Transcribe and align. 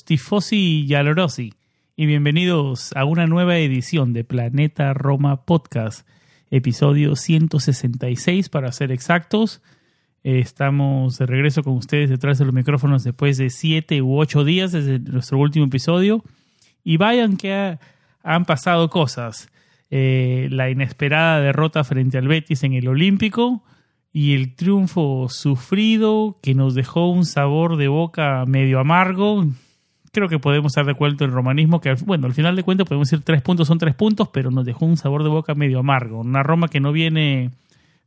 Tifosi 0.00 0.84
y 0.88 0.94
alorosi, 0.94 1.52
y 1.96 2.06
bienvenidos 2.06 2.92
a 2.96 3.04
una 3.04 3.26
nueva 3.26 3.58
edición 3.58 4.12
de 4.12 4.24
Planeta 4.24 4.94
Roma 4.94 5.44
Podcast, 5.44 6.08
episodio 6.50 7.14
166 7.14 8.48
para 8.48 8.72
ser 8.72 8.90
exactos. 8.90 9.62
Estamos 10.24 11.18
de 11.18 11.26
regreso 11.26 11.62
con 11.62 11.74
ustedes 11.74 12.08
detrás 12.10 12.38
de 12.38 12.46
los 12.46 12.54
micrófonos 12.54 13.04
después 13.04 13.36
de 13.36 13.50
siete 13.50 14.00
u 14.02 14.18
ocho 14.18 14.44
días 14.44 14.72
desde 14.72 14.98
nuestro 14.98 15.38
último 15.38 15.66
episodio. 15.66 16.24
Y 16.82 16.96
vayan 16.96 17.36
que 17.36 17.52
ha- 17.54 17.78
han 18.22 18.44
pasado 18.46 18.88
cosas. 18.88 19.48
Eh, 19.90 20.48
la 20.50 20.70
inesperada 20.70 21.40
derrota 21.40 21.84
frente 21.84 22.16
al 22.18 22.26
Betis 22.28 22.64
en 22.64 22.72
el 22.72 22.88
Olímpico 22.88 23.62
y 24.12 24.34
el 24.34 24.54
triunfo 24.54 25.28
sufrido 25.28 26.38
que 26.42 26.54
nos 26.54 26.74
dejó 26.74 27.08
un 27.10 27.26
sabor 27.26 27.76
de 27.76 27.88
boca 27.88 28.44
medio 28.46 28.78
amargo. 28.80 29.46
Creo 30.14 30.28
que 30.28 30.38
podemos 30.38 30.72
estar 30.72 30.84
de 30.84 30.92
acuerdo 30.92 31.24
el 31.24 31.32
romanismo, 31.32 31.80
que 31.80 31.94
bueno, 32.04 32.26
al 32.26 32.34
final 32.34 32.54
de 32.54 32.62
cuentas 32.62 32.86
podemos 32.86 33.08
decir 33.08 33.24
tres 33.24 33.40
puntos 33.40 33.66
son 33.66 33.78
tres 33.78 33.94
puntos, 33.94 34.28
pero 34.28 34.50
nos 34.50 34.66
dejó 34.66 34.84
un 34.84 34.98
sabor 34.98 35.22
de 35.22 35.30
boca 35.30 35.54
medio 35.54 35.78
amargo. 35.78 36.20
Una 36.20 36.42
Roma 36.42 36.68
que 36.68 36.80
no 36.80 36.92
viene 36.92 37.50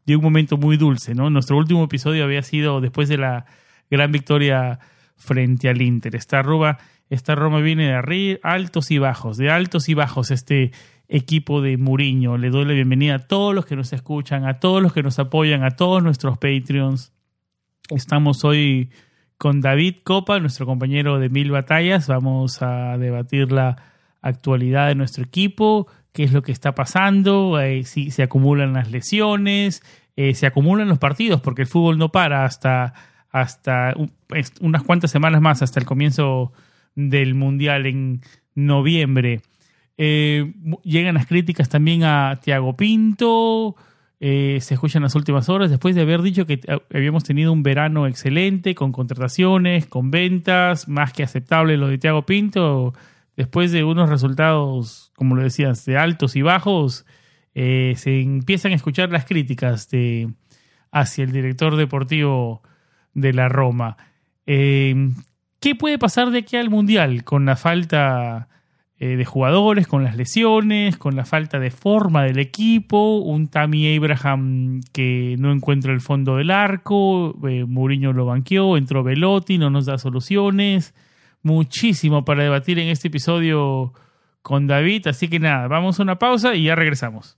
de 0.06 0.16
un 0.16 0.22
momento 0.22 0.56
muy 0.56 0.78
dulce, 0.78 1.16
¿no? 1.16 1.31
Nuestro 1.31 1.58
último 1.58 1.84
episodio 1.84 2.23
había 2.23 2.44
sido 2.44 2.80
después 2.80 3.09
de 3.09 3.17
la 3.17 3.47
gran 3.89 4.12
victoria 4.12 4.78
frente 5.16 5.67
al 5.67 5.81
Inter. 5.81 6.16
Esta 6.16 6.44
Roma, 6.44 6.78
esta 7.09 7.34
Roma 7.34 7.59
viene 7.59 7.88
de 7.88 7.94
arriba, 7.94 8.40
altos 8.44 8.92
y 8.92 9.00
bajos, 9.00 9.38
de 9.38 9.50
altos 9.50 9.90
y 9.90 9.95
bajos 9.95 10.30
este 10.30 10.73
equipo 11.08 11.62
de 11.62 11.78
Muriño. 11.78 12.38
Le 12.38 12.52
doy 12.52 12.66
la 12.66 12.73
bienvenida 12.73 13.16
a 13.16 13.19
todos 13.19 13.56
los 13.56 13.66
que 13.66 13.75
nos 13.75 13.94
escuchan, 13.94 14.45
a 14.45 14.59
todos 14.59 14.80
los 14.80 14.94
que 14.94 15.02
nos 15.02 15.17
apoyan, 15.17 15.64
a 15.64 15.72
todos 15.72 16.03
nuestros 16.03 16.38
Patreons. 16.38 17.14
Estamos 17.90 18.45
hoy 18.45 18.92
con 19.38 19.61
David 19.61 19.97
Copa, 20.03 20.39
nuestro 20.39 20.66
compañero 20.66 21.19
de 21.19 21.30
Mil 21.30 21.52
Batallas. 21.52 22.08
Vamos 22.08 22.61
a 22.61 22.97
debatir 22.97 23.52
la 23.52 23.75
actualidad 24.22 24.88
de 24.88 24.95
nuestro 24.95 25.23
equipo, 25.23 25.88
qué 26.11 26.23
es 26.23 26.31
lo 26.31 26.41
que 26.41 26.52
está 26.52 26.73
pasando, 26.73 27.59
eh, 27.59 27.83
si 27.83 28.11
se 28.11 28.23
acumulan 28.23 28.73
las 28.73 28.89
lesiones, 28.89 29.84
eh, 30.16 30.34
se 30.34 30.47
acumulan 30.47 30.88
los 30.88 30.97
partidos, 30.97 31.41
porque 31.41 31.62
el 31.63 31.68
fútbol 31.68 31.97
no 31.97 32.12
para 32.12 32.46
hasta, 32.46 32.94
hasta 33.29 33.94
unas 34.62 34.84
cuantas 34.84 35.12
semanas 35.12 35.41
más, 35.41 35.62
hasta 35.62 35.79
el 35.79 35.85
comienzo 35.85 36.53
del 36.96 37.35
Mundial 37.35 37.85
en 37.85 38.22
noviembre. 38.56 39.41
Eh, 39.97 40.53
llegan 40.84 41.16
las 41.16 41.28
críticas 41.28 41.69
también 41.69 42.03
a 42.03 42.40
Tiago 42.41 42.75
Pinto. 42.75 43.75
Eh, 44.20 44.59
se 44.62 44.76
escuchan 44.76 45.03
las 45.03 45.16
últimas 45.16 45.50
horas 45.50 45.70
después 45.70 45.94
de 45.94 46.02
haber 46.02 46.22
dicho 46.22 46.46
que 46.46 46.53
eh, 46.53 46.80
habíamos 46.94 47.24
tenido 47.24 47.52
un 47.52 47.64
verano 47.64 48.08
excelente 48.08 48.74
con 48.74 48.92
contrataciones, 48.92 49.88
con 49.88 50.12
ventas, 50.12 50.88
más 50.88 51.12
que 51.12 51.24
aceptable 51.24 51.78
lo 51.78 51.88
de 51.88 51.98
Tiago 51.98 52.26
Pinto. 52.26 52.94
Después 53.36 53.72
de 53.72 53.84
unos 53.84 54.09
resultados, 54.09 55.12
como 55.16 55.36
lo 55.36 55.44
decías, 55.44 55.86
de 55.86 55.98
altos 55.98 56.38
y 56.38 56.42
bajos, 56.42 57.06
eh, 57.53 57.94
se 57.98 58.22
empiezan 58.22 58.72
a 58.72 58.76
escuchar 58.76 59.12
las 59.12 59.26
críticas 59.26 59.90
de, 59.90 60.34
hacia 60.92 61.26
el 61.26 61.34
director 61.34 61.76
deportivo 61.76 62.62
de 63.14 63.34
la 63.34 63.50
Roma. 63.50 63.97
¿Qué 64.46 65.76
puede 65.78 65.97
pasar 65.97 66.32
de 66.32 66.40
aquí 66.40 66.56
al 66.56 66.70
Mundial 66.70 67.24
con 67.24 67.46
la 67.46 67.56
falta 67.56 68.47
eh, 69.05 69.17
de 69.17 69.25
jugadores, 69.25 69.88
con 69.88 70.03
las 70.03 70.17
lesiones, 70.17 70.97
con 70.97 71.16
la 71.16 71.25
falta 71.25 71.59
de 71.59 71.69
forma 71.69 72.23
del 72.23 72.39
equipo, 72.39 73.17
un 73.17 73.49
Tammy 73.49 73.95
Abraham 73.95 74.81
que 74.93 75.35
no 75.38 75.51
encuentra 75.51 75.93
el 75.93 76.01
fondo 76.01 76.38
del 76.38 76.49
arco, 76.49 77.35
eh, 77.47 77.66
Mourinho 77.66 78.13
lo 78.13 78.25
banqueó, 78.25 78.77
entró 78.77 79.03
Velotti, 79.03 79.59
no 79.59 79.69
nos 79.69 79.85
da 79.85 79.99
soluciones, 79.99 80.95
muchísimo 81.43 82.25
para 82.25 82.41
debatir 82.43 82.79
en 82.79 82.88
este 82.88 83.09
episodio 83.09 83.93
con 84.41 84.66
David, 84.66 85.05
así 85.07 85.27
que 85.27 85.39
nada, 85.39 85.67
vamos 85.67 85.99
a 85.99 86.03
una 86.03 86.17
pausa 86.17 86.55
y 86.55 86.63
ya 86.63 86.73
regresamos. 86.73 87.37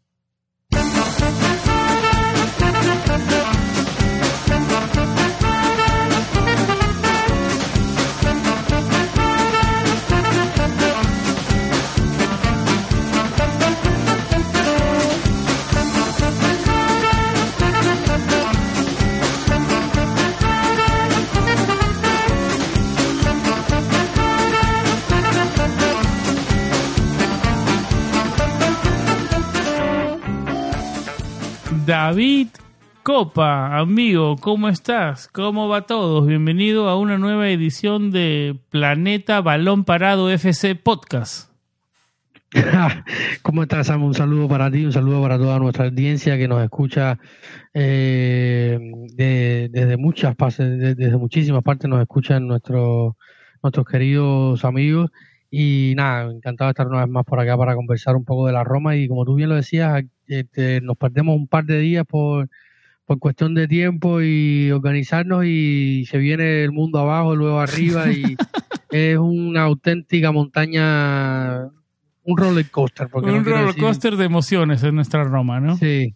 David 31.87 32.49
Copa, 33.01 33.77
amigo, 33.77 34.35
¿cómo 34.35 34.67
estás? 34.67 35.29
¿Cómo 35.29 35.69
va 35.69 35.83
todo? 35.83 36.21
Bienvenido 36.25 36.89
a 36.89 36.99
una 36.99 37.17
nueva 37.17 37.47
edición 37.49 38.11
de 38.11 38.59
Planeta 38.71 39.39
Balón 39.39 39.85
Parado 39.85 40.29
FC 40.29 40.75
Podcast. 40.75 41.49
¿Cómo 43.41 43.63
estás, 43.63 43.87
Sam? 43.87 44.03
Un 44.03 44.13
saludo 44.15 44.49
para 44.49 44.69
ti, 44.69 44.83
un 44.85 44.91
saludo 44.91 45.21
para 45.21 45.37
toda 45.37 45.59
nuestra 45.59 45.85
audiencia 45.85 46.37
que 46.37 46.49
nos 46.49 46.61
escucha 46.61 47.17
eh, 47.73 48.77
de- 49.15 49.69
desde 49.71 49.95
muchas 49.95 50.35
de- 50.57 50.93
desde 50.93 51.15
muchísimas 51.17 51.63
partes 51.63 51.89
nos 51.89 52.01
escuchan 52.01 52.45
nuestros 52.47 53.13
nuestros 53.63 53.85
queridos 53.85 54.65
amigos 54.65 55.09
y 55.49 55.93
nada, 55.95 56.29
encantado 56.29 56.67
de 56.67 56.71
estar 56.71 56.87
una 56.87 57.05
vez 57.05 57.09
más 57.09 57.23
por 57.23 57.39
acá 57.39 57.55
para 57.57 57.75
conversar 57.75 58.17
un 58.17 58.25
poco 58.25 58.45
de 58.47 58.51
la 58.51 58.65
Roma 58.65 58.97
y 58.97 59.07
como 59.07 59.23
tú 59.23 59.35
bien 59.35 59.47
lo 59.47 59.55
decías, 59.55 60.03
este, 60.27 60.81
nos 60.81 60.97
perdemos 60.97 61.35
un 61.35 61.47
par 61.47 61.65
de 61.65 61.79
días 61.79 62.05
por, 62.05 62.49
por 63.05 63.19
cuestión 63.19 63.53
de 63.55 63.67
tiempo 63.67 64.21
y 64.21 64.71
organizarnos 64.71 65.45
y 65.45 66.05
se 66.09 66.17
viene 66.17 66.63
el 66.63 66.71
mundo 66.71 66.99
abajo, 66.99 67.35
luego 67.35 67.59
arriba 67.59 68.11
y 68.11 68.35
es 68.91 69.17
una 69.17 69.63
auténtica 69.63 70.31
montaña 70.31 71.63
un 72.23 72.37
roller 72.37 72.69
coaster. 72.69 73.07
Porque 73.09 73.31
no 73.31 73.37
Un 73.37 73.43
quiero 73.43 73.57
roller 73.59 73.73
decir- 73.75 73.83
coaster 73.83 74.15
de 74.17 74.25
emociones 74.25 74.83
en 74.83 74.95
nuestra 74.95 75.23
Roma, 75.23 75.59
¿no? 75.61 75.77
Sí, 75.77 76.13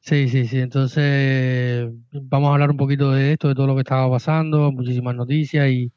sí, 0.00 0.28
sí, 0.28 0.46
sí. 0.46 0.58
Entonces, 0.58 1.88
vamos 2.12 2.50
a 2.50 2.52
hablar 2.54 2.70
un 2.70 2.76
poquito 2.76 3.12
de 3.12 3.32
esto, 3.32 3.48
de 3.48 3.54
todo 3.54 3.66
lo 3.68 3.74
que 3.74 3.82
estaba 3.82 4.10
pasando, 4.10 4.72
muchísimas 4.72 5.14
noticias 5.14 5.68
y, 5.70 5.92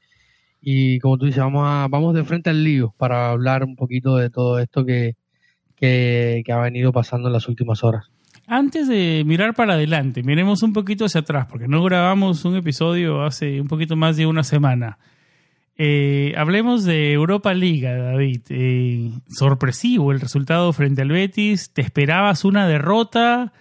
y 0.62 1.00
como 1.00 1.18
tú 1.18 1.26
dices, 1.26 1.42
vamos 1.42 1.64
a, 1.66 1.88
vamos 1.90 2.14
de 2.14 2.24
frente 2.24 2.52
al 2.52 2.64
lío 2.64 2.94
para 2.98 3.32
hablar 3.32 3.64
un 3.64 3.76
poquito 3.76 4.18
de 4.18 4.30
todo 4.30 4.60
esto 4.60 4.86
que, 4.86 5.16
que, 5.76 6.44
que 6.46 6.52
ha 6.52 6.60
venido 6.60 6.92
pasando 6.92 7.28
en 7.28 7.34
las 7.34 7.48
últimas 7.48 7.84
horas. 7.84 8.10
Antes 8.48 8.88
de 8.88 9.24
mirar 9.26 9.56
para 9.56 9.74
adelante, 9.74 10.22
miremos 10.22 10.62
un 10.62 10.74
poquito 10.74 11.06
hacia 11.06 11.22
atrás, 11.22 11.48
porque 11.50 11.68
no 11.68 11.84
grabamos 11.84 12.46
un 12.46 12.56
episodio 12.56 13.24
hace 13.24 13.60
un 13.60 13.68
poquito 13.68 13.96
más 13.96 14.18
de 14.18 14.28
una 14.28 14.44
semana. 14.44 15.00
Eh, 15.78 16.34
hablemos 16.38 16.86
de 16.86 17.12
Europa 17.12 17.54
Liga, 17.54 17.98
David. 17.98 18.42
Eh, 18.50 19.12
sorpresivo 19.30 20.12
el 20.12 20.22
resultado 20.22 20.72
frente 20.74 21.02
al 21.02 21.10
Betis. 21.10 21.72
¿Te 21.72 21.82
esperabas 21.82 22.46
una 22.46 22.68
derrota? 22.68 23.52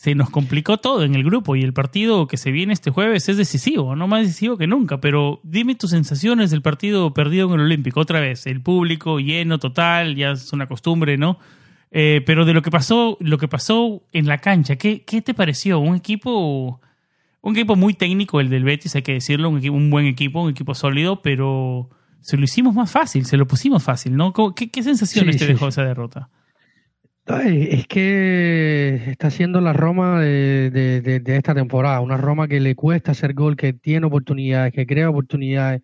se 0.00 0.14
nos 0.14 0.30
complicó 0.30 0.78
todo 0.78 1.04
en 1.04 1.14
el 1.14 1.22
grupo 1.22 1.56
y 1.56 1.62
el 1.62 1.74
partido 1.74 2.26
que 2.26 2.38
se 2.38 2.52
viene 2.52 2.72
este 2.72 2.90
jueves 2.90 3.28
es 3.28 3.36
decisivo, 3.36 3.94
no 3.96 4.08
más 4.08 4.22
decisivo 4.22 4.56
que 4.56 4.66
nunca. 4.66 4.98
Pero 4.98 5.40
dime 5.42 5.74
tus 5.74 5.90
sensaciones 5.90 6.50
del 6.50 6.62
partido 6.62 7.12
perdido 7.12 7.48
en 7.48 7.60
el 7.60 7.66
Olímpico. 7.66 8.00
Otra 8.00 8.18
vez, 8.18 8.46
el 8.46 8.62
público 8.62 9.20
lleno 9.20 9.58
total, 9.58 10.16
ya 10.16 10.30
es 10.30 10.54
una 10.54 10.68
costumbre, 10.68 11.18
¿no? 11.18 11.38
Eh, 11.90 12.22
pero 12.24 12.44
de 12.44 12.52
lo 12.52 12.62
que 12.62 12.70
pasó, 12.70 13.16
lo 13.20 13.38
que 13.38 13.48
pasó 13.48 14.02
en 14.12 14.26
la 14.26 14.38
cancha, 14.38 14.76
¿qué, 14.76 15.02
¿qué, 15.04 15.22
te 15.22 15.34
pareció? 15.34 15.80
Un 15.80 15.96
equipo, 15.96 16.80
un 17.40 17.56
equipo 17.56 17.74
muy 17.76 17.94
técnico, 17.94 18.40
el 18.40 18.48
del 18.48 18.64
Betis, 18.64 18.94
hay 18.94 19.02
que 19.02 19.14
decirlo, 19.14 19.48
un, 19.48 19.68
un 19.68 19.90
buen 19.90 20.06
equipo, 20.06 20.42
un 20.42 20.50
equipo 20.50 20.74
sólido, 20.74 21.20
pero 21.22 21.90
se 22.20 22.36
lo 22.36 22.44
hicimos 22.44 22.74
más 22.74 22.90
fácil, 22.90 23.24
se 23.24 23.36
lo 23.36 23.46
pusimos 23.46 23.82
fácil, 23.82 24.16
¿no? 24.16 24.32
¿Qué, 24.54 24.70
qué 24.70 24.82
sensaciones 24.82 25.36
te 25.36 25.46
dejó 25.46 25.68
esa 25.68 25.84
derrota? 25.84 26.28
Es 27.38 27.86
que 27.86 29.02
está 29.06 29.30
siendo 29.30 29.60
la 29.60 29.72
Roma 29.72 30.20
de, 30.20 31.22
esta 31.26 31.54
temporada, 31.54 32.00
una 32.00 32.16
Roma 32.16 32.48
que 32.48 32.60
le 32.60 32.74
cuesta 32.74 33.12
hacer 33.12 33.34
gol, 33.34 33.56
que 33.56 33.72
tiene 33.72 34.06
oportunidades, 34.06 34.72
que 34.72 34.86
crea 34.86 35.08
oportunidades. 35.08 35.82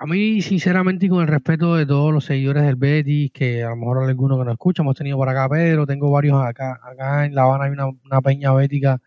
A 0.00 0.06
mí, 0.06 0.40
sinceramente, 0.42 1.06
y 1.06 1.08
con 1.08 1.22
el 1.22 1.26
respeto 1.26 1.74
de 1.74 1.84
todos 1.84 2.12
los 2.12 2.24
seguidores 2.24 2.62
del 2.64 2.76
Betis, 2.76 3.32
que 3.32 3.64
a 3.64 3.70
lo 3.70 3.76
mejor 3.76 4.08
algunos 4.08 4.38
que 4.38 4.44
nos 4.44 4.52
escuchan, 4.52 4.84
hemos 4.86 4.96
tenido 4.96 5.16
por 5.16 5.28
acá 5.28 5.48
Pedro, 5.48 5.86
tengo 5.86 6.08
varios 6.10 6.40
acá, 6.40 6.78
acá 6.84 7.26
en 7.26 7.34
La 7.34 7.42
Habana 7.42 7.64
hay 7.64 7.72
una, 7.72 8.22
peña 8.22 8.52
bética 8.52 9.00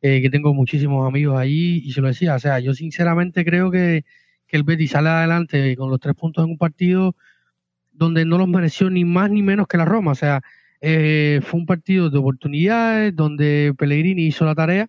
eh, 0.00 0.22
que 0.22 0.30
tengo 0.30 0.54
muchísimos 0.54 1.06
amigos 1.06 1.38
allí, 1.38 1.82
y 1.84 1.92
se 1.92 2.00
lo 2.00 2.08
decía, 2.08 2.34
o 2.36 2.38
sea, 2.38 2.60
yo 2.60 2.72
sinceramente 2.72 3.44
creo 3.44 3.70
que, 3.70 4.04
que 4.46 4.56
el 4.56 4.62
Betis 4.64 4.92
sale 4.92 5.10
adelante 5.10 5.76
con 5.76 5.90
los 5.90 6.00
tres 6.00 6.14
puntos 6.14 6.44
en 6.44 6.52
un 6.52 6.58
partido 6.58 7.14
donde 7.92 8.24
no 8.24 8.38
los 8.38 8.48
mereció 8.48 8.88
ni 8.88 9.04
más 9.04 9.30
ni 9.30 9.42
menos 9.42 9.66
que 9.68 9.76
la 9.76 9.84
Roma, 9.84 10.12
o 10.12 10.14
sea, 10.14 10.40
eh, 10.80 11.40
fue 11.44 11.60
un 11.60 11.66
partido 11.66 12.08
de 12.10 12.18
oportunidades 12.18 13.14
donde 13.14 13.74
Pellegrini 13.78 14.26
hizo 14.26 14.44
la 14.44 14.54
tarea. 14.54 14.88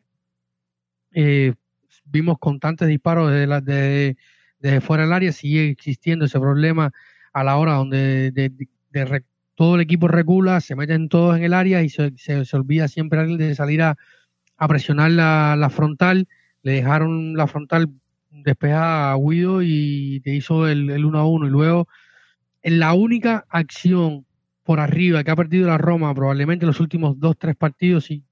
Eh, 1.13 1.53
vimos 2.05 2.39
constantes 2.39 2.87
disparos 2.87 3.31
desde, 3.31 3.61
de, 3.61 4.17
de 4.71 4.81
fuera 4.81 5.03
del 5.03 5.13
área. 5.13 5.31
Sigue 5.31 5.69
existiendo 5.69 6.25
ese 6.25 6.39
problema 6.39 6.91
a 7.33 7.43
la 7.43 7.57
hora 7.57 7.73
donde 7.73 8.31
de, 8.31 8.51
todo 9.55 9.75
el 9.75 9.81
equipo 9.81 10.07
recula, 10.07 10.61
se 10.61 10.75
meten 10.75 11.09
todos 11.09 11.37
en 11.37 11.43
el 11.43 11.53
área 11.53 11.83
y 11.83 11.89
se, 11.89 12.13
se, 12.17 12.55
olvida 12.55 12.87
siempre 12.87 13.19
alguien 13.19 13.37
de 13.37 13.55
salir 13.55 13.81
a, 13.81 13.97
presionar 14.67 15.11
la, 15.11 15.69
frontal. 15.69 16.27
Le 16.63 16.73
dejaron 16.73 17.35
la 17.35 17.47
frontal 17.47 17.89
despejada 18.31 19.11
a 19.11 19.17
Guido 19.17 19.61
y 19.61 20.21
te 20.21 20.33
hizo 20.33 20.67
el, 20.67 20.89
el 20.89 21.05
1 21.05 21.19
a 21.19 21.27
1. 21.27 21.47
Y 21.47 21.49
luego, 21.49 21.87
en 22.61 22.79
la 22.79 22.93
única 22.93 23.45
acción 23.49 24.25
por 24.63 24.79
arriba 24.79 25.23
que 25.23 25.31
ha 25.31 25.35
perdido 25.35 25.67
la 25.67 25.77
Roma 25.77 26.13
probablemente 26.15 26.65
los 26.65 26.79
últimos 26.79 27.19
dos, 27.19 27.37
tres 27.37 27.55
partidos. 27.55 28.09
Y, 28.09 28.23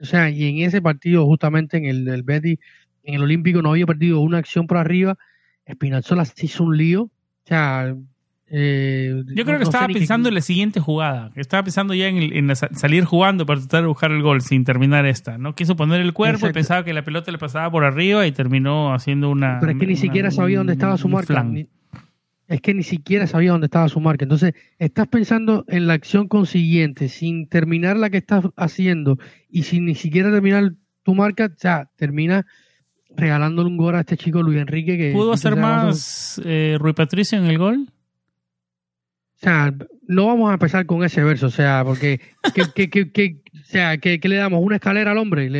o 0.00 0.04
sea, 0.04 0.30
y 0.30 0.48
en 0.48 0.66
ese 0.66 0.80
partido, 0.80 1.26
justamente 1.26 1.76
en 1.76 1.86
el 1.86 2.04
del 2.04 2.22
Betty, 2.22 2.58
en 3.02 3.14
el 3.14 3.22
Olímpico, 3.22 3.60
no 3.62 3.70
había 3.70 3.86
perdido 3.86 4.20
una 4.20 4.38
acción 4.38 4.66
por 4.66 4.76
arriba. 4.76 5.18
Spinazzola 5.72 6.24
se 6.24 6.46
hizo 6.46 6.64
un 6.64 6.76
lío. 6.76 7.02
O 7.02 7.10
sea, 7.44 7.94
eh, 8.46 9.22
yo 9.34 9.44
creo 9.44 9.58
que 9.58 9.64
estaba 9.64 9.86
pensando 9.86 10.28
en 10.28 10.34
la 10.34 10.42
siguiente 10.42 10.78
jugada, 10.78 11.30
estaba 11.36 11.64
pensando 11.64 11.94
ya 11.94 12.08
en, 12.08 12.54
salir 12.54 13.04
jugando 13.04 13.46
para 13.46 13.60
tratar 13.60 13.82
de 13.82 13.88
buscar 13.88 14.12
el 14.12 14.22
gol 14.22 14.42
sin 14.42 14.64
terminar 14.64 15.06
esta, 15.06 15.38
¿no? 15.38 15.54
Quiso 15.54 15.74
poner 15.74 16.00
el 16.00 16.12
cuerpo 16.12 16.46
y 16.46 16.52
pensaba 16.52 16.84
que 16.84 16.92
la 16.92 17.02
pelota 17.02 17.32
le 17.32 17.38
pasaba 17.38 17.70
por 17.70 17.84
arriba 17.84 18.26
y 18.26 18.32
terminó 18.32 18.92
haciendo 18.92 19.30
una... 19.30 19.58
Pero 19.58 19.72
es 19.72 19.78
que 19.78 19.86
ni 19.86 19.96
siquiera 19.96 20.30
sabía 20.30 20.58
dónde 20.58 20.74
estaba 20.74 20.98
su 20.98 21.08
marca 21.08 21.44
es 22.52 22.60
que 22.60 22.74
ni 22.74 22.82
siquiera 22.82 23.26
sabía 23.26 23.52
dónde 23.52 23.66
estaba 23.66 23.88
su 23.88 23.98
marca. 23.98 24.26
Entonces, 24.26 24.52
estás 24.78 25.08
pensando 25.08 25.64
en 25.68 25.86
la 25.86 25.94
acción 25.94 26.28
consiguiente, 26.28 27.08
sin 27.08 27.48
terminar 27.48 27.96
la 27.96 28.10
que 28.10 28.18
estás 28.18 28.44
haciendo 28.56 29.18
y 29.48 29.62
sin 29.62 29.86
ni 29.86 29.94
siquiera 29.94 30.30
terminar 30.30 30.74
tu 31.02 31.14
marca, 31.14 31.46
o 31.46 31.58
sea, 31.58 31.90
termina 31.96 32.46
regalándole 33.16 33.68
un 33.68 33.76
gol 33.76 33.94
a 33.94 34.00
este 34.00 34.16
chico 34.16 34.42
Luis 34.42 34.58
Enrique. 34.58 34.96
que 34.96 35.12
¿Pudo 35.12 35.32
hacer 35.32 35.56
más 35.56 36.40
eh, 36.44 36.76
Rui 36.78 36.92
Patricio 36.92 37.38
en 37.38 37.46
el 37.46 37.58
gol? 37.58 37.88
O 39.36 39.44
sea, 39.44 39.74
no 40.06 40.26
vamos 40.26 40.50
a 40.50 40.54
empezar 40.54 40.86
con 40.86 41.02
ese 41.02 41.24
verso, 41.24 41.46
o 41.46 41.50
sea, 41.50 41.82
porque 41.84 42.20
que, 42.54 42.62
o 43.54 43.64
sea, 43.64 43.98
que, 43.98 44.20
le 44.22 44.36
damos 44.36 44.62
una 44.62 44.76
escalera 44.76 45.10
al 45.10 45.18
hombre. 45.18 45.50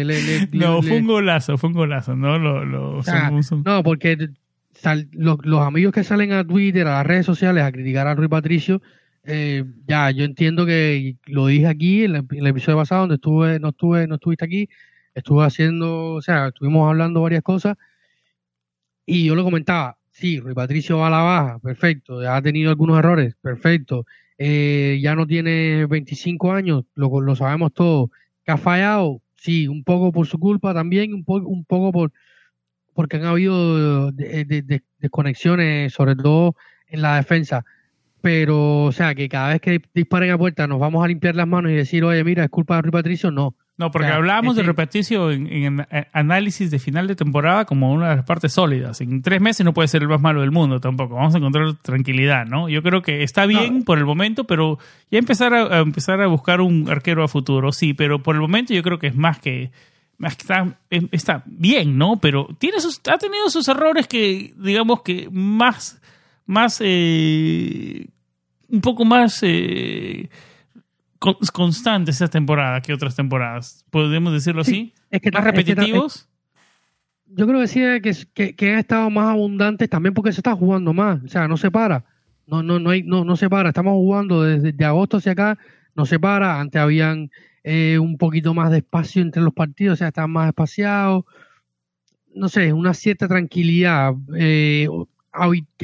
no, 0.53 0.83
fue 0.83 0.99
un 0.99 1.07
golazo, 1.07 1.59
fue 1.59 1.71
un 1.71 1.75
golazo, 1.75 2.15
¿no? 2.15 2.39
No, 2.39 3.83
porque 3.83 4.29
los, 5.13 5.67
amigos 5.67 5.93
que 5.93 6.05
salen 6.05 6.33
a 6.33 6.45
Twitter, 6.45 6.87
a 6.87 6.99
las 6.99 7.07
redes 7.07 7.27
sociales 7.27 7.65
a 7.65 7.73
criticar 7.73 8.07
a 8.07 8.15
Rui 8.15 8.29
Patricio, 8.29 8.81
eh, 9.25 9.65
ya, 9.87 10.11
yo 10.11 10.25
entiendo 10.25 10.67
que 10.67 11.17
lo 11.27 11.47
dije 11.47 11.67
aquí 11.67 12.05
en, 12.05 12.27
el 12.31 12.47
episodio 12.47 12.79
pasado 12.79 13.03
donde 13.03 13.17
estuve, 13.17 13.61
no 13.61 13.71
estuve, 13.71 14.07
no 14.07 14.17
estuviste 14.17 14.45
aquí, 14.45 14.69
estuve 15.15 15.45
haciendo, 15.45 16.15
o 16.15 16.23
sea, 16.23 16.49
estuvimos 16.49 16.89
hablando 16.89 17.23
varias 17.23 17.43
cosas 17.43 17.77
y 19.07 19.27
yo 19.27 19.35
lo 19.35 19.45
comentaba, 19.45 19.99
sí, 20.11 20.41
Rui 20.41 20.55
Patricio 20.55 20.99
va 20.99 21.09
a 21.09 21.11
la 21.11 21.21
baja, 21.23 21.59
perfecto, 21.59 22.21
ha 22.21 22.41
tenido 22.43 22.71
algunos 22.71 22.99
errores, 22.99 23.35
perfecto, 23.41 24.07
eh, 24.39 24.99
ya 25.03 25.15
no 25.15 25.27
tiene 25.27 25.87
25 25.87 26.53
años, 26.53 26.85
lo, 26.95 27.21
lo 27.21 27.37
sabemos 27.37 27.73
todos, 27.73 28.11
que 28.45 28.53
ha 28.53 28.57
fallado, 28.57 29.21
sí, 29.37 29.69
un 29.69 29.85
poco 29.85 30.13
por 30.13 30.27
su 30.27 30.39
culpa 30.39 30.75
también, 30.75 31.15
un, 31.15 31.25
poco 31.25 31.49
un 31.49 31.65
poco 31.65 31.93
por 31.93 32.13
porque 32.95 33.17
han 33.17 33.25
habido 33.25 34.13
desconexiones, 34.13 35.93
sobre 35.93 36.17
todo 36.17 36.57
en 36.89 37.03
la 37.03 37.17
defensa. 37.17 37.65
Pero, 38.21 38.85
o 38.85 38.93
sea, 38.93 39.15
que 39.15 39.29
cada 39.29 39.51
vez 39.51 39.61
que 39.61 39.81
disparen 39.95 40.31
a 40.31 40.39
puerta 40.39 40.67
nos 40.67 40.79
vamos 40.79 41.05
a 41.05 41.09
limpiar 41.09 41.35
las 41.35 41.49
manos 41.49 41.73
y 41.73 41.75
decir, 41.75 42.05
oye, 42.05 42.23
mira, 42.25 42.45
es 42.45 42.51
culpa 42.51 42.77
de 42.77 42.83
Rui 42.83 42.93
Patricio, 42.93 43.31
no. 43.31 43.57
No, 43.79 43.91
porque 43.91 44.09
hablábamos 44.09 44.55
de 44.55 44.75
Patricio 44.75 45.31
en, 45.31 45.47
en, 45.47 45.87
análisis 46.13 46.71
de 46.71 46.79
final 46.79 47.07
de 47.07 47.17
temporada 47.17 47.65
como 47.65 47.93
una 47.93 48.11
de 48.11 48.17
las 48.17 48.25
partes 48.25 48.53
sólidas. 48.53 49.01
En 49.01 49.23
tres 49.23 49.41
meses 49.41 49.65
no 49.65 49.73
puede 49.73 49.89
ser 49.89 50.03
el 50.03 50.09
más 50.09 50.21
malo 50.21 50.43
del 50.43 50.51
mundo 50.51 50.79
tampoco. 50.79 51.15
Vamos 51.15 51.35
a 51.35 51.39
encontrar 51.39 51.75
tranquilidad, 51.81 52.45
¿no? 52.45 52.69
Yo 52.69 52.83
creo 52.83 53.01
que 53.01 53.23
está 53.23 53.47
bien 53.47 53.83
por 53.83 53.99
el 53.99 54.05
momento, 54.05 54.45
pero 54.45 54.79
ya 55.11 55.19
empezar 55.19 55.55
a, 55.55 55.81
empezar 55.81 56.21
a 56.21 56.27
buscar 56.27 56.61
un 56.61 56.89
arquero 56.91 57.25
a 57.25 57.29
futuro, 57.29 57.73
sí, 57.73 57.95
pero 57.95 58.23
por 58.23 58.35
el 58.35 58.43
momento 58.43 58.75
yo 58.75 58.83
creo 58.83 58.99
que 58.99 59.07
es 59.07 59.17
más 59.17 59.39
que 59.39 59.71
está, 60.21 60.79
está 61.11 61.43
bien, 61.47 61.97
¿no? 61.97 62.21
Pero 62.21 62.49
tiene 62.59 62.79
sus, 62.79 63.01
ha 63.11 63.17
tenido 63.17 63.49
sus 63.49 63.67
errores 63.69 64.07
que, 64.07 64.53
digamos 64.59 65.03
que 65.03 65.29
más, 65.33 66.01
más, 66.45 66.79
eh, 66.85 68.07
un 68.69 68.81
poco 68.83 69.05
más 69.07 69.39
eh, 69.43 70.29
constantes 71.53 72.17
esta 72.17 72.29
temporada 72.29 72.81
que 72.81 72.93
otras 72.93 73.17
temporadas. 73.17 73.85
¿Podemos 73.91 74.33
decirlo 74.33 74.63
así? 74.63 74.93
Es 75.11 75.21
que, 75.21 75.31
¿Más 75.31 75.45
repetitivos? 75.45 76.29
yo 77.27 77.47
creo 77.47 77.61
que 77.61 77.69
sí 77.69 78.27
que, 78.35 78.55
que, 78.55 78.73
han 78.73 78.79
estado 78.79 79.09
más 79.09 79.31
abundantes 79.31 79.89
también 79.89 80.15
porque 80.15 80.33
se 80.33 80.41
está 80.41 80.55
jugando 80.55 80.93
más. 80.93 81.23
O 81.25 81.29
sea, 81.29 81.49
no 81.49 81.57
se 81.57 81.71
para. 81.71 82.05
No, 82.47 82.63
no, 82.63 82.79
no, 82.79 82.91
hay, 82.91 83.03
no, 83.03 83.25
no 83.25 83.37
se 83.37 83.49
para. 83.49 83.71
Estamos 83.71 83.93
jugando 83.95 84.43
desde 84.43 84.85
agosto 84.85 85.17
hacia 85.17 85.33
acá. 85.33 85.59
No 85.95 86.07
se 86.07 86.19
para. 86.19 86.61
Antes 86.61 86.81
habían 86.81 87.31
eh, 87.65 87.99
un 87.99 88.19
poquito 88.19 88.55
más 88.55 88.71
de 88.73 88.79
espacio 88.79 89.23
entre 89.23 89.41
los 89.41 89.55
partidos, 89.55 89.95
o 89.95 89.97
sea, 89.97 90.09
están 90.09 90.31
más 90.33 90.49
espaciados, 90.49 91.25
no 92.35 92.49
sé, 92.49 92.73
una 92.73 92.93
cierta 92.93 93.29
tranquilidad, 93.29 94.15
eh, 94.37 94.89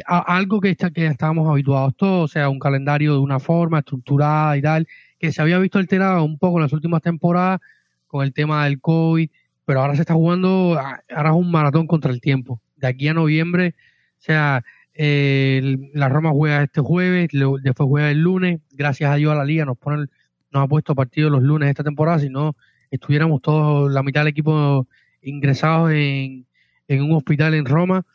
algo 0.05 0.61
que, 0.61 0.71
está, 0.71 0.91
que 0.91 1.07
estábamos 1.07 1.49
habituados 1.49 1.95
todos, 1.97 2.25
o 2.25 2.33
sea, 2.33 2.49
un 2.49 2.59
calendario 2.59 3.13
de 3.13 3.21
una 3.21 3.39
forma 3.39 3.79
estructurada 3.79 4.57
y 4.57 4.63
tal, 4.63 4.89
que 5.19 5.33
se 5.33 5.43
había 5.43 5.59
visto 5.59 5.79
alterado 5.79 6.25
un 6.25 6.39
poco 6.39 6.59
en 6.59 6.63
las 6.63 6.73
últimas 6.73 7.03
temporadas 7.03 7.61
con 8.07 8.25
el 8.25 8.33
tema 8.33 8.65
del 8.65 8.81
COVID, 8.81 9.29
pero 9.65 9.81
ahora 9.81 9.95
se 9.95 10.03
está 10.03 10.15
jugando, 10.15 10.79
ahora 11.11 11.31
es 11.31 11.37
un 11.37 11.51
maratón 11.51 11.87
contra 11.87 12.11
el 12.11 12.21
tiempo. 12.21 12.61
De 12.77 12.87
aquí 12.87 13.09
a 13.09 13.15
noviembre, 13.15 13.75
o 14.19 14.21
sea, 14.21 14.65
eh, 14.95 15.79
la 15.95 16.09
Roma 16.09 16.31
juega 16.31 16.63
este 16.63 16.81
jueves, 16.81 17.29
después 17.63 17.87
juega 17.89 18.11
el 18.11 18.21
lunes, 18.21 18.61
gracias 18.73 19.11
a 19.11 19.17
Dios 19.17 19.33
a 19.33 19.37
la 19.37 19.45
liga 19.45 19.65
nos 19.65 19.79
ponen 19.79 20.09
nos 20.51 20.65
ha 20.65 20.67
puesto 20.67 20.95
partido 20.95 21.31
los 21.31 21.43
lunes 21.43 21.69
esta 21.69 21.85
temporada, 21.85 22.19
si 22.19 22.29
no 22.29 22.57
estuviéramos 22.91 23.43
todos, 23.43 23.93
la 23.93 24.03
mitad 24.03 24.23
del 24.23 24.29
equipo 24.29 24.87
ingresados 25.23 25.91
en, 25.93 26.47
un 26.89 27.13
hospital 27.13 27.55
en 27.55 27.67
Roma. 27.67 28.07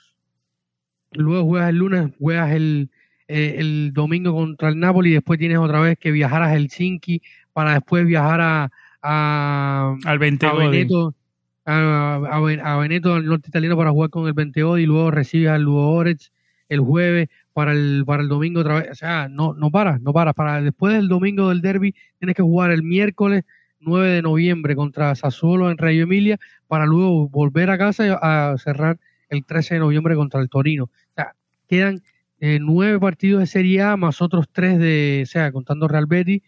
Luego 1.12 1.46
juegas 1.46 1.70
el 1.70 1.76
lunes, 1.76 2.12
juegas 2.20 2.52
el, 2.52 2.90
eh, 3.36 3.56
el 3.58 3.94
domingo 3.94 4.32
contra 4.32 4.70
el 4.70 4.80
Napoli 4.80 5.10
y 5.10 5.14
después 5.14 5.40
tienes 5.40 5.58
otra 5.58 5.80
vez 5.80 5.98
que 5.98 6.12
viajar 6.12 6.44
a 6.44 6.52
Helsinki 6.54 7.20
para 7.52 7.74
después 7.74 8.06
viajar 8.06 8.42
a, 8.42 8.72
a, 9.02 9.96
al 10.06 10.20
Veneto, 10.20 11.16
a, 11.66 12.22
a, 12.30 12.78
Veneto, 12.78 13.16
al 13.16 13.26
norte 13.26 13.50
italiano 13.50 13.76
para 13.76 13.90
jugar 13.90 14.12
con 14.12 14.28
el 14.28 14.34
Venteo 14.34 14.78
y 14.78 14.86
luego 14.86 15.10
recibes 15.10 15.50
al 15.50 15.64
Lugo 15.64 15.96
Orez 15.96 16.32
el 16.70 16.80
jueves 16.82 17.28
para 17.54 17.72
el, 17.72 18.04
para 18.06 18.22
el 18.22 18.30
domingo 18.30 18.60
otra 18.60 18.82
vez. 18.82 18.92
O 18.92 18.96
sea, 18.96 19.28
no, 19.28 19.56
no 19.56 19.72
para, 19.72 19.98
no 19.98 20.14
para. 20.14 20.34
Para 20.34 20.62
después 20.62 20.94
del 20.94 21.08
domingo 21.08 21.50
del 21.50 21.62
derby 21.62 21.96
tienes 22.20 22.36
que 22.36 22.44
jugar 22.44 22.70
el 22.70 22.84
miércoles 22.84 23.46
9 23.80 24.10
de 24.10 24.22
noviembre 24.22 24.76
contra 24.76 25.16
Sassuolo 25.16 25.72
en 25.72 25.80
Rayo 25.80 26.04
Emilia 26.04 26.38
para 26.68 26.86
luego 26.86 27.28
volver 27.30 27.72
a 27.72 27.80
casa 27.80 28.20
a 28.22 28.56
cerrar 28.60 29.00
el 29.30 29.44
13 29.44 29.74
de 29.74 29.80
noviembre 29.80 30.14
contra 30.14 30.40
el 30.40 30.50
Torino. 30.50 30.84
O 30.84 31.14
sea, 31.16 31.34
quedan 31.68 32.04
eh, 32.46 32.60
nueve 32.60 33.00
partidos 33.00 33.40
de 33.40 33.48
Serie 33.48 33.82
A 33.82 33.96
más 33.96 34.22
otros 34.22 34.50
tres 34.52 34.78
de, 34.78 35.22
o 35.24 35.26
sea, 35.26 35.54
contando 35.54 35.88
Real 35.88 36.08
Betis, 36.08 36.42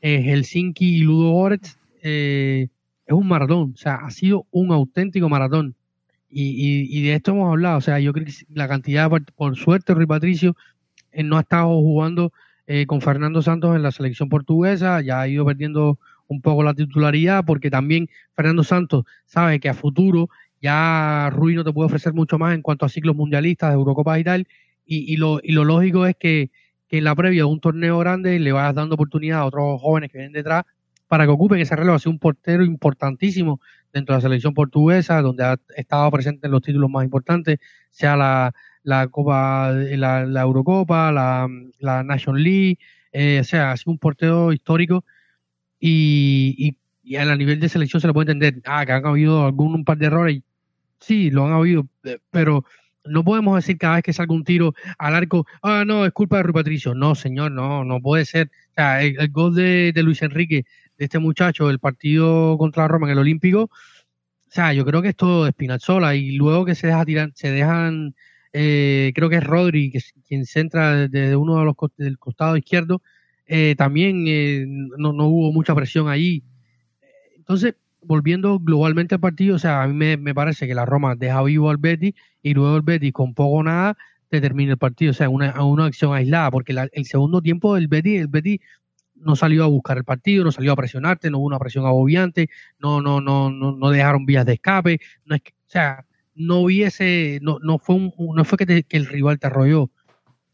eh, 0.00 0.22
Helsinki 0.22 0.96
y 0.96 0.98
Ludo 1.00 1.32
Goretz. 1.32 1.76
Eh, 2.02 2.68
es 3.04 3.12
un 3.12 3.28
maratón, 3.28 3.72
o 3.74 3.76
sea, 3.76 3.96
ha 3.96 4.10
sido 4.10 4.46
un 4.50 4.72
auténtico 4.72 5.28
maratón. 5.28 5.74
Y, 6.30 7.02
de 7.02 7.12
esto 7.12 7.32
hemos 7.32 7.50
hablado, 7.50 7.76
o 7.76 7.80
sea, 7.82 8.00
yo 8.00 8.14
creo 8.14 8.24
que 8.24 8.32
la 8.54 8.66
cantidad, 8.68 9.10
por 9.36 9.54
suerte, 9.56 9.92
Rui 9.92 10.06
Patricio 10.06 10.56
eh, 11.12 11.22
no 11.22 11.36
ha 11.36 11.42
estado 11.42 11.68
jugando 11.68 12.32
eh, 12.66 12.86
con 12.86 13.02
Fernando 13.02 13.42
Santos 13.42 13.76
en 13.76 13.82
la 13.82 13.92
selección 13.92 14.30
portuguesa, 14.30 15.02
ya 15.02 15.20
ha 15.20 15.28
ido 15.28 15.44
perdiendo 15.44 15.98
un 16.26 16.40
poco 16.40 16.62
la 16.62 16.72
titularidad, 16.72 17.44
porque 17.44 17.70
también 17.70 18.08
Fernando 18.34 18.64
Santos 18.64 19.04
sabe 19.26 19.60
que 19.60 19.68
a 19.68 19.74
futuro 19.74 20.30
ya 20.62 21.28
Rui 21.30 21.54
no 21.54 21.64
te 21.64 21.72
puede 21.74 21.88
ofrecer 21.88 22.14
mucho 22.14 22.38
más 22.38 22.54
en 22.54 22.62
cuanto 22.62 22.86
a 22.86 22.88
ciclos 22.88 23.14
mundialistas, 23.14 23.68
de 23.68 23.74
Eurocopa 23.74 24.18
y 24.18 24.24
tal, 24.24 24.48
y, 24.86 25.16
lo, 25.16 25.40
y 25.42 25.52
lo 25.52 25.64
lógico 25.64 26.06
es 26.06 26.16
que, 26.16 26.50
en 26.90 27.02
la 27.02 27.16
previa 27.16 27.40
de 27.40 27.44
un 27.44 27.58
torneo 27.58 27.98
grande 27.98 28.38
le 28.38 28.52
vayas 28.52 28.74
dando 28.76 28.94
oportunidad 28.94 29.40
a 29.40 29.46
otros 29.46 29.80
jóvenes 29.80 30.12
que 30.12 30.18
vienen 30.18 30.32
detrás 30.32 30.62
para 31.08 31.24
que 31.24 31.30
ocupen 31.32 31.58
ese 31.58 31.74
relevo. 31.74 31.96
Ha 31.96 31.98
sido 31.98 32.12
un 32.12 32.20
portero 32.20 32.64
importantísimo 32.64 33.60
dentro 33.92 34.14
de 34.14 34.18
la 34.18 34.22
selección 34.22 34.54
portuguesa, 34.54 35.20
donde 35.20 35.44
ha 35.44 35.58
estado 35.76 36.08
presente 36.12 36.46
en 36.46 36.52
los 36.52 36.62
títulos 36.62 36.88
más 36.88 37.04
importantes, 37.04 37.58
sea 37.90 38.16
la, 38.16 38.54
la 38.84 39.08
Copa, 39.08 39.72
la, 39.72 40.24
la 40.24 40.42
Eurocopa, 40.42 41.10
la, 41.10 41.48
la 41.80 42.04
Nation 42.04 42.40
League, 42.40 42.78
eh, 43.12 43.38
o 43.40 43.44
sea, 43.44 43.72
ha 43.72 43.76
sido 43.76 43.92
un 43.92 43.98
portero 43.98 44.52
histórico 44.52 45.04
y, 45.80 46.76
y, 47.02 47.16
a 47.16 47.36
nivel 47.36 47.60
de 47.60 47.68
selección 47.68 48.00
se 48.00 48.06
le 48.06 48.12
puede 48.12 48.32
entender, 48.32 48.62
ah, 48.66 48.86
que 48.86 48.92
han 48.92 49.06
habido 49.06 49.44
algún 49.44 49.74
un 49.74 49.84
par 49.84 49.98
de 49.98 50.06
errores, 50.06 50.42
sí, 50.98 51.30
lo 51.30 51.46
han 51.46 51.52
habido, 51.52 51.86
eh, 52.04 52.18
pero 52.30 52.64
no 53.04 53.24
podemos 53.24 53.56
decir 53.56 53.78
cada 53.78 53.96
vez 53.96 54.04
que 54.04 54.12
salga 54.12 54.34
un 54.34 54.44
tiro 54.44 54.74
al 54.98 55.14
arco, 55.14 55.46
ah, 55.62 55.84
no, 55.86 56.06
es 56.06 56.12
culpa 56.12 56.38
de 56.38 56.44
Rui 56.44 56.52
Patricio. 56.52 56.94
No, 56.94 57.14
señor, 57.14 57.52
no, 57.52 57.84
no 57.84 58.00
puede 58.00 58.24
ser. 58.24 58.50
O 58.70 58.74
sea, 58.74 59.02
el, 59.02 59.28
gol 59.30 59.54
de, 59.54 59.92
de, 59.92 60.02
Luis 60.02 60.22
Enrique, 60.22 60.64
de 60.98 61.04
este 61.04 61.18
muchacho, 61.18 61.70
el 61.70 61.78
partido 61.78 62.56
contra 62.58 62.88
Roma 62.88 63.06
en 63.06 63.12
el 63.12 63.18
Olímpico, 63.18 63.70
o 64.54 64.56
sea, 64.56 64.72
yo 64.72 64.84
creo 64.84 65.02
que 65.02 65.08
es 65.08 65.16
todo 65.16 65.44
de 65.46 66.16
y 66.16 66.36
luego 66.36 66.64
que 66.64 66.76
se 66.76 66.86
deja 66.86 67.04
tirar, 67.04 67.32
se 67.34 67.50
dejan, 67.50 68.14
eh, 68.52 69.10
creo 69.12 69.28
que 69.28 69.36
es 69.36 69.44
Rodri, 69.44 69.90
que 69.90 70.00
quien 70.28 70.46
centra 70.46 71.08
desde 71.08 71.34
uno 71.34 71.58
de 71.58 71.64
los 71.64 71.74
del 71.96 72.20
costado 72.20 72.56
izquierdo, 72.56 73.02
eh, 73.46 73.74
también 73.76 74.26
eh, 74.28 74.64
no, 74.68 75.12
no 75.12 75.26
hubo 75.26 75.52
mucha 75.52 75.74
presión 75.74 76.08
ahí. 76.08 76.44
Entonces, 77.36 77.74
volviendo 78.06 78.58
globalmente 78.58 79.14
al 79.14 79.20
partido, 79.20 79.56
o 79.56 79.58
sea, 79.58 79.82
a 79.82 79.88
mí 79.88 80.16
me, 80.16 80.34
parece 80.34 80.66
que 80.66 80.74
la 80.74 80.84
Roma 80.84 81.14
deja 81.16 81.42
vivo 81.42 81.70
al 81.70 81.78
Betis 81.78 82.14
y 82.42 82.54
luego 82.54 82.76
el 82.76 82.82
Betis 82.82 83.12
con 83.12 83.34
poco 83.34 83.58
o 83.58 83.62
nada 83.62 83.96
te 84.28 84.40
termina 84.40 84.72
el 84.72 84.78
partido, 84.78 85.12
o 85.12 85.14
sea, 85.14 85.28
una, 85.28 85.62
una 85.64 85.86
acción 85.86 86.14
aislada, 86.14 86.50
porque 86.50 86.74
el 86.92 87.04
segundo 87.04 87.40
tiempo 87.40 87.74
del 87.74 87.88
Betis, 87.88 88.20
el 88.20 88.28
Betis 88.28 88.60
no 89.14 89.36
salió 89.36 89.64
a 89.64 89.68
buscar 89.68 89.96
el 89.96 90.04
partido, 90.04 90.44
no 90.44 90.52
salió 90.52 90.72
a 90.72 90.76
presionarte, 90.76 91.30
no 91.30 91.38
hubo 91.38 91.46
una 91.46 91.58
presión 91.58 91.86
agobiante, 91.86 92.48
no, 92.78 93.00
no, 93.00 93.20
no, 93.20 93.50
no, 93.50 93.72
no 93.72 93.90
dejaron 93.90 94.26
vías 94.26 94.44
de 94.44 94.54
escape, 94.54 95.00
no 95.24 95.36
es 95.36 95.42
que, 95.42 95.52
o 95.52 95.70
sea, 95.70 96.04
no 96.34 96.60
hubiese, 96.60 97.38
no, 97.42 97.58
no 97.60 97.78
fue 97.78 97.96
un, 97.96 98.12
no 98.34 98.44
fue 98.44 98.58
que, 98.58 98.84
el 98.88 99.06
rival 99.06 99.38
te 99.38 99.46
arrolló. 99.46 99.90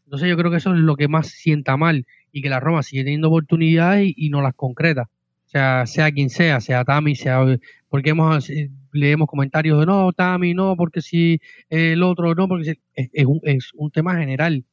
Entonces 0.05 0.29
yo 0.29 0.37
creo 0.37 0.51
que 0.51 0.57
eso 0.57 0.73
es 0.73 0.79
lo 0.79 0.95
que 0.95 1.07
más 1.07 1.27
sienta 1.27 1.77
mal 1.77 2.05
y 2.31 2.41
que 2.41 2.49
la 2.49 2.59
Roma 2.59 2.83
sigue 2.83 3.03
teniendo 3.03 3.29
oportunidades 3.29 4.13
y 4.15 4.29
no 4.29 4.41
las 4.41 4.53
concreta 4.53 5.09
sea, 5.51 5.85
sea 5.85 6.11
quien 6.11 6.29
sea, 6.29 6.61
sea 6.61 6.83
Tami, 6.83 7.15
sea 7.15 7.45
porque 7.89 8.11
hemos 8.11 8.49
leemos 8.93 9.27
comentarios 9.27 9.79
de 9.79 9.85
no, 9.85 10.11
Tami, 10.13 10.53
no, 10.53 10.75
porque 10.75 11.01
si 11.01 11.39
el 11.69 12.03
otro, 12.03 12.33
no, 12.35 12.47
porque 12.47 12.65
si, 12.65 13.09
es, 13.13 13.25
un, 13.25 13.39
es 13.43 13.71
un 13.73 13.91
tema 13.91 14.15
general. 14.15 14.63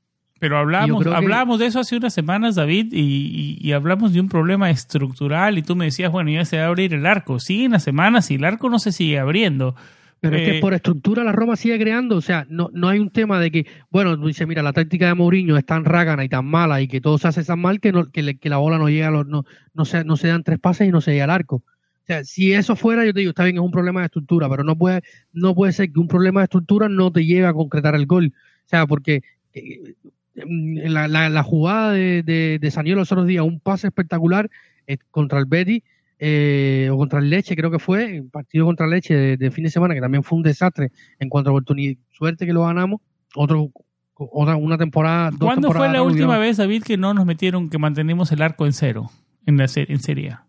Pero 0.40 0.56
hablamos, 0.56 1.04
hablamos 1.06 1.58
de 1.58 1.66
eso 1.66 1.80
hace 1.80 1.96
unas 1.96 2.14
semanas, 2.14 2.54
David, 2.54 2.92
y, 2.92 3.58
y, 3.60 3.72
hablamos 3.72 4.12
de 4.12 4.20
un 4.20 4.28
problema 4.28 4.70
estructural 4.70 5.58
y 5.58 5.62
tú 5.62 5.74
me 5.74 5.86
decías, 5.86 6.12
bueno, 6.12 6.30
ya 6.30 6.44
se 6.44 6.58
va 6.58 6.64
a 6.64 6.66
abrir 6.68 6.94
el 6.94 7.06
arco. 7.06 7.40
Siguen 7.40 7.72
las 7.72 7.82
semanas 7.82 8.30
y 8.30 8.36
el 8.36 8.44
arco 8.44 8.70
no 8.70 8.78
se 8.78 8.92
sigue 8.92 9.18
abriendo. 9.18 9.74
Pero 10.20 10.36
es 10.36 10.42
que 10.42 10.58
eh, 10.58 10.60
por 10.60 10.74
estructura 10.74 11.22
la 11.22 11.32
Roma 11.32 11.56
sigue 11.56 11.78
creando, 11.78 12.16
o 12.16 12.20
sea, 12.20 12.44
no, 12.48 12.70
no 12.72 12.88
hay 12.88 12.98
un 12.98 13.10
tema 13.10 13.40
de 13.40 13.50
que, 13.50 13.66
bueno, 13.90 14.16
dice, 14.16 14.46
mira, 14.46 14.62
la 14.62 14.72
táctica 14.72 15.06
de 15.06 15.14
Mourinho 15.14 15.56
es 15.56 15.64
tan 15.64 15.84
rágana 15.84 16.24
y 16.24 16.28
tan 16.28 16.44
mala 16.44 16.80
y 16.80 16.88
que 16.88 17.00
todo 17.00 17.18
se 17.18 17.28
hace 17.28 17.44
tan 17.44 17.60
mal 17.60 17.80
que, 17.80 17.92
no, 17.92 18.10
que, 18.10 18.38
la 18.42 18.56
bola 18.56 18.78
no 18.78 18.88
llega, 18.88 19.08
a 19.08 19.10
los, 19.12 19.26
no, 19.26 19.44
no, 19.74 19.84
se, 19.84 20.04
no 20.04 20.16
se 20.16 20.28
dan 20.28 20.42
tres 20.42 20.58
pases 20.58 20.88
y 20.88 20.90
no 20.90 21.00
se 21.00 21.12
llega 21.12 21.24
al 21.24 21.30
arco. 21.30 21.56
O 21.56 22.06
sea, 22.06 22.24
si 22.24 22.52
eso 22.52 22.74
fuera, 22.74 23.04
yo 23.04 23.12
te 23.12 23.20
digo, 23.20 23.30
está 23.30 23.44
bien, 23.44 23.56
es 23.56 23.62
un 23.62 23.70
problema 23.70 24.00
de 24.00 24.06
estructura, 24.06 24.48
pero 24.48 24.64
no 24.64 24.76
puede, 24.76 25.02
no 25.32 25.54
puede 25.54 25.72
ser 25.72 25.92
que 25.92 26.00
un 26.00 26.08
problema 26.08 26.40
de 26.40 26.44
estructura 26.44 26.88
no 26.88 27.12
te 27.12 27.24
lleve 27.24 27.46
a 27.46 27.52
concretar 27.52 27.94
el 27.94 28.06
gol. 28.06 28.32
O 28.34 28.68
sea, 28.68 28.86
porque 28.86 29.22
eh, 29.52 29.94
la, 30.34 31.06
la, 31.06 31.28
la, 31.28 31.42
jugada 31.42 31.92
de, 31.92 32.22
de, 32.22 32.58
de 32.60 32.70
Saniolo 32.70 33.02
los 33.02 33.12
otros 33.12 33.26
días, 33.26 33.44
un 33.44 33.60
pase 33.60 33.86
espectacular 33.86 34.50
eh, 34.86 34.96
contra 35.10 35.38
el 35.38 35.44
Betty, 35.44 35.84
eh, 36.18 36.88
o 36.90 36.96
contra 36.96 37.20
el 37.20 37.30
Leche, 37.30 37.54
creo 37.54 37.70
que 37.70 37.78
fue, 37.78 38.20
un 38.20 38.30
partido 38.30 38.66
contra 38.66 38.86
el 38.86 38.92
Leche 38.92 39.36
de, 39.36 39.50
fin 39.50 39.64
de 39.64 39.70
semana, 39.70 39.94
que 39.94 40.00
también 40.00 40.22
fue 40.22 40.36
un 40.36 40.42
desastre 40.42 40.90
en 41.18 41.28
cuanto 41.28 41.50
a 41.50 41.52
oportunidad. 41.52 41.96
Suerte 42.10 42.46
que 42.46 42.52
lo 42.52 42.64
ganamos. 42.64 43.00
Otro, 43.34 43.70
otra, 44.14 44.56
una 44.56 44.78
temporada. 44.78 45.30
¿Cuándo 45.38 45.72
fue 45.72 45.88
la 45.88 46.02
última 46.02 46.38
vez, 46.38 46.56
David, 46.56 46.82
que 46.82 46.96
no 46.96 47.14
nos 47.14 47.24
metieron, 47.24 47.70
que 47.70 47.78
mantenemos 47.78 48.32
el 48.32 48.42
arco 48.42 48.66
en 48.66 48.72
cero 48.72 49.10
en, 49.46 49.56
la 49.56 49.66
en 49.74 50.00
Serie 50.00 50.30
A? 50.30 50.44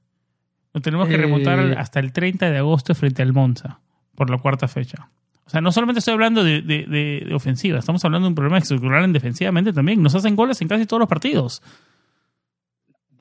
Lo 0.74 0.82
tenemos 0.82 1.08
que 1.08 1.18
remontar 1.18 1.60
eh, 1.60 1.76
hasta 1.78 2.00
el 2.00 2.14
30 2.14 2.52
de 2.52 2.58
agosto 2.58 2.94
frente 2.96 3.22
al 3.22 3.34
Monza, 3.34 3.80
por 4.16 4.30
la 4.30 4.38
cuarta 4.38 4.68
fecha. 4.68 5.10
O 5.46 5.50
sea, 5.50 5.62
no 5.62 5.72
solamente 5.72 5.98
estoy 5.98 6.14
hablando 6.14 6.44
de, 6.44 6.62
de, 6.62 6.86
de, 6.86 7.34
ofensiva, 7.34 7.80
estamos 7.80 8.06
hablando 8.06 8.28
de 8.28 8.30
un 8.30 8.36
problema 8.36 8.60
estructural 8.60 9.04
en 9.04 9.14
defensivamente 9.14 9.74
también. 9.74 10.02
Nos 10.02 10.14
hacen 10.14 10.36
goles 10.36 10.62
en 10.62 10.68
casi 10.68 10.86
todos 10.86 11.00
los 11.00 11.10
partidos. 11.10 11.64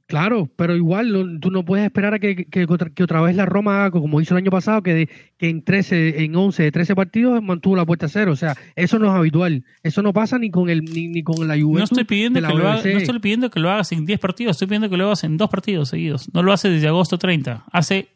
Claro, 0.09 0.49
pero 0.57 0.75
igual 0.75 1.39
tú 1.39 1.51
no 1.51 1.67
puedes 1.67 1.85
esperar 1.85 2.15
a 2.15 2.19
que, 2.19 2.47
que, 2.47 2.65
otra 2.65 3.21
vez 3.21 3.37
la 3.37 3.45
Roma 3.45 3.85
haga 3.85 3.91
como 3.91 4.23
hizo 4.23 4.33
el 4.33 4.39
año 4.39 4.51
pasado, 4.51 4.83
que, 4.83 5.07
que 5.37 5.51
en 5.51 5.63
13, 5.63 6.25
en 6.25 6.35
11 6.35 6.63
de 6.63 6.73
13 6.73 6.95
partidos 6.95 7.43
mantuvo 7.43 7.77
la 7.77 7.85
puerta 7.85 8.07
a 8.07 8.09
cero. 8.09 8.33
O 8.33 8.37
sea, 8.37 8.57
eso 8.75 8.99
no 8.99 9.09
es 9.09 9.13
habitual. 9.13 9.65
Eso 9.83 10.01
no 10.01 10.15
pasa 10.15 10.39
ni 10.39 10.51
con 10.51 10.71
el 10.71 10.83
ni, 10.83 11.23
con 11.23 11.47
la 11.47 11.57
Juventus. 11.57 11.93
No 11.93 12.01
estoy 12.01 12.05
pidiendo, 12.05 12.41
que 12.41 12.47
lo, 12.55 12.69
haga, 12.69 12.83
no 12.83 12.99
estoy 12.99 13.19
pidiendo 13.19 13.51
que 13.51 13.61
lo 13.61 13.71
hagas 13.71 13.93
en 13.93 14.07
10 14.07 14.19
partidos, 14.19 14.53
estoy 14.53 14.69
pidiendo 14.69 14.89
que 14.89 14.97
lo 14.97 15.05
hagas 15.05 15.25
en 15.25 15.37
dos 15.37 15.51
partidos 15.51 15.91
seguidos. 15.91 16.33
No 16.33 16.43
lo 16.43 16.55
hace 16.55 16.71
desde 16.71 16.89
agosto 16.89 17.19
30. 17.19 17.67
Hace 17.71 18.09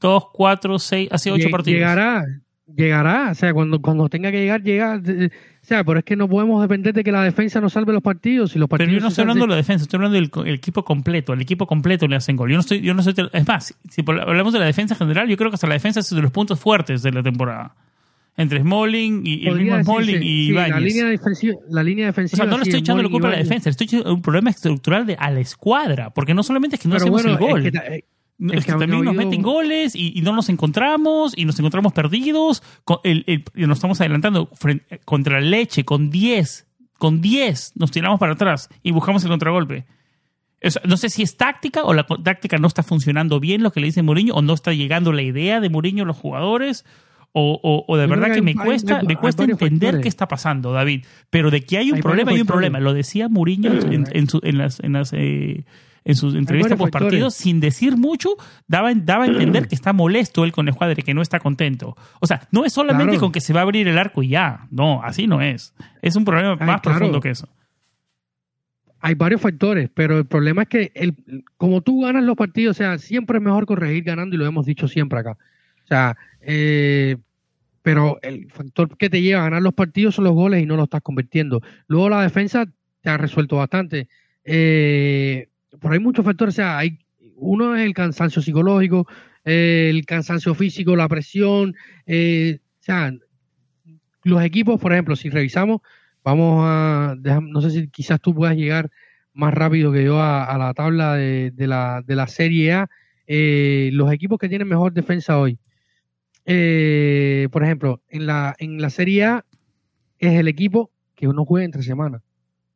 2, 0.00 0.24
4, 0.32 0.78
6, 0.80 1.08
hace 1.12 1.30
8 1.30 1.48
partidos. 1.48 1.78
Llegará, 1.78 2.24
llegará. 2.74 3.30
O 3.30 3.34
sea, 3.36 3.54
cuando, 3.54 3.80
cuando 3.80 4.08
tenga 4.08 4.32
que 4.32 4.40
llegar, 4.40 4.64
llega 4.64 5.00
sea, 5.70 5.84
pero 5.84 6.00
es 6.00 6.04
que 6.04 6.16
no 6.16 6.28
podemos 6.28 6.60
depender 6.60 6.92
de 6.92 7.04
que 7.04 7.12
la 7.12 7.22
defensa 7.22 7.60
nos 7.60 7.72
salve 7.72 7.92
los 7.92 8.02
partidos. 8.02 8.56
Y 8.56 8.58
los 8.58 8.68
partidos 8.68 8.88
pero 8.88 8.98
yo 8.98 9.02
no 9.02 9.08
estoy 9.08 9.22
hablando 9.22 9.44
de 9.44 9.50
la 9.50 9.56
defensa, 9.56 9.84
estoy 9.84 9.98
hablando 9.98 10.42
del 10.42 10.54
equipo 10.54 10.84
completo. 10.84 11.32
El 11.32 11.40
equipo 11.40 11.66
completo 11.66 12.08
le 12.08 12.16
hacen 12.16 12.36
gol. 12.36 12.50
Yo 12.50 12.56
no 12.56 12.60
estoy, 12.60 12.80
yo 12.80 12.92
no 12.92 13.00
estoy, 13.00 13.28
es 13.32 13.46
más, 13.46 13.74
si 13.88 14.02
hablamos 14.06 14.52
de 14.52 14.58
la 14.58 14.66
defensa 14.66 14.96
general, 14.96 15.28
yo 15.28 15.36
creo 15.36 15.50
que 15.50 15.54
hasta 15.54 15.68
la 15.68 15.74
defensa 15.74 16.00
es 16.00 16.10
uno 16.10 16.18
de 16.18 16.22
los 16.24 16.32
puntos 16.32 16.58
fuertes 16.58 17.02
de 17.02 17.12
la 17.12 17.22
temporada. 17.22 17.74
Entre 18.36 18.60
Smalling 18.60 19.22
y, 19.24 19.46
el 19.46 19.60
mismo 19.60 19.82
Smalling 19.82 20.22
y 20.22 20.52
La 20.52 20.80
línea 20.80 21.06
defensiva. 21.06 21.54
La 21.68 21.82
línea 21.82 22.06
defensiva 22.06 22.42
o 22.42 22.46
sea, 22.46 22.50
no 22.50 22.58
le 22.58 22.64
estoy 22.64 22.80
echando 22.80 23.02
la 23.02 23.08
culpa 23.08 23.28
a 23.28 23.32
la 23.32 23.38
defensa, 23.38 23.68
le 23.68 23.72
estoy 23.72 23.84
echando 23.86 24.12
un 24.12 24.22
problema 24.22 24.50
estructural 24.50 25.06
de, 25.06 25.14
a 25.14 25.30
la 25.30 25.40
escuadra. 25.40 26.10
Porque 26.10 26.34
no 26.34 26.42
solamente 26.42 26.76
es 26.76 26.82
que 26.82 26.88
no 26.88 26.96
hacemos 26.96 27.24
el 27.24 27.36
gol. 27.36 27.66
Eh, 27.66 28.04
es 28.52 28.64
que, 28.64 28.72
también 28.72 29.04
nos 29.04 29.14
meten 29.14 29.42
goles 29.42 29.94
y, 29.94 30.20
no 30.22 30.32
nos 30.32 30.48
encontramos 30.48 31.36
y 31.36 31.44
nos 31.44 31.58
encontramos 31.58 31.92
perdidos. 31.92 32.62
el, 33.04 33.44
nos 33.54 33.78
estamos 33.78 34.00
adelantando 34.00 34.48
contra 35.04 35.40
Leche 35.40 35.84
con 35.84 36.10
10. 36.10 36.66
Con 36.98 37.20
10 37.20 37.72
nos 37.76 37.90
tiramos 37.90 38.18
para 38.18 38.32
atrás 38.32 38.68
y 38.82 38.92
buscamos 38.92 39.22
el 39.24 39.30
contragolpe. 39.30 39.86
no 40.84 40.96
sé 40.96 41.10
si 41.10 41.22
es 41.22 41.36
táctica 41.36 41.84
o 41.84 41.92
la 41.92 42.06
táctica 42.06 42.58
no 42.58 42.66
está 42.66 42.82
funcionando 42.82 43.40
bien 43.40 43.62
lo 43.62 43.72
que 43.72 43.80
le 43.80 43.86
dice 43.86 44.02
Mourinho 44.02 44.34
o 44.34 44.42
no 44.42 44.54
está 44.54 44.72
llegando 44.72 45.12
la 45.12 45.22
idea 45.22 45.60
de 45.60 45.68
Mourinho 45.68 46.04
a 46.04 46.06
los 46.06 46.16
jugadores. 46.16 46.84
O, 47.32 47.84
o, 47.86 47.96
de 47.96 48.08
verdad 48.08 48.34
que, 48.34 48.42
me 48.42 48.56
cuesta, 48.56 49.02
me 49.04 49.14
cuesta 49.14 49.44
entender 49.44 50.00
qué 50.00 50.08
está 50.08 50.26
pasando, 50.26 50.72
David. 50.72 51.04
Pero 51.30 51.52
de 51.52 51.62
que 51.62 51.78
hay 51.78 51.92
un 51.92 52.00
problema, 52.00 52.32
hay 52.32 52.40
un 52.40 52.46
problema. 52.46 52.80
Lo 52.80 52.92
decía 52.92 53.28
Mourinho 53.28 53.70
en, 53.70 54.06
en, 54.10 54.58
las, 54.58 54.80
en 54.80 54.92
las 54.94 55.12
eh, 55.12 55.64
en 56.04 56.16
sus 56.16 56.34
entrevistas 56.34 56.78
post 56.78 56.92
partido, 56.92 57.30
sin 57.30 57.60
decir 57.60 57.96
mucho, 57.96 58.36
daba, 58.66 58.92
daba 58.94 59.24
a 59.24 59.26
entender 59.28 59.68
que 59.68 59.74
está 59.74 59.92
molesto 59.92 60.44
él 60.44 60.52
con 60.52 60.68
el 60.68 60.74
cuadre, 60.74 61.02
que 61.02 61.14
no 61.14 61.22
está 61.22 61.40
contento. 61.40 61.96
O 62.20 62.26
sea, 62.26 62.48
no 62.50 62.64
es 62.64 62.72
solamente 62.72 63.18
con 63.18 63.32
que 63.32 63.40
se 63.40 63.52
va 63.52 63.60
a 63.60 63.62
abrir 63.62 63.88
el 63.88 63.98
arco 63.98 64.22
y 64.22 64.28
ya. 64.28 64.66
No, 64.70 65.02
así 65.02 65.26
no 65.26 65.40
es. 65.40 65.74
Es 66.02 66.16
un 66.16 66.24
problema 66.24 66.56
más 66.56 66.80
profundo 66.80 67.20
que 67.20 67.30
eso. 67.30 67.48
Hay 69.02 69.14
varios 69.14 69.40
factores, 69.40 69.88
pero 69.92 70.18
el 70.18 70.26
problema 70.26 70.62
es 70.62 70.68
que 70.68 70.92
el, 70.94 71.14
como 71.56 71.80
tú 71.80 72.02
ganas 72.02 72.22
los 72.22 72.36
partidos, 72.36 72.76
o 72.76 72.78
sea, 72.78 72.98
siempre 72.98 73.38
es 73.38 73.42
mejor 73.42 73.64
corregir 73.64 74.04
ganando 74.04 74.36
y 74.36 74.38
lo 74.38 74.46
hemos 74.46 74.66
dicho 74.66 74.88
siempre 74.88 75.20
acá. 75.20 75.38
O 75.84 75.86
sea, 75.86 76.16
eh, 76.42 77.16
pero 77.82 78.18
el 78.22 78.50
factor 78.50 78.96
que 78.96 79.08
te 79.08 79.22
lleva 79.22 79.40
a 79.40 79.44
ganar 79.44 79.62
los 79.62 79.72
partidos 79.72 80.16
son 80.16 80.24
los 80.24 80.34
goles 80.34 80.62
y 80.62 80.66
no 80.66 80.76
lo 80.76 80.84
estás 80.84 81.00
convirtiendo. 81.00 81.62
Luego 81.86 82.10
la 82.10 82.22
defensa 82.22 82.66
te 83.00 83.10
ha 83.10 83.16
resuelto 83.16 83.56
bastante. 83.56 84.08
Eh, 84.44 85.48
por 85.78 85.92
hay 85.92 85.98
muchos 85.98 86.24
factores, 86.24 86.54
o 86.54 86.56
sea, 86.56 86.78
hay, 86.78 86.98
uno 87.36 87.76
es 87.76 87.84
el 87.84 87.94
cansancio 87.94 88.42
psicológico, 88.42 89.06
el 89.44 90.04
cansancio 90.06 90.54
físico, 90.54 90.96
la 90.96 91.08
presión, 91.08 91.74
eh, 92.06 92.58
o 92.60 92.82
sea, 92.82 93.12
los 94.24 94.42
equipos, 94.42 94.80
por 94.80 94.92
ejemplo, 94.92 95.16
si 95.16 95.30
revisamos, 95.30 95.80
vamos 96.22 96.64
a, 96.66 97.16
no 97.42 97.60
sé 97.60 97.70
si 97.70 97.88
quizás 97.88 98.20
tú 98.20 98.34
puedas 98.34 98.56
llegar 98.56 98.90
más 99.32 99.54
rápido 99.54 99.92
que 99.92 100.04
yo 100.04 100.20
a, 100.20 100.56
la 100.58 100.74
tabla 100.74 101.14
de, 101.14 101.52
la, 101.56 102.02
de 102.04 102.16
la 102.16 102.26
Serie 102.26 102.72
A, 102.72 102.90
eh, 103.26 103.90
los 103.92 104.12
equipos 104.12 104.38
que 104.38 104.48
tienen 104.48 104.68
mejor 104.68 104.92
defensa 104.92 105.38
hoy. 105.38 105.58
Eh, 106.46 107.48
por 107.52 107.62
ejemplo, 107.62 108.02
en 108.08 108.26
la, 108.26 108.54
en 108.58 108.80
la 108.80 108.90
Serie 108.90 109.24
A 109.24 109.44
es 110.18 110.32
el 110.38 110.48
equipo 110.48 110.90
que 111.14 111.28
uno 111.28 111.44
juega 111.44 111.64
entre 111.64 111.82
semanas. 111.82 112.22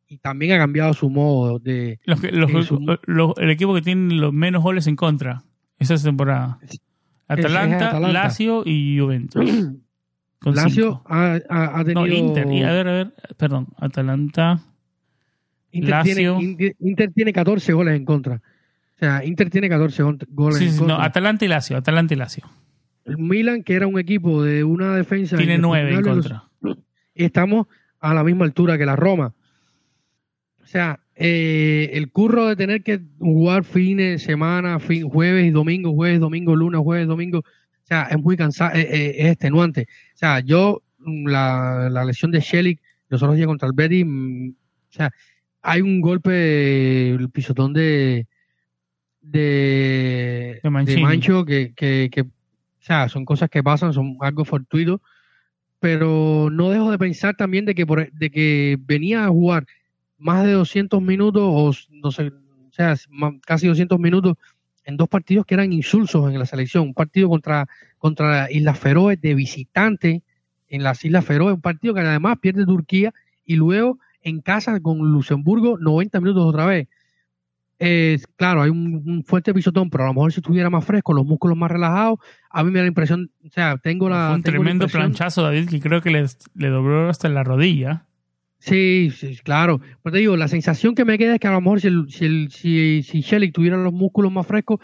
Y 0.09 0.19
también 0.19 0.53
ha 0.53 0.59
cambiado 0.59 0.93
su 0.95 1.09
modo 1.11 1.59
de... 1.59 1.99
Los 2.05 2.21
que- 2.21 2.31
los- 2.33 2.53
de 2.53 2.63
su- 2.63 2.99
los- 3.07 3.33
el 3.39 3.51
equipo 3.51 3.75
que 3.75 3.83
tiene 3.83 4.15
los 4.15 4.33
menos 4.33 4.63
goles 4.63 4.87
en 4.87 4.97
contra 4.97 5.43
esa 5.79 5.97
temporada. 5.97 6.59
Atalanta, 7.27 7.89
Atalanta. 7.89 8.13
Lazio 8.13 8.63
y 8.67 8.99
Juventus. 8.99 9.45
Con 10.39 10.55
Lazio 10.55 11.03
ha, 11.07 11.39
ha- 11.49 11.79
ha 11.81 11.85
tenido... 11.85 12.07
No, 12.07 12.13
Inter. 12.13 12.53
Y 12.53 12.63
a 12.63 12.71
ver, 12.73 12.89
a 12.89 12.93
ver, 12.93 13.15
perdón. 13.39 13.69
Atalanta. 13.79 14.61
Inter, 15.73 16.03
tiene, 16.03 16.23
Lazio. 16.23 16.41
Inter, 16.41 16.77
Inter 16.81 17.13
tiene 17.13 17.33
14 17.33 17.73
goles 17.73 17.97
en 17.97 18.05
contra. 18.05 18.35
O 18.37 18.99
sea, 18.99 19.25
Inter 19.25 19.49
tiene 19.51 19.69
14 19.69 20.03
gon- 20.05 20.19
goles 20.29 20.59
Sí, 20.59 20.67
en 20.67 20.71
sí, 20.73 20.81
no, 20.83 20.87
contra. 20.89 21.05
Atalanta 21.05 21.45
y 21.45 21.49
Lazio. 21.49 21.77
Atalanta 21.79 22.15
y 22.15 22.17
Lazio. 22.19 22.45
El 23.07 23.19
Milan, 23.19 23.63
que 23.63 23.75
era 23.75 23.87
un 23.87 23.99
equipo 23.99 24.43
de 24.43 24.65
una 24.65 24.95
defensa... 24.95 25.37
Tiene 25.37 25.59
nueve 25.59 25.89
en 25.95 26.01
inexpugnable, 26.01 26.45
contra. 26.63 26.83
estamos 27.15 27.67
a 28.01 28.13
la 28.15 28.23
misma 28.23 28.45
altura 28.45 28.77
que 28.79 28.87
la 28.87 28.97
Roma. 28.97 29.33
O 30.75 30.77
sea, 30.77 30.99
eh, 31.15 31.91
el 31.93 32.11
curro 32.11 32.49
de 32.49 32.57
tener 32.57 32.83
que 32.83 33.01
jugar 33.21 33.63
fines 33.63 34.21
de 34.21 34.27
semana, 34.27 34.81
fin, 34.81 35.09
jueves 35.09 35.47
y 35.47 35.51
domingo, 35.51 35.93
jueves, 35.93 36.19
domingo, 36.19 36.57
lunes, 36.57 36.81
jueves, 36.81 37.07
domingo, 37.07 37.39
o 37.39 37.87
sea, 37.87 38.09
es 38.11 38.19
muy 38.19 38.37
cansado, 38.37 38.73
es, 38.75 38.89
es 38.91 39.27
extenuante. 39.27 39.87
O 40.15 40.17
sea, 40.17 40.41
yo, 40.41 40.83
mm, 40.99 41.29
la, 41.29 41.89
la 41.93 42.05
lesión 42.05 42.33
de 42.33 42.41
Shelik, 42.41 42.81
los 43.09 43.23
otros 43.23 43.37
días 43.37 43.47
contra 43.47 43.69
el 43.69 43.73
Betis, 43.73 44.05
mm, 44.05 44.49
o 44.49 44.93
sea, 44.93 45.13
hay 45.63 45.81
un 45.81 46.01
golpe, 46.01 47.11
el 47.11 47.31
pisotón 47.31 47.73
de 47.73 48.27
de, 49.23 50.61
De. 50.61 51.01
Mancho 51.01 51.45
que, 51.45 51.73
que, 51.73 52.11
que, 52.11 52.23
o 52.23 52.27
sea, 52.81 53.09
son 53.09 53.25
cosas 53.25 53.49
que 53.49 53.63
pasan, 53.63 53.93
son 53.93 54.17
algo 54.23 54.45
fortuito, 54.45 55.01
pero 55.79 56.51
no 56.51 56.71
dejo 56.71 56.91
de 56.91 56.99
pensar 56.99 57.37
también 57.37 57.65
de 57.65 57.77
que 57.77 57.87
por, 57.87 58.11
de 58.11 58.31
que 58.31 58.77
venía 58.81 59.25
a 59.25 59.29
jugar 59.29 59.67
más 60.19 60.45
de 60.45 60.53
200 60.53 61.01
minutos 61.03 61.43
o 61.45 61.73
no 61.91 62.13
sé, 62.13 62.29
o 62.29 62.73
sea, 62.73 62.95
casi 63.47 63.67
200 63.67 63.99
minutos 63.99 64.37
en 64.85 64.97
dos 64.97 65.09
partidos 65.09 65.47
que 65.47 65.55
eran 65.55 65.73
insulsos 65.73 66.31
en 66.31 66.39
la 66.39 66.47
selección, 66.47 66.85
un 66.85 66.95
partido 66.95 67.29
contra 67.29 67.69
contra 67.99 68.51
Islas 68.51 68.79
Feroe 68.79 69.17
de 69.17 69.35
visitante 69.35 70.23
en 70.69 70.83
las 70.83 71.05
Islas 71.05 71.25
Feroe, 71.25 71.53
un 71.53 71.61
partido 71.61 71.95
que 71.95 72.01
además 72.01 72.39
pierde 72.41 72.67
Turquía 72.67 73.15
y 73.45 73.57
luego 73.57 73.99
en 74.23 74.41
casa 74.41 74.81
con 74.81 74.99
Luxemburgo 74.99 75.79
90 75.79 76.21
minutos 76.21 76.45
otra 76.45 76.67
vez. 76.67 76.89
Eh, 77.79 78.19
claro, 78.37 78.63
hay 78.63 78.71
un, 78.71 79.03
un 79.07 79.25
fuerte 79.25 79.53
pisotón, 79.53 79.91
pero 79.91 80.05
a 80.05 80.07
lo 80.09 80.15
mejor 80.15 80.33
si 80.33 80.41
estuviera 80.41 80.71
más 80.71 80.85
fresco, 80.85 81.13
los 81.13 81.27
músculos 81.27 81.57
más 81.57 81.71
relajados, 81.71 82.19
a 82.51 82.63
mí 82.63 82.71
me 82.71 82.79
da 82.79 82.85
la 82.85 82.89
impresión, 82.89 83.31
o 83.45 83.51
sea, 83.51 83.77
tengo 83.79 84.09
la... 84.09 84.29
Fue 84.29 84.37
un 84.37 84.43
tengo 84.43 84.59
tremendo 84.59 84.89
planchazo, 84.89 85.43
David, 85.43 85.69
que 85.69 85.81
creo 85.81 86.01
que 86.01 86.11
le, 86.11 86.25
le 86.55 86.69
dobló 86.69 87.09
hasta 87.09 87.29
la 87.29 87.43
rodilla. 87.43 88.07
Sí, 88.67 89.11
sí, 89.15 89.37
claro. 89.45 89.81
Pero 90.03 90.13
te 90.15 90.19
digo, 90.21 90.37
la 90.39 90.49
sensación 90.49 90.95
que 90.95 91.05
me 91.05 91.19
queda 91.19 91.35
es 91.35 91.41
que 91.41 91.49
a 91.49 91.53
lo 91.53 91.61
mejor 91.61 91.81
si, 91.83 91.89
el, 91.89 92.11
si, 92.11 92.25
el, 92.25 92.51
si, 92.51 93.03
si 93.03 93.21
Shelik 93.21 93.53
tuviera 93.53 93.77
los 93.77 93.93
músculos 93.93 94.33
más 94.33 94.47
frescos, 94.47 94.81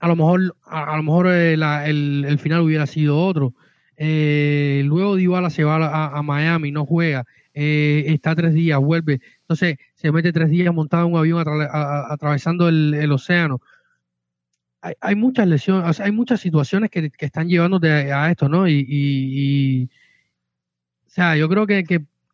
a 0.00 0.08
lo 0.08 0.16
mejor, 0.16 0.56
a, 0.64 0.94
a 0.94 0.96
lo 0.96 1.02
mejor 1.02 1.26
eh, 1.28 1.54
el, 1.54 2.24
el 2.28 2.38
final 2.38 2.60
hubiera 2.62 2.86
sido 2.86 3.18
otro. 3.18 3.54
Eh, 3.96 4.82
luego 4.86 5.16
Dybala 5.16 5.50
se 5.50 5.64
va 5.64 5.76
a, 5.86 6.18
a 6.18 6.22
Miami, 6.22 6.70
no 6.70 6.86
juega, 6.86 7.24
eh, 7.54 8.04
está 8.08 8.36
tres 8.36 8.54
días, 8.54 8.78
vuelve, 8.80 9.20
entonces 9.40 9.76
se 9.94 10.12
mete 10.12 10.32
tres 10.32 10.50
días 10.50 10.72
montado 10.74 11.06
en 11.06 11.12
un 11.14 11.18
avión 11.18 11.38
atra- 11.40 11.68
a- 11.72 12.12
atravesando 12.12 12.68
el, 12.68 12.94
el 12.94 13.10
océano. 13.12 13.60
Hay, 14.82 14.94
hay 15.00 15.14
muchas 15.16 15.48
lesiones, 15.48 15.88
o 15.90 15.92
sea, 15.92 16.06
hay 16.06 16.12
muchas 16.12 16.40
situaciones 16.40 16.90
que, 16.90 17.10
que 17.10 17.26
están 17.26 17.48
llevándote 17.48 18.12
a, 18.12 18.30
esto, 18.30 18.48
¿no? 18.48 18.68
Y, 18.68 18.74
y- 18.88 19.82
y- 19.82 19.90
o 21.06 21.10
sea, 21.10 21.36
yo 21.36 21.48
creo 21.48 21.66
que 21.66 21.84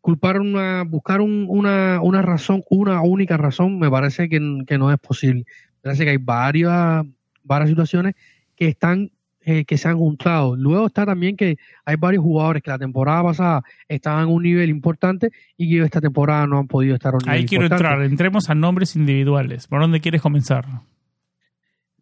culpar 0.03 0.41
una, 0.41 0.83
buscar 0.83 1.21
un- 1.21 1.45
una, 1.47 2.01
una 2.01 2.21
razón, 2.21 2.61
una 2.69 2.99
única 3.01 3.37
razón, 3.37 3.79
me 3.79 3.89
parece 3.89 4.27
que, 4.27 4.39
que 4.67 4.77
no 4.77 4.91
es 4.91 4.99
posible. 4.99 5.45
Me 5.77 5.81
parece 5.83 6.03
que 6.03 6.09
hay 6.11 6.17
varias, 6.17 7.05
varias 7.41 7.69
situaciones 7.69 8.13
que 8.53 8.67
están, 8.67 9.11
eh, 9.45 9.63
que 9.63 9.77
se 9.77 9.87
han 9.87 9.97
juntado. 9.97 10.57
Luego 10.57 10.87
está 10.87 11.05
también 11.05 11.37
que 11.37 11.55
hay 11.85 11.95
varios 11.95 12.21
jugadores 12.21 12.61
que 12.61 12.69
la 12.71 12.77
temporada 12.79 13.23
pasada 13.23 13.61
estaban 13.87 14.25
a 14.25 14.27
un 14.27 14.43
nivel 14.43 14.69
importante 14.69 15.31
y 15.55 15.69
que 15.69 15.85
esta 15.85 16.01
temporada 16.01 16.45
no 16.47 16.57
han 16.59 16.67
podido 16.67 16.95
estar 16.95 17.13
a 17.13 17.17
un 17.17 17.23
nivel 17.23 17.39
Ahí 17.39 17.45
quiero 17.45 17.63
importante. 17.63 17.93
entrar. 17.93 18.05
Entremos 18.05 18.49
a 18.49 18.55
nombres 18.55 18.97
individuales. 18.97 19.67
¿Por 19.67 19.79
dónde 19.79 20.01
quieres 20.01 20.21
comenzar? 20.21 20.65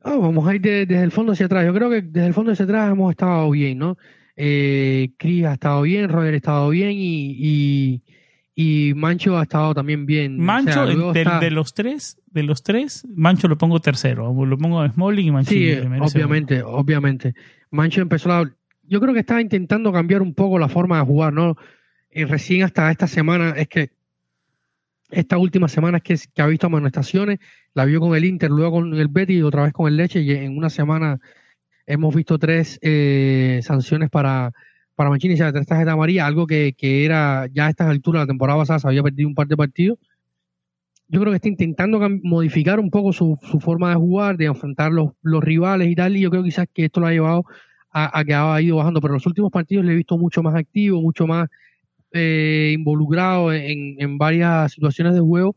Ah, 0.03 0.15
vamos 0.19 0.47
a 0.47 0.55
ir 0.55 0.61
de- 0.61 0.87
desde 0.87 1.03
el 1.03 1.11
fondo 1.11 1.33
hacia 1.33 1.45
atrás. 1.45 1.63
Yo 1.65 1.73
creo 1.75 1.89
que 1.91 2.01
desde 2.01 2.25
el 2.27 2.33
fondo 2.33 2.51
hacia 2.51 2.65
atrás 2.65 2.91
hemos 2.91 3.11
estado 3.11 3.49
bien, 3.51 3.77
¿no? 3.77 3.97
Eh, 4.35 5.09
Chris 5.17 5.45
ha 5.45 5.53
estado 5.53 5.81
bien, 5.83 6.09
Roger 6.09 6.33
ha 6.33 6.37
estado 6.37 6.69
bien 6.69 6.91
y, 6.91 7.35
y, 7.37 8.01
y 8.55 8.93
Mancho 8.93 9.37
ha 9.37 9.43
estado 9.43 9.73
también 9.73 10.05
bien. 10.05 10.39
O 10.39 10.43
Mancho, 10.43 10.73
sea, 10.73 10.85
de, 10.85 11.19
está- 11.19 11.39
de 11.39 11.51
los 11.51 11.73
tres, 11.73 12.17
de 12.27 12.43
los 12.43 12.63
tres, 12.63 13.05
Mancho 13.15 13.47
lo 13.47 13.57
pongo 13.57 13.79
tercero. 13.79 14.33
Lo 14.45 14.57
pongo 14.57 14.81
a 14.81 14.89
Smalling 14.89 15.27
y 15.27 15.31
Mancini. 15.31 15.71
Sí, 15.73 15.77
obviamente, 15.99 16.63
obviamente. 16.63 17.33
Mancho 17.69 18.01
empezó 18.01 18.29
la... 18.29 18.51
Yo 18.83 18.99
creo 18.99 19.13
que 19.13 19.21
estaba 19.21 19.41
intentando 19.41 19.91
cambiar 19.93 20.21
un 20.21 20.33
poco 20.33 20.59
la 20.59 20.67
forma 20.67 20.97
de 20.99 21.05
jugar, 21.05 21.31
¿no? 21.33 21.55
Y 22.13 22.25
recién 22.25 22.63
hasta 22.63 22.91
esta 22.91 23.07
semana, 23.07 23.51
es 23.51 23.69
que 23.69 23.91
esta 25.11 25.37
última 25.37 25.67
semana 25.67 25.97
es 25.97 26.03
que, 26.03 26.15
que 26.33 26.41
ha 26.41 26.47
visto 26.47 26.67
amonestaciones, 26.67 27.39
la 27.73 27.85
vio 27.85 27.99
con 28.01 28.15
el 28.15 28.25
Inter, 28.25 28.49
luego 28.49 28.71
con 28.79 28.93
el 28.93 29.07
Betis 29.07 29.37
y 29.37 29.41
otra 29.41 29.63
vez 29.63 29.73
con 29.73 29.87
el 29.87 29.95
Leche, 29.97 30.21
y 30.21 30.31
en 30.31 30.57
una 30.57 30.69
semana 30.69 31.19
hemos 31.91 32.15
visto 32.15 32.39
tres 32.39 32.79
eh, 32.81 33.59
sanciones 33.63 34.09
para, 34.09 34.51
para 34.95 35.09
Mancini, 35.09 35.33
o 35.33 35.37
sea, 35.37 35.51
tres 35.51 35.67
tarjetas 35.67 35.93
amarillas, 35.93 36.25
algo 36.25 36.47
que, 36.47 36.73
que 36.77 37.05
era 37.05 37.47
ya 37.53 37.67
a 37.67 37.69
estas 37.69 37.87
alturas 37.87 38.21
la 38.21 38.27
temporada 38.27 38.59
pasada 38.59 38.79
se 38.79 38.87
había 38.87 39.03
perdido 39.03 39.27
un 39.27 39.35
par 39.35 39.47
de 39.47 39.57
partidos. 39.57 39.99
Yo 41.07 41.19
creo 41.19 41.31
que 41.31 41.35
está 41.35 41.49
intentando 41.49 41.99
modificar 42.23 42.79
un 42.79 42.89
poco 42.89 43.11
su, 43.11 43.37
su 43.41 43.59
forma 43.59 43.89
de 43.89 43.95
jugar, 43.95 44.37
de 44.37 44.45
enfrentar 44.45 44.93
los, 44.93 45.11
los 45.21 45.43
rivales 45.43 45.89
y 45.89 45.95
tal, 45.95 46.15
y 46.15 46.21
yo 46.21 46.29
creo 46.29 46.43
quizás 46.43 46.67
que 46.73 46.85
esto 46.85 47.01
lo 47.01 47.07
ha 47.07 47.11
llevado 47.11 47.43
a, 47.91 48.17
a 48.17 48.23
que 48.23 48.33
ha 48.33 48.61
ido 48.61 48.77
bajando, 48.77 49.01
pero 49.01 49.13
en 49.13 49.15
los 49.15 49.27
últimos 49.27 49.51
partidos 49.51 49.83
le 49.83 49.91
he 49.91 49.95
visto 49.95 50.17
mucho 50.17 50.41
más 50.41 50.55
activo, 50.55 51.01
mucho 51.01 51.27
más 51.27 51.49
eh, 52.13 52.71
involucrado 52.73 53.51
en, 53.51 53.95
en 53.99 54.17
varias 54.17 54.71
situaciones 54.71 55.13
de 55.13 55.19
juego. 55.19 55.55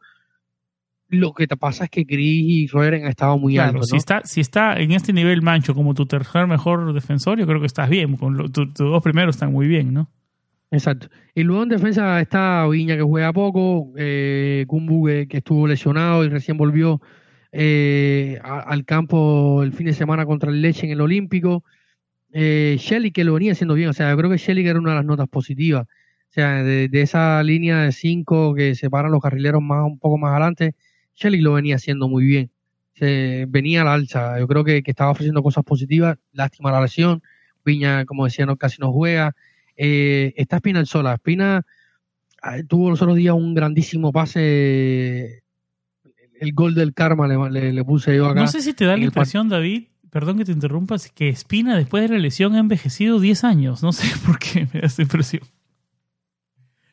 Lo 1.19 1.33
que 1.33 1.47
te 1.47 1.57
pasa 1.57 1.85
es 1.85 1.91
que 1.91 2.05
Chris 2.07 2.45
y 2.47 2.67
Roger 2.69 2.95
han 2.95 3.07
estado 3.07 3.39
muy 3.39 3.55
Claro, 3.55 3.75
altos, 3.75 3.89
si, 3.91 3.97
está, 3.97 4.23
si 4.25 4.41
está 4.41 4.77
en 4.81 4.93
este 4.93 5.13
nivel 5.13 5.43
Mancho 5.43 5.75
como 5.75 5.95
tu 5.95 6.07
tercer 6.07 6.47
mejor 6.47 6.93
defensor, 6.93 7.39
yo 7.39 7.47
creo 7.47 7.61
que 7.61 7.67
estás 7.67 7.89
bien. 7.89 8.17
Con 8.17 8.37
lo- 8.37 8.49
tu- 8.51 8.67
tus 8.73 8.91
dos 8.91 9.03
primeros 9.03 9.37
están 9.37 9.53
muy 9.53 9.67
bien, 9.67 9.93
¿no? 9.93 10.11
Exacto. 10.71 11.09
Y 11.35 11.43
luego 11.45 11.63
en 11.63 11.69
defensa 11.69 12.21
está 12.21 12.67
Viña 12.67 12.97
que 12.97 13.03
juega 13.03 13.33
poco, 13.33 13.93
eh, 13.97 14.65
Kumbu 14.67 15.07
que, 15.07 15.29
que 15.29 15.37
estuvo 15.39 15.69
lesionado 15.69 16.25
y 16.25 16.29
recién 16.29 16.57
volvió 16.57 17.01
eh, 17.53 18.39
a- 18.43 18.61
al 18.61 18.85
campo 18.85 19.63
el 19.63 19.73
fin 19.73 19.87
de 19.87 19.93
semana 19.93 20.27
contra 20.27 20.51
el 20.51 20.61
Leche 20.61 20.87
en 20.87 20.93
el 20.93 21.01
Olímpico. 21.01 21.63
Eh, 22.33 22.77
Shelly 22.81 23.13
que 23.13 23.23
lo 23.23 23.35
venía 23.35 23.53
haciendo 23.53 23.75
bien, 23.75 23.91
o 23.91 23.93
sea, 23.93 24.11
yo 24.11 24.17
creo 24.17 24.29
que 24.31 24.39
Shelly 24.39 24.67
era 24.67 24.81
una 24.81 24.91
de 24.91 24.97
las 24.97 25.05
notas 25.05 25.29
positivas. 25.29 25.87
O 25.87 26.33
sea, 26.35 26.65
de, 26.65 26.89
de 26.89 27.01
esa 27.03 27.41
línea 27.45 27.83
de 27.83 27.93
cinco 27.93 28.55
que 28.57 28.75
separan 28.75 29.13
los 29.13 29.23
carrileros 29.23 29.63
más 29.63 29.85
un 29.87 30.01
poco 30.01 30.19
más 30.19 30.33
adelante, 30.33 30.75
Shelly 31.15 31.41
lo 31.41 31.53
venía 31.55 31.77
haciendo 31.77 32.09
muy 32.09 32.25
bien. 32.25 32.51
Se, 32.95 33.47
venía 33.49 33.83
al 33.83 33.89
alza, 33.89 34.39
yo 34.39 34.47
creo 34.47 34.65
que, 34.65 34.83
que 34.83 34.91
estaba 34.93 35.11
ofreciendo 35.11 35.43
cosas 35.43 35.65
positivas, 35.65 36.19
lástima 36.33 36.71
la 36.71 36.81
lesión. 36.81 37.23
Viña, 37.65 38.05
como 38.05 38.25
decía, 38.25 38.47
no, 38.47 38.57
casi 38.57 38.77
no 38.81 38.93
juega. 38.93 39.35
Eh, 39.77 40.33
está 40.37 40.57
Espina 40.57 40.79
el 40.81 40.87
Sola. 40.87 41.15
Espina 41.15 41.65
ah, 42.43 42.57
tuvo 42.69 42.91
los 42.91 43.01
otros 43.03 43.17
días 43.17 43.35
un 43.35 43.55
grandísimo 43.55 44.13
pase. 44.13 45.43
El 46.41 46.53
gol 46.53 46.75
del 46.75 46.93
karma 46.95 47.27
le, 47.27 47.51
le- 47.51 47.73
le 47.73 47.85
puse 47.85 48.15
yo 48.17 48.27
acá. 48.27 48.41
No 48.43 48.47
sé 48.49 48.61
si 48.61 48.75
te 48.75 48.85
da 48.85 48.97
la 48.97 49.05
impresión, 49.05 49.49
David, 49.49 49.85
perdón 50.11 50.37
que 50.39 50.45
te 50.45 50.53
interrumpas, 50.53 51.11
que 51.11 51.29
Espina 51.31 51.77
después 51.77 52.03
de 52.09 52.15
la 52.17 52.21
lesión 52.21 52.55
ha 52.55 52.59
envejecido 52.61 53.19
10 53.19 53.45
años. 53.45 53.83
No 53.83 53.93
sé 53.93 54.07
por 54.27 54.39
qué 54.39 54.69
me 54.73 54.81
da 54.81 54.87
esta 54.87 55.03
impresión. 55.03 55.43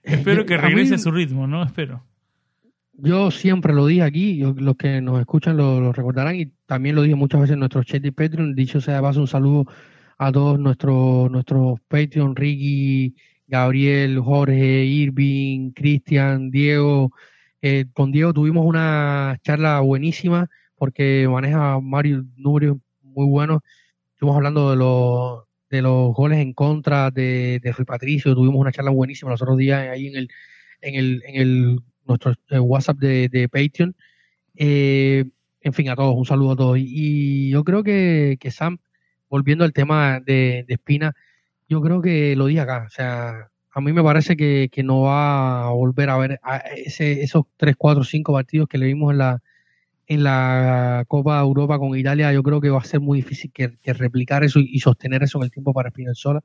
Espero 0.03 0.45
que 0.45 0.55
A 0.55 0.61
mí- 0.61 0.69
regrese 0.69 0.95
a 0.95 0.97
su 0.97 1.11
ritmo, 1.11 1.47
¿no? 1.47 1.63
Espero. 1.63 2.03
Yo 2.93 3.31
siempre 3.31 3.73
lo 3.73 3.85
dije 3.87 4.03
aquí, 4.03 4.37
yo- 4.37 4.53
los 4.53 4.75
que 4.75 5.01
nos 5.01 5.19
escuchan 5.19 5.57
lo, 5.57 5.91
recordarán 5.93 6.35
y 6.35 6.47
también 6.65 6.95
lo 6.95 7.01
dije 7.01 7.15
muchas 7.15 7.41
veces 7.41 7.53
en 7.53 7.59
nuestros 7.59 7.85
chat 7.85 8.01
de 8.01 8.11
Patreon. 8.11 8.53
Dicho 8.55 8.81
sea 8.81 8.95
de 8.97 9.01
paso, 9.01 9.21
un 9.21 9.27
saludo 9.27 9.65
a 10.17 10.31
todos 10.31 10.59
nuestros 10.59 11.31
nuestros 11.31 11.79
Patreon, 11.87 12.35
Ricky, 12.35 13.15
Gabriel, 13.47 14.19
Jorge, 14.19 14.85
Irving, 14.85 15.71
Cristian, 15.71 16.51
Diego. 16.51 17.11
Eh, 17.61 17.85
con 17.93 18.11
Diego 18.11 18.33
tuvimos 18.33 18.65
una 18.65 19.37
charla 19.43 19.79
buenísima 19.81 20.49
porque 20.75 21.27
maneja 21.29 21.79
varios 21.81 22.23
números 22.35 22.77
muy 23.01 23.25
buenos. 23.27 23.61
Estuvimos 24.13 24.37
hablando 24.37 24.69
de 24.71 24.75
los 24.77 25.43
de 25.69 25.81
los 25.81 26.13
goles 26.13 26.39
en 26.39 26.53
contra 26.53 27.11
de, 27.11 27.59
de 27.63 27.71
Rui 27.71 27.85
Patricio. 27.85 28.35
Tuvimos 28.35 28.57
una 28.59 28.71
charla 28.73 28.91
buenísima 28.91 29.31
los 29.31 29.41
otros 29.41 29.57
días 29.57 29.87
ahí 29.89 30.07
en 30.07 30.17
el 30.17 30.29
en 30.81 30.95
el, 30.95 31.23
en 31.25 31.41
el 31.41 31.79
nuestro 32.05 32.33
eh, 32.49 32.59
WhatsApp 32.59 32.97
de, 32.97 33.49
Patreon. 33.51 33.95
Eh, 34.55 35.25
En 35.61 35.73
fin, 35.73 35.89
a 35.89 35.95
todos, 35.95 36.15
un 36.15 36.25
saludo 36.25 36.51
a 36.53 36.55
todos. 36.55 36.77
Y, 36.79 37.49
yo 37.49 37.63
creo 37.63 37.83
que, 37.83 38.37
que, 38.39 38.51
Sam, 38.51 38.79
volviendo 39.29 39.63
al 39.63 39.73
tema 39.73 40.19
de, 40.19 40.65
de, 40.67 40.73
Espina, 40.73 41.13
yo 41.69 41.81
creo 41.81 42.01
que 42.01 42.35
lo 42.35 42.47
dije 42.47 42.61
acá. 42.61 42.85
O 42.87 42.89
sea, 42.89 43.49
a 43.71 43.81
mí 43.81 43.93
me 43.93 44.03
parece 44.03 44.35
que, 44.35 44.69
que 44.71 44.83
no 44.83 45.01
va 45.03 45.67
a 45.67 45.71
volver 45.71 46.09
a 46.09 46.17
ver 46.17 46.39
ese, 46.75 47.23
esos 47.23 47.45
3, 47.57 47.75
4, 47.77 48.03
5 48.03 48.33
partidos 48.33 48.67
que 48.67 48.77
le 48.77 48.87
vimos 48.87 49.11
en 49.11 49.19
la, 49.19 49.41
en 50.07 50.23
la 50.23 51.05
Copa 51.07 51.39
Europa 51.39 51.79
con 51.79 51.97
Italia. 51.97 52.33
Yo 52.33 52.43
creo 52.43 52.59
que 52.59 52.69
va 52.69 52.79
a 52.79 52.83
ser 52.83 52.99
muy 52.99 53.19
difícil 53.19 53.51
que, 53.53 53.77
replicar 53.93 54.43
eso 54.43 54.59
y, 54.59 54.79
sostener 54.79 55.23
eso 55.23 55.37
en 55.37 55.45
el 55.45 55.51
tiempo 55.51 55.73
para 55.73 55.89
Spinazzola 55.89 56.41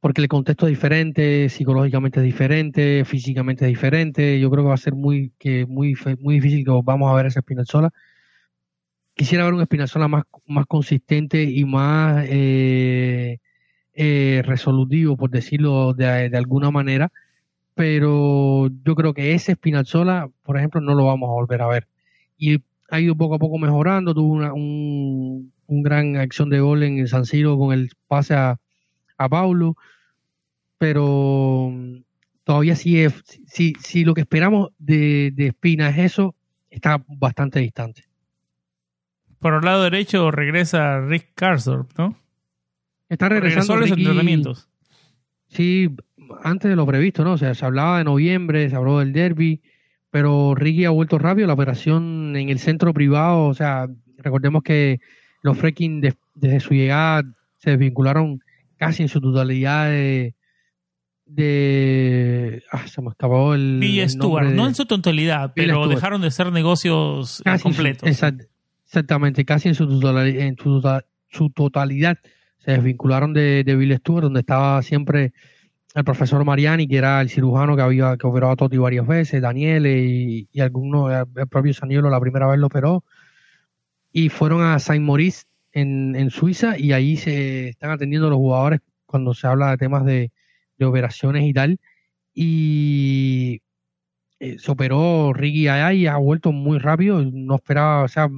porque 0.00 0.20
el 0.22 0.28
contexto 0.28 0.66
es 0.66 0.70
diferente, 0.70 1.48
psicológicamente 1.48 2.20
es 2.20 2.24
diferente, 2.24 3.04
físicamente 3.04 3.64
es 3.64 3.68
diferente. 3.68 4.38
Yo 4.40 4.50
creo 4.50 4.64
que 4.64 4.68
va 4.68 4.74
a 4.74 4.78
ser 4.78 4.94
muy, 4.94 5.32
que 5.38 5.66
muy, 5.66 5.96
muy 6.20 6.36
difícil 6.36 6.64
que 6.64 6.70
vamos 6.84 7.10
a 7.10 7.14
ver 7.14 7.26
esa 7.26 7.40
Spinazzola. 7.40 7.90
Quisiera 9.14 9.44
ver 9.44 9.54
un 9.54 9.64
Spinazzola 9.64 10.06
más, 10.08 10.24
más 10.46 10.66
consistente 10.66 11.42
y 11.42 11.64
más 11.64 12.24
eh, 12.28 13.38
eh, 13.94 14.42
resolutivo, 14.44 15.16
por 15.16 15.30
decirlo 15.30 15.94
de, 15.94 16.30
alguna 16.36 16.70
manera. 16.70 17.10
Pero 17.74 18.68
yo 18.84 18.94
creo 18.94 19.14
que 19.14 19.34
ese 19.34 19.54
Spinazzola, 19.54 20.30
por 20.44 20.58
ejemplo, 20.58 20.80
no 20.80 20.94
lo 20.94 21.06
vamos 21.06 21.28
a 21.28 21.32
volver 21.32 21.62
a 21.62 21.68
ver. 21.68 21.88
Y 22.38 22.62
ha 22.90 23.00
ido 23.00 23.16
poco 23.16 23.34
a 23.36 23.38
poco 23.38 23.58
mejorando, 23.58 24.14
tuvo 24.14 24.32
una 24.32 24.52
un, 24.54 25.52
un 25.66 25.82
gran 25.82 26.16
acción 26.16 26.50
de 26.50 26.60
gol 26.60 26.82
en 26.84 26.98
el 26.98 27.08
San 27.08 27.26
Siro 27.26 27.58
con 27.58 27.72
el 27.72 27.90
pase 28.08 28.34
a, 28.34 28.58
a 29.18 29.28
Paulo, 29.28 29.76
pero 30.78 31.70
mm, 31.72 31.96
todavía 32.44 32.76
sí 32.76 33.02
es, 33.02 33.12
si, 33.46 33.74
si 33.80 34.04
lo 34.04 34.14
que 34.14 34.22
esperamos 34.22 34.70
de, 34.78 35.32
de 35.34 35.48
Espina 35.48 35.90
es 35.90 35.98
eso, 35.98 36.34
está 36.70 37.02
bastante 37.06 37.60
distante. 37.60 38.04
Por 39.38 39.54
el 39.54 39.60
lado 39.60 39.84
derecho 39.84 40.30
regresa 40.30 41.00
Rick 41.00 41.32
Carsdorp, 41.34 41.90
¿no? 41.96 42.16
Está 43.08 43.28
regresando 43.28 43.74
a 43.74 43.76
los 43.78 43.90
entrenamientos. 43.90 44.68
Sí, 45.48 45.90
antes 46.42 46.68
de 46.68 46.76
lo 46.76 46.86
previsto, 46.86 47.24
¿no? 47.24 47.32
O 47.32 47.38
sea, 47.38 47.54
se 47.54 47.64
hablaba 47.64 47.98
de 47.98 48.04
noviembre, 48.04 48.68
se 48.68 48.76
habló 48.76 48.98
del 48.98 49.12
derby, 49.12 49.62
pero 50.10 50.54
Ricky 50.54 50.84
ha 50.84 50.90
vuelto 50.90 51.18
rápido. 51.18 51.46
La 51.46 51.54
operación 51.54 52.36
en 52.36 52.48
el 52.48 52.58
centro 52.58 52.92
privado, 52.92 53.46
o 53.46 53.54
sea, 53.54 53.88
recordemos 54.18 54.62
que 54.62 55.00
los 55.42 55.56
Freaking 55.56 56.00
desde 56.34 56.60
su 56.60 56.74
llegada 56.74 57.22
se 57.56 57.70
desvincularon 57.70 58.42
casi 58.78 59.02
en 59.02 59.08
su 59.08 59.20
totalidad 59.20 59.90
de, 59.90 60.34
de 61.26 62.62
ah, 62.72 62.86
se 62.86 63.02
me 63.02 63.10
escapó 63.10 63.54
el, 63.54 63.78
Bill 63.78 64.08
Stewart, 64.08 64.48
no 64.48 64.66
en 64.66 64.74
su 64.74 64.86
totalidad, 64.86 65.52
pero 65.54 65.86
dejaron 65.88 66.22
de 66.22 66.30
ser 66.30 66.50
negocios 66.52 67.42
completos. 67.62 68.08
exactamente, 68.86 69.44
casi 69.44 69.68
en 69.68 69.74
su 69.74 69.86
totalidad, 69.86 70.42
en 70.42 70.56
su, 70.56 71.50
totalidad. 71.50 72.18
Se 72.58 72.72
desvincularon 72.72 73.32
de, 73.32 73.62
de, 73.64 73.76
Bill 73.76 73.96
Stewart, 73.98 74.24
donde 74.24 74.40
estaba 74.40 74.82
siempre 74.82 75.32
el 75.94 76.04
profesor 76.04 76.44
Mariani, 76.44 76.86
que 76.86 76.96
era 76.96 77.20
el 77.20 77.30
cirujano 77.30 77.76
que 77.76 77.82
había 77.82 78.16
que 78.16 78.26
operó 78.26 78.50
a 78.50 78.56
Totti 78.56 78.76
varias 78.76 79.06
veces, 79.06 79.42
Daniel 79.42 79.86
y, 79.86 80.48
y 80.52 80.60
algunos, 80.60 81.12
el 81.36 81.46
propio 81.48 81.74
Saniolo 81.74 82.10
la 82.10 82.20
primera 82.20 82.46
vez 82.46 82.58
lo 82.58 82.66
operó, 82.66 83.04
y 84.12 84.28
fueron 84.28 84.62
a 84.62 84.78
Saint 84.78 85.04
Maurice 85.04 85.44
en, 85.80 86.30
Suiza 86.30 86.78
y 86.78 86.92
ahí 86.92 87.16
se 87.16 87.68
están 87.68 87.90
atendiendo 87.90 88.30
los 88.30 88.38
jugadores 88.38 88.80
cuando 89.06 89.34
se 89.34 89.46
habla 89.46 89.70
de 89.70 89.76
temas 89.78 90.04
de, 90.04 90.30
operaciones 90.80 91.44
y 91.44 91.52
tal. 91.52 91.80
Y 92.34 93.62
eh, 94.40 94.58
se 94.58 94.70
operó 94.70 95.32
Ricky 95.32 95.68
allá 95.68 95.92
y 95.92 96.06
ha 96.06 96.16
vuelto 96.16 96.52
muy 96.52 96.78
rápido. 96.78 97.22
No 97.22 97.56
esperaba, 97.56 98.04
o 98.04 98.08
sea, 98.08 98.28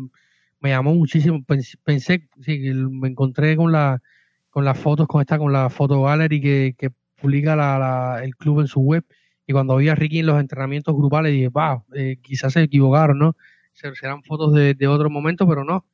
me 0.60 0.70
llamó 0.70 0.94
muchísimo. 0.94 1.44
Pensé, 1.84 2.28
sí, 2.40 2.58
me 2.90 3.08
encontré 3.08 3.56
con 3.56 3.72
la 3.72 4.00
con 4.50 4.64
las 4.64 4.78
fotos, 4.78 5.06
con 5.06 5.20
esta, 5.20 5.38
con 5.38 5.52
la 5.52 5.70
foto 5.70 6.02
gallery 6.02 6.74
que, 6.74 6.90
publica 7.20 7.54
la, 7.54 8.20
el 8.22 8.34
club 8.36 8.60
en 8.60 8.66
su 8.66 8.80
web. 8.80 9.04
Y 9.46 9.52
cuando 9.52 9.76
vi 9.76 9.88
a 9.88 9.94
Ricky 9.94 10.20
en 10.20 10.26
los 10.26 10.40
entrenamientos 10.40 10.94
grupales, 10.96 11.32
dije, 11.32 11.48
wow, 11.48 11.84
eh, 11.94 12.18
quizás 12.22 12.52
se 12.54 12.62
equivocaron, 12.62 13.18
¿no? 13.18 13.36
Serán 13.72 14.22
fotos 14.22 14.54
de, 14.54 14.74
de 14.74 14.88
otro 14.88 15.10
momento, 15.10 15.46
pero 15.48 15.64
no. 15.64 15.86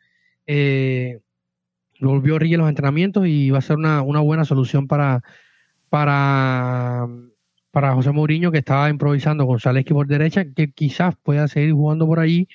Eh, 0.46 1.20
volvió 2.00 2.38
Ricky 2.38 2.54
en 2.54 2.60
los 2.60 2.68
entrenamientos 2.68 3.26
y 3.26 3.50
va 3.50 3.58
a 3.58 3.62
ser 3.62 3.76
una, 3.76 4.02
una 4.02 4.20
buena 4.20 4.44
solución 4.44 4.86
para, 4.86 5.22
para, 5.88 7.06
para 7.70 7.94
José 7.94 8.12
Mourinho, 8.12 8.50
que 8.50 8.58
estaba 8.58 8.88
improvisando 8.88 9.46
con 9.46 9.60
Zaleski 9.60 9.92
por 9.92 10.06
derecha, 10.06 10.44
que 10.44 10.70
quizás 10.72 11.14
pueda 11.22 11.48
seguir 11.48 11.72
jugando 11.72 12.06
por 12.06 12.20
ahí. 12.20 12.48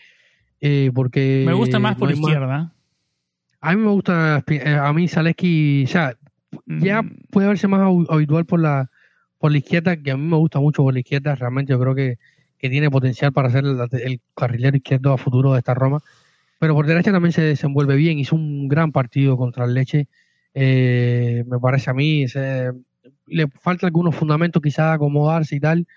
Eh, 0.60 0.92
porque 0.94 1.44
me 1.46 1.54
gusta 1.54 1.80
más 1.80 1.96
por 1.96 2.12
izquierda. 2.12 2.74
A 3.62 3.76
mí 3.76 3.82
me 3.82 3.90
gusta, 3.90 4.44
eh, 4.48 4.78
a 4.80 4.92
mí 4.94 5.08
Zaleski, 5.08 5.84
o 5.86 5.88
sea, 5.88 6.16
ya 6.66 7.02
mm. 7.02 7.18
puede 7.32 7.48
verse 7.48 7.68
más 7.68 7.82
habitual 8.10 8.46
por 8.46 8.60
la, 8.60 8.90
por 9.38 9.52
la 9.52 9.58
izquierda, 9.58 9.98
que 9.98 10.12
a 10.12 10.18
mí 10.18 10.24
me 10.24 10.38
gusta 10.38 10.60
mucho 10.60 10.84
por 10.84 10.94
la 10.94 11.00
izquierda, 11.00 11.36
realmente 11.36 11.72
yo 11.72 11.80
creo 11.80 11.96
que, 11.96 12.18
que 12.58 12.70
tiene 12.70 12.90
potencial 12.90 13.32
para 13.34 13.50
ser 13.50 13.66
el, 13.66 13.80
el 13.92 14.22
carrilero 14.36 14.78
izquierdo 14.78 15.14
a 15.14 15.18
futuro 15.18 15.54
de 15.54 15.60
esta 15.60 15.74
Roma 15.74 16.00
pero 16.62 16.76
por 16.76 16.86
derecha 16.86 17.12
también 17.12 17.32
se 17.32 17.42
desenvuelve 17.42 17.96
bien, 17.96 18.20
hizo 18.20 18.36
un 18.36 18.68
gran 18.68 18.92
partido 18.92 19.36
contra 19.36 19.66
el 19.66 19.74
Leche, 19.74 20.08
eh, 20.54 21.44
me 21.48 21.58
parece 21.58 21.90
a 21.90 21.96
mí, 21.96 22.28
le 23.26 23.48
falta 23.48 23.88
algunos 23.88 24.16
fundamentos 24.16 24.62
quizás 24.62 24.94
acomodarse 24.94 25.56
y 25.56 25.60
tal, 25.60 25.88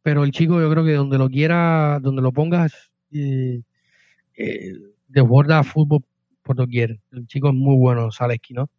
pero 0.00 0.24
el 0.24 0.30
chico 0.30 0.58
yo 0.58 0.70
creo 0.70 0.86
que 0.86 0.94
donde 0.94 1.18
lo 1.18 1.28
quiera, 1.28 1.98
donde 2.00 2.22
lo 2.22 2.32
pongas, 2.32 2.72
eh, 3.12 3.60
eh, 4.38 4.72
desborda 5.06 5.62
fútbol 5.62 6.02
por 6.42 6.56
doquier. 6.56 6.98
El 7.12 7.26
chico 7.26 7.48
es 7.48 7.54
muy 7.54 7.76
bueno, 7.76 8.10
Zaleski, 8.10 8.54
¿no? 8.54 8.70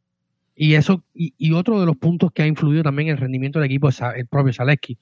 Y 0.55 0.73
eso, 0.73 1.03
y, 1.13 1.51
otro 1.51 1.79
de 1.79 1.85
los 1.85 1.97
puntos 1.97 2.31
que 2.31 2.41
ha 2.41 2.47
influido 2.47 2.81
también 2.81 3.09
en 3.09 3.13
el 3.13 3.21
rendimiento 3.21 3.59
del 3.59 3.67
equipo 3.67 3.89
es 3.89 4.01
el 4.15 4.25
propio 4.25 4.53
Zaleski. 4.53 4.97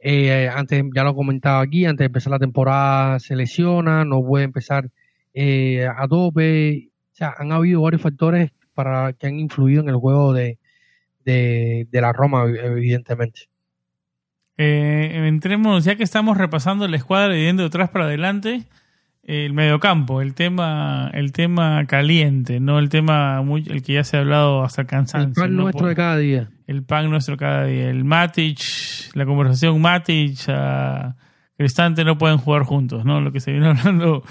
Eh, 0.00 0.50
antes, 0.54 0.84
ya 0.94 1.02
lo 1.02 1.12
he 1.12 1.14
comentado 1.14 1.60
aquí, 1.60 1.86
antes 1.86 2.00
de 2.00 2.06
empezar 2.08 2.30
la 2.32 2.38
temporada 2.38 3.18
se 3.20 3.34
lesiona, 3.36 4.04
no 4.04 4.22
puede 4.22 4.44
empezar 4.44 4.90
eh, 5.40 5.86
a 5.86 6.08
tope. 6.08 6.88
O 7.12 7.14
sea, 7.14 7.34
han 7.38 7.52
habido 7.52 7.80
varios 7.80 8.02
factores 8.02 8.50
para 8.74 9.12
que 9.12 9.28
han 9.28 9.38
influido 9.38 9.82
en 9.82 9.88
el 9.88 9.94
juego 9.94 10.32
de, 10.32 10.58
de, 11.24 11.86
la 11.92 12.12
Roma, 12.12 12.44
evidentemente. 12.46 13.42
Eh, 14.56 15.26
entremos, 15.28 15.84
ya 15.84 15.94
que 15.94 16.02
estamos 16.02 16.36
repasando 16.36 16.88
la 16.88 16.96
escuadra 16.96 17.36
y 17.36 17.44
yendo 17.44 17.62
de 17.62 17.68
atrás 17.68 17.90
para 17.90 18.06
adelante, 18.06 18.64
el 19.22 19.52
mediocampo, 19.52 20.22
el 20.22 20.34
tema, 20.34 21.08
el 21.14 21.30
tema 21.30 21.84
caliente, 21.86 22.58
no 22.58 22.80
el 22.80 22.88
tema 22.88 23.40
muy, 23.42 23.64
el 23.68 23.84
que 23.84 23.92
ya 23.92 24.02
se 24.02 24.16
ha 24.16 24.20
hablado 24.20 24.64
hasta 24.64 24.82
el 24.82 24.88
cansancio. 24.88 25.28
El 25.44 25.50
pan 25.50 25.56
nuestro 25.56 25.86
de 25.86 25.94
cada 25.94 26.16
día. 26.16 26.48
El 26.66 26.82
pan 26.82 27.10
nuestro 27.10 27.34
de 27.34 27.38
cada 27.38 27.64
día. 27.66 27.90
El 27.90 28.04
Matic, 28.04 28.58
la 29.14 29.24
conversación 29.24 29.80
Matic, 29.80 30.48
a 30.48 31.14
Cristante 31.56 32.04
no 32.04 32.18
pueden 32.18 32.38
jugar 32.38 32.62
juntos, 32.62 33.04
¿no? 33.04 33.20
Lo 33.20 33.30
que 33.30 33.38
se 33.38 33.52
viene 33.52 33.68
hablando 33.78 34.24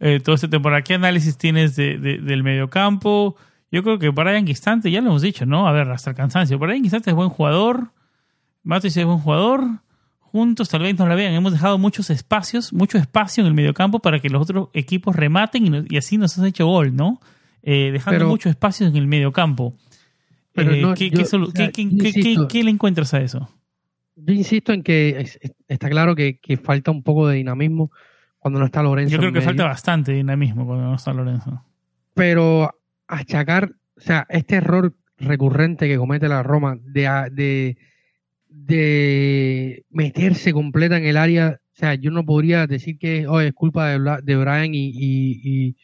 eh, 0.00 0.20
todo 0.20 0.34
este 0.34 0.48
temporada. 0.48 0.82
¿Qué 0.82 0.94
análisis 0.94 1.36
tienes 1.36 1.76
de, 1.76 1.98
del 1.98 2.42
mediocampo? 2.42 3.36
Yo 3.70 3.82
creo 3.82 3.98
que 3.98 4.10
Brian 4.10 4.46
Gistante, 4.46 4.90
ya 4.90 5.00
lo 5.00 5.08
hemos 5.08 5.22
dicho, 5.22 5.46
¿no? 5.46 5.66
A 5.66 5.72
ver, 5.72 5.90
hasta 5.90 6.10
el 6.10 6.16
cansancio. 6.16 6.58
Brian 6.58 6.82
Gistante 6.82 7.10
es 7.10 7.16
buen 7.16 7.30
jugador, 7.30 7.92
Matis 8.62 8.96
es 8.96 9.04
buen 9.04 9.18
jugador. 9.18 9.64
Juntos 10.18 10.68
tal 10.68 10.82
vez 10.82 10.98
no 10.98 11.06
la 11.06 11.14
vean. 11.14 11.32
Hemos 11.32 11.52
dejado 11.52 11.78
muchos 11.78 12.10
espacios, 12.10 12.72
mucho 12.72 12.98
espacio 12.98 13.42
en 13.42 13.48
el 13.48 13.54
mediocampo 13.54 14.00
para 14.00 14.18
que 14.18 14.28
los 14.28 14.42
otros 14.42 14.68
equipos 14.74 15.16
rematen 15.16 15.86
y, 15.88 15.96
así 15.96 16.18
nos 16.18 16.36
has 16.36 16.44
hecho 16.44 16.66
gol, 16.66 16.94
¿no? 16.94 17.20
Eh, 17.62 17.90
dejando 17.90 18.26
mucho 18.26 18.48
espacio 18.48 18.86
en 18.86 18.96
el 18.96 19.06
mediocampo. 19.06 19.74
Pero 20.52 20.94
¿qué, 20.94 22.62
le 22.64 22.70
encuentras 22.70 23.14
a 23.14 23.20
eso? 23.20 23.48
Yo 24.16 24.32
insisto 24.34 24.72
en 24.72 24.82
que 24.82 25.28
está 25.68 25.88
claro 25.88 26.16
que, 26.16 26.38
que, 26.40 26.56
falta 26.56 26.90
un 26.90 27.02
poco 27.02 27.28
de 27.28 27.36
dinamismo 27.36 27.90
cuando 28.46 28.60
no 28.60 28.66
está 28.66 28.80
Lorenzo. 28.80 29.10
Yo 29.10 29.18
creo 29.18 29.32
que 29.32 29.40
falta 29.40 29.64
bastante 29.64 30.12
dinamismo 30.12 30.64
cuando 30.64 30.84
no 30.84 30.94
está 30.94 31.12
Lorenzo. 31.12 31.64
Pero 32.14 32.70
achacar, 33.08 33.72
o 33.96 34.00
sea, 34.00 34.24
este 34.28 34.54
error 34.54 34.94
recurrente 35.18 35.88
que 35.88 35.96
comete 35.96 36.28
la 36.28 36.44
Roma 36.44 36.78
de, 36.80 37.76
de, 38.48 39.84
meterse 39.90 40.52
completa 40.52 40.96
en 40.96 41.06
el 41.06 41.16
área, 41.16 41.58
o 41.60 41.76
sea, 41.76 41.96
yo 41.96 42.12
no 42.12 42.24
podría 42.24 42.68
decir 42.68 42.98
que 42.98 43.26
oh, 43.26 43.40
es 43.40 43.52
culpa 43.52 43.88
de, 43.88 44.18
de 44.22 44.36
Brian 44.36 44.72
y, 44.72 44.92
y, 44.94 45.76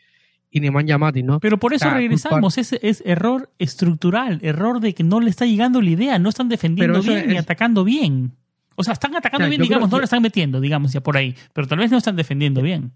y, 0.48 0.60
Nemanja 0.60 0.98
Matic, 0.98 1.24
¿no? 1.24 1.40
Pero 1.40 1.58
por 1.58 1.74
eso 1.74 1.90
regresamos, 1.90 2.58
es, 2.58 2.74
es, 2.74 3.02
error 3.04 3.50
estructural, 3.58 4.38
error 4.42 4.78
de 4.78 4.94
que 4.94 5.02
no 5.02 5.18
le 5.18 5.30
está 5.30 5.46
llegando 5.46 5.82
la 5.82 5.90
idea, 5.90 6.20
no 6.20 6.28
están 6.28 6.48
defendiendo 6.48 7.02
bien 7.02 7.26
ni 7.26 7.38
atacando 7.38 7.82
bien. 7.82 8.36
O 8.82 8.84
sea, 8.84 8.94
están 8.94 9.14
atacando 9.16 9.48
bien, 9.48 9.62
digamos, 9.62 9.90
no 9.90 9.98
lo 9.98 10.04
están 10.04 10.22
metiendo, 10.22 10.60
digamos, 10.60 10.92
ya 10.92 11.00
por 11.00 11.16
ahí, 11.16 11.34
pero 11.52 11.66
tal 11.66 11.78
vez 11.78 11.90
no 11.90 11.98
están 11.98 12.16
defendiendo 12.16 12.62
bien. 12.62 12.92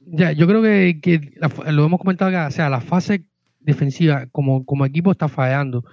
Ya, 0.00 0.32
yo 0.32 0.46
creo 0.46 0.62
que, 0.62 1.32
lo 1.70 1.84
hemos 1.84 1.98
comentado 1.98 2.28
acá, 2.28 2.46
o 2.48 2.50
sea, 2.50 2.68
la 2.68 2.80
fase 2.80 3.24
defensiva 3.60 4.26
como, 4.30 4.64
como 4.64 4.84
equipo 4.86 5.10
está 5.10 5.28
fallando. 5.28 5.84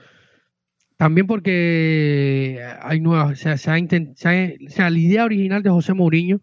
También 0.97 1.27
porque 1.27 2.63
hay 2.81 2.99
nuevas, 2.99 3.31
o 3.31 3.35
sea, 3.35 3.57
se 3.57 3.71
ha, 3.71 3.75
o 3.75 4.69
sea, 4.69 4.89
la 4.89 4.99
idea 4.99 5.25
original 5.25 5.63
de 5.63 5.69
José 5.69 5.93
Mourinho 5.93 6.39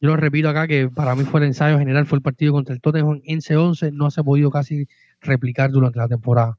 Yo 0.00 0.08
lo 0.10 0.16
repito 0.16 0.48
acá 0.48 0.68
que 0.68 0.88
para 0.88 1.14
mí 1.14 1.24
fue 1.24 1.40
el 1.40 1.46
ensayo 1.46 1.78
general, 1.78 2.06
fue 2.06 2.18
el 2.18 2.22
partido 2.22 2.52
contra 2.52 2.74
el 2.74 2.80
Tottenham 2.80 3.22
en 3.24 3.40
11 3.56 3.92
no 3.92 4.10
se 4.10 4.20
ha 4.20 4.24
podido 4.24 4.50
casi 4.50 4.86
replicar 5.20 5.70
durante 5.70 5.98
la 5.98 6.08
temporada. 6.08 6.58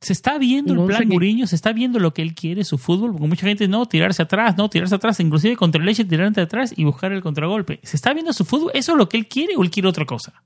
Se 0.00 0.14
está 0.14 0.38
viendo 0.38 0.72
el 0.72 0.86
plan 0.86 1.06
Mourinho, 1.06 1.46
se 1.46 1.54
está 1.54 1.72
viendo 1.72 1.98
lo 1.98 2.14
que 2.14 2.22
él 2.22 2.34
quiere, 2.34 2.64
su 2.64 2.78
fútbol, 2.78 3.12
porque 3.12 3.26
mucha 3.26 3.46
gente 3.46 3.68
no, 3.68 3.84
tirarse 3.86 4.22
atrás, 4.22 4.56
no, 4.56 4.70
tirarse 4.70 4.94
atrás, 4.94 5.20
inclusive 5.20 5.56
contra 5.56 5.78
el 5.78 5.86
leche, 5.86 6.04
tirarse 6.06 6.40
atrás 6.40 6.72
y 6.74 6.84
buscar 6.84 7.12
el 7.12 7.20
contragolpe. 7.20 7.80
¿Se 7.82 7.96
está 7.96 8.14
viendo 8.14 8.32
su 8.32 8.46
fútbol? 8.46 8.70
¿Eso 8.72 8.92
es 8.92 8.98
lo 8.98 9.08
que 9.08 9.18
él 9.18 9.26
quiere 9.26 9.56
o 9.56 9.62
él 9.62 9.70
quiere 9.70 9.88
otra 9.88 10.06
cosa? 10.06 10.42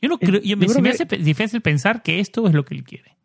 Yo 0.00 0.08
no 0.08 0.18
creo, 0.18 0.40
yo, 0.40 0.56
me, 0.56 0.66
me 0.80 0.90
hace 0.90 1.04
difícil 1.04 1.60
pensar 1.60 2.02
que 2.02 2.20
esto 2.20 2.46
es 2.46 2.54
lo 2.54 2.64
que 2.64 2.74
él 2.74 2.84
quiere. 2.84 3.16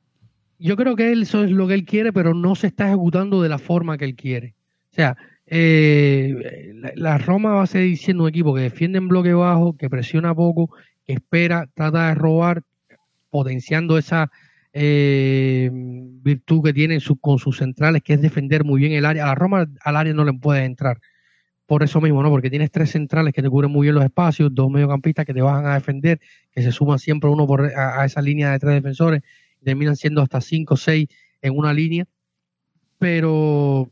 Yo 0.60 0.76
creo 0.76 0.96
que 0.96 1.12
eso 1.12 1.44
es 1.44 1.52
lo 1.52 1.68
que 1.68 1.76
él 1.76 1.86
quiere, 1.86 2.12
pero 2.12 2.34
no 2.34 2.56
se 2.56 2.68
está 2.68 2.88
ejecutando 2.88 3.42
de 3.42 3.50
la 3.50 3.60
forma 3.60 3.98
que 3.98 4.06
él 4.06 4.16
quiere. 4.16 4.56
O 4.92 4.96
sea, 4.96 5.18
eh, 5.46 6.74
la, 6.96 7.18
Roma 7.18 7.52
va 7.54 7.64
a 7.64 7.68
seguir 7.68 7.98
siendo 7.98 8.24
un 8.24 8.30
equipo 8.30 8.54
que 8.54 8.62
defiende 8.62 8.98
en 8.98 9.08
bloque 9.08 9.34
bajo, 9.34 9.78
que 9.78 9.90
presiona 9.90 10.34
poco, 10.34 10.72
que 11.06 11.14
espera, 11.14 11.68
trata 11.74 12.08
de 12.08 12.16
robar, 12.16 12.64
potenciando 13.30 13.98
esa 13.98 14.32
eh, 14.80 15.72
virtud 15.74 16.64
que 16.64 16.74
tiene 16.74 17.00
con 17.20 17.40
sus 17.40 17.58
centrales, 17.58 18.04
que 18.04 18.14
es 18.14 18.22
defender 18.22 18.64
muy 18.64 18.80
bien 18.80 18.94
el 18.94 19.06
área. 19.06 19.24
A 19.24 19.28
la 19.30 19.36
Roma 19.36 19.68
al 19.82 19.96
área 19.96 20.14
no 20.14 20.24
le 20.24 20.34
puede 20.34 20.66
entrar. 20.66 21.00
Por 21.66 21.82
eso 21.82 22.00
mismo, 22.00 22.22
¿no? 22.22 22.30
Porque 22.30 22.52
tienes 22.52 22.70
tres 22.70 22.92
centrales 22.92 23.34
que 23.34 23.42
te 23.42 23.50
cubren 23.50 23.72
muy 23.72 23.86
bien 23.88 23.96
los 23.96 24.04
espacios, 24.04 24.54
dos 24.54 24.70
mediocampistas 24.70 25.26
que 25.26 25.34
te 25.34 25.42
van 25.42 25.66
a 25.66 25.74
defender, 25.74 26.20
que 26.52 26.62
se 26.62 26.72
suman 26.72 27.00
siempre 27.00 27.28
uno 27.30 27.48
por, 27.48 27.66
a, 27.66 28.06
esa 28.06 28.22
línea 28.22 28.52
de 28.52 28.60
tres 28.60 28.76
defensores, 28.76 29.24
y 29.62 29.66
terminan 29.66 29.96
siendo 29.96 30.22
hasta 30.22 30.42
cinco 30.42 30.76
o 30.76 30.78
seis 30.78 31.08
en 31.42 31.58
una 31.58 31.74
línea. 31.74 32.06
Pero 33.00 33.92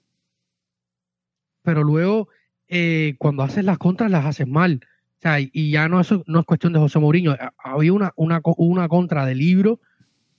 pero 1.63 1.83
luego 1.83 2.29
eh, 2.67 3.15
cuando 3.17 3.41
haces 3.41 3.65
las 3.65 3.79
contras 3.79 4.11
las 4.11 4.25
haces 4.25 4.47
mal. 4.47 4.81
O 5.17 5.21
sea, 5.21 5.39
y 5.39 5.71
ya 5.71 5.89
no, 5.89 5.99
eso 5.99 6.23
no 6.27 6.41
es 6.41 6.45
cuestión 6.45 6.73
de 6.73 6.79
José 6.79 6.99
Mourinho. 6.99 7.35
Había 7.57 7.91
una, 7.91 8.13
una, 8.15 8.39
una 8.57 8.87
contra 8.87 9.25
de 9.25 9.33
libro 9.33 9.79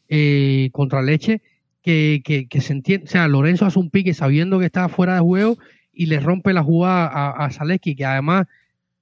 eh, 0.09 0.71
contra 0.73 1.03
Leche 1.03 1.43
que, 1.83 2.23
que, 2.49 2.61
se 2.61 2.73
entiende. 2.73 3.07
O 3.07 3.09
sea, 3.09 3.29
Lorenzo 3.29 3.65
hace 3.65 3.79
un 3.79 3.91
pique 3.91 4.13
sabiendo 4.13 4.59
que 4.59 4.67
está 4.67 4.89
fuera 4.89 5.15
de 5.15 5.21
juego 5.21 5.57
y 5.93 6.07
le 6.07 6.19
rompe 6.19 6.53
la 6.53 6.63
jugada 6.63 7.07
a, 7.07 7.45
a 7.45 7.51
Zaleski, 7.51 7.95
que 7.95 8.05
además 8.05 8.47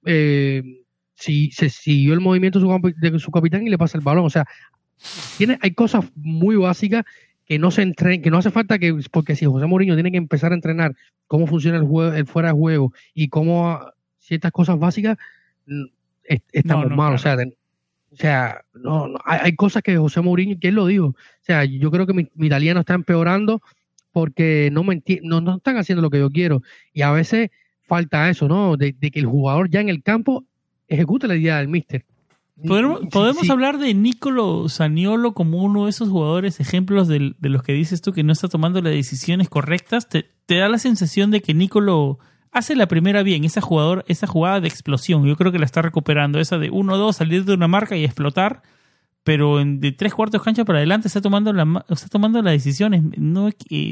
eh, 0.05 0.83
si, 1.15 1.51
se 1.51 1.69
siguió 1.69 2.13
el 2.13 2.19
movimiento 2.19 2.59
de 2.59 2.65
su, 2.65 2.93
de 2.97 3.19
su 3.19 3.31
capitán 3.31 3.65
y 3.65 3.69
le 3.69 3.77
pasa 3.77 3.97
el 3.97 4.03
balón. 4.03 4.25
O 4.25 4.29
sea, 4.29 4.45
tiene, 5.37 5.57
hay 5.61 5.71
cosas 5.71 6.05
muy 6.15 6.55
básicas 6.55 7.03
que 7.45 7.59
no 7.59 7.71
se 7.71 7.81
entren, 7.81 8.21
que 8.21 8.31
no 8.31 8.37
hace 8.37 8.51
falta 8.51 8.79
que, 8.79 8.95
porque 9.11 9.35
si 9.35 9.45
José 9.45 9.65
Mourinho 9.65 9.95
tiene 9.95 10.11
que 10.11 10.17
empezar 10.17 10.51
a 10.51 10.55
entrenar 10.55 10.95
cómo 11.27 11.47
funciona 11.47 11.77
el 11.77 11.83
juego, 11.83 12.13
el 12.13 12.25
fuera 12.27 12.49
de 12.49 12.55
juego 12.55 12.93
y 13.13 13.29
cómo 13.29 13.79
ciertas 14.19 14.51
cosas 14.51 14.79
básicas, 14.79 15.17
mm, 15.67 15.85
estamos 16.51 16.89
mal, 16.89 17.13
o 17.13 17.17
sea, 17.17 17.37
o 18.15 18.17
sea, 18.17 18.63
no, 18.73 19.13
hay, 19.25 19.55
cosas 19.55 19.83
que 19.83 19.97
José 19.97 20.21
Mourinho, 20.21 20.57
que 20.59 20.69
él 20.69 20.75
lo 20.75 20.87
dijo, 20.87 21.07
o 21.07 21.15
sea, 21.41 21.65
yo 21.65 21.91
creo 21.91 22.07
que 22.07 22.13
mi, 22.13 22.29
italiano 22.45 22.79
está 22.79 22.93
empeorando 22.93 23.61
porque 24.11 24.69
no 24.71 24.83
me 24.83 25.03
no, 25.23 25.41
no 25.41 25.57
están 25.57 25.77
haciendo 25.77 26.01
lo 26.01 26.09
que 26.09 26.19
yo 26.19 26.29
quiero 26.29 26.63
y 26.93 27.01
a 27.01 27.11
veces 27.11 27.51
falta 27.87 28.29
eso, 28.29 28.47
¿no? 28.47 28.77
De, 28.77 28.95
de 28.97 29.11
que 29.11 29.19
el 29.19 29.25
jugador 29.25 29.69
ya 29.69 29.81
en 29.81 29.89
el 29.89 30.01
campo 30.01 30.45
ejecute 30.87 31.27
la 31.27 31.35
idea 31.35 31.57
del 31.57 31.67
míster. 31.67 32.05
Podemos, 32.63 33.49
hablar 33.49 33.79
de 33.79 33.93
Nicolo 33.93 34.69
Saniolo 34.69 35.33
como 35.33 35.61
uno 35.61 35.85
de 35.85 35.89
esos 35.89 36.07
jugadores, 36.07 36.61
ejemplos 36.61 37.09
de, 37.09 37.35
los 37.41 37.63
que 37.63 37.73
dices 37.73 38.01
tú 38.01 38.13
que 38.13 38.23
no 38.23 38.31
está 38.31 38.47
tomando 38.47 38.81
las 38.81 38.93
decisiones 38.93 39.49
correctas. 39.49 40.07
Te, 40.07 40.25
da 40.47 40.69
la 40.69 40.77
sensación 40.77 41.31
de 41.31 41.41
que 41.41 41.53
Nicolo 41.53 42.17
hace 42.55 42.73
la 42.75 42.87
primera 42.87 43.21
bien, 43.21 43.43
esa, 43.43 43.59
jugador, 43.59 44.05
esa 44.07 44.27
jugada 44.27 44.61
de 44.61 44.69
explosión. 44.69 45.25
Yo 45.27 45.35
creo 45.35 45.51
que 45.51 45.59
la 45.59 45.65
está 45.65 45.81
recuperando, 45.81 46.39
esa 46.39 46.57
de 46.57 46.71
1-2, 46.71 47.11
salir 47.11 47.43
de 47.43 47.53
una 47.53 47.67
marca 47.67 47.97
y 47.97 48.05
explotar. 48.05 48.61
Pero 49.25 49.59
en, 49.59 49.79
de 49.79 49.91
tres 49.91 50.13
cuartos 50.13 50.43
cancha 50.43 50.65
para 50.65 50.77
adelante 50.77 51.07
está 51.07 51.19
tomando 51.19 51.51
la 51.51 51.83
está 51.89 52.07
tomando 52.09 52.43
las 52.43 52.53
decisiones. 52.53 53.01
No 53.17 53.49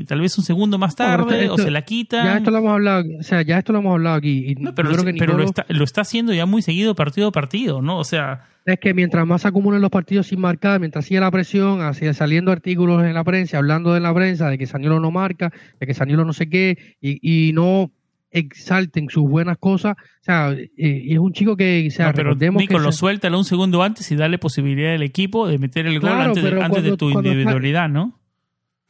tal 0.08 0.22
vez 0.22 0.38
un 0.38 0.44
segundo 0.44 0.78
más 0.78 0.96
tarde 0.96 1.50
o 1.50 1.58
se 1.58 1.72
la 1.72 1.82
quita 1.82 2.24
ya 2.24 2.38
esto 2.38 2.52
lo 2.52 2.60
hemos 2.60 2.72
hablado 2.72 3.04
o 3.20 3.24
sea 3.24 3.42
ya 3.42 3.58
esto 3.58 3.74
lo 3.74 3.80
hemos 3.80 3.94
hablado 3.94 4.16
aquí 4.16 4.56
pero, 4.76 4.92
lo, 5.36 5.44
está, 5.44 5.66
lo 5.70 5.84
está 5.84 6.02
haciendo 6.02 6.34
ya 6.34 6.46
muy 6.46 6.62
seguido 6.62 6.94
partido 6.94 7.30
a 7.30 7.32
partido 7.32 7.82
no 7.82 7.98
o 7.98 8.04
sea 8.04 8.46
es 8.64 8.80
que 8.80 8.94
mientras 8.94 9.26
más 9.26 9.42
se 9.42 9.48
acumulen 9.48 9.82
los 9.82 9.90
partidos 9.90 10.28
sin 10.28 10.40
marcar 10.40 10.80
mientras 10.80 11.06
sigue 11.06 11.20
la 11.20 11.32
presión 11.32 11.82
así 11.82 12.14
saliendo 12.14 12.52
artículos 12.52 13.04
en 13.04 13.16
la 13.16 13.24
prensa 13.24 13.58
hablando 13.58 13.92
de 13.96 14.02
la 14.02 14.14
prensa 14.14 14.50
de 14.50 14.60
que 14.60 14.68
Saniolo 14.68 15.00
no 15.00 15.10
marca 15.10 15.52
de 15.80 15.88
que 15.88 15.96
Saniolo 15.96 16.26
no 16.26 16.34
sé 16.34 16.48
qué 16.48 16.78
y, 17.02 17.48
y 17.50 17.54
no 17.54 17.92
exalten 18.34 19.10
sus 19.10 19.24
buenas 19.30 19.58
cosas. 19.60 19.96
O 19.98 20.24
sea, 20.24 20.52
eh, 20.52 21.06
es 21.08 21.18
un 21.20 21.32
chico 21.32 21.56
que, 21.56 21.88
o 21.88 21.92
sea, 21.92 22.12
pero 22.14 22.36
Nico, 22.36 22.80
lo 22.80 22.92
suéltalo 22.92 23.38
un 23.38 23.46
segundo 23.46 23.82
antes 23.84 24.12
y 24.12 24.16
dale 24.16 24.38
posibilidad 24.40 24.94
al 24.94 25.04
equipo 25.04 25.48
de 25.48 25.60
meter 25.60 25.86
el 25.86 26.00
gol 26.00 26.12
antes, 26.12 26.44
de, 26.84 26.98
tu 26.98 27.10
individualidad, 27.12 27.88
¿no? 27.88 28.20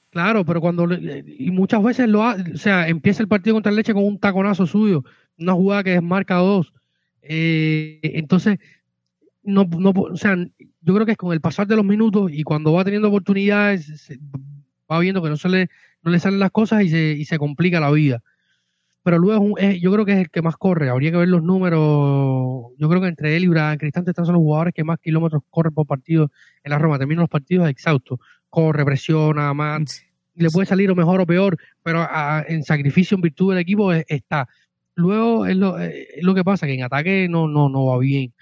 Claro, 0.09 0.45
pero 0.45 0.61
cuando 0.61 0.87
y 0.93 1.51
muchas 1.51 1.83
veces 1.83 2.07
lo 2.07 2.21
o 2.21 2.35
sea, 2.55 2.87
empieza 2.87 3.21
el 3.21 3.27
partido 3.27 3.55
contra 3.55 3.71
el 3.71 3.75
Leche 3.75 3.93
con 3.93 4.05
un 4.05 4.19
taconazo 4.19 4.65
suyo, 4.65 5.03
una 5.37 5.53
jugada 5.53 5.83
que 5.83 5.91
desmarca 5.91 6.35
dos. 6.35 6.71
Eh, 7.21 7.99
entonces, 8.03 8.59
no, 9.43 9.65
no, 9.65 9.89
o 9.89 10.15
sea, 10.15 10.37
yo 10.37 10.93
creo 10.93 11.05
que 11.05 11.13
es 11.13 11.17
con 11.17 11.33
el 11.33 11.41
pasar 11.41 11.67
de 11.67 11.75
los 11.75 11.85
minutos 11.85 12.31
y 12.31 12.43
cuando 12.43 12.73
va 12.73 12.85
teniendo 12.85 13.09
oportunidades, 13.09 14.17
va 14.89 14.99
viendo 14.99 15.21
que 15.21 15.29
no 15.29 15.37
se 15.37 15.49
le, 15.49 15.69
no 16.03 16.11
le 16.11 16.19
salen 16.19 16.39
las 16.39 16.51
cosas 16.51 16.83
y 16.83 16.89
se, 16.89 17.15
y 17.17 17.25
se 17.25 17.37
complica 17.37 17.79
la 17.79 17.91
vida 17.91 18.21
pero 19.03 19.19
luego 19.19 19.55
yo 19.59 19.91
creo 19.91 20.05
que 20.05 20.13
es 20.13 20.19
el 20.19 20.29
que 20.29 20.41
más 20.41 20.55
corre. 20.55 20.89
Habría 20.89 21.11
que 21.11 21.17
ver 21.17 21.27
los 21.27 21.43
números. 21.43 22.71
Yo 22.77 22.89
creo 22.89 23.01
que 23.01 23.07
entre 23.07 23.35
él 23.35 23.43
y 23.43 23.47
Brian 23.47 23.77
Cristante 23.77 24.11
están 24.11 24.25
son 24.25 24.35
los 24.35 24.41
jugadores 24.41 24.73
que 24.73 24.85
más 24.85 24.97
kilómetros 24.99 25.43
corren 25.49 25.73
por 25.73 25.85
partido 25.85 26.31
en 26.63 26.71
la 26.71 26.79
Roma. 26.79 26.97
Terminan 26.97 27.21
los 27.21 27.29
partidos 27.29 27.69
exhaustos. 27.69 28.19
Corre, 28.49 28.85
presiona, 28.85 29.53
más. 29.53 30.05
Le 30.35 30.49
puede 30.49 30.65
salir 30.65 30.89
o 30.89 30.95
mejor 30.95 31.19
o 31.19 31.25
peor, 31.25 31.57
pero 31.83 32.07
en 32.47 32.63
sacrificio, 32.63 33.15
en 33.15 33.21
virtud 33.21 33.51
del 33.51 33.61
equipo, 33.61 33.91
está. 33.91 34.47
Luego 34.95 35.45
es 35.45 35.57
lo, 35.57 35.75
lo, 36.21 36.35
que 36.35 36.43
pasa, 36.43 36.65
que 36.65 36.73
en 36.73 36.83
ataque 36.83 37.27
no, 37.29 37.47
no, 37.47 37.67
no 37.67 37.85
va 37.85 37.99
bien. 37.99 38.33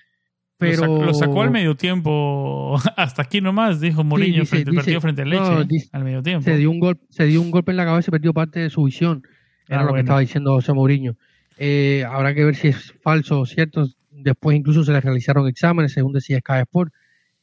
Pero... 0.58 1.04
Lo, 1.04 1.13
sacó, 1.13 1.41
al 1.41 1.50
medio 1.50 1.76
tiempo, 1.76 2.76
hasta 2.97 3.24
aquí 3.24 3.41
nomás, 3.41 3.80
dijo 3.82 4.04
Mourinho 4.04 4.45
frente 4.45 4.69
al 4.69 4.76
partido 4.76 5.02
frente 5.02 5.24
al 5.24 5.30
Leche, 5.30 5.89
al 5.91 6.04
medio 6.04 6.21
tiempo. 6.21 6.43
Se 6.43 6.56
dio, 6.56 6.69
un 6.69 6.80
gol, 6.80 7.00
se 7.10 7.26
dio 7.26 7.41
un 7.41 7.50
golpe 7.50 7.71
en 7.71 7.78
la 7.78 7.86
cabeza 7.86 8.10
y 8.10 8.12
perdió 8.12 8.32
parte 8.32 8.60
de 8.60 8.69
su 8.69 8.84
visión. 8.84 9.24
Era 9.67 9.82
ah, 9.82 9.84
lo 9.84 9.93
que 9.93 10.02
estaba 10.02 10.19
diciendo 10.19 10.54
José 10.54 10.74
Mourinho. 10.74 11.15
Eh, 11.58 12.04
habrá 12.10 12.34
que 12.34 12.43
ver 12.43 12.56
si 12.56 12.69
es 12.69 12.93
falso 13.02 13.41
o 13.41 13.45
cierto. 13.45 13.88
Después 14.10 14.58
incluso 14.58 14.84
se 14.84 14.91
le 14.91 15.02
realizaron 15.02 15.47
exámenes, 15.47 15.93
según 15.93 16.13
decía 16.13 16.39
Sky 16.39 16.60
Sport, 16.62 16.93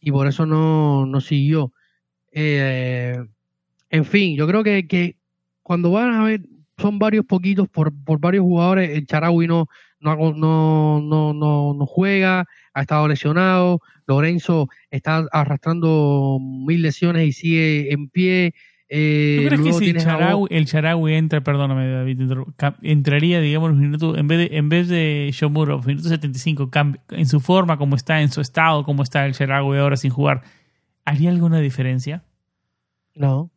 y 0.00 0.12
por 0.12 0.26
eso 0.26 0.46
no, 0.46 1.06
no 1.06 1.20
siguió. 1.20 1.72
Eh, 2.32 3.16
en 3.90 4.04
fin, 4.04 4.36
yo 4.36 4.46
creo 4.46 4.62
que, 4.62 4.86
que, 4.86 5.16
cuando 5.62 5.90
van 5.90 6.14
a 6.14 6.24
ver, 6.24 6.42
son 6.76 6.98
varios 6.98 7.24
poquitos 7.24 7.68
por, 7.68 7.92
por 8.04 8.20
varios 8.20 8.42
jugadores. 8.42 8.90
El 8.90 9.06
Charaui 9.06 9.46
no, 9.46 9.68
no, 10.00 10.32
no, 10.32 11.00
no, 11.02 11.74
no, 11.74 11.86
juega, 11.86 12.46
ha 12.72 12.80
estado 12.80 13.08
lesionado. 13.08 13.80
Lorenzo 14.06 14.68
está 14.90 15.26
arrastrando 15.32 16.38
mil 16.40 16.82
lesiones 16.82 17.26
y 17.28 17.32
sigue 17.32 17.92
en 17.92 18.08
pie. 18.08 18.54
Eh, 18.90 19.40
¿Tú 19.42 19.48
crees 19.48 19.60
que 19.60 19.72
si 19.74 19.90
el 19.90 20.66
Charaui, 20.66 21.14
entra, 21.14 21.42
perdóname 21.42 21.90
David, 21.90 22.22
entraría, 22.82 23.40
digamos, 23.40 23.72
en 23.72 24.28
vez 24.28 24.38
de, 24.38 24.56
en 24.56 24.68
vez 24.70 24.88
de 24.88 25.30
Shomuro, 25.32 25.82
minuto 25.82 26.08
75, 26.08 26.70
en 27.10 27.26
su 27.26 27.40
forma, 27.40 27.76
como 27.76 27.96
está, 27.96 28.22
en 28.22 28.30
su 28.30 28.40
estado, 28.40 28.84
como 28.84 29.02
está 29.02 29.26
el 29.26 29.34
Charaui 29.34 29.78
ahora 29.78 29.96
sin 29.96 30.10
jugar, 30.10 30.42
¿haría 31.04 31.28
alguna 31.28 31.60
diferencia? 31.60 32.24
No. 33.14 33.50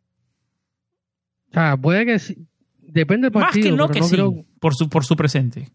O 1.48 1.52
sea, 1.52 1.76
puede 1.76 2.04
que 2.04 2.18
sí. 2.18 2.46
Depende 2.80 3.26
del 3.26 3.32
partido. 3.32 3.76
Más 3.76 3.88
que 3.88 4.00
no 4.00 4.00
que 4.00 4.02
sí, 4.02 4.44
por, 4.60 4.74
su, 4.74 4.90
por 4.90 5.04
su 5.04 5.16
presente. 5.16 5.70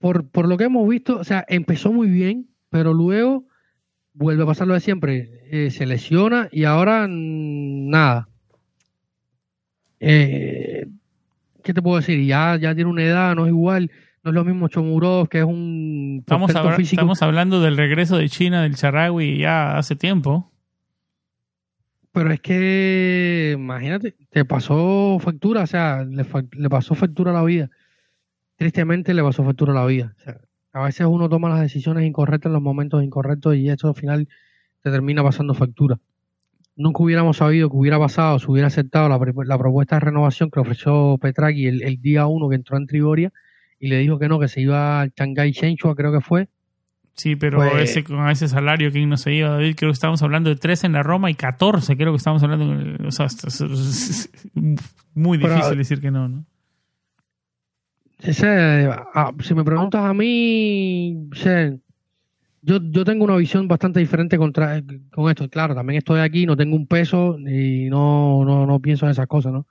Por, 0.00 0.28
por 0.28 0.48
lo 0.48 0.56
que 0.56 0.64
hemos 0.64 0.88
visto, 0.88 1.18
o 1.18 1.24
sea, 1.24 1.44
empezó 1.48 1.92
muy 1.92 2.08
bien, 2.08 2.48
pero 2.68 2.92
luego 2.92 3.46
vuelve 4.14 4.42
a 4.42 4.46
pasar 4.46 4.66
lo 4.66 4.74
de 4.74 4.80
siempre. 4.80 5.42
Eh, 5.50 5.70
se 5.70 5.86
lesiona 5.86 6.48
y 6.50 6.64
ahora 6.64 7.06
nada. 7.08 8.28
Eh, 10.00 10.86
¿Qué 11.62 11.74
te 11.74 11.82
puedo 11.82 11.96
decir? 11.96 12.24
Ya, 12.26 12.56
ya 12.56 12.74
tiene 12.74 12.90
una 12.90 13.04
edad, 13.04 13.34
no 13.34 13.44
es 13.44 13.50
igual. 13.50 13.90
No 14.24 14.30
es 14.30 14.34
lo 14.34 14.44
mismo 14.44 14.68
Chomurov, 14.68 15.28
que 15.28 15.38
es 15.38 15.44
un. 15.44 16.18
Estamos, 16.20 16.50
estamos 16.78 17.22
hablando 17.22 17.60
del 17.60 17.76
regreso 17.76 18.18
de 18.18 18.28
China 18.28 18.62
del 18.62 18.76
Charagui 18.76 19.38
ya 19.38 19.76
hace 19.76 19.96
tiempo. 19.96 20.52
Pero 22.12 22.30
es 22.30 22.40
que, 22.40 23.52
imagínate, 23.56 24.14
te 24.30 24.44
pasó 24.44 25.18
factura, 25.18 25.62
o 25.62 25.66
sea, 25.66 26.04
le, 26.04 26.26
le 26.52 26.68
pasó 26.68 26.94
factura 26.94 27.30
a 27.30 27.34
la 27.34 27.42
vida. 27.42 27.70
Tristemente 28.56 29.14
le 29.14 29.22
pasó 29.22 29.44
factura 29.44 29.72
a 29.72 29.76
la 29.76 29.86
vida. 29.86 30.14
O 30.18 30.20
sea, 30.20 30.40
a 30.72 30.82
veces 30.84 31.06
uno 31.06 31.28
toma 31.28 31.48
las 31.50 31.60
decisiones 31.60 32.04
incorrectas 32.04 32.48
en 32.50 32.54
los 32.54 32.62
momentos 32.62 33.02
incorrectos 33.04 33.56
y 33.56 33.68
esto 33.68 33.88
al 33.88 33.94
final 33.94 34.28
te 34.82 34.90
termina 34.90 35.22
pasando 35.22 35.54
factura. 35.54 35.98
Nunca 36.74 37.02
hubiéramos 37.02 37.36
sabido 37.36 37.68
que 37.68 37.76
hubiera 37.76 37.98
pasado, 37.98 38.38
si 38.38 38.50
hubiera 38.50 38.68
aceptado 38.68 39.08
la, 39.08 39.58
propuesta 39.58 39.96
de 39.96 40.00
renovación 40.00 40.50
que 40.50 40.60
ofreció 40.60 41.18
Petragui 41.20 41.66
el, 41.66 42.00
día 42.00 42.26
uno 42.26 42.48
que 42.48 42.56
entró 42.56 42.78
en 42.78 42.86
Trigoria 42.86 43.32
y 43.78 43.88
le 43.88 43.98
dijo 43.98 44.18
que 44.18 44.28
no, 44.28 44.40
que 44.40 44.48
se 44.48 44.62
iba 44.62 45.02
al 45.02 45.12
Shanghai 45.14 45.52
Shenhua, 45.52 45.94
creo 45.94 46.12
que 46.12 46.20
fue. 46.20 46.48
Sí, 47.14 47.36
pero 47.36 47.58
Pues- 47.58 47.90
ese, 47.90 48.04
con 48.04 48.26
ese 48.30 48.48
salario, 48.48 48.90
¿quién 48.90 49.10
no 49.10 49.18
se 49.18 49.34
iba, 49.34 49.50
David? 49.50 49.74
Creo 49.76 49.90
que 49.90 49.94
estábamos 49.94 50.22
hablando 50.22 50.48
de 50.48 50.56
13 50.56 50.86
en 50.86 50.94
la 50.94 51.02
Roma 51.02 51.30
y 51.30 51.34
14, 51.34 51.94
creo 51.96 52.12
que 52.12 52.16
estábamos 52.16 52.42
hablando. 52.42 53.06
O 53.06 53.10
sea, 53.10 53.26
es- 53.26 54.30
muy 55.14 55.36
Pero- 55.38 55.54
difícil 55.54 55.76
decir 55.76 56.00
que 56.00 56.10
no, 56.10 56.28
¿no? 56.28 56.44
Ese, 58.22 58.88
ah, 59.14 59.32
si 59.42 59.54
me 59.54 59.64
preguntas 59.64 60.04
a 60.04 60.14
mí, 60.14 61.28
yo, 62.62 62.78
yo 62.80 63.04
tengo 63.04 63.24
una 63.24 63.36
visión 63.36 63.66
bastante 63.66 63.98
diferente 64.00 64.38
contra, 64.38 64.80
con 65.12 65.28
esto. 65.28 65.48
Claro, 65.48 65.74
también 65.74 65.98
estoy 65.98 66.20
aquí, 66.20 66.46
no 66.46 66.56
tengo 66.56 66.76
un 66.76 66.86
peso 66.86 67.36
y 67.38 67.88
no, 67.90 68.44
no, 68.44 68.64
no 68.66 68.78
pienso 68.80 69.06
en 69.06 69.10
esas 69.12 69.26
cosas, 69.26 69.52
¿no? 69.52 69.66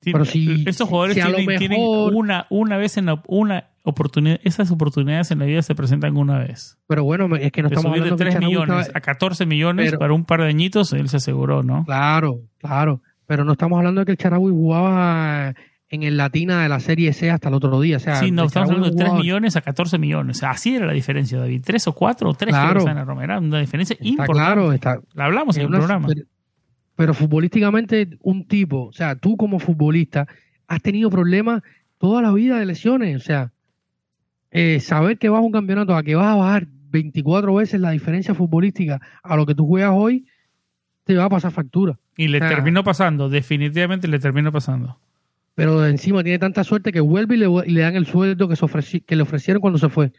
Sí, 0.00 0.12
Pero 0.12 0.24
si- 0.24 0.62
estos 0.66 0.88
jugadores 0.88 1.16
si 1.16 1.22
tienen, 1.22 1.58
tienen 1.58 1.80
una, 1.82 2.46
una 2.50 2.76
vez 2.76 2.96
en 2.96 3.06
la, 3.06 3.20
una 3.26 3.70
oportunidad, 3.82 4.38
esas 4.44 4.70
oportunidades 4.70 5.32
en 5.32 5.40
la 5.40 5.46
vida 5.46 5.62
se 5.62 5.74
presentan 5.74 6.16
una 6.16 6.38
vez. 6.38 6.78
Pero 6.86 7.02
bueno, 7.02 7.34
es 7.34 7.50
que 7.50 7.62
no 7.62 7.68
de 7.68 7.74
estamos 7.74 7.90
subir 7.90 8.04
de 8.04 8.10
hablando 8.10 8.14
el 8.14 8.30
3 8.30 8.34
Charaui 8.34 8.54
millones 8.54 8.90
a 8.94 9.00
14 9.00 9.46
millones 9.46 9.86
Pero- 9.86 9.98
para 9.98 10.12
un 10.12 10.24
par 10.24 10.42
de 10.42 10.48
añitos, 10.48 10.92
él 10.92 11.08
se 11.08 11.16
aseguró, 11.16 11.64
¿no? 11.64 11.84
Claro, 11.84 12.40
claro. 12.58 13.00
Pero 13.26 13.44
no 13.44 13.52
estamos 13.52 13.78
hablando 13.78 14.00
de 14.02 14.04
que 14.04 14.12
el 14.12 14.18
Charaui 14.18 14.52
jugaba 14.52 15.54
en 15.88 16.02
el 16.02 16.16
Latina 16.16 16.62
de 16.62 16.68
la 16.68 16.80
Serie 16.80 17.12
C 17.12 17.30
hasta 17.30 17.48
el 17.48 17.54
otro 17.54 17.80
día. 17.80 17.96
O 17.98 18.00
sea, 18.00 18.16
sí, 18.16 18.30
no, 18.32 18.44
estamos 18.44 18.70
hablando 18.70 18.90
de 18.90 18.96
3 18.96 19.08
jugaba- 19.08 19.22
millones 19.22 19.56
a 19.56 19.60
14 19.60 19.98
millones. 19.98 20.36
O 20.36 20.40
sea, 20.40 20.50
así 20.50 20.74
era 20.74 20.86
la 20.86 20.92
diferencia, 20.92 21.38
David. 21.38 21.62
3 21.64 21.86
o 21.88 21.92
4 21.94 22.30
o 22.30 22.34
3 22.34 22.50
Claro. 22.52 22.88
en 22.88 22.94
la 22.96 23.04
Roma. 23.04 23.22
Era 23.24 23.38
una 23.38 23.60
diferencia 23.60 23.94
Está 23.94 24.04
importante. 24.06 24.32
claro, 24.40 24.72
está, 24.72 25.00
La 25.14 25.26
hablamos 25.26 25.56
en 25.56 25.62
el 25.62 25.68
una- 25.68 25.78
programa. 25.78 26.08
Pero, 26.08 26.22
pero 26.96 27.14
futbolísticamente, 27.14 28.18
un 28.22 28.46
tipo, 28.48 28.86
o 28.86 28.92
sea, 28.92 29.14
tú 29.16 29.36
como 29.36 29.58
futbolista, 29.60 30.26
has 30.66 30.82
tenido 30.82 31.08
problemas 31.10 31.62
toda 31.98 32.20
la 32.22 32.32
vida 32.32 32.58
de 32.58 32.66
lesiones. 32.66 33.16
O 33.16 33.20
sea, 33.24 33.52
eh, 34.50 34.80
saber 34.80 35.18
que 35.18 35.28
vas 35.28 35.38
a 35.38 35.42
un 35.42 35.52
campeonato, 35.52 35.94
a 35.94 36.02
que 36.02 36.14
vas 36.14 36.26
a 36.28 36.34
bajar 36.34 36.66
24 36.90 37.54
veces 37.54 37.80
la 37.80 37.90
diferencia 37.90 38.34
futbolística 38.34 39.00
a 39.22 39.36
lo 39.36 39.44
que 39.46 39.54
tú 39.54 39.66
juegas 39.66 39.92
hoy, 39.94 40.26
te 41.04 41.14
va 41.14 41.24
a 41.24 41.28
pasar 41.28 41.52
factura. 41.52 41.98
Y 42.16 42.28
le 42.28 42.38
Ah. 42.42 42.48
terminó 42.48 42.82
pasando, 42.82 43.28
definitivamente 43.28 44.08
le 44.08 44.18
terminó 44.18 44.50
pasando. 44.50 44.98
Pero 45.56 45.84
encima 45.86 46.22
tiene 46.22 46.38
tanta 46.38 46.62
suerte 46.62 46.92
que 46.92 47.00
vuelve 47.00 47.34
y 47.34 47.38
le, 47.38 47.46
y 47.66 47.70
le 47.72 47.80
dan 47.80 47.96
el 47.96 48.06
sueldo 48.06 48.46
que, 48.46 48.54
se 48.54 48.64
ofreci- 48.64 49.04
que 49.04 49.16
le 49.16 49.22
ofrecieron 49.22 49.60
cuando 49.60 49.78
se 49.78 49.88
fue. 49.88 50.12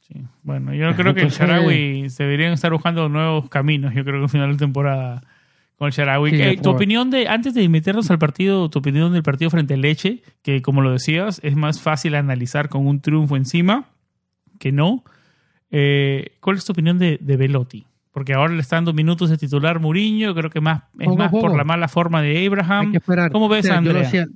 Sí. 0.00 0.14
Bueno, 0.42 0.74
yo 0.74 0.94
creo 0.96 1.14
que 1.14 1.20
el 1.22 1.28
Sharawi 1.30 2.10
se 2.10 2.24
deberían 2.24 2.52
estar 2.52 2.72
buscando 2.72 3.08
nuevos 3.08 3.48
caminos. 3.48 3.94
Yo 3.94 4.02
creo 4.02 4.16
que 4.18 4.24
al 4.24 4.28
final 4.30 4.52
de 4.52 4.56
temporada 4.58 5.22
con 5.76 5.86
el 5.86 5.92
Sharawi. 5.92 6.30
Sí, 6.30 6.36
Eh, 6.42 6.58
tu 6.60 6.70
opinión 6.70 7.10
de, 7.10 7.28
antes 7.28 7.54
de 7.54 7.68
meternos 7.68 8.10
al 8.10 8.18
partido, 8.18 8.68
tu 8.70 8.78
opinión 8.80 9.12
del 9.12 9.22
partido 9.22 9.50
frente 9.50 9.74
al 9.74 9.82
Leche, 9.82 10.22
que 10.42 10.60
como 10.62 10.80
lo 10.80 10.90
decías, 10.90 11.40
es 11.44 11.54
más 11.54 11.80
fácil 11.80 12.14
analizar 12.14 12.68
con 12.68 12.86
un 12.86 13.00
triunfo 13.00 13.36
encima 13.36 13.90
que 14.58 14.72
no. 14.72 15.04
Eh, 15.70 16.32
¿Cuál 16.40 16.56
es 16.56 16.64
tu 16.64 16.72
opinión 16.72 16.98
de, 16.98 17.18
de 17.20 17.36
Velotti? 17.36 17.86
Porque 18.12 18.34
ahora 18.34 18.52
le 18.52 18.60
está 18.60 18.76
dando 18.76 18.92
minutos 18.92 19.30
de 19.30 19.38
titular 19.38 19.80
Muriño, 19.80 20.34
creo 20.34 20.50
que 20.50 20.60
más 20.60 20.82
es 20.98 21.06
Poco 21.06 21.16
más 21.16 21.30
por 21.30 21.56
la 21.56 21.64
mala 21.64 21.88
forma 21.88 22.20
de 22.22 22.36
Hay 22.36 22.46
Abraham. 22.46 22.90
que 22.92 22.98
esperar. 22.98 23.32
¿Cómo 23.32 23.48
ves 23.48 23.64
O 23.64 23.68
sea, 23.68 23.82
yo 23.82 23.92
decía- 23.94 24.26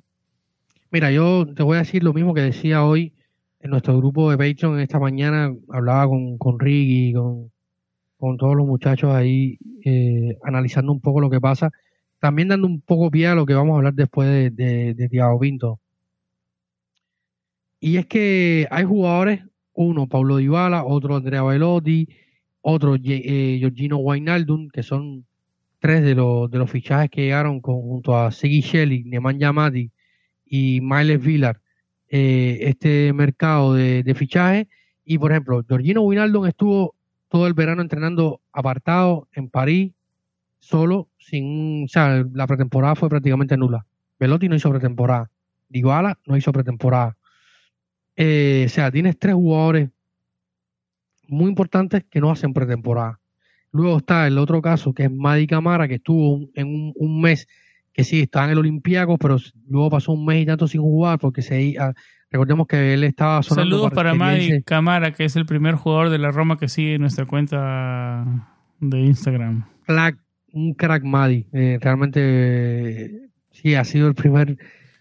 mira, 0.91 1.11
yo 1.13 1.47
te 1.55 1.63
voy 1.63 1.77
a 1.77 1.81
decir 1.81 2.03
lo 2.03 2.15
mismo 2.15 2.33
que 2.33 2.41
decía 2.41 2.85
hoy 2.85 3.13
en 3.61 3.71
nuestro 3.71 3.97
grupo 3.99 4.31
de 4.31 4.39
Patreon 4.39 4.81
esta 4.81 4.99
mañana. 4.99 5.53
Hablaba 5.69 6.09
con, 6.09 6.39
con 6.39 6.59
Ricky, 6.59 7.13
con, 7.13 7.51
con 8.17 8.39
todos 8.39 8.57
los 8.57 8.67
muchachos 8.67 9.13
ahí, 9.15 9.59
eh, 9.85 10.39
analizando 10.43 10.91
un 10.91 11.01
poco 11.01 11.21
lo 11.21 11.29
que 11.29 11.41
pasa. 11.41 11.71
También 12.19 12.49
dando 12.49 12.67
un 12.67 12.81
poco 12.81 13.11
pie 13.11 13.27
a 13.27 13.35
lo 13.35 13.45
que 13.45 13.53
vamos 13.55 13.75
a 13.75 13.77
hablar 13.77 13.93
después 13.93 14.27
de, 14.27 14.49
de, 14.51 14.95
de 14.95 15.09
Thiago 15.11 15.39
Pinto. 15.39 15.81
Y 17.79 17.99
es 17.99 18.07
que 18.07 18.67
hay 18.71 18.85
jugadores, 18.85 19.43
uno 19.75 20.07
Pablo 20.09 20.39
Dybala, 20.39 20.85
otro 20.85 21.17
Andrea 21.17 21.43
Velotti, 21.43 22.09
otro 22.69 22.97
eh, 22.97 23.59
Georgino 23.61 24.01
que 24.73 24.83
son 24.83 25.25
tres 25.79 26.03
de 26.03 26.17
los, 26.17 26.51
de 26.51 26.59
los 26.59 26.69
fichajes 26.69 27.09
que 27.11 27.23
llegaron 27.23 27.61
con- 27.61 27.81
junto 27.81 28.17
a 28.19 28.33
Sigi 28.33 28.61
Shelley, 28.61 29.05
Nemanja 29.05 29.53
Matic 29.53 29.93
y 30.45 30.81
Miles 30.81 31.21
Villar, 31.25 31.61
eh, 32.09 32.59
este 32.63 33.13
mercado 33.13 33.73
de, 33.75 34.15
fichajes. 34.17 34.67
Y 35.05 35.17
por 35.19 35.31
ejemplo, 35.31 35.65
Georgino 35.69 36.03
Wijnaldum 36.03 36.47
estuvo 36.47 36.97
todo 37.29 37.47
el 37.47 37.55
verano 37.55 37.83
entrenando 37.83 38.41
apartado 38.53 39.29
en 39.33 39.49
París, 39.49 39.93
solo, 40.59 41.09
sin, 41.19 41.85
o 41.85 41.89
sea, 41.89 42.25
la 42.33 42.49
pretemporada 42.49 42.97
fue 42.97 43.09
prácticamente 43.09 43.57
nula. 43.57 43.87
Velotti 44.19 44.49
no 44.49 44.57
hizo 44.57 44.71
pretemporada. 44.71 45.31
Dybala 45.69 46.19
no 46.27 46.37
hizo 46.37 46.51
pretemporada. 46.51 47.17
Eh, 48.17 48.65
o 48.67 48.69
sea, 48.71 48.91
tienes 48.91 49.17
tres 49.21 49.35
jugadores 49.37 49.91
muy 51.29 51.49
importantes 51.49 52.05
que 52.11 52.21
no 52.21 52.31
hacen 52.31 52.53
pretemporada. 52.53 53.19
Luego 53.73 53.99
está 53.99 54.27
el 54.27 54.39
otro 54.39 54.63
caso 54.63 54.95
que 54.95 55.05
es 55.05 55.13
Madi 55.13 55.47
Camara, 55.47 55.87
que 55.89 55.95
estuvo 55.97 56.35
un- 56.35 56.51
en 56.55 56.67
un, 56.69 56.93
un 56.97 57.21
mes 57.21 57.47
que 57.93 58.05
sí 58.05 58.21
estaba 58.21 58.47
en 58.47 58.53
el 58.53 58.59
Olympiacos, 58.59 59.17
pero 59.21 59.37
luego 59.69 59.91
pasó 59.91 60.13
un 60.13 60.25
mes 60.25 60.43
y 60.43 60.47
tanto 60.47 60.69
sin 60.69 60.81
jugar 60.83 61.19
porque 61.19 61.43
se 61.43 61.75
ah, 61.79 61.93
recordemos 62.31 62.67
que 62.67 62.95
él 62.95 63.05
estaba 63.05 63.43
sonando 63.43 63.77
Saludos 63.77 63.93
para 63.95 64.13
quería 64.13 64.25
Madi 64.27 64.63
Camara, 64.63 65.13
que 65.13 65.25
es 65.25 65.37
el 65.37 65.47
primer 65.47 65.75
jugador 65.77 66.11
de 66.11 66.19
la 66.19 66.31
Roma 66.31 66.59
que 66.59 66.69
sigue 66.69 66.99
nuestra 66.99 67.25
cuenta 67.27 68.49
de 68.81 69.01
Instagram. 69.01 69.65
crack, 69.87 70.19
un 70.53 70.75
crack 70.75 71.05
Madi. 71.05 71.47
Eh, 71.53 71.79
realmente 71.81 72.21
eh, 72.23 73.29
sí 73.51 73.75
ha 73.75 73.85
sido 73.85 74.09
el 74.09 74.15
primer 74.15 74.57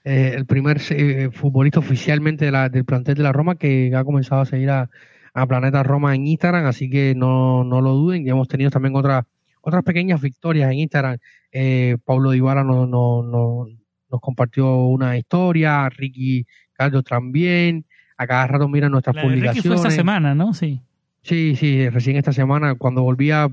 eh, 0.06 0.34
el 0.36 0.46
primer 0.46 0.80
eh, 0.92 1.30
futbolista 1.32 1.80
oficialmente 1.80 2.46
de 2.46 2.52
la- 2.52 2.70
del 2.70 2.86
plantel 2.86 3.16
de 3.16 3.24
la 3.24 3.32
Roma 3.32 3.56
que 3.56 3.92
ha 3.96 4.04
comenzado 4.04 4.42
a 4.42 4.46
seguir 4.46 4.70
a, 4.70 4.90
a 5.36 5.46
Planeta 5.46 5.84
Roma 5.84 6.16
en 6.16 6.26
Instagram, 6.26 6.66
así 6.66 6.90
que 6.90 7.14
no, 7.16 7.64
no 7.64 7.82
lo 7.82 7.92
duden. 7.92 8.24
Ya 8.26 8.32
hemos 8.32 8.48
tenido 8.48 8.72
también 8.72 8.96
otras 8.96 9.26
otras 9.62 9.84
pequeñas 9.84 10.22
victorias 10.22 10.72
en 10.72 10.80
Instagram. 10.80 11.18
Eh, 11.52 11.98
Pablo 12.06 12.32
Dybala 12.32 12.64
no, 12.64 12.86
no, 12.88 13.22
no- 13.24 13.66
nos 14.12 14.22
compartió 14.22 14.86
una 14.86 15.18
historia, 15.18 15.90
Ricky 15.90 16.46
Carlos 16.74 17.04
también. 17.04 17.86
A 18.18 18.26
cada 18.28 18.48
rato 18.48 18.70
miran 18.70 18.92
nuestras 18.92 19.16
La 19.16 19.22
de 19.24 19.28
Ricky 19.28 19.40
publicaciones. 19.42 19.82
fue 19.82 19.90
esta 19.90 19.96
semana, 20.02 20.34
¿no? 20.36 20.54
Sí. 20.54 20.80
Sí, 21.22 21.56
sí, 21.56 21.90
recién 21.90 22.16
esta 22.16 22.32
semana, 22.32 22.76
cuando 22.76 23.02
volvía, 23.02 23.50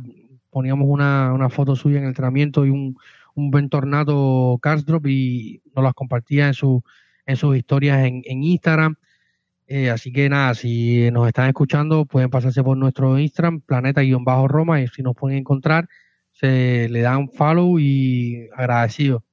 poníamos 0.51 0.87
una, 0.89 1.33
una 1.33 1.49
foto 1.49 1.75
suya 1.75 1.97
en 1.97 2.03
el 2.05 2.09
entrenamiento 2.11 2.65
y 2.67 2.71
un, 2.71 2.97
un 3.35 3.51
buen 3.51 3.69
tornado 3.71 4.59
Carsdrop 4.61 5.07
y 5.07 5.63
nos 5.75 5.83
las 5.83 5.95
compartía 5.95 6.47
en, 6.49 6.55
su, 6.55 6.83
en 7.27 7.37
sus 7.37 7.57
historias 7.57 8.05
en, 8.07 8.23
en 8.27 8.43
Instagram. 8.45 8.95
Eh, 9.75 9.89
así 9.89 10.13
que 10.13 10.29
nada, 10.29 10.55
si 10.55 11.11
nos 11.13 11.27
están 11.27 11.49
escuchando, 11.49 12.05
pueden 12.05 12.29
pasarse 12.29 12.63
por 12.63 12.77
nuestro 12.77 13.19
Instagram, 13.19 13.63
planeta-roma, 13.63 14.83
y 14.83 14.89
si 14.89 15.03
nos 15.03 15.15
pueden 15.15 15.39
encontrar, 15.39 15.89
se 16.31 16.91
le 16.91 17.01
dan 17.01 17.31
follow 17.31 17.79
y 17.79 18.51
agradecido. 18.55 19.25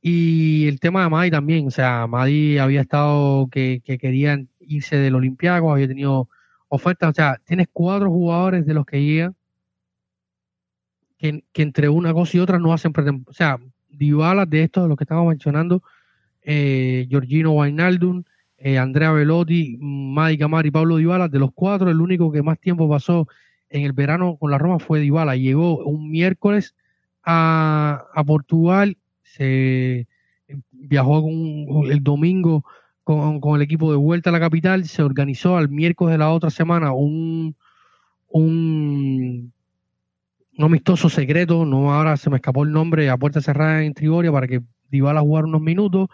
Y 0.00 0.66
el 0.66 0.80
tema 0.80 1.02
de 1.02 1.10
Madi 1.10 1.30
también, 1.30 1.66
o 1.66 1.70
sea, 1.70 2.06
Madi 2.06 2.56
había 2.56 2.80
estado 2.80 3.48
que, 3.48 3.82
que 3.84 3.98
quería 3.98 4.42
irse 4.60 4.96
del 4.96 5.14
Olympiacos, 5.14 5.70
había 5.70 5.88
tenido 5.88 6.30
ofertas, 6.68 7.10
o 7.10 7.14
sea, 7.14 7.38
tienes 7.44 7.68
cuatro 7.70 8.10
jugadores 8.10 8.64
de 8.64 8.72
los 8.72 8.86
que 8.86 9.04
llegan 9.04 9.36
que, 11.18 11.44
que 11.52 11.62
entre 11.62 11.90
una 11.90 12.14
cosa 12.14 12.38
y 12.38 12.40
otra 12.40 12.58
no 12.58 12.72
hacen 12.72 12.94
pretemporada. 12.94 13.30
O 13.30 13.34
sea, 13.34 13.58
Dybala 13.90 14.46
de 14.46 14.62
estos, 14.62 14.84
de 14.84 14.88
los 14.88 14.96
que 14.96 15.04
estamos 15.04 15.28
mencionando, 15.28 15.82
eh, 16.40 17.06
Georgino 17.10 17.52
Wijnaldum, 17.52 18.24
eh, 18.58 18.78
Andrea 18.78 19.12
Velotti, 19.12 19.76
Madi 19.80 20.38
Camara 20.38 20.66
y 20.66 20.70
Pablo 20.70 20.96
Dybala, 20.96 21.28
de 21.28 21.38
los 21.38 21.50
cuatro, 21.54 21.90
el 21.90 22.00
único 22.00 22.32
que 22.32 22.42
más 22.42 22.58
tiempo 22.58 22.88
pasó 22.88 23.26
en 23.68 23.82
el 23.82 23.92
verano 23.92 24.36
con 24.36 24.50
la 24.50 24.58
Roma 24.58 24.78
fue 24.78 25.00
Dybala. 25.00 25.36
Llegó 25.36 25.78
un 25.84 26.10
miércoles 26.10 26.74
a, 27.24 28.04
a 28.14 28.24
Portugal, 28.24 28.96
se 29.22 30.06
viajó 30.70 31.22
con- 31.22 31.90
el 31.90 32.02
domingo 32.02 32.64
con, 33.02 33.40
con 33.40 33.56
el 33.56 33.62
equipo 33.62 33.90
de 33.90 33.96
vuelta 33.98 34.30
a 34.30 34.32
la 34.32 34.40
capital, 34.40 34.84
se 34.84 35.02
organizó 35.02 35.56
al 35.56 35.68
miércoles 35.68 36.12
de 36.12 36.18
la 36.18 36.30
otra 36.30 36.50
semana 36.50 36.92
un, 36.92 37.54
un, 38.28 39.52
un 40.58 40.64
amistoso 40.64 41.08
secreto, 41.08 41.64
no 41.64 41.92
ahora 41.92 42.16
se 42.16 42.30
me 42.30 42.36
escapó 42.36 42.64
el 42.64 42.72
nombre, 42.72 43.10
a 43.10 43.16
puerta 43.16 43.40
cerrada 43.40 43.84
en 43.84 43.94
Trigoria 43.94 44.32
para 44.32 44.46
que 44.48 44.62
Dybala 44.90 45.20
jugara 45.20 45.46
unos 45.46 45.60
minutos, 45.60 46.08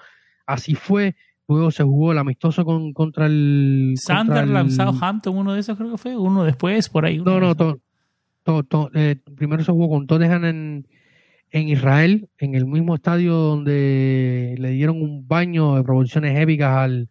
así 0.47 0.75
fue, 0.75 1.15
luego 1.53 1.71
se 1.71 1.83
jugó 1.83 2.13
el 2.13 2.19
amistoso 2.19 2.65
con, 2.65 2.93
contra 2.93 3.27
el... 3.27 3.95
Sunderland, 3.97 4.71
el- 4.71 4.77
Southampton, 4.77 5.37
uno 5.37 5.53
de 5.55 5.61
esos 5.61 5.77
creo 5.77 5.93
que 5.93 5.99
fue, 5.99 6.17
uno 6.17 6.45
después, 6.45 6.89
por 6.89 7.05
ahí. 7.05 7.19
no, 7.19 7.39
no, 7.41 7.53
esos. 7.53 7.57
to- 7.57 7.81
to- 8.45 8.63
to- 8.65 8.91
eh, 8.95 9.17
primero 9.37 9.63
se 9.63 9.73
jugó 9.73 9.89
con 9.89 10.07
Tottenham 10.07 10.45
en, 10.45 10.87
en 11.51 11.69
Israel, 11.69 12.29
en 12.39 12.55
el 12.55 12.67
mismo 12.67 12.95
estadio 12.95 13.35
donde 13.35 14.55
le 14.59 14.71
dieron 14.71 15.01
un 15.03 15.27
baño 15.29 15.77
de 15.77 15.83
proporciones 15.85 16.39
épicas 16.39 16.77
al, 16.77 17.09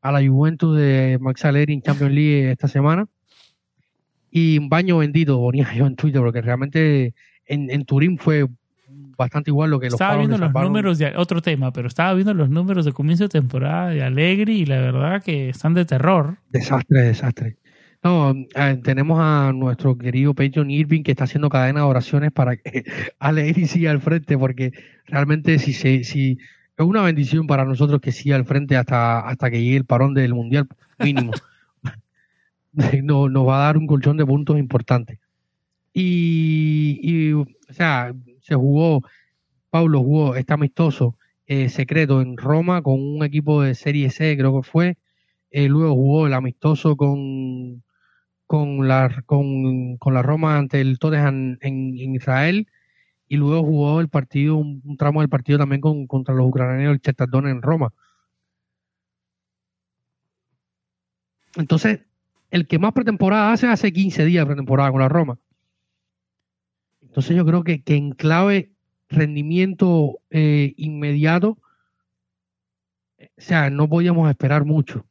a 0.00 0.12
la 0.12 0.26
Juventus 0.26 0.76
de 0.76 1.18
Max 1.20 1.44
Allegri 1.44 1.74
en 1.74 1.82
Champions 1.82 2.12
League 2.14 2.50
esta 2.50 2.68
semana. 2.68 3.06
Y 4.30 4.58
un 4.58 4.68
baño 4.70 4.98
bendito, 4.98 5.38
ponía 5.38 5.72
yo 5.74 5.86
en 5.86 5.94
Twitter, 5.94 6.22
porque 6.22 6.40
realmente 6.40 7.14
en, 7.46 7.70
en 7.70 7.84
Turín 7.84 8.16
fue 8.18 8.46
bastante 9.16 9.50
igual 9.50 9.70
lo 9.70 9.80
que 9.80 9.86
los 9.86 9.94
Estaba 9.94 10.16
viendo 10.16 10.36
los 10.38 10.48
salvaron. 10.48 10.72
números 10.72 10.98
de 10.98 11.16
otro 11.16 11.42
tema, 11.42 11.72
pero 11.72 11.88
estaba 11.88 12.14
viendo 12.14 12.34
los 12.34 12.50
números 12.50 12.84
de 12.84 12.92
comienzo 12.92 13.24
de 13.24 13.28
temporada 13.28 13.90
de 13.90 14.02
Allegri 14.02 14.60
y 14.60 14.66
la 14.66 14.80
verdad 14.80 15.22
que 15.22 15.48
están 15.48 15.74
de 15.74 15.84
terror. 15.84 16.38
Desastre, 16.50 17.02
desastre. 17.02 17.56
No, 18.02 18.32
eh, 18.32 18.80
tenemos 18.82 19.20
a 19.20 19.52
nuestro 19.54 19.96
querido 19.96 20.34
Peyton 20.34 20.70
Irving 20.70 21.02
que 21.02 21.12
está 21.12 21.24
haciendo 21.24 21.48
cadena 21.48 21.80
de 21.80 21.86
oraciones 21.86 22.32
para 22.32 22.56
que 22.56 22.84
Allegri 23.20 23.66
siga 23.66 23.92
al 23.92 24.00
frente, 24.00 24.36
porque 24.36 24.72
realmente 25.06 25.58
si 25.58 25.72
se, 25.72 26.02
si 26.02 26.38
es 26.76 26.84
una 26.84 27.02
bendición 27.02 27.46
para 27.46 27.64
nosotros 27.64 28.00
que 28.00 28.10
siga 28.10 28.36
al 28.36 28.44
frente 28.44 28.76
hasta, 28.76 29.20
hasta 29.20 29.50
que 29.50 29.62
llegue 29.62 29.76
el 29.76 29.84
parón 29.84 30.14
del 30.14 30.34
mundial 30.34 30.66
mínimo. 30.98 31.32
no, 33.02 33.28
nos 33.28 33.46
va 33.46 33.62
a 33.62 33.64
dar 33.66 33.76
un 33.76 33.86
colchón 33.86 34.16
de 34.16 34.26
puntos 34.26 34.58
importante. 34.58 35.20
Y, 35.94 36.98
y, 37.02 37.32
o 37.34 37.46
sea, 37.70 38.12
jugó, 38.54 39.02
Pablo 39.70 40.00
jugó 40.00 40.36
este 40.36 40.52
amistoso 40.54 41.16
eh, 41.46 41.68
secreto 41.68 42.20
en 42.22 42.36
Roma 42.36 42.82
con 42.82 43.00
un 43.00 43.24
equipo 43.24 43.62
de 43.62 43.74
Serie 43.74 44.10
C, 44.10 44.36
creo 44.36 44.60
que 44.60 44.68
fue. 44.68 44.96
Eh, 45.50 45.68
luego 45.68 45.94
jugó 45.94 46.26
el 46.26 46.34
amistoso 46.34 46.96
con, 46.96 47.82
con, 48.46 48.88
la, 48.88 49.22
con, 49.26 49.96
con 49.98 50.22
Roma 50.22 50.58
ante 50.58 50.80
el 50.80 50.98
Tottenham 50.98 51.58
en, 51.60 52.14
Israel. 52.14 52.68
Y 53.28 53.36
luego 53.36 53.64
jugó 53.64 54.00
el 54.00 54.08
partido, 54.08 54.56
un, 54.56 54.96
tramo 54.98 55.20
del 55.20 55.30
partido 55.30 55.58
también 55.58 55.80
con, 55.80 56.06
contra 56.06 56.34
los 56.34 56.46
ucranianos, 56.48 56.94
el 56.94 57.00
Chetardón 57.00 57.48
en 57.48 57.62
Roma. 57.62 57.92
Entonces, 61.56 62.00
el 62.50 62.66
que 62.66 62.78
más 62.78 62.92
pretemporada 62.92 63.52
hace, 63.52 63.66
hace 63.66 63.92
15 63.92 64.24
días 64.24 64.46
pretemporada 64.46 64.90
con 64.90 65.00
la 65.00 65.08
Roma. 65.08 65.38
Entonces 67.12 67.36
yo 67.36 67.44
creo 67.44 67.62
que, 67.62 67.82
que 67.82 67.94
en 67.94 68.12
clave 68.12 68.70
rendimiento 69.10 70.20
eh, 70.30 70.72
inmediato, 70.78 71.58
o 73.20 73.26
sea, 73.36 73.68
no 73.68 73.86
podíamos 73.86 74.30
esperar 74.30 74.64
mucho. 74.64 75.04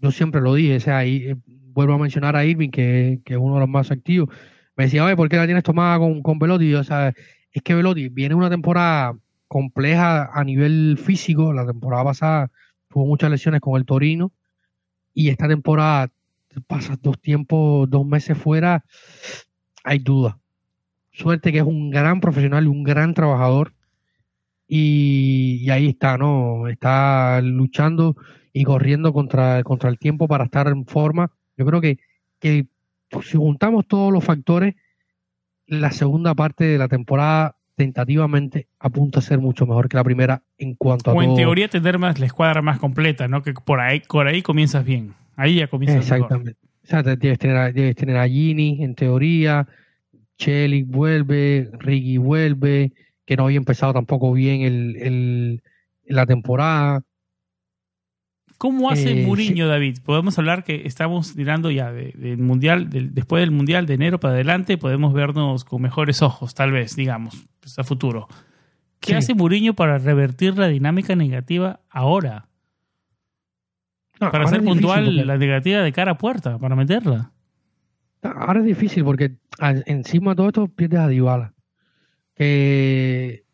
Yo 0.00 0.10
siempre 0.10 0.42
lo 0.42 0.52
dije, 0.52 0.76
o 0.76 0.80
sea, 0.80 0.98
ahí, 0.98 1.28
eh, 1.28 1.36
vuelvo 1.46 1.94
a 1.94 1.98
mencionar 1.98 2.36
a 2.36 2.44
Irving, 2.44 2.68
que, 2.68 3.22
que 3.24 3.32
es 3.32 3.40
uno 3.40 3.54
de 3.54 3.60
los 3.60 3.70
más 3.70 3.90
activos. 3.90 4.28
Me 4.76 4.84
decía, 4.84 5.02
oye, 5.02 5.16
¿por 5.16 5.30
qué 5.30 5.36
la 5.36 5.46
tienes 5.46 5.64
tomada 5.64 5.98
con, 5.98 6.20
con 6.20 6.38
Velotti? 6.38 6.66
Y 6.66 6.74
o 6.74 6.84
sea, 6.84 7.14
es 7.52 7.62
que 7.62 7.74
Velotti 7.74 8.10
viene 8.10 8.34
una 8.34 8.50
temporada 8.50 9.16
compleja 9.48 10.28
a 10.38 10.44
nivel 10.44 10.98
físico. 11.02 11.54
La 11.54 11.64
temporada 11.64 12.04
pasada 12.04 12.50
tuvo 12.90 13.06
muchas 13.06 13.30
lesiones 13.30 13.62
con 13.62 13.78
el 13.78 13.86
Torino. 13.86 14.30
Y 15.14 15.30
esta 15.30 15.48
temporada 15.48 16.10
pasas 16.66 17.00
dos 17.00 17.18
tiempos, 17.18 17.88
dos 17.88 18.04
meses 18.04 18.36
fuera, 18.36 18.84
hay 19.84 20.00
duda. 20.00 20.39
Suerte 21.12 21.52
que 21.52 21.58
es 21.58 21.64
un 21.64 21.90
gran 21.90 22.20
profesional 22.20 22.64
y 22.64 22.68
un 22.68 22.82
gran 22.82 23.14
trabajador. 23.14 23.72
Y, 24.68 25.58
y 25.62 25.70
ahí 25.70 25.88
está, 25.88 26.16
¿no? 26.16 26.68
Está 26.68 27.40
luchando 27.42 28.16
y 28.52 28.64
corriendo 28.64 29.12
contra, 29.12 29.62
contra 29.64 29.90
el 29.90 29.98
tiempo 29.98 30.28
para 30.28 30.44
estar 30.44 30.68
en 30.68 30.86
forma. 30.86 31.30
Yo 31.56 31.66
creo 31.66 31.80
que, 31.80 31.98
que 32.38 32.66
si 33.22 33.36
juntamos 33.36 33.86
todos 33.86 34.12
los 34.12 34.24
factores, 34.24 34.74
la 35.66 35.90
segunda 35.90 36.34
parte 36.34 36.64
de 36.64 36.78
la 36.78 36.88
temporada 36.88 37.56
tentativamente 37.76 38.66
apunta 38.78 39.20
a 39.20 39.22
ser 39.22 39.38
mucho 39.38 39.66
mejor 39.66 39.88
que 39.88 39.96
la 39.96 40.04
primera 40.04 40.42
en 40.58 40.74
cuanto 40.74 41.10
a 41.10 41.14
O 41.14 41.22
en 41.22 41.30
todo. 41.30 41.36
teoría 41.36 41.68
tener 41.68 41.98
más 41.98 42.18
la 42.20 42.26
escuadra 42.26 42.60
más 42.60 42.78
completa, 42.78 43.26
¿no? 43.26 43.42
Que 43.42 43.54
por 43.54 43.80
ahí, 43.80 44.00
por 44.00 44.26
ahí 44.26 44.42
comienzas 44.42 44.84
bien. 44.84 45.14
Ahí 45.36 45.56
ya 45.56 45.68
comienzas 45.68 46.04
mejor. 46.04 46.16
Exactamente. 46.18 46.60
O 46.84 46.86
sea, 46.86 47.02
debes 47.02 47.38
tener, 47.38 47.56
a, 47.56 47.72
debes 47.72 47.96
tener 47.96 48.16
a 48.16 48.28
Gini, 48.28 48.82
en 48.82 48.94
teoría. 48.94 49.66
Chelik 50.40 50.86
vuelve, 50.88 51.70
Ricky 51.78 52.16
vuelve, 52.16 52.92
que 53.26 53.36
no 53.36 53.44
había 53.44 53.58
empezado 53.58 53.92
tampoco 53.92 54.32
bien 54.32 54.62
el, 54.62 54.96
el- 54.96 55.62
la 56.06 56.24
temporada. 56.26 57.02
¿Cómo 58.58 58.90
hace 58.90 59.22
Eh, 59.22 59.26
Mourinho, 59.26 59.68
David? 59.68 59.98
Podemos 60.04 60.38
hablar 60.38 60.64
que 60.64 60.82
estamos 60.86 61.36
mirando 61.36 61.70
ya 61.70 61.92
de- 61.92 62.12
del 62.16 62.38
mundial, 62.38 62.88
después 62.90 63.40
del 63.42 63.50
mundial 63.50 63.86
de 63.86 63.94
enero 63.94 64.18
para 64.20 64.34
adelante, 64.34 64.76
podemos 64.78 65.12
vernos 65.14 65.64
con 65.64 65.80
mejores 65.82 66.20
ojos, 66.22 66.54
tal 66.54 66.72
vez, 66.72 66.96
digamos, 66.96 67.46
pues, 67.60 67.78
a 67.78 67.84
futuro. 67.84 68.26
¿Qué 68.98 69.12
Sí. 69.12 69.18
hace 69.18 69.34
Mourinho 69.34 69.74
para 69.74 69.98
revertir 69.98 70.58
la 70.58 70.68
dinámica 70.68 71.14
negativa 71.16 71.80
ahora? 71.90 72.48
No, 74.20 74.30
Para 74.30 74.44
ahora 74.44 74.56
ser 74.56 74.64
puntual, 74.64 75.04
porque- 75.06 75.24
la 75.24 75.38
negativa 75.38 75.80
de 75.80 75.92
cara 75.92 76.12
a 76.12 76.18
puerta, 76.18 76.58
para 76.58 76.76
meterla. 76.76 77.32
Ahora 78.22 78.60
es 78.60 78.66
difícil 78.66 79.04
porque 79.04 79.36
encima 79.86 80.32
de 80.32 80.36
todo 80.36 80.48
esto 80.48 80.68
pierdes 80.68 81.00
a 81.00 81.08
Dybala. 81.08 81.54
Que, 82.34 83.44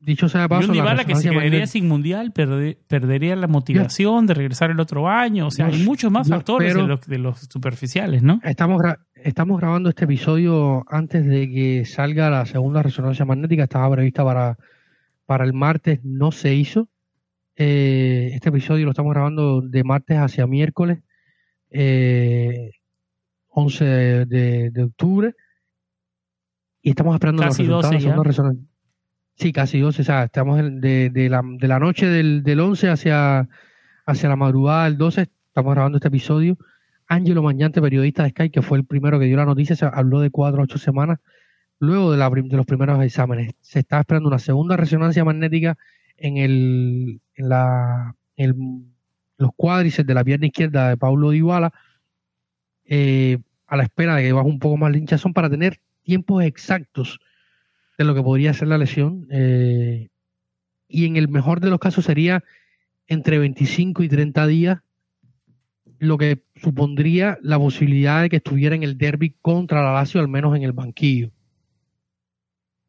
dicho 0.00 0.28
sea 0.28 0.42
de 0.42 0.46
Y 0.46 0.48
paso, 0.48 0.70
un 0.70 0.76
la 0.76 0.82
Dybala 0.82 1.04
que 1.04 1.14
se 1.16 1.30
quedaría 1.30 1.66
sin 1.66 1.88
mundial 1.88 2.32
perde- 2.32 2.78
perdería 2.86 3.36
la 3.36 3.46
motivación 3.48 4.26
de 4.26 4.34
regresar 4.34 4.70
el 4.70 4.80
otro 4.80 5.08
año. 5.08 5.48
O 5.48 5.50
sea, 5.50 5.66
hay 5.66 5.82
muchos 5.84 6.10
más 6.10 6.28
factores 6.28 6.74
de 6.74 6.82
los, 6.82 7.00
de 7.06 7.18
los 7.18 7.40
superficiales, 7.50 8.22
¿no? 8.22 8.40
Estamos, 8.44 8.82
estamos 9.16 9.58
grabando 9.60 9.88
este 9.88 10.04
episodio 10.04 10.84
antes 10.88 11.26
de 11.26 11.50
que 11.50 11.84
salga 11.84 12.30
la 12.30 12.46
segunda 12.46 12.82
resonancia 12.82 13.24
magnética. 13.24 13.64
Estaba 13.64 13.90
prevista 13.94 14.24
para, 14.24 14.56
para 15.26 15.44
el 15.44 15.52
martes, 15.52 16.00
no 16.04 16.32
se 16.32 16.54
hizo. 16.54 16.88
Eh, 17.56 18.30
este 18.34 18.50
episodio 18.50 18.84
lo 18.84 18.92
estamos 18.92 19.12
grabando 19.12 19.60
de 19.62 19.82
martes 19.82 20.16
hacia 20.16 20.46
miércoles, 20.46 21.00
eh, 21.70 22.70
11 23.48 23.84
de, 23.84 24.26
de- 24.26 24.70
de 24.70 24.82
octubre. 24.84 25.34
Y 26.82 26.90
estamos 26.90 27.14
esperando 27.14 27.42
Casi 27.42 27.64
los 27.64 27.82
resultados 27.82 27.82
12 27.82 27.88
de 27.88 27.94
la 27.94 28.00
segunda 28.00 28.22
ya. 28.22 28.28
resonancia. 28.28 28.64
Sí, 29.36 29.52
casi 29.52 29.80
12. 29.80 30.02
O 30.02 30.04
sea, 30.04 30.24
estamos 30.24 30.58
de, 30.58 31.10
de 31.10 31.28
la, 31.28 31.42
de 31.44 31.68
la 31.68 31.78
noche 31.78 32.06
del, 32.06 32.42
del 32.42 32.60
11 32.60 32.88
hacia, 32.90 33.48
hacia 34.06 34.28
la 34.28 34.36
madrugada 34.36 34.84
del 34.84 34.96
12. 34.98 35.22
Estamos 35.48 35.74
grabando 35.74 35.98
este 35.98 36.08
episodio. 36.08 36.56
Ángelo 37.06 37.42
Mañante, 37.42 37.80
periodista 37.80 38.22
de 38.24 38.30
Sky, 38.30 38.50
que 38.50 38.62
fue 38.62 38.78
el 38.78 38.84
primero 38.84 39.18
que 39.18 39.24
dio 39.26 39.36
la 39.36 39.46
noticia, 39.46 39.74
se 39.76 39.86
habló 39.86 40.20
de 40.20 40.30
cuatro 40.30 40.60
a 40.60 40.64
ocho 40.64 40.78
semanas 40.78 41.18
luego 41.80 42.10
de, 42.12 42.18
la 42.18 42.28
de 42.28 42.56
los 42.56 42.66
primeros 42.66 43.02
exámenes. 43.02 43.52
Se 43.60 43.78
está 43.78 44.00
esperando 44.00 44.28
una 44.28 44.38
segunda 44.40 44.76
resonancia 44.76 45.24
magnética 45.24 45.78
en, 46.16 46.36
el, 46.36 47.20
en 47.34 47.48
la, 47.48 48.14
en 48.36 48.50
el- 48.50 48.84
los 49.38 49.50
cuádriceps 49.56 50.06
de 50.06 50.14
la 50.14 50.24
pierna 50.24 50.46
izquierda 50.48 50.88
de 50.88 50.96
Paulo 50.96 51.30
Dybala, 51.30 51.72
eh, 52.88 53.38
a 53.68 53.76
la 53.76 53.84
espera 53.84 54.16
de 54.16 54.22
que 54.24 54.32
baje 54.32 54.48
un 54.48 54.58
poco 54.58 54.76
más 54.76 54.90
la 54.90 54.98
hinchazón 54.98 55.32
para 55.34 55.48
tener 55.48 55.78
tiempos 56.02 56.42
exactos 56.42 57.20
de 57.98 58.04
lo 58.04 58.14
que 58.14 58.22
podría 58.22 58.52
ser 58.54 58.68
la 58.68 58.78
lesión. 58.78 59.26
eh, 59.30 60.08
y 60.88 61.04
en 61.06 61.16
el 61.16 61.28
mejor 61.28 61.60
de 61.60 61.68
los 61.70 61.78
casos 61.78 62.06
sería 62.06 62.42
entre 63.06 63.38
25 63.38 64.02
y 64.02 64.08
30 64.08 64.46
días 64.46 64.78
lo 65.98 66.16
que 66.16 66.42
supondría 66.56 67.38
la 67.42 67.58
posibilidad 67.58 68.22
de 68.22 68.30
que 68.30 68.36
estuviera 68.36 68.74
en 68.74 68.82
el 68.84 68.96
derby 68.98 69.34
contra 69.42 69.82
la 69.82 69.92
Lazio, 69.92 70.20
al 70.20 70.28
menos 70.28 70.56
en 70.56 70.62
el 70.62 70.72
banquillo. 70.72 71.30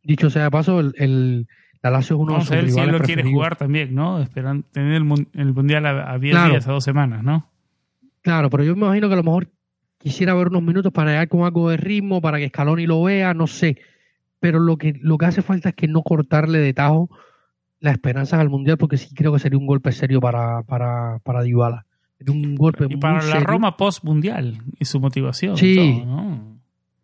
Dicho 0.03 0.29
sea 0.29 0.43
de 0.45 0.51
paso, 0.51 0.79
el, 0.79 0.93
el- 0.97 1.47
la 1.81 1.91
Lazio 1.91 2.15
es 2.17 2.21
uno 2.21 2.33
Vamos 2.33 2.49
de 2.51 2.55
a 2.55 2.57
sus 2.59 2.63
ver 2.65 2.73
si 2.73 2.79
él 2.79 2.91
lo 2.91 2.97
quiere 2.99 3.21
preferidos. 3.21 3.31
jugar 3.33 3.55
también, 3.57 3.95
¿no? 3.95 4.21
Esperan 4.21 4.63
tener 4.63 4.93
el, 4.95 5.27
el 5.33 5.53
mundial 5.53 5.85
a, 5.85 6.11
a 6.13 6.19
10 6.19 6.33
Claro. 6.33 6.51
días, 6.51 6.67
a 6.67 6.71
dos 6.71 6.83
semanas, 6.83 7.23
¿no? 7.23 7.49
Claro, 8.21 8.49
pero 8.49 8.63
yo 8.63 8.75
me 8.75 8.85
imagino 8.85 9.07
que 9.07 9.13
a 9.13 9.17
lo 9.17 9.23
mejor 9.23 9.49
quisiera 9.99 10.33
ver 10.33 10.47
unos 10.47 10.63
minutos 10.63 10.91
para 10.91 11.11
llegar 11.11 11.27
con 11.27 11.43
algo 11.43 11.69
de 11.69 11.77
ritmo, 11.77 12.19
para 12.21 12.39
que 12.39 12.47
Scaloni 12.49 12.87
lo 12.87 13.03
vea, 13.03 13.33
no 13.35 13.45
sé. 13.45 13.77
Pero 14.39 14.59
lo 14.59 14.77
que, 14.77 14.93
lo 15.01 15.17
que 15.19 15.25
hace 15.27 15.41
falta 15.43 15.69
es 15.69 15.75
que 15.75 15.87
no 15.87 16.01
cortarle 16.01 16.57
de 16.59 16.73
tajo 16.73 17.09
las 17.79 17.93
esperanzas 17.93 18.39
al 18.39 18.49
Mundial, 18.49 18.77
porque 18.77 18.97
sí 18.97 19.13
creo 19.13 19.31
que 19.33 19.39
sería 19.39 19.57
un 19.59 19.67
golpe 19.67 19.91
serio 19.91 20.19
para, 20.19 20.63
para, 20.63 21.19
para 21.23 21.43
Dybala. 21.43 21.85
Sería 22.17 22.33
un 22.33 22.55
golpe 22.55 22.85
Y 22.85 22.87
muy 22.87 22.97
para 22.97 23.15
la 23.17 23.21
serio. 23.21 23.45
Roma 23.47 23.77
post-mundial 23.77 24.57
y 24.79 24.85
su 24.85 24.99
motivación. 24.99 25.55
Sí. 25.57 25.75
todo, 26.03 26.05
¿no? 26.05 26.59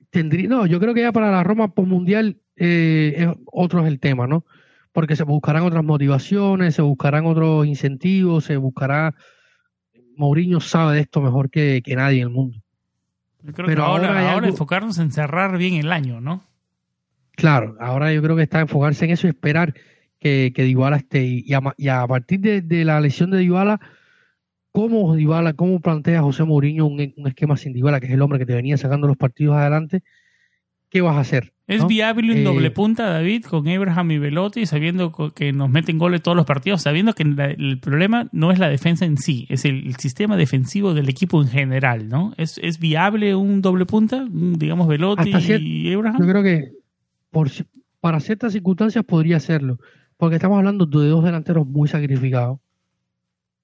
Tendría, 0.09 0.47
no, 0.47 0.65
yo 0.65 0.79
creo 0.79 0.93
que 0.93 1.01
ya 1.01 1.11
para 1.11 1.29
la 1.31 1.43
Roma 1.43 1.69
postmundial 1.73 2.37
eh, 2.57 3.13
es- 3.17 3.37
otro 3.51 3.81
es 3.81 3.87
el 3.87 3.99
tema, 3.99 4.27
¿no? 4.27 4.45
Porque 4.93 5.17
se 5.17 5.23
buscarán 5.23 5.63
otras 5.63 5.83
motivaciones, 5.83 6.75
se 6.75 6.81
buscarán 6.81 7.25
otros 7.25 7.65
incentivos, 7.67 8.45
se 8.45 8.55
buscará. 8.55 9.13
Mourinho 10.15 10.61
sabe 10.61 10.95
de 10.95 11.01
esto 11.01 11.21
mejor 11.21 11.49
que, 11.49 11.81
que 11.83 11.95
nadie 11.95 12.21
en 12.21 12.27
el 12.29 12.33
mundo. 12.33 12.57
Yo 13.45 13.53
creo 13.53 13.67
Pero 13.67 13.83
que 13.83 13.87
ahora, 13.87 14.07
ahora 14.07 14.19
hay 14.19 14.25
ahora 14.25 14.37
algo- 14.37 14.47
enfocarnos 14.49 14.97
en 14.99 15.11
cerrar 15.11 15.57
bien 15.57 15.75
el 15.75 15.91
año, 15.91 16.19
¿no? 16.21 16.43
Claro, 17.35 17.75
ahora 17.79 18.13
yo 18.13 18.21
creo 18.21 18.35
que 18.35 18.43
está 18.43 18.59
enfocarse 18.61 19.05
en 19.05 19.11
eso 19.11 19.27
y 19.27 19.31
esperar 19.31 19.73
que, 20.19 20.51
que 20.55 20.63
Dybala 20.63 20.97
esté. 20.97 21.23
Y 21.25 21.53
a, 21.53 21.61
ma- 21.61 21.75
y 21.77 21.89
a 21.89 22.05
partir 22.07 22.39
de, 22.39 22.61
de 22.61 22.85
la 22.85 22.99
lesión 23.01 23.29
de 23.31 23.39
Dybala, 23.39 23.79
¿cómo 24.71 25.15
Dybala, 25.15 25.53
cómo 25.53 25.79
plantea 25.79 26.21
José 26.21 26.43
Mourinho 26.43 26.85
un, 26.85 27.13
un 27.17 27.27
esquema 27.27 27.57
sin 27.57 27.73
Dybala, 27.73 27.99
que 27.99 28.07
es 28.07 28.13
el 28.13 28.21
hombre 28.21 28.39
que 28.39 28.45
te 28.45 28.55
venía 28.55 28.77
sacando 28.77 29.07
los 29.07 29.17
partidos 29.17 29.55
adelante? 29.57 30.01
¿Qué 30.89 31.01
vas 31.01 31.17
a 31.17 31.21
hacer? 31.21 31.53
¿Es 31.67 31.81
¿no? 31.81 31.87
viable 31.87 32.31
un 32.31 32.37
Eh, 32.39 32.43
doble 32.43 32.69
punta, 32.69 33.07
David, 33.09 33.45
con 33.45 33.67
Abraham 33.67 34.11
y 34.11 34.17
Velotti, 34.19 34.65
sabiendo 34.67 35.11
que 35.33 35.51
nos 35.51 35.69
meten 35.69 35.97
goles 35.97 36.21
todos 36.21 36.37
los 36.37 36.45
partidos, 36.45 36.83
sabiendo 36.83 37.13
que 37.13 37.25
la- 37.25 37.47
el 37.51 37.79
problema 37.79 38.27
no 38.31 38.51
es 38.51 38.59
la 38.59 38.69
defensa 38.69 39.05
en 39.05 39.17
sí, 39.17 39.47
es 39.49 39.65
el, 39.65 39.87
el 39.87 39.95
sistema 39.95 40.37
defensivo 40.37 40.93
del 40.93 41.09
equipo 41.09 41.41
en 41.41 41.47
general, 41.47 42.07
¿no? 42.07 42.33
¿Es, 42.37 42.59
es 42.61 42.77
viable 42.77 43.33
un 43.33 43.61
doble 43.63 43.85
punta, 43.87 44.17
un, 44.17 44.59
digamos 44.59 44.87
Velotti 44.87 45.31
y 45.59 45.89
Yo 45.89 45.97
Abraham? 45.97 46.17
creo 46.29 46.43
que 46.43 46.71
por, 47.31 47.49
para 47.99 48.19
ciertas 48.19 48.53
circunstancias 48.53 49.03
podría 49.03 49.37
hacerlo, 49.37 49.79
porque 50.17 50.35
estamos 50.35 50.59
hablando 50.59 50.85
de 50.85 51.07
dos 51.07 51.23
delanteros 51.23 51.65
muy 51.65 51.87
sacrificados, 51.87 52.59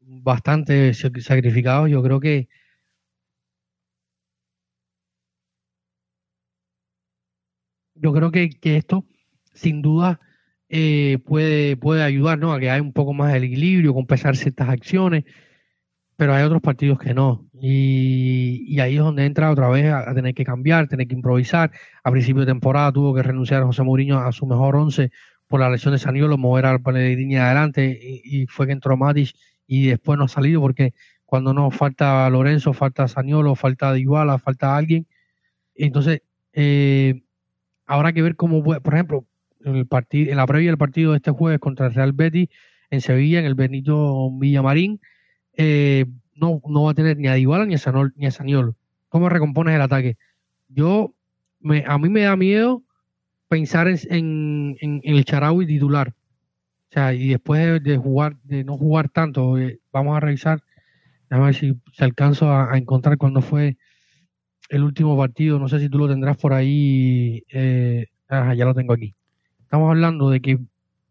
bastante 0.02 0.94
sacrificados. 0.94 1.90
Yo 1.90 2.02
creo 2.04 2.20
que 2.20 2.48
yo 8.02 8.14
creo 8.14 8.32
que, 8.32 8.50
esto 8.64 9.06
sin 9.54 9.82
duda 9.82 10.20
eh, 10.70 11.20
puede, 11.26 11.78
puede 11.78 12.04
ayudar 12.04 12.40
¿no? 12.40 12.54
a 12.54 12.60
que 12.60 12.70
haya 12.70 12.82
un 12.82 12.94
poco 12.94 13.14
más 13.14 13.32
de 13.32 13.40
equilibrio, 13.40 13.94
compensar 13.94 14.36
ciertas 14.36 14.70
acciones, 14.70 15.26
pero 16.16 16.34
hay 16.34 16.44
otros 16.44 16.62
partidos 16.62 17.00
que 17.00 17.14
no. 17.14 17.48
Y, 17.54 18.80
ahí 18.80 18.96
es 18.96 19.02
donde 19.02 19.26
entra 19.26 19.52
otra 19.52 19.70
vez 19.70 19.92
a, 19.92 20.14
tener 20.14 20.34
que 20.34 20.44
cambiar, 20.44 20.88
tener 20.88 21.08
que 21.08 21.16
improvisar. 21.16 21.72
A 22.04 22.12
principio 22.12 22.42
de 22.42 22.48
temporada 22.48 22.92
tuvo 22.92 23.14
que 23.14 23.24
renunciar 23.24 23.62
a 23.62 23.66
José 23.66 23.84
Mourinho 23.84 24.20
a 24.20 24.32
su 24.32 24.46
mejor 24.46 24.76
once 24.76 25.12
por 25.48 25.60
la 25.60 25.70
lesión 25.70 25.94
de 25.94 26.00
Saniolo, 26.00 26.38
mover 26.38 26.66
al 26.66 26.82
Pellegrini 26.82 27.38
adelante 27.38 28.00
y, 28.02 28.48
fue 28.48 28.68
que 28.68 28.74
entró 28.74 28.98
Matic 28.98 29.36
y 29.68 29.88
después 29.88 30.18
no 30.18 30.26
ha 30.26 30.28
salido 30.28 30.62
porque 30.62 30.94
cuando 31.26 31.54
no 31.54 31.72
falta 31.72 32.30
Lorenzo, 32.30 32.74
falta 32.74 33.08
Saniolo, 33.08 33.56
falta 33.56 33.94
Dybala, 33.94 34.38
falta 34.38 34.76
alguien. 34.76 35.08
Entonces, 35.76 36.22
eh, 36.54 37.22
habrá 37.92 38.14
que 38.14 38.22
ver 38.22 38.36
cómo, 38.36 38.64
por 38.64 38.94
ejemplo, 38.94 39.26
en, 39.66 39.76
el 39.76 39.86
partido, 39.86 40.32
en 40.32 40.38
la 40.38 40.48
previa 40.48 40.70
del 40.70 40.78
partido 40.78 41.12
de 41.12 41.18
este 41.18 41.32
jueves 41.32 41.60
contra 41.60 41.88
el 41.88 41.94
Real 41.94 42.14
Betis 42.14 42.48
en 42.90 43.02
Sevilla, 43.02 43.40
en 43.40 43.46
el 43.46 43.56
Benito 43.56 44.32
Villamarín, 44.32 45.02
eh, 45.58 46.06
no, 46.36 46.62
no 46.68 46.84
va 46.84 46.92
a 46.92 46.94
tener 46.94 47.18
ni 47.18 47.28
a 47.28 47.34
Dybala 47.34 47.66
ni 47.66 47.76
a, 47.76 47.78
Sanol, 47.78 48.14
ni 48.16 48.26
a 48.26 48.32
Saniolo. 48.32 48.76
¿Cómo 49.10 49.28
recompones 49.28 49.76
el 49.76 49.82
ataque? 49.82 50.18
Yo, 50.70 51.14
me, 51.60 51.84
a 51.86 51.98
mí 51.98 52.08
me 52.08 52.22
da 52.22 52.38
miedo 52.38 52.82
pensar 53.50 53.90
en, 53.90 54.78
en, 54.80 55.02
el 55.04 55.26
Charaui 55.26 55.68
titular. 55.68 56.14
O 56.90 56.94
sea, 56.94 57.14
y 57.14 57.28
después 57.28 57.84
de, 57.84 57.98
jugar, 57.98 58.38
de 58.44 58.64
no 58.64 58.78
jugar 58.78 59.10
tanto, 59.10 59.58
eh, 59.58 59.80
vamos 59.92 60.16
a 60.16 60.22
revisar, 60.22 60.64
a 61.30 61.40
ver 61.40 61.56
si, 61.56 61.78
se 61.92 62.06
alcanzo 62.06 62.50
a, 62.50 62.78
encontrar 62.78 63.18
cuándo 63.18 63.42
fue 63.42 63.78
el 64.72 64.84
último 64.84 65.18
partido. 65.18 65.60
No 65.60 65.68
sé 65.68 65.80
si 65.80 65.90
tú 65.90 66.00
lo 66.00 66.08
tendrás 66.08 66.38
por 66.38 66.54
ahí. 66.54 67.44
Eh, 67.50 68.08
ya 68.30 68.66
lo 68.66 68.74
tengo 68.74 68.94
aquí. 68.94 69.14
Estamos 69.62 69.90
hablando 69.90 70.30
de 70.30 70.42
que 70.42 70.60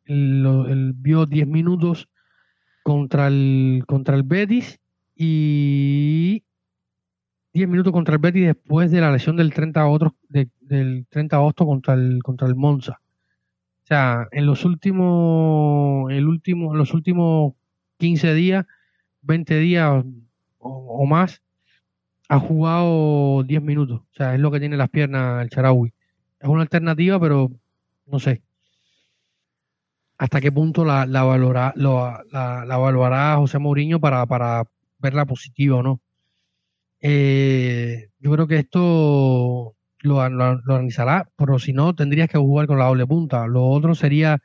él, 0.07 0.93
vio 0.97 1.27
10 1.27 1.47
minutos 1.47 2.09
contra 2.83 3.29
el, 3.29 3.85
contra 3.87 4.17
el 4.17 4.23
Betis 4.23 4.81
y 5.15 6.43
10 7.53 7.69
minutos 7.69 7.93
contra 7.93 8.15
el 8.15 8.21
Betis 8.21 8.47
después 8.47 8.91
de 8.91 9.01
la 9.01 9.13
lesión 9.13 9.37
del 9.37 9.53
30 9.53 9.87
otros 9.87 10.13
del 10.29 11.07
30 11.11 11.37
de 11.37 11.41
agosto 11.41 11.67
contra 11.67 11.95
el 11.95 12.23
contra 12.23 12.49
el 12.49 12.57
Monza. 12.57 13.01
O 13.85 13.87
sea, 13.87 14.29
en 14.33 14.47
los 14.47 14.65
últimos 14.65 16.11
el 16.11 16.27
último 16.27 16.75
los 16.75 16.95
últimos 16.95 17.55
15 17.99 18.35
días, 18.35 18.67
20 19.23 19.59
días 19.59 20.05
o, 20.59 21.07
más 21.07 21.43
ha 22.31 22.39
jugado 22.39 23.43
10 23.43 23.61
minutos. 23.61 24.03
O 24.03 24.15
sea, 24.15 24.35
es 24.35 24.41
lo 24.41 24.53
que 24.53 24.61
tiene 24.61 24.77
las 24.77 24.89
piernas 24.89 25.43
el 25.43 25.51
Charaui. 25.51 25.93
Es 26.39 26.49
una 26.49 26.63
alternativa, 26.63 27.19
pero 27.19 27.51
no 28.07 28.21
sé. 28.21 28.43
¿Hasta 30.17 30.41
qué 30.41 30.53
punto 30.53 30.85
la, 30.85 31.07
la, 31.07 31.23
evaluará 31.25 33.37
José 33.37 33.59
Mourinho 33.59 33.99
para, 33.99 34.25
para 34.27 34.63
verla 34.99 35.27
positiva 35.27 35.79
o 35.79 35.83
no. 35.83 36.01
Eh, 37.01 38.11
yo 38.21 38.31
creo 38.31 38.47
que 38.47 38.59
esto 38.59 39.75
lo, 39.99 40.17
organizará, 40.17 41.29
pero 41.37 41.59
si 41.59 41.73
no, 41.73 41.97
tendrías 41.97 42.29
que 42.29 42.39
jugar 42.39 42.69
con 42.69 42.79
la 42.79 42.87
doble 42.87 43.09
punta. 43.09 43.49
Lo 43.49 43.67
otro 43.67 43.97
sería 43.97 44.41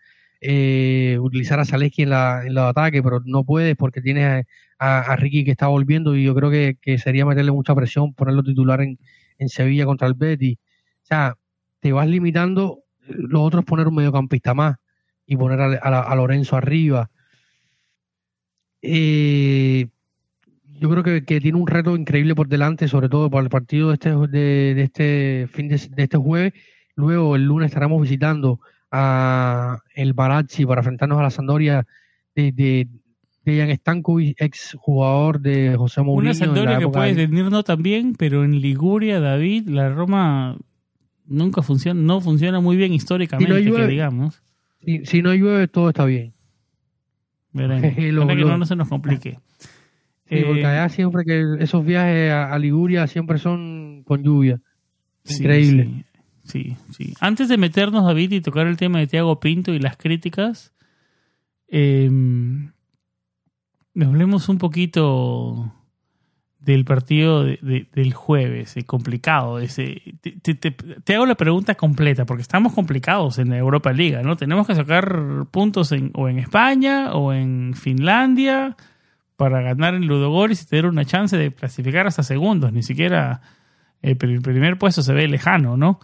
eh, 0.47 1.17
utilizar 1.19 1.59
a 1.59 1.65
Zaleski 1.65 2.03
en 2.03 2.11
la, 2.11 2.43
en 2.45 2.53
los 2.53 2.65
ataques, 2.65 3.01
pero 3.01 3.21
no 3.25 3.43
puedes 3.43 3.75
porque 3.75 4.01
tienes 4.01 4.45
a, 4.79 5.15
Ricky 5.15 5.43
que 5.45 5.51
está 5.51 5.67
volviendo 5.67 6.15
y 6.15 6.23
yo 6.23 6.35
creo 6.35 6.51
que, 6.51 6.97
sería 6.97 7.25
meterle 7.25 7.51
mucha 7.51 7.73
presión, 7.73 8.13
ponerlo 8.13 8.43
titular 8.43 8.81
en, 8.81 8.99
en 9.39 9.49
Sevilla 9.49 9.85
contra 9.85 10.07
el 10.07 10.13
Betis. 10.13 10.57
O 11.03 11.05
sea, 11.05 11.35
te 11.79 11.91
vas 11.91 12.07
limitando, 12.07 12.79
lo 13.07 13.41
otro 13.43 13.61
es 13.61 13.65
poner 13.65 13.87
un 13.87 13.95
mediocampista 13.95 14.53
más 14.53 14.77
y 15.25 15.37
poner 15.37 15.59
a, 15.61 16.01
a 16.01 16.15
Lorenzo 16.15 16.55
arriba. 16.55 17.09
Eh, 18.87 19.87
yo 20.79 20.89
creo 20.89 21.03
que, 21.03 21.21
tiene 21.21 21.57
un 21.57 21.67
reto 21.67 21.95
increíble 21.95 22.35
por 22.35 22.47
delante, 22.47 22.87
sobre 22.87 23.09
todo 23.09 23.29
para 23.29 23.43
el 23.43 23.49
partido 23.49 23.89
de 23.89 23.93
este, 23.95 24.09
de, 24.11 24.81
este 24.81 25.47
fin 25.51 25.67
de, 25.69 25.75
este 25.75 26.17
jueves. 26.17 26.53
Luego 26.95 27.35
el 27.35 27.45
lunes 27.45 27.67
estaremos 27.67 28.01
visitando 28.01 28.59
a 28.91 29.79
el 29.93 30.13
Barazzi 30.13 30.65
para 30.65 30.81
enfrentarnos 30.81 31.19
a 31.19 31.23
la 31.23 31.29
Sandoria 31.29 31.85
de, 32.35 32.51
de, 32.51 32.87
de 33.43 33.57
Jan 33.57 33.75
Stankovic, 33.75 34.41
ex 34.41 34.75
jugador 34.79 35.39
de 35.39 35.75
José 35.77 36.01
Mourinho. 36.01 36.31
Una 36.31 36.33
Sandoria 36.33 36.79
que 36.79 36.87
puede 36.87 37.13
venirnos 37.13 37.63
también, 37.63 38.15
pero 38.15 38.43
en 38.43 38.59
Liguria, 38.61 39.19
David, 39.19 39.67
la 39.67 39.89
Roma 39.89 40.57
nunca 41.25 41.61
funciona, 41.61 41.99
no 41.99 42.21
funciona 42.21 42.59
muy 42.59 42.77
bien 42.77 42.93
históricamente, 42.93 43.63
que 43.63 43.87
digamos. 43.87 44.41
Si, 44.81 45.05
si, 45.05 45.21
no 45.21 45.33
llueve, 45.33 45.67
todo 45.67 45.89
está 45.89 46.05
bien. 46.05 46.33
Veremos. 47.51 47.95
que 47.95 48.11
no 48.11 48.65
se 48.65 48.75
nos 48.75 48.87
complique. 48.87 49.39
Sí, 50.27 50.41
porque 50.43 50.61
eh, 50.61 50.65
allá 50.65 50.89
siempre 50.89 51.23
que 51.23 51.43
esos 51.59 51.85
viajes 51.85 52.31
a, 52.31 52.57
Liguria 52.57 53.05
siempre 53.05 53.37
son 53.37 54.01
con 54.05 54.23
lluvia. 54.23 54.59
Increíble. 55.23 55.83
Sí, 55.83 55.91
sí, 55.91 56.05
Antes 57.19 57.49
de 57.49 57.57
meternos, 57.57 58.05
David, 58.05 58.31
y 58.31 58.41
tocar 58.41 58.67
el 58.67 58.77
tema 58.77 58.99
de 58.99 59.07
Tiago 59.07 59.39
Pinto 59.39 59.73
y 59.73 59.79
las 59.79 59.97
críticas, 59.97 60.73
eh, 61.67 62.09
hablemos 63.99 64.49
un 64.49 64.57
poquito 64.57 65.73
del 66.65 66.83
partido 66.83 67.43
del 67.43 68.13
jueves, 68.13 68.75
eh, 68.75 68.85
complicado. 68.85 69.59
Ese, 69.59 70.01
te, 70.21 71.13
hago 71.13 71.27
la 71.27 71.35
pregunta 71.35 71.75
completa, 71.75 72.25
porque 72.25 72.41
estamos 72.41 72.73
complicados 72.73 73.37
en 73.37 73.49
la 73.49 73.57
Europa 73.57 73.93
Liga, 73.93 74.23
¿no? 74.23 74.35
Tenemos 74.35 74.65
que 74.65 74.73
sacar 74.73 75.45
puntos 75.51 75.91
en, 75.91 76.11
o 76.15 76.27
en 76.27 76.39
España 76.39 77.13
o 77.13 77.33
en 77.33 77.75
Finlandia 77.75 78.75
para 79.37 79.61
ganar 79.61 79.93
en 79.93 80.07
Ludogorets 80.07 80.63
y 80.63 80.65
tener 80.65 80.87
una 80.87 81.05
chance 81.05 81.37
de 81.37 81.53
clasificar 81.53 82.07
hasta 82.07 82.23
segundos. 82.23 82.73
Ni 82.73 82.81
siquiera 82.81 83.41
el 84.01 84.17
primer 84.17 84.79
puesto 84.79 85.03
se 85.03 85.13
ve 85.13 85.27
lejano, 85.27 85.77
¿no? 85.77 85.99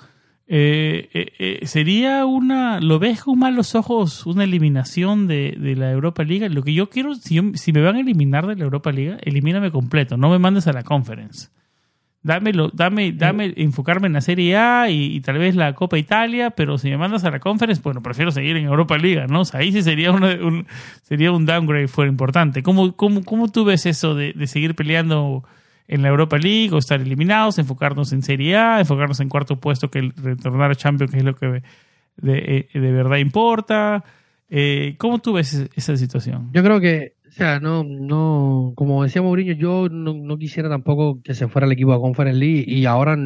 Eh, 0.47 1.09
eh, 1.13 1.31
eh, 1.39 1.67
sería 1.67 2.25
una, 2.25 2.81
¿lo 2.81 2.99
ves 2.99 3.23
con 3.23 3.39
malos 3.39 3.73
ojos 3.73 4.25
una 4.25 4.43
eliminación 4.43 5.27
de, 5.27 5.55
la 5.77 5.91
Europa 5.91 6.23
Liga? 6.23 6.49
Lo 6.49 6.63
que 6.63 6.73
yo 6.73 6.89
quiero, 6.89 7.15
si, 7.15 7.39
si 7.53 7.71
me 7.71 7.81
van 7.81 7.95
a 7.95 8.01
eliminar 8.01 8.47
de 8.47 8.55
la 8.55 8.65
Europa 8.65 8.91
Liga, 8.91 9.17
elimíname 9.21 9.71
completo, 9.71 10.17
no 10.17 10.29
me 10.29 10.39
mandes 10.39 10.67
a 10.67 10.73
la 10.73 10.83
conference. 10.83 11.49
Dámelo, 12.23 12.69
dame, 12.71 13.13
dame 13.13 13.51
enfocarme 13.57 14.05
en 14.05 14.13
la 14.13 14.21
Serie 14.21 14.55
A 14.55 14.91
y, 14.91 15.19
tal 15.21 15.39
vez 15.39 15.55
la 15.55 15.73
Copa 15.73 15.97
Italia, 15.97 16.51
pero 16.51 16.77
si 16.77 16.87
me 16.91 16.97
mandas 16.97 17.23
a 17.23 17.31
la 17.31 17.39
Conference, 17.39 17.81
bueno, 17.83 18.03
prefiero 18.03 18.29
seguir 18.29 18.57
en 18.57 18.65
Europa 18.65 18.95
Liga, 18.95 19.25
¿no? 19.25 19.41
O 19.41 19.45
sea, 19.45 19.61
ahí 19.61 19.71
sí 19.71 19.81
sería, 19.81 20.11
un, 20.11 20.67
sería 21.01 21.31
un 21.31 21.47
downgrade 21.47 21.87
fuera 21.87 22.11
importante. 22.11 22.61
¿Cómo, 22.61 22.95
cómo, 22.95 23.23
cómo 23.23 23.51
tú 23.51 23.65
ves 23.65 23.87
eso 23.87 24.13
de, 24.13 24.35
seguir 24.45 24.75
peleando 24.75 25.43
en 25.91 26.01
la 26.01 26.07
Europa 26.07 26.37
League 26.37 26.71
o 26.71 26.77
estar 26.77 26.99
eliminados, 26.99 27.59
enfocarnos 27.59 28.13
en 28.13 28.23
Serie 28.23 28.57
A, 28.57 28.79
enfocarnos 28.79 29.19
en 29.19 29.29
cuarto 29.29 29.59
puesto 29.59 29.91
que 29.91 29.99
el 29.99 30.13
retornar 30.15 30.71
a 30.71 30.75
Champions, 30.75 31.11
que 31.11 31.17
es 31.19 31.23
lo 31.23 31.35
que 31.35 31.61
de, 32.17 32.67
de 32.73 32.91
verdad 32.91 33.17
importa? 33.17 34.03
Eh, 34.49 34.95
¿Cómo 34.97 35.19
tú 35.19 35.33
ves 35.33 35.69
esa 35.75 35.95
situación? 35.95 36.49
Yo 36.53 36.63
creo 36.63 36.79
que 36.79 37.15
o 37.31 37.33
sea, 37.33 37.61
no, 37.61 37.85
no, 37.85 38.73
como 38.75 39.03
decía 39.03 39.21
Mourinho, 39.21 39.53
yo 39.53 39.87
no, 39.87 40.37
quisiera 40.37 40.67
tampoco 40.67 41.21
que 41.23 41.33
se 41.33 41.47
fuera 41.47 41.65
el 41.65 41.71
equipo 41.71 41.93
a 41.93 42.01
Conference 42.01 42.37
League 42.37 42.65
y 42.67 42.85
ahora 42.85 43.17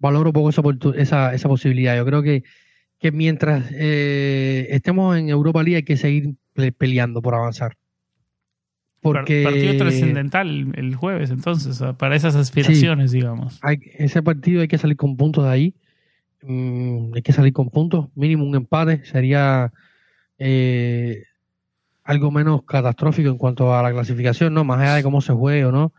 valoro 0.00 0.32
poco 0.32 0.50
esa, 0.50 0.62
esa, 0.96 1.32
esa 1.32 1.48
posibilidad. 1.48 1.96
Yo 1.96 2.04
creo 2.04 2.22
que, 2.24 2.42
que 2.98 3.12
mientras 3.12 3.70
eh, 3.72 4.66
estemos 4.70 5.16
en 5.16 5.28
Europa 5.28 5.62
League 5.62 5.76
hay 5.76 5.82
que 5.84 5.96
seguir 5.96 6.34
peleando 6.76 7.22
por 7.22 7.36
avanzar. 7.36 7.76
Porque, 9.02 9.42
partido 9.42 9.76
trascendental 9.76 10.72
el 10.76 10.94
jueves, 10.94 11.30
entonces, 11.30 11.82
para 11.98 12.14
esas 12.14 12.36
aspiraciones, 12.36 13.10
digamos. 13.10 13.58
Hay, 13.60 13.80
ese 13.98 14.22
partido 14.22 14.60
hay 14.60 14.68
que 14.68 14.78
salir 14.78 14.96
con 14.96 15.16
puntos 15.16 15.44
de 15.44 15.50
ahí. 15.50 15.74
Mm, 16.42 17.12
hay 17.14 17.22
que 17.22 17.32
salir 17.32 17.52
con 17.52 17.68
puntos, 17.68 18.08
mínimo 18.14 18.44
un 18.44 18.54
empate. 18.54 19.04
Sería 19.04 19.72
eh, 20.38 21.24
algo 22.04 22.30
menos 22.30 22.62
catastrófico 22.62 23.28
en 23.28 23.38
cuanto 23.38 23.74
a 23.74 23.82
la 23.82 23.90
clasificación, 23.90 24.54
¿no? 24.54 24.62
Más 24.62 24.80
allá 24.80 24.94
de 24.94 25.02
cómo 25.02 25.20
se 25.20 25.32
juegue 25.32 25.64
o 25.64 25.72
no. 25.72 25.92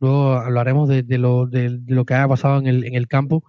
Luego 0.00 0.32
hablaremos 0.32 0.88
de, 0.88 1.04
lo, 1.18 1.46
de, 1.46 1.78
lo 1.86 2.06
que 2.06 2.14
haya 2.14 2.28
pasado 2.28 2.58
en 2.58 2.66
el, 2.68 2.84
en 2.84 2.94
el 2.94 3.06
campo. 3.06 3.44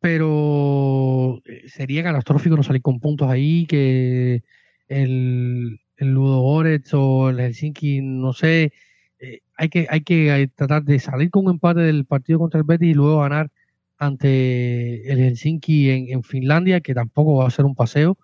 Pero 0.00 1.42
eh, 1.44 1.68
sería 1.68 2.02
catastrófico 2.02 2.56
no 2.56 2.62
salir 2.62 2.80
con 2.80 3.00
puntos 3.00 3.28
ahí, 3.28 3.66
que 3.66 4.44
el, 4.88 5.78
el 6.00 6.14
Ludo 6.14 6.40
Goretz 6.40 6.94
o 6.94 7.30
el 7.30 7.38
Helsinki, 7.40 8.00
no 8.00 8.32
sé, 8.32 8.72
eh, 9.18 9.40
hay 9.56 9.68
que, 9.68 9.86
hay 9.90 10.00
que 10.00 10.50
tratar 10.54 10.82
de 10.82 10.98
salir 10.98 11.30
con 11.30 11.44
un 11.46 11.52
empate 11.52 11.80
del 11.80 12.06
partido 12.06 12.38
contra 12.38 12.58
el 12.58 12.64
Betis 12.64 12.90
y 12.90 12.94
luego 12.94 13.20
ganar 13.20 13.50
ante 13.98 15.12
el 15.12 15.18
Helsinki 15.18 15.90
en, 15.90 16.22
Finlandia, 16.22 16.80
que 16.80 16.94
tampoco 16.94 17.36
va 17.36 17.46
a 17.46 17.50
ser 17.50 17.66
un 17.66 17.74
paseo, 17.74 18.16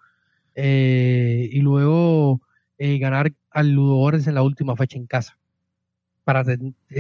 eh, 0.55 1.51
y 1.53 1.61
luego 1.61 2.41
eh, 2.79 2.99
ganar 2.99 3.33
al 3.51 3.73
Ludogorets 3.73 4.27
en 4.27 4.35
la 4.37 4.43
última 4.43 4.75
fecha 4.75 4.97
en 4.97 5.07
casa, 5.07 5.39
para 6.25 6.45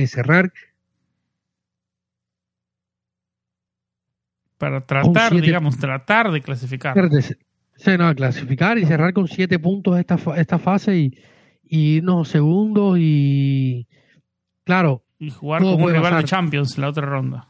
cerrar. 0.07 0.53
Para 4.59 4.85
tratar, 4.85 5.41
digamos, 5.41 5.79
tratar 5.79 6.31
de 6.31 6.43
clasificar. 6.43 6.95
Sí, 7.77 7.91
no, 7.99 8.15
clasificar 8.15 8.79
y 8.79 8.87
cerrar 8.87 9.13
con 9.13 9.29
siete 9.29 9.59
puntos 9.59 9.99
esta, 9.99 10.19
esta 10.37 10.59
fase 10.59 10.97
y, 10.97 11.19
y 11.63 11.97
irnos 11.97 12.29
segundos 12.29 12.99
y 12.99 13.87
claro. 14.65 15.05
Y 15.19 15.31
jugar 15.31 15.63
con 15.63 15.83
un 15.83 15.93
rival 15.93 16.17
de 16.19 16.25
Champions 16.25 16.77
la 16.79 16.89
otra 16.89 17.07
ronda. 17.07 17.49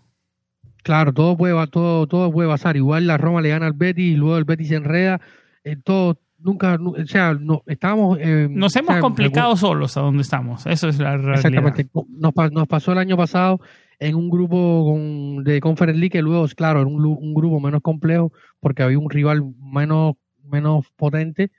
Claro, 0.83 1.13
todo 1.13 1.37
puede, 1.37 1.67
todo, 1.67 2.07
todo 2.07 2.31
puede 2.31 2.49
pasar. 2.49 2.77
Igual 2.77 3.09
la 3.09 3.19
Roma 3.19 3.41
le 3.41 3.49
gana 3.49 3.67
al 3.67 3.73
Betis 3.73 4.13
y 4.13 4.17
luego 4.17 4.39
el 4.39 4.45
Betis 4.45 4.69
se 4.69 4.77
enreda. 4.77 5.21
Eh, 5.65 5.77
todo, 5.83 6.21
nunca, 6.39 6.79
o 6.81 7.07
sea, 7.07 7.35
no, 7.35 7.65
estábamos... 7.67 8.19
Eh, 8.21 8.47
nos 8.49 8.77
hemos 8.77 8.97
complicado 8.99 9.57
solos 9.57 9.97
a 9.97 10.03
donde 10.03 10.23
estamos. 10.23 10.65
Eso 10.67 10.89
es 10.89 11.01
la 11.01 11.17
realidad. 11.17 11.35
Exactamente. 11.39 11.89
Nos, 11.93 12.53
nos 12.53 12.69
pasó 12.69 12.93
el 12.93 12.99
año 12.99 13.17
pasado 13.17 13.61
en 13.99 14.15
un 14.15 14.31
grupo 14.31 14.85
con, 14.85 15.45
de 15.45 15.61
Conference 15.61 15.99
League 15.99 16.11
que 16.11 16.23
luego, 16.23 16.47
claro, 16.49 16.81
era 16.81 16.89
un, 16.89 17.35
grupo 17.35 17.61
menos 17.61 17.83
complejo 17.83 18.33
porque 18.61 18.83
había 18.83 18.99
un 18.99 19.11
rival 19.11 19.43
menos, 19.59 20.15
menos 20.45 20.87
potente, 20.97 21.51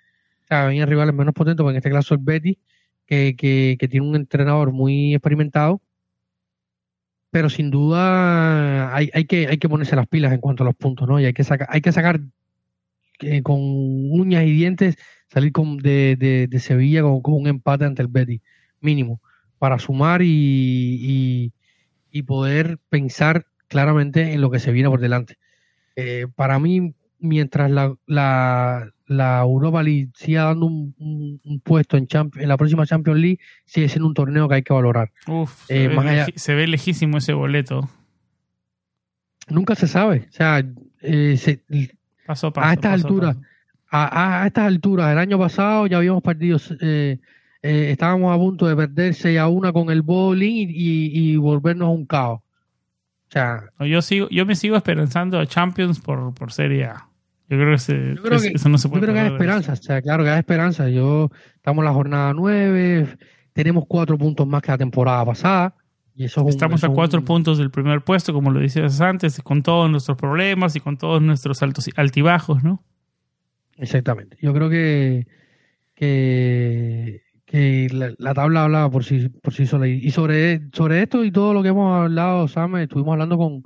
o 0.44 0.48
sea, 0.48 0.68
había 0.68 0.86
rivales 0.86 1.16
menos 1.16 1.34
potentes, 1.34 1.64
porque 1.64 1.74
en 1.74 1.78
este 1.78 1.92
caso 1.92 2.14
el 2.14 2.22
Betty, 2.22 2.60
que, 3.06 3.36
que, 3.38 3.88
tiene 3.88 4.08
un 4.08 4.16
entrenador 4.16 4.72
muy 4.72 5.16
experimentado, 5.16 5.82
pero 7.32 7.50
sin 7.50 7.72
duda 7.72 8.96
hay, 8.96 9.10
hay, 9.14 9.26
que, 9.26 9.48
hay 9.48 9.58
que 9.58 9.70
ponerse 9.70 9.96
las 9.96 10.08
pilas 10.08 10.34
en 10.34 10.40
cuanto 10.40 10.64
a 10.64 10.66
los 10.66 10.76
puntos, 10.76 11.08
¿no? 11.08 11.20
Y 11.20 11.26
hay 11.26 11.34
que 11.34 11.44
sacar, 11.44 11.68
hay 11.72 11.82
que 11.82 11.92
sacar 11.92 12.20
eh, 13.20 13.42
con 13.42 13.58
uñas 13.60 14.44
y 14.46 14.52
dientes, 14.52 14.96
salir 15.30 15.52
con, 15.52 15.78
de, 15.78 16.48
de, 16.50 16.60
Sevilla 16.60 17.02
con, 17.02 17.22
un 17.24 17.48
empate 17.48 17.86
ante 17.86 18.02
el 18.02 18.08
Betty, 18.10 18.42
mínimo, 18.80 19.22
para 19.58 19.80
sumar 19.80 20.22
y, 20.22 20.28
y 20.28 21.54
poder 22.24 22.80
pensar 22.90 23.46
claramente 23.68 24.34
en 24.34 24.42
lo 24.42 24.50
que 24.50 24.60
se 24.60 24.72
viene 24.72 24.90
por 24.90 25.00
delante. 25.00 25.38
Eh, 25.96 26.28
para 26.36 26.60
mí, 26.60 26.94
mientras 27.20 27.72
la, 27.72 27.96
la, 28.06 28.92
la, 29.08 29.42
Europa 29.42 29.84
League 29.84 30.10
siga 30.14 30.44
dando 30.44 30.68
un, 30.68 31.62
puesto 31.64 31.98
en, 31.98 32.08
en 32.12 32.48
la 32.48 32.58
próxima 32.58 32.86
Champions 32.86 33.20
League, 33.20 33.40
sigue 33.66 33.90
siendo 33.90 34.08
un 34.08 34.14
torneo 34.14 34.48
que 34.48 34.56
hay 34.56 34.64
que 34.64 34.74
valorar. 34.74 35.12
Uf, 35.28 35.66
eh, 35.70 36.26
se, 36.36 36.56
ve 36.56 36.68
lejísimo 36.68 37.18
ese 37.18 37.34
boleto. 37.34 37.90
Nunca 39.50 39.76
se 39.76 39.88
sabe. 39.88 40.28
O 40.30 40.32
sea, 40.32 40.64
eh, 41.02 41.60
a 42.28 42.74
estas 42.74 42.94
alturas, 42.94 43.38
A, 43.90 44.42
a, 44.44 44.48
estas 44.48 44.68
alturas, 44.68 45.12
el 45.12 45.18
año 45.18 45.40
pasado 45.40 45.88
ya 45.88 45.98
habíamos 45.98 46.22
perdido 46.22 46.60
eh, 46.82 47.20
eh, 47.62 47.92
estábamos 47.92 48.34
a 48.34 48.38
punto 48.38 48.68
de 48.68 48.76
perder 48.76 49.14
6 49.14 49.40
a 49.40 49.48
1 49.48 49.74
con 49.74 49.90
el 49.90 50.02
bowling 50.02 50.68
y, 50.70 51.36
volvernos 51.38 51.90
un 51.90 52.06
caos. 52.06 52.40
O 52.40 53.30
sea, 53.30 53.66
yo 53.80 54.02
sigo, 54.02 54.30
yo 54.30 54.46
me 54.46 54.56
sigo 54.56 54.78
esperanzando 54.78 55.40
a 55.40 55.46
Champions 55.46 56.00
por, 56.00 56.34
por 56.34 56.52
Serie 56.52 56.86
A. 56.86 57.08
Yo 57.50 57.58
creo 57.58 57.78
que, 57.78 58.52
eso 58.54 58.70
no 58.70 58.78
se 58.78 58.90
puede. 58.90 59.02
Yo 59.02 59.06
creo 59.08 59.16
que 59.16 59.22
hay 59.22 59.32
esperanza, 59.32 59.74
o 59.74 59.76
sea, 59.78 60.02
claro 60.02 60.24
que 60.24 60.30
hay 60.30 60.40
esperanza. 60.40 60.90
Yo 60.90 61.32
estamos 61.56 61.82
en 61.82 61.86
la 61.86 61.94
jornada 61.94 62.34
9, 62.34 63.18
tenemos 63.54 63.86
cuatro 63.88 64.18
puntos 64.18 64.46
más 64.46 64.62
que 64.62 64.72
la 64.72 64.78
temporada 64.78 65.26
pasada. 65.26 65.76
Y 66.14 66.26
eso 66.26 66.48
Estamos 66.50 66.84
a 66.84 66.90
cuatro 66.90 67.24
puntos 67.24 67.60
del 67.60 67.70
primer 67.70 68.02
puesto, 68.02 68.34
como 68.34 68.50
lo 68.50 68.60
decías 68.60 69.00
antes, 69.02 69.40
con 69.44 69.62
todos 69.62 69.90
nuestros 69.90 70.18
problemas 70.18 70.76
y 70.76 70.80
con 70.80 70.98
todos 70.98 71.22
nuestros 71.22 71.62
altos 71.62 71.90
altibajos, 71.96 72.64
¿no? 72.64 72.84
Exactamente. 73.78 74.36
Yo 74.42 74.52
creo 74.54 74.70
que, 74.70 75.28
que 75.94 77.22
que 77.48 77.88
la, 78.20 78.34
tabla 78.34 78.66
hablaba 78.66 78.92
por 78.92 79.06
sí, 79.06 79.30
por 79.30 79.54
sí 79.54 79.66
sola. 79.66 79.88
Y 79.88 80.12
sobre, 80.12 80.70
sobre 80.74 81.02
esto 81.02 81.24
y 81.24 81.32
todo 81.32 81.54
lo 81.54 81.64
que 81.64 81.70
hemos 81.70 81.94
hablado, 81.96 82.48
Sam, 82.50 82.76
estuvimos 82.78 83.14
hablando 83.14 83.38
con, 83.38 83.64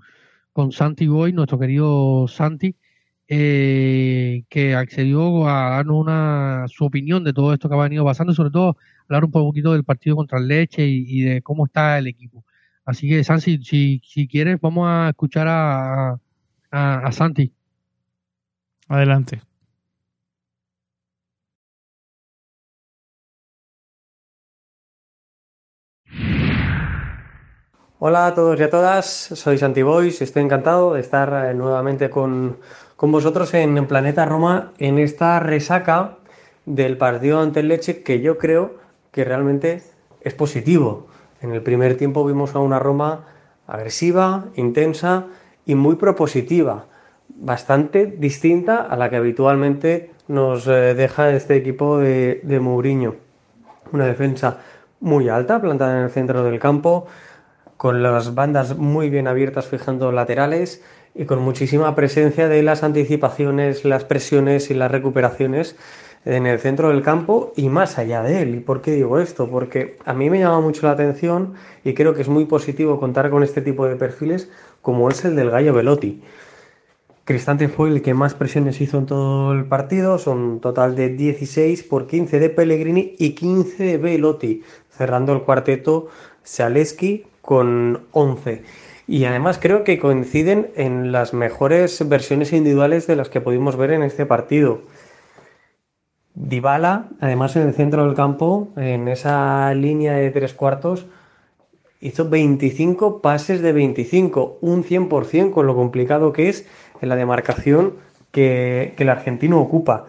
con 0.53 0.71
Santi 0.71 1.07
Boy, 1.07 1.33
nuestro 1.33 1.59
querido 1.59 2.27
Santi, 2.27 2.75
eh, 3.27 4.43
que 4.49 4.75
accedió 4.75 5.47
a 5.47 5.71
darnos 5.71 5.97
una, 5.97 6.65
su 6.67 6.85
opinión 6.85 7.23
de 7.23 7.33
todo 7.33 7.53
esto 7.53 7.69
que 7.69 7.75
ha 7.75 7.79
venido 7.79 8.05
pasando 8.05 8.33
y 8.33 8.35
sobre 8.35 8.51
todo 8.51 8.77
hablar 9.05 9.25
un 9.25 9.31
poquito 9.31 9.73
del 9.73 9.83
partido 9.83 10.15
contra 10.15 10.39
Leche 10.39 10.85
y, 10.87 11.21
de 11.21 11.41
cómo 11.41 11.65
está 11.65 11.97
el 11.97 12.07
equipo. 12.07 12.45
Así 12.85 13.09
que, 13.09 13.23
Santi, 13.23 13.63
si, 13.63 14.01
si 14.05 14.27
quieres, 14.27 14.61
vamos 14.61 14.87
a 14.87 15.09
escuchar 15.09 15.47
a, 15.49 16.19
a 16.71 17.11
Santi. 17.11 17.51
Adelante. 18.87 19.41
Hola 28.03 28.25
a 28.25 28.33
todos 28.33 28.59
y 28.59 28.63
a 28.63 28.69
todas, 28.71 29.05
soy 29.05 29.59
Santi 29.59 29.83
Boys, 29.83 30.23
estoy 30.23 30.41
encantado 30.41 30.95
de 30.95 31.01
estar 31.01 31.45
eh, 31.45 31.53
nuevamente 31.53 32.09
con, 32.09 32.57
vosotros 32.97 33.53
en 33.53 33.85
Planeta 33.85 34.25
Roma 34.25 34.71
en 34.79 34.97
esta 34.97 35.39
resaca 35.39 36.17
del 36.65 36.97
partido 36.97 37.39
ante 37.39 37.59
el 37.59 37.67
Leche 37.67 38.01
que 38.01 38.19
yo 38.19 38.39
creo 38.39 38.77
que 39.11 39.23
realmente 39.23 39.83
es 40.21 40.33
positivo. 40.33 41.09
En 41.43 41.51
el 41.51 41.61
primer 41.61 41.95
tiempo 41.95 42.25
vimos 42.25 42.55
a 42.55 42.59
una 42.59 42.79
Roma 42.79 43.27
agresiva, 43.67 44.45
intensa 44.55 45.27
y 45.67 45.75
muy 45.75 45.95
propositiva, 45.95 46.87
bastante 47.29 48.07
distinta 48.07 48.77
a 48.77 48.97
la 48.97 49.11
que 49.11 49.17
habitualmente 49.17 50.09
nos 50.27 50.65
eh, 50.65 50.95
deja 50.95 51.29
este 51.29 51.55
equipo 51.55 51.99
de, 51.99 52.41
de 52.41 52.59
Mourinho. 52.59 53.17
Una 53.91 54.07
defensa 54.07 54.57
muy 55.01 55.29
alta, 55.29 55.61
plantada 55.61 55.99
en 55.99 56.05
el 56.05 56.09
centro 56.09 56.43
del 56.43 56.59
campo, 56.59 57.05
con 57.81 58.03
las 58.03 58.35
bandas 58.35 58.77
muy 58.77 59.09
bien 59.09 59.27
abiertas 59.27 59.65
fijando 59.65 60.11
laterales 60.11 60.83
y 61.15 61.25
con 61.25 61.39
muchísima 61.39 61.95
presencia 61.95 62.47
de 62.47 62.61
las 62.61 62.83
anticipaciones, 62.83 63.85
las 63.85 64.05
presiones 64.05 64.69
y 64.69 64.75
las 64.75 64.91
recuperaciones 64.91 65.75
en 66.23 66.45
el 66.45 66.59
centro 66.59 66.89
del 66.89 67.01
campo 67.01 67.53
y 67.55 67.69
más 67.69 67.97
allá 67.97 68.21
de 68.21 68.43
él. 68.43 68.53
¿Y 68.53 68.59
por 68.59 68.83
qué 68.83 68.91
digo 68.91 69.17
esto? 69.17 69.49
Porque 69.49 69.97
a 70.05 70.13
mí 70.13 70.29
me 70.29 70.37
llama 70.37 70.61
mucho 70.61 70.85
la 70.85 70.91
atención 70.91 71.55
y 71.83 71.95
creo 71.95 72.13
que 72.13 72.21
es 72.21 72.27
muy 72.27 72.45
positivo 72.45 72.99
contar 72.99 73.31
con 73.31 73.41
este 73.41 73.63
tipo 73.63 73.87
de 73.87 73.95
perfiles 73.95 74.51
como 74.83 75.09
es 75.09 75.25
el 75.25 75.35
del 75.35 75.49
Gallo 75.49 75.73
Velotti. 75.73 76.21
Cristante 77.25 77.67
fue 77.67 77.89
el 77.89 78.03
que 78.03 78.13
más 78.13 78.35
presiones 78.35 78.79
hizo 78.79 78.99
en 78.99 79.07
todo 79.07 79.53
el 79.53 79.65
partido, 79.65 80.19
son 80.19 80.37
un 80.37 80.59
total 80.59 80.95
de 80.95 81.09
16 81.09 81.81
por 81.81 82.05
15 82.05 82.39
de 82.39 82.49
Pellegrini 82.51 83.15
y 83.17 83.31
15 83.31 83.83
de 83.83 83.97
Velotti, 83.97 84.61
cerrando 84.91 85.33
el 85.33 85.41
cuarteto 85.41 86.09
Saleski 86.43 87.25
con 87.41 88.05
11. 88.11 88.63
Y 89.07 89.25
además 89.25 89.59
creo 89.61 89.83
que 89.83 89.99
coinciden 89.99 90.71
en 90.75 91.11
las 91.11 91.33
mejores 91.33 92.07
versiones 92.07 92.53
individuales 92.53 93.07
de 93.07 93.15
las 93.15 93.29
que 93.29 93.41
pudimos 93.41 93.75
ver 93.75 93.91
en 93.91 94.03
este 94.03 94.25
partido. 94.25 94.83
Dybala, 96.33 97.09
además 97.19 97.55
en 97.55 97.67
el 97.67 97.73
centro 97.73 98.05
del 98.05 98.15
campo, 98.15 98.69
en 98.77 99.07
esa 99.07 99.73
línea 99.73 100.13
de 100.13 100.31
tres 100.31 100.53
cuartos, 100.53 101.07
hizo 101.99 102.29
25 102.29 103.21
pases 103.21 103.61
de 103.61 103.73
25, 103.73 104.59
un 104.61 104.83
100% 104.83 105.51
con 105.51 105.67
lo 105.67 105.75
complicado 105.75 106.31
que 106.31 106.47
es 106.47 106.65
en 107.01 107.09
la 107.09 107.15
demarcación 107.15 107.95
que, 108.31 108.93
que 108.95 109.03
el 109.03 109.09
argentino 109.09 109.59
ocupa. 109.59 110.07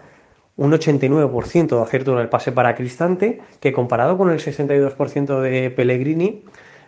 Un 0.56 0.70
89% 0.70 1.76
de 1.76 1.82
acierto 1.82 2.12
en 2.12 2.18
el 2.18 2.28
pase 2.28 2.52
para 2.52 2.74
Cristante, 2.76 3.40
que 3.58 3.72
comparado 3.72 4.16
con 4.16 4.30
el 4.30 4.38
62% 4.38 5.40
de 5.40 5.70
Pellegrini, 5.70 6.44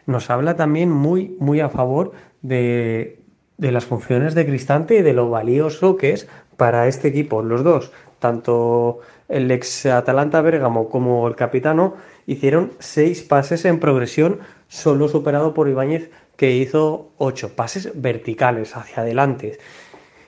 nos 0.06 0.30
habla 0.30 0.56
también 0.56 0.90
muy, 0.90 1.36
muy 1.38 1.60
a 1.60 1.68
favor 1.68 2.12
de, 2.42 3.18
las 3.58 3.84
funciones 3.84 4.34
de 4.34 4.46
Cristante 4.46 4.96
y 4.98 5.02
de 5.02 5.12
lo 5.12 5.30
valioso 5.30 5.96
que 5.96 6.12
es 6.12 6.28
para 6.56 6.88
este 6.88 7.08
equipo. 7.08 7.42
Los 7.42 7.64
dos, 7.64 7.92
tanto 8.18 9.00
el 9.28 9.50
ex 9.50 9.86
Atalanta 9.86 10.40
Bergamo 10.42 10.88
como 10.88 11.26
el 11.26 11.36
capitano, 11.36 11.94
hicieron 12.26 12.72
seis 12.78 13.22
pases 13.22 13.64
en 13.64 13.80
progresión, 13.80 14.40
solo 14.68 15.08
superado 15.08 15.54
por 15.54 15.68
Ibáñez, 15.68 16.10
que 16.36 16.52
hizo 16.52 17.10
ocho 17.16 17.54
pases 17.54 17.90
verticales 17.94 18.76
hacia 18.76 19.02
adelante. 19.02 19.58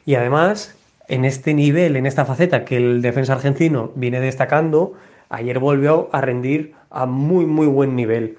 Y 0.05 0.14
además, 0.14 0.77
en 1.09 1.24
este 1.24 1.53
nivel, 1.53 1.97
en 1.97 2.07
esta 2.07 2.24
faceta 2.24 2.64
que 2.64 2.77
el 2.77 3.03
defensa 3.03 3.35
argentino 3.35 3.93
viene 3.95 4.20
destacando, 4.20 4.95
ayer 5.29 5.59
volvió 5.59 6.09
a 6.12 6.20
rendir 6.20 6.74
a 6.91 7.07
muy, 7.07 7.45
muy 7.45 7.66
buen 7.66 7.97
nivel. 7.97 8.39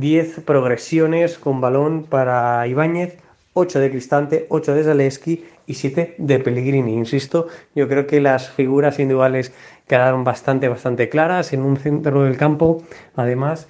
10 0.00 0.40
progresiones 0.40 1.38
con 1.38 1.60
balón 1.60 2.04
para 2.04 2.66
Ibáñez, 2.66 3.18
8 3.54 3.80
de 3.80 3.90
Cristante, 3.90 4.46
8 4.48 4.74
de 4.74 4.84
Zaleski 4.84 5.44
y 5.66 5.74
7 5.74 6.16
de 6.18 6.38
Pellegrini. 6.40 6.94
Insisto, 6.94 7.48
yo 7.74 7.88
creo 7.88 8.06
que 8.06 8.20
las 8.20 8.50
figuras 8.50 8.98
individuales 8.98 9.52
quedaron 9.86 10.24
bastante, 10.24 10.68
bastante 10.68 11.08
claras 11.08 11.52
en 11.52 11.62
un 11.62 11.76
centro 11.76 12.24
del 12.24 12.36
campo, 12.36 12.82
además 13.16 13.68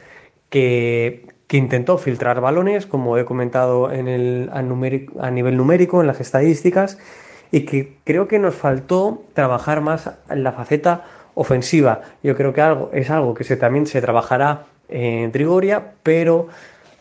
que 0.49 1.27
que 1.47 1.57
intentó 1.59 1.99
filtrar 1.99 2.41
balones, 2.41 2.87
como 2.87 3.19
he 3.19 3.25
comentado 3.25 3.93
en 3.93 4.09
el, 4.09 4.51
a, 4.53 4.59
a 4.59 5.31
nivel 5.31 5.57
numérico, 5.57 6.01
en 6.01 6.07
las 6.07 6.21
estadísticas, 6.21 6.99
y 7.51 7.65
que 7.65 7.99
creo 8.05 8.27
que 8.29 8.39
nos 8.39 8.55
faltó 8.55 9.23
trabajar 9.35 9.81
más 9.81 10.11
en 10.31 10.43
la 10.43 10.53
faceta 10.53 11.05
ofensiva. 11.35 12.01
Yo 12.23 12.37
creo 12.37 12.53
que 12.53 12.61
algo, 12.61 12.91
es 12.93 13.11
algo 13.11 13.35
que 13.35 13.45
se, 13.45 13.57
también 13.57 13.87
se 13.87 14.01
trabajará 14.01 14.65
en 14.95 15.33
Trigoria, 15.33 15.95
pero 16.05 16.47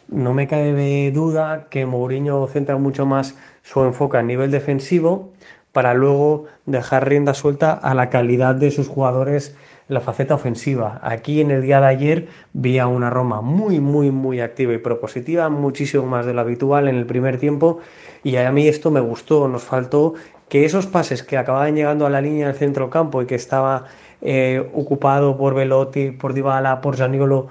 no 0.07 0.33
me 0.33 0.47
cae 0.47 0.73
de 0.73 1.11
duda 1.11 1.67
que 1.69 1.85
Mourinho 1.85 2.47
centra 2.47 2.77
mucho 2.77 3.05
más 3.05 3.35
su 3.61 3.83
enfoque 3.83 4.17
a 4.17 4.23
nivel 4.23 4.49
defensivo 4.49 5.31
para 5.71 5.93
luego 5.93 6.45
dejar 6.65 7.07
rienda 7.07 7.35
suelta 7.35 7.73
a 7.73 7.93
la 7.93 8.09
calidad 8.09 8.55
de 8.55 8.71
sus 8.71 8.87
jugadores 8.87 9.55
en 9.89 9.93
la 9.93 10.01
faceta 10.01 10.33
ofensiva. 10.33 10.99
Aquí 11.03 11.39
en 11.39 11.51
el 11.51 11.61
día 11.61 11.81
de 11.81 11.87
ayer 11.87 12.27
vi 12.53 12.79
a 12.79 12.87
una 12.87 13.11
Roma 13.11 13.41
muy, 13.41 13.79
muy, 13.79 14.09
muy 14.09 14.41
activa 14.41 14.73
y 14.73 14.79
propositiva, 14.79 15.49
muchísimo 15.49 16.05
más 16.07 16.25
de 16.25 16.33
lo 16.33 16.41
habitual 16.41 16.87
en 16.87 16.95
el 16.95 17.05
primer 17.05 17.37
tiempo 17.37 17.79
y 18.23 18.37
a 18.37 18.51
mí 18.51 18.67
esto 18.67 18.89
me 18.89 19.01
gustó, 19.01 19.47
nos 19.47 19.63
faltó 19.63 20.15
que 20.49 20.65
esos 20.65 20.87
pases 20.87 21.21
que 21.21 21.37
acababan 21.37 21.75
llegando 21.75 22.07
a 22.07 22.09
la 22.09 22.21
línea 22.21 22.47
del 22.47 22.55
centro 22.55 22.89
campo 22.89 23.21
y 23.21 23.27
que 23.27 23.35
estaba 23.35 23.85
eh, 24.21 24.67
ocupado 24.73 25.37
por 25.37 25.53
Velotti, 25.53 26.11
por 26.11 26.33
Dybala, 26.33 26.81
por 26.81 26.97
Zaniolo, 26.97 27.49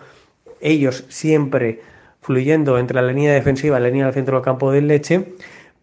ellos 0.63 1.05
siempre 1.09 1.81
fluyendo 2.21 2.79
entre 2.79 3.03
la 3.03 3.09
línea 3.09 3.33
defensiva 3.33 3.79
y 3.79 3.83
la 3.83 3.89
línea 3.89 4.05
del 4.07 4.15
centro 4.15 4.37
del 4.37 4.45
campo 4.45 4.73
del 4.73 4.87
Leche, 4.87 5.35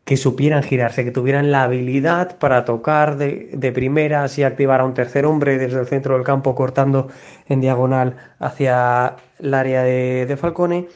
que 0.06 0.18
supieran 0.18 0.64
girarse, 0.64 1.04
que 1.04 1.12
tuvieran 1.12 1.52
la 1.52 1.64
habilidad 1.64 2.40
para 2.40 2.66
tocar 2.66 3.18
de, 3.18 3.52
de 3.54 3.72
primeras 3.72 4.40
y 4.40 4.44
activar 4.44 4.82
a 4.82 4.86
un 4.86 4.96
tercer 4.96 5.26
hombre 5.26 5.60
desde 5.60 5.80
el 5.80 5.86
centro 5.86 6.16
del 6.16 6.24
campo 6.24 6.56
cortando 6.56 7.10
en 7.48 7.62
diagonal 7.62 8.16
hacia 8.40 9.18
el 9.40 9.54
área 9.54 9.84
de, 9.84 10.38
Falcone. 10.38 10.88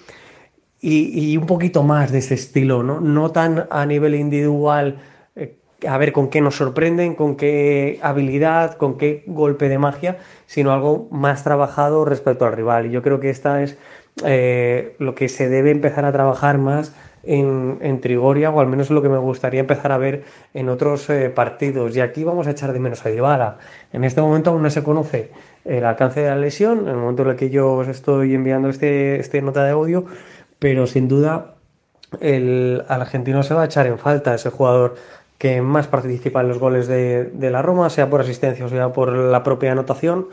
Y, 0.81 1.37
un 1.37 1.45
poquito 1.45 1.83
más 1.83 2.11
de 2.11 2.19
ese 2.19 2.33
estilo, 2.33 2.83
¿no? 2.83 2.99
No 2.99 3.31
tan 3.31 3.67
a 3.69 3.85
nivel 3.85 4.15
individual, 4.15 4.97
a 5.87 5.97
ver 5.97 6.13
con 6.13 6.29
qué 6.29 6.41
nos 6.41 6.55
sorprenden, 6.55 7.15
con 7.15 7.35
qué 7.35 7.99
habilidad, 8.01 8.75
con 8.75 8.97
qué 8.97 9.23
golpe 9.27 9.69
de 9.69 9.77
magia, 9.77 10.17
sino 10.45 10.71
algo 10.71 11.07
más 11.11 11.43
trabajado 11.43 12.05
respecto 12.05 12.45
al 12.45 12.53
rival. 12.53 12.85
Y 12.87 12.91
yo 12.91 13.01
creo 13.01 13.19
que 13.19 13.29
esta 13.29 13.61
es 13.63 13.77
eh, 14.23 14.95
lo 14.99 15.15
que 15.15 15.29
se 15.29 15.49
debe 15.49 15.71
empezar 15.71 16.05
a 16.05 16.11
trabajar 16.11 16.57
más 16.57 16.93
en, 17.23 18.01
Trigoria, 18.01 18.49
o 18.49 18.59
al 18.59 18.67
menos 18.67 18.89
lo 18.89 19.01
que 19.01 19.09
me 19.09 19.17
gustaría 19.17 19.61
empezar 19.61 19.91
a 19.91 19.97
ver 19.97 20.23
en 20.53 20.69
otros 20.69 21.09
eh, 21.09 21.29
partidos. 21.29 21.95
Y 21.95 22.01
aquí 22.01 22.23
vamos 22.23 22.47
a 22.47 22.51
echar 22.51 22.73
de 22.73 22.79
menos 22.79 23.05
a 23.05 23.09
Dybala. 23.09 23.57
En 23.93 24.03
este 24.03 24.21
momento 24.21 24.49
aún 24.49 24.61
no 24.61 24.69
se 24.69 24.83
conoce 24.83 25.31
el 25.63 25.85
alcance 25.85 26.19
de 26.19 26.29
la 26.29 26.35
lesión, 26.35 26.79
en 26.79 26.89
el 26.89 26.97
momento 26.97 27.23
en 27.23 27.29
el 27.29 27.35
que 27.35 27.49
yo 27.49 27.73
os 27.73 27.87
estoy 27.87 28.35
enviando 28.35 28.69
este, 28.69 29.19
este 29.19 29.41
nota 29.41 29.63
de 29.63 29.71
audio, 29.71 30.05
pero 30.59 30.85
sin 30.85 31.07
duda 31.07 31.55
el 32.19 32.83
argentino 32.89 33.41
se 33.43 33.53
va 33.53 33.63
a 33.63 33.65
echar 33.65 33.87
en 33.87 33.97
falta 33.97 34.35
ese 34.35 34.49
jugador 34.49 34.95
que 35.37 35.61
más 35.61 35.87
participa 35.87 36.41
en 36.41 36.47
los 36.47 36.59
goles 36.59 36.87
de, 36.87 37.25
de 37.25 37.51
la 37.51 37.61
Roma, 37.61 37.89
sea 37.89 38.09
por 38.09 38.21
asistencia 38.21 38.65
o 38.65 38.69
sea 38.69 38.93
por 38.93 39.11
la 39.11 39.43
propia 39.43 39.71
anotación, 39.71 40.27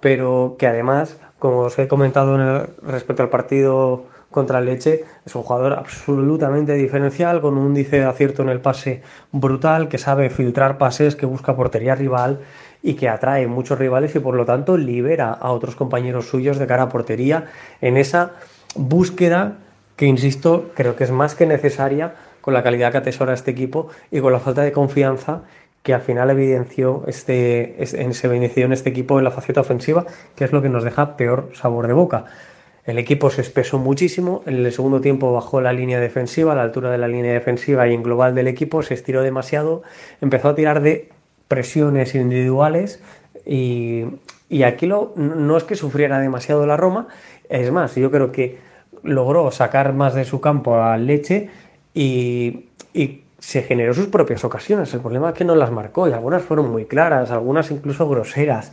pero 0.00 0.56
que 0.58 0.66
además 0.66 1.18
como 1.38 1.60
os 1.60 1.78
he 1.78 1.88
comentado 1.88 2.34
en 2.36 2.66
respecto 2.88 3.22
al 3.22 3.28
partido 3.28 4.04
contra 4.30 4.58
el 4.58 4.66
Leche, 4.66 5.04
es 5.24 5.34
un 5.34 5.42
jugador 5.42 5.74
absolutamente 5.74 6.74
diferencial, 6.74 7.40
con 7.40 7.56
un 7.56 7.68
índice 7.68 8.00
de 8.00 8.04
acierto 8.04 8.42
en 8.42 8.48
el 8.48 8.60
pase 8.60 9.02
brutal, 9.32 9.88
que 9.88 9.98
sabe 9.98 10.30
filtrar 10.30 10.78
pases, 10.78 11.16
que 11.16 11.26
busca 11.26 11.56
portería 11.56 11.94
rival 11.94 12.40
y 12.82 12.94
que 12.94 13.08
atrae 13.08 13.46
muchos 13.46 13.78
rivales 13.78 14.14
y 14.14 14.18
por 14.18 14.34
lo 14.34 14.44
tanto 14.44 14.76
libera 14.76 15.30
a 15.32 15.50
otros 15.52 15.76
compañeros 15.76 16.26
suyos 16.26 16.58
de 16.58 16.66
cara 16.66 16.84
a 16.84 16.88
portería 16.88 17.46
en 17.80 17.96
esa 17.96 18.32
búsqueda 18.74 19.56
que, 19.96 20.06
insisto, 20.06 20.70
creo 20.74 20.96
que 20.96 21.04
es 21.04 21.10
más 21.10 21.34
que 21.34 21.46
necesaria 21.46 22.14
con 22.46 22.54
la 22.54 22.62
calidad 22.62 22.92
que 22.92 22.98
atesora 22.98 23.34
este 23.34 23.50
equipo 23.50 23.88
y 24.12 24.20
con 24.20 24.32
la 24.32 24.38
falta 24.38 24.62
de 24.62 24.70
confianza 24.70 25.42
que 25.82 25.92
al 25.92 26.00
final 26.00 26.30
evidenció 26.30 27.02
este, 27.08 27.74
se 27.84 28.26
evidenció 28.28 28.66
en 28.66 28.72
este 28.72 28.90
equipo 28.90 29.18
en 29.18 29.24
la 29.24 29.32
faceta 29.32 29.62
ofensiva, 29.62 30.06
que 30.36 30.44
es 30.44 30.52
lo 30.52 30.62
que 30.62 30.68
nos 30.68 30.84
deja 30.84 31.16
peor 31.16 31.50
sabor 31.54 31.88
de 31.88 31.92
boca. 31.92 32.26
El 32.84 32.98
equipo 32.98 33.30
se 33.30 33.40
espesó 33.40 33.80
muchísimo, 33.80 34.44
en 34.46 34.64
el 34.64 34.70
segundo 34.70 35.00
tiempo 35.00 35.32
bajó 35.32 35.60
la 35.60 35.72
línea 35.72 35.98
defensiva, 35.98 36.54
la 36.54 36.62
altura 36.62 36.92
de 36.92 36.98
la 36.98 37.08
línea 37.08 37.32
defensiva 37.32 37.88
y 37.88 37.94
en 37.94 38.04
global 38.04 38.36
del 38.36 38.46
equipo 38.46 38.80
se 38.84 38.94
estiró 38.94 39.22
demasiado, 39.22 39.82
empezó 40.20 40.50
a 40.50 40.54
tirar 40.54 40.82
de 40.82 41.08
presiones 41.48 42.14
individuales 42.14 43.02
y, 43.44 44.04
aquí 44.64 44.86
lo, 44.86 45.14
no 45.16 45.56
es 45.56 45.64
que 45.64 45.74
sufriera 45.74 46.20
demasiado 46.20 46.64
la 46.64 46.76
Roma, 46.76 47.08
es 47.48 47.72
más, 47.72 47.96
yo 47.96 48.08
creo 48.12 48.30
que 48.30 48.58
logró 49.02 49.50
sacar 49.50 49.94
más 49.94 50.14
de 50.14 50.24
su 50.24 50.40
campo 50.40 50.76
al 50.80 51.08
Leche 51.08 51.50
y, 51.96 53.22
se 53.38 53.62
generó 53.62 53.94
sus 53.94 54.06
propias 54.06 54.44
ocasiones. 54.44 54.92
El 54.94 55.00
problema 55.00 55.28
es 55.28 55.34
que 55.34 55.44
no 55.44 55.54
las 55.54 55.70
marcó 55.70 56.08
y 56.08 56.12
algunas 56.12 56.42
fueron 56.42 56.70
muy 56.70 56.86
claras, 56.86 57.30
algunas 57.30 57.70
incluso 57.70 58.08
groseras. 58.08 58.72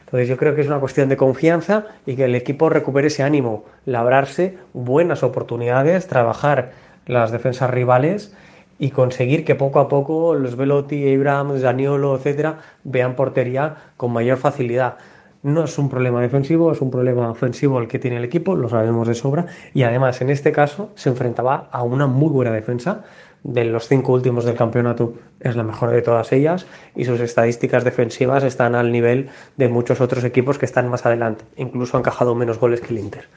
Entonces 0.00 0.28
yo 0.28 0.36
creo 0.36 0.54
que 0.54 0.60
es 0.60 0.66
una 0.66 0.80
cuestión 0.80 1.08
de 1.08 1.16
confianza 1.16 1.86
y 2.04 2.16
que 2.16 2.24
el 2.24 2.34
equipo 2.34 2.68
recupere 2.68 3.06
ese 3.06 3.22
ánimo, 3.22 3.64
labrarse 3.86 4.58
buenas 4.74 5.22
oportunidades, 5.22 6.06
trabajar 6.08 6.72
las 7.06 7.30
defensas 7.30 7.70
rivales 7.70 8.34
y 8.78 8.90
conseguir 8.90 9.44
que 9.44 9.54
poco 9.54 9.78
a 9.78 9.88
poco 9.88 10.34
los 10.34 10.56
Velotti, 10.56 11.14
Abraham, 11.14 11.58
Daniolo, 11.58 12.16
etcétera, 12.16 12.58
vean 12.84 13.14
portería 13.14 13.76
con 13.96 14.12
mayor 14.12 14.38
facilidad. 14.38 14.96
No 15.42 15.64
es 15.64 15.78
un 15.78 15.88
problema 15.88 16.20
defensivo, 16.20 16.70
es 16.70 16.80
un 16.80 16.90
problema 16.90 17.30
ofensivo 17.30 17.78
el 17.78 17.88
que 17.88 17.98
tiene 17.98 18.18
el 18.18 18.24
equipo, 18.24 18.56
lo 18.56 18.68
sabemos 18.68 19.08
de 19.08 19.14
sobra, 19.14 19.46
y 19.72 19.84
además 19.84 20.20
en 20.20 20.28
este 20.28 20.52
caso 20.52 20.90
se 20.96 21.08
enfrentaba 21.08 21.68
a 21.72 21.82
una 21.82 22.06
muy 22.06 22.28
buena 22.28 22.52
defensa 22.52 23.04
de 23.42 23.64
los 23.64 23.88
cinco 23.88 24.12
últimos 24.12 24.44
del 24.44 24.54
campeonato 24.54 25.14
es 25.40 25.56
la 25.56 25.62
mejor 25.62 25.90
de 25.90 26.02
todas 26.02 26.30
ellas 26.32 26.66
y 26.94 27.04
sus 27.04 27.20
estadísticas 27.20 27.84
defensivas 27.84 28.44
están 28.44 28.74
al 28.74 28.92
nivel 28.92 29.30
de 29.56 29.68
muchos 29.68 30.00
otros 30.00 30.24
equipos 30.24 30.58
que 30.58 30.66
están 30.66 30.88
más 30.88 31.06
adelante. 31.06 31.44
Incluso 31.56 31.96
han 31.96 32.02
encajado 32.02 32.34
menos 32.34 32.58
goles 32.58 32.80
que 32.80 32.88
el 32.88 32.98
Inter. 32.98 33.28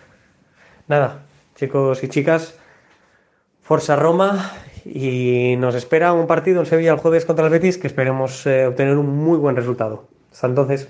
Nada, 0.88 1.22
chicos 1.56 2.04
y 2.04 2.10
chicas, 2.10 2.60
Forza 3.62 3.96
Roma 3.96 4.52
y 4.84 5.56
nos 5.58 5.76
espera 5.76 6.12
un 6.12 6.28
partido 6.28 6.60
en 6.60 6.66
Sevilla 6.66 6.92
el 6.92 7.00
jueves 7.00 7.24
contra 7.26 7.46
el 7.46 7.52
Betis 7.52 7.78
que 7.78 7.88
esperemos 7.88 8.46
eh, 8.46 8.68
obtener 8.68 8.98
un 8.98 9.08
muy 9.08 9.38
buen 9.38 9.56
resultado. 9.56 10.08
Hasta 10.32 10.48
entonces. 10.48 10.90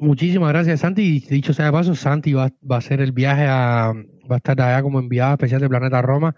Muchísimas 0.00 0.48
gracias, 0.48 0.80
Santi. 0.80 1.20
Dicho 1.20 1.52
sea 1.52 1.66
de 1.66 1.72
paso, 1.72 1.94
Santi 1.94 2.32
va, 2.32 2.50
va 2.68 2.76
a 2.76 2.78
hacer 2.78 3.02
el 3.02 3.12
viaje 3.12 3.44
a, 3.46 3.92
va 4.30 4.36
a 4.36 4.38
estar 4.38 4.60
allá 4.60 4.82
como 4.82 4.98
enviada 4.98 5.32
especial 5.32 5.60
de 5.60 5.68
Planeta 5.68 6.00
Roma. 6.00 6.34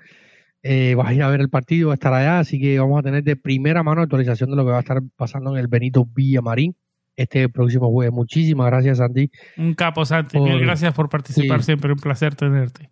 Eh, 0.64 0.94
vas 0.96 1.08
a 1.08 1.14
ir 1.14 1.22
a 1.22 1.28
ver 1.28 1.40
el 1.40 1.48
partido, 1.48 1.88
va 1.88 1.94
a 1.94 1.96
estar 1.96 2.12
allá, 2.12 2.40
así 2.40 2.60
que 2.60 2.78
vamos 2.78 2.98
a 2.98 3.02
tener 3.02 3.22
de 3.22 3.36
primera 3.36 3.82
mano 3.82 4.02
actualización 4.02 4.50
de 4.50 4.56
lo 4.56 4.64
que 4.64 4.70
va 4.72 4.78
a 4.78 4.80
estar 4.80 5.00
pasando 5.16 5.52
en 5.52 5.58
el 5.58 5.68
Benito 5.68 6.04
Villamarín 6.04 6.74
este 7.16 7.48
próximo 7.48 7.90
jueves. 7.90 8.12
Muchísimas 8.12 8.66
gracias, 8.66 8.98
Santi. 8.98 9.30
Un 9.56 9.74
capo, 9.74 10.04
Santi. 10.04 10.40
Mil 10.40 10.60
gracias 10.60 10.92
por 10.92 11.08
participar 11.08 11.62
siempre. 11.62 11.92
Un 11.92 11.98
placer 11.98 12.34
tenerte. 12.34 12.90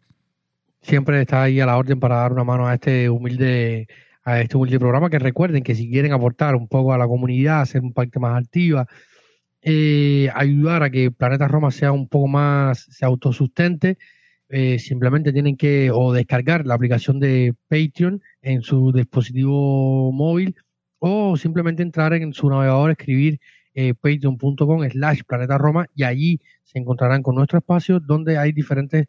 Siempre 0.83 1.21
está 1.21 1.43
ahí 1.43 1.61
a 1.61 1.67
la 1.67 1.77
orden 1.77 1.99
para 1.99 2.17
dar 2.17 2.33
una 2.33 2.45
mano 2.45 2.67
a 2.67 2.75
este 2.75 3.11
humilde 3.11 3.89
a 4.23 4.41
este 4.41 4.57
humilde 4.57 4.79
programa. 4.79 5.11
Que 5.11 5.19
recuerden 5.19 5.63
que 5.63 5.75
si 5.75 5.91
quieren 5.91 6.13
aportar 6.13 6.55
un 6.55 6.69
poco 6.69 6.93
a 6.93 6.99
la 6.99 7.07
comunidad, 7.07 7.61
hacer 7.61 7.83
un 7.83 7.93
parte 7.93 8.19
más 8.19 8.41
activa, 8.41 8.87
eh, 9.63 10.31
ayudar 10.35 10.83
a 10.83 10.91
que 10.91 11.11
Planeta 11.11 11.49
Roma 11.49 11.71
sea 11.71 11.93
un 11.93 12.09
poco 12.09 12.29
más, 12.29 12.87
se 12.91 13.05
autosustente, 13.05 13.99
eh, 14.53 14.81
simplemente 14.81 15.33
tienen 15.33 15.57
que 15.57 15.93
o 15.93 16.13
descargar 16.13 16.67
la 16.67 16.75
aplicación 16.75 17.21
de 17.21 17.55
Patreon 17.69 18.21
en 18.43 18.63
su 18.63 18.91
dispositivo 18.91 20.11
móvil 20.11 20.57
o 20.99 21.37
simplemente 21.37 21.85
entrar 21.85 22.15
en 22.15 22.33
su 22.33 22.51
navegador, 22.51 22.91
escribir 22.91 23.39
eh, 23.75 23.95
patreon.com 23.95 24.91
slash 24.91 25.21
planeta 25.25 25.57
Roma 25.57 25.87
y 25.95 26.03
allí 26.03 26.41
se 26.65 26.81
encontrarán 26.81 27.23
con 27.23 27.37
nuestro 27.37 27.59
espacio 27.59 28.01
donde 28.01 28.39
hay 28.39 28.51
diferentes 28.51 29.07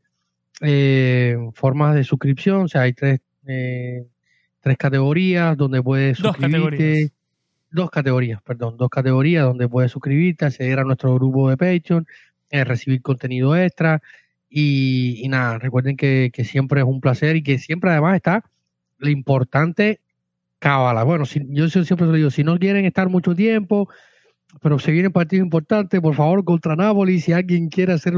eh, 0.61 1.35
formas 1.55 1.95
de 1.95 2.03
suscripción, 2.03 2.65
o 2.65 2.67
sea, 2.67 2.81
hay 2.81 2.93
tres, 2.93 3.21
tres 3.43 4.77
categorías 4.77 5.57
donde 5.57 5.81
puedes 5.81 6.19
suscribirte. 6.19 6.51
Dos 6.51 6.69
categorías. 6.69 7.11
Dos 7.71 7.89
categorías, 7.89 8.41
perdón, 8.41 8.77
dos 8.77 8.89
categorías 8.89 9.45
donde 9.45 9.69
puedes 9.69 9.91
suscribirte, 9.91 10.45
acceder 10.45 10.79
a 10.79 10.83
nuestro 10.83 11.15
grupo 11.15 11.49
de 11.49 11.57
Patreon, 11.57 12.05
recibir 12.49 13.01
contenido 13.01 13.55
extra, 13.55 14.01
y, 14.53 15.25
nada, 15.29 15.59
recuerden 15.59 15.95
que, 15.95 16.29
siempre 16.43 16.81
es 16.81 16.85
un 16.85 16.99
placer 16.99 17.37
y 17.37 17.43
que 17.43 17.57
siempre 17.57 17.91
además 17.91 18.17
está 18.17 18.43
lo 18.97 19.09
importante 19.09 20.01
cábala. 20.59 21.03
Bueno, 21.03 21.25
si, 21.25 21.41
yo 21.49 21.69
siempre 21.69 22.05
lo 22.05 22.13
digo, 22.13 22.29
si 22.29 22.43
no 22.43 22.59
quieren 22.59 22.85
estar 22.85 23.09
mucho 23.09 23.33
tiempo, 23.33 23.89
pero 24.61 24.77
se 24.77 24.91
viene 24.91 25.09
partido 25.09 25.43
importante, 25.43 26.01
por 26.01 26.15
favor, 26.15 26.43
contra 26.43 26.75
Nápoles, 26.75 27.23
si 27.23 27.33
alguien 27.33 27.69
quiere 27.69 27.93
hacer 27.93 28.13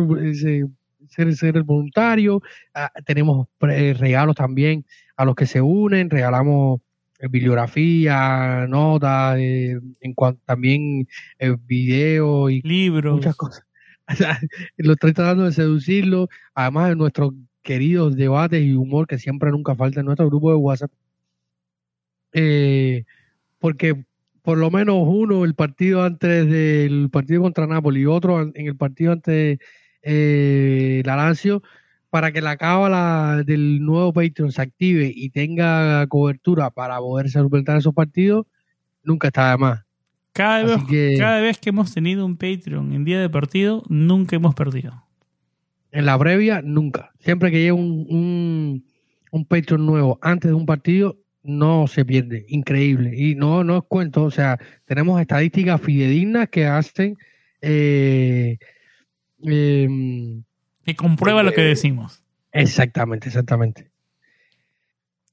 ser, 1.08 1.36
ser 1.36 1.56
el 1.56 1.64
voluntario, 1.64 2.42
ah, 2.74 2.92
tenemos 3.06 3.48
regalos 3.60 4.36
también 4.36 4.86
a 5.16 5.26
los 5.26 5.36
que 5.36 5.46
se 5.46 5.62
unen, 5.62 6.10
regalamos 6.10 6.80
eh, 6.80 6.84
bibliografía, 7.30 8.66
notas, 8.68 9.38
eh, 9.40 9.80
en 10.02 10.14
cuanto 10.14 10.42
también 10.46 11.08
eh, 11.40 11.56
videos 11.66 12.52
y 12.52 12.62
libros. 12.62 13.16
muchas 13.16 13.36
cosas 13.36 13.64
lo 14.78 14.94
estoy 14.94 15.14
tratando 15.14 15.46
de 15.46 15.52
seducirlo, 15.52 16.30
además 16.54 16.90
de 16.90 16.96
nuestros 16.96 17.34
queridos 17.62 18.16
debates 18.16 18.64
y 18.64 18.74
humor 18.74 19.08
que 19.08 19.18
siempre 19.18 19.52
nunca 19.52 19.76
falta 19.76 20.00
en 20.00 20.08
nuestro 20.08 20.28
grupo 20.28 20.52
de 20.52 20.58
WhatsApp. 20.58 20.92
Eh, 22.34 23.06
porque 23.60 24.06
por 24.42 24.58
lo 24.58 24.70
menos 24.72 24.98
uno 25.08 25.46
el 25.46 25.56
partido 25.56 26.04
antes 26.04 26.48
del 26.50 27.10
partido 27.12 27.42
contra 27.42 27.68
Napoli 27.68 28.02
y 28.02 28.06
otro 28.06 28.42
en 28.42 28.68
el 28.68 28.76
partido 28.76 29.14
ante 29.14 29.60
eh, 30.02 31.02
la 31.06 31.16
Lazio 31.16 31.62
para 32.14 32.32
que 32.32 32.42
la 32.42 32.58
cábala 32.58 33.42
del 33.44 33.84
nuevo 33.84 34.14
Patreon 34.14 34.52
se 34.52 34.62
active 34.62 35.12
y 35.16 35.32
tenga 35.32 36.06
cobertura 36.06 36.70
para 36.70 37.00
poder 37.00 37.28
solventar 37.32 37.78
esos 37.78 37.96
partidos, 37.96 38.46
nunca 39.02 39.30
está 39.30 39.50
de 39.50 39.58
más. 39.58 39.84
Cada 40.32 40.64
vez, 40.64 40.84
que, 40.88 41.16
cada 41.18 41.42
vez 41.42 41.58
que 41.58 41.70
hemos 41.70 41.92
tenido 41.92 42.24
un 42.24 42.38
Patreon 42.38 42.94
en 42.94 43.04
día 43.04 43.20
de 43.20 43.32
partido, 43.32 43.82
nunca 43.90 44.36
hemos 44.36 44.54
perdido. 44.54 45.08
En 45.92 46.06
la 46.06 46.16
previa, 46.20 46.62
nunca. 46.64 47.12
Siempre 47.18 47.50
que 47.50 47.62
llega 47.62 47.74
un, 47.74 48.06
un, 48.08 48.86
un 49.32 49.46
Patreon 49.46 49.84
nuevo 49.84 50.20
antes 50.22 50.52
de 50.52 50.56
un 50.56 50.68
partido, 50.68 51.18
no 51.42 51.88
se 51.88 52.06
pierde. 52.06 52.46
Increíble. 52.48 53.12
Y 53.18 53.34
no, 53.34 53.64
no 53.64 53.78
es 53.78 53.84
cuento. 53.88 54.26
O 54.26 54.30
sea, 54.30 54.60
tenemos 54.86 55.20
estadísticas 55.20 55.82
fidedignas 55.82 56.48
que 56.50 56.68
hacen. 56.68 57.18
Eh, 57.60 58.60
eh, 59.48 60.44
que 60.86 60.96
comprueba 60.96 61.44
lo 61.44 61.52
que 61.52 61.62
decimos. 61.62 62.24
Exactamente, 62.52 63.28
exactamente. 63.30 63.90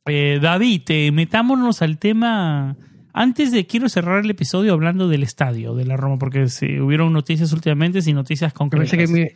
Eh, 0.06 0.38
David, 0.40 1.10
metámonos 1.12 1.82
al 1.82 1.98
tema. 1.98 2.76
Antes 3.12 3.52
de 3.52 3.66
quiero 3.66 3.88
cerrar 3.88 4.24
el 4.24 4.30
episodio 4.30 4.72
hablando 4.72 5.08
del 5.08 5.22
estadio 5.22 5.74
de 5.74 5.84
la 5.84 5.96
Roma, 5.96 6.18
porque 6.18 6.48
se, 6.48 6.80
hubieron 6.80 7.12
noticias 7.12 7.52
últimamente 7.52 7.98
y 8.04 8.12
noticias 8.12 8.52
concretas. 8.52 8.90
Yo 8.90 8.98
pensé 8.98 9.12
que 9.12 9.20
me, 9.20 9.34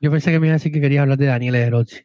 yo 0.00 0.10
pensé 0.10 0.30
que 0.30 0.40
me 0.40 0.46
iba 0.46 0.54
a 0.54 0.58
decir 0.58 0.72
que 0.72 0.80
quería 0.80 1.02
hablar 1.02 1.18
de 1.18 1.26
Daniel 1.26 1.56
Erochi. 1.56 1.96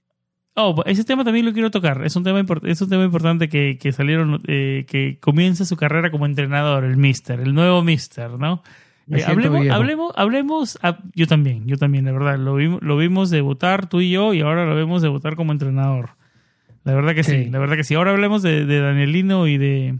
Oh, 0.55 0.83
ese 0.85 1.03
tema 1.03 1.23
también 1.23 1.45
lo 1.45 1.53
quiero 1.53 1.71
tocar. 1.71 2.05
Es 2.05 2.15
un 2.15 2.23
tema, 2.23 2.43
es 2.63 2.81
un 2.81 2.89
tema 2.89 3.03
importante 3.03 3.49
que, 3.49 3.77
que 3.79 3.91
salieron, 3.91 4.41
eh, 4.47 4.85
que 4.87 5.17
comienza 5.19 5.65
su 5.65 5.75
carrera 5.75 6.11
como 6.11 6.25
entrenador, 6.25 6.83
el 6.83 6.97
Mister, 6.97 7.39
el 7.39 7.53
nuevo 7.53 7.83
Mister, 7.83 8.31
¿no? 8.31 8.61
Eh, 9.11 9.23
hablemos, 9.25 9.67
hablemos, 9.69 10.13
hablemos, 10.15 10.79
yo 11.13 11.27
también, 11.27 11.67
yo 11.67 11.77
también, 11.77 12.05
la 12.05 12.13
verdad, 12.13 12.37
lo, 12.37 12.55
vimos, 12.55 12.81
lo 12.81 12.97
vimos 12.97 13.29
debutar 13.29 13.87
tú 13.87 14.01
y 14.01 14.11
yo 14.11 14.33
y 14.33 14.41
ahora 14.41 14.65
lo 14.65 14.75
vemos 14.75 15.01
debutar 15.01 15.35
como 15.35 15.51
entrenador. 15.51 16.11
La 16.83 16.93
verdad 16.93 17.13
que 17.15 17.23
sí, 17.23 17.45
la 17.45 17.59
verdad 17.59 17.75
que 17.75 17.83
sí. 17.83 17.95
Ahora 17.95 18.11
hablemos 18.11 18.41
de, 18.41 18.65
de, 18.65 18.79
Danielino 18.79 19.47
y 19.47 19.57
de 19.57 19.99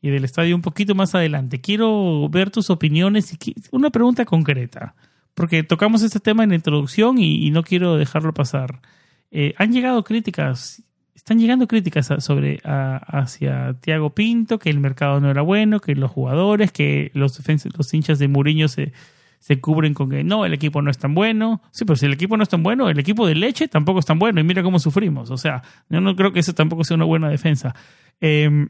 y 0.00 0.10
del 0.10 0.24
estadio 0.24 0.54
un 0.54 0.62
poquito 0.62 0.94
más 0.94 1.14
adelante. 1.14 1.60
Quiero 1.60 2.28
ver 2.28 2.50
tus 2.50 2.70
opiniones 2.70 3.32
y 3.32 3.54
una 3.72 3.90
pregunta 3.90 4.24
concreta, 4.24 4.94
porque 5.34 5.62
tocamos 5.62 6.02
este 6.02 6.20
tema 6.20 6.44
en 6.44 6.50
la 6.50 6.56
introducción 6.56 7.18
y 7.18 7.50
no 7.50 7.62
quiero 7.62 7.96
dejarlo 7.96 8.32
pasar. 8.32 8.80
Eh, 9.30 9.54
han 9.58 9.72
llegado 9.72 10.04
críticas, 10.04 10.82
están 11.26 11.40
llegando 11.40 11.66
críticas 11.66 12.08
sobre 12.20 12.60
hacia 12.62 13.74
Tiago 13.80 14.10
Pinto, 14.10 14.60
que 14.60 14.70
el 14.70 14.78
mercado 14.78 15.18
no 15.18 15.28
era 15.28 15.42
bueno, 15.42 15.80
que 15.80 15.96
los 15.96 16.08
jugadores, 16.08 16.70
que 16.70 17.10
los, 17.14 17.42
los 17.76 17.94
hinchas 17.94 18.20
de 18.20 18.28
Muriño 18.28 18.68
se, 18.68 18.92
se 19.40 19.60
cubren 19.60 19.92
con 19.92 20.08
que 20.08 20.22
no, 20.22 20.44
el 20.44 20.54
equipo 20.54 20.82
no 20.82 20.90
es 20.92 20.98
tan 20.98 21.16
bueno. 21.16 21.62
Sí, 21.72 21.84
pero 21.84 21.96
si 21.96 22.06
el 22.06 22.12
equipo 22.12 22.36
no 22.36 22.44
es 22.44 22.48
tan 22.48 22.62
bueno, 22.62 22.88
el 22.88 23.00
equipo 23.00 23.26
de 23.26 23.34
leche 23.34 23.66
tampoco 23.66 23.98
es 23.98 24.06
tan 24.06 24.20
bueno 24.20 24.38
y 24.38 24.44
mira 24.44 24.62
cómo 24.62 24.78
sufrimos. 24.78 25.32
O 25.32 25.36
sea, 25.36 25.64
yo 25.88 26.00
no 26.00 26.14
creo 26.14 26.30
que 26.30 26.38
eso 26.38 26.54
tampoco 26.54 26.84
sea 26.84 26.94
una 26.94 27.06
buena 27.06 27.28
defensa. 27.28 27.74
Em, 28.20 28.68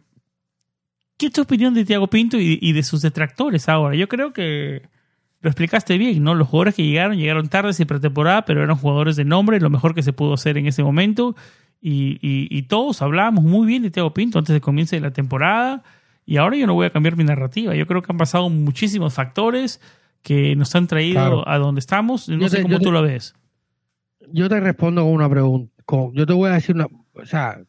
¿Qué 1.18 1.26
es 1.26 1.32
tu 1.32 1.42
opinión 1.42 1.74
de 1.74 1.84
Tiago 1.84 2.06
Pinto 2.06 2.38
y, 2.40 2.72
de 2.72 2.82
sus 2.82 3.02
detractores 3.02 3.68
ahora? 3.68 3.94
Yo 3.96 4.08
creo 4.08 4.32
que 4.32 4.80
lo 5.42 5.50
explicaste 5.50 5.98
bien, 5.98 6.24
¿no? 6.24 6.34
Los 6.34 6.48
jugadores 6.48 6.74
que 6.74 6.86
llegaron, 6.86 7.18
llegaron 7.18 7.48
tarde 7.48 7.72
y 7.78 7.84
pretemporada, 7.84 8.46
pero 8.46 8.62
eran 8.62 8.76
jugadores 8.76 9.16
de 9.16 9.26
nombre, 9.26 9.60
lo 9.60 9.68
mejor 9.68 9.94
que 9.94 10.02
se 10.02 10.14
pudo 10.14 10.32
hacer 10.32 10.56
en 10.56 10.66
ese 10.66 10.82
momento. 10.82 11.36
Y, 11.88 12.62
todos 12.62 13.00
hablábamos 13.00 13.44
muy 13.44 13.64
bien 13.64 13.84
de 13.84 13.90
Thiago 13.90 14.12
Pinto 14.12 14.40
antes 14.40 14.52
de 14.52 14.60
comience 14.60 14.98
la 14.98 15.12
temporada. 15.12 15.84
Y 16.24 16.38
ahora 16.38 16.56
yo 16.56 16.66
no 16.66 16.74
voy 16.74 16.86
a 16.86 16.90
cambiar 16.90 17.16
mi 17.16 17.22
narrativa. 17.22 17.76
Yo 17.76 17.86
creo 17.86 18.02
que 18.02 18.10
han 18.10 18.18
pasado 18.18 18.50
muchísimos 18.50 19.14
factores 19.14 19.80
que 20.22 20.56
nos 20.56 20.74
han 20.74 20.88
traído 20.88 21.48
a 21.48 21.58
donde 21.58 21.78
estamos. 21.78 22.28
No 22.28 22.48
sé 22.48 22.62
cómo 22.62 22.80
tú 22.80 22.90
lo 22.90 23.02
ves. 23.02 23.34
Yo 24.32 24.48
te 24.48 24.58
respondo 24.58 25.04
con 25.04 25.12
una 25.12 25.30
pregunta. 25.30 25.72
yo 26.12 26.26
te 26.26 26.32
voy 26.32 26.50
a 26.50 26.54
decir 26.54 26.74
una. 26.74 26.88
O 27.12 27.24
sea, 27.24 27.62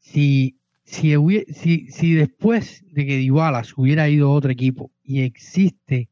si, 0.00 0.58
si, 0.84 1.14
si, 1.54 1.86
si 1.90 2.12
después 2.12 2.84
de 2.92 3.06
que 3.06 3.16
Dybala 3.16 3.62
hubiera 3.76 4.06
ido 4.10 4.28
a 4.28 4.32
otro 4.32 4.50
equipo 4.50 4.90
y 5.02 5.22
existe 5.22 6.10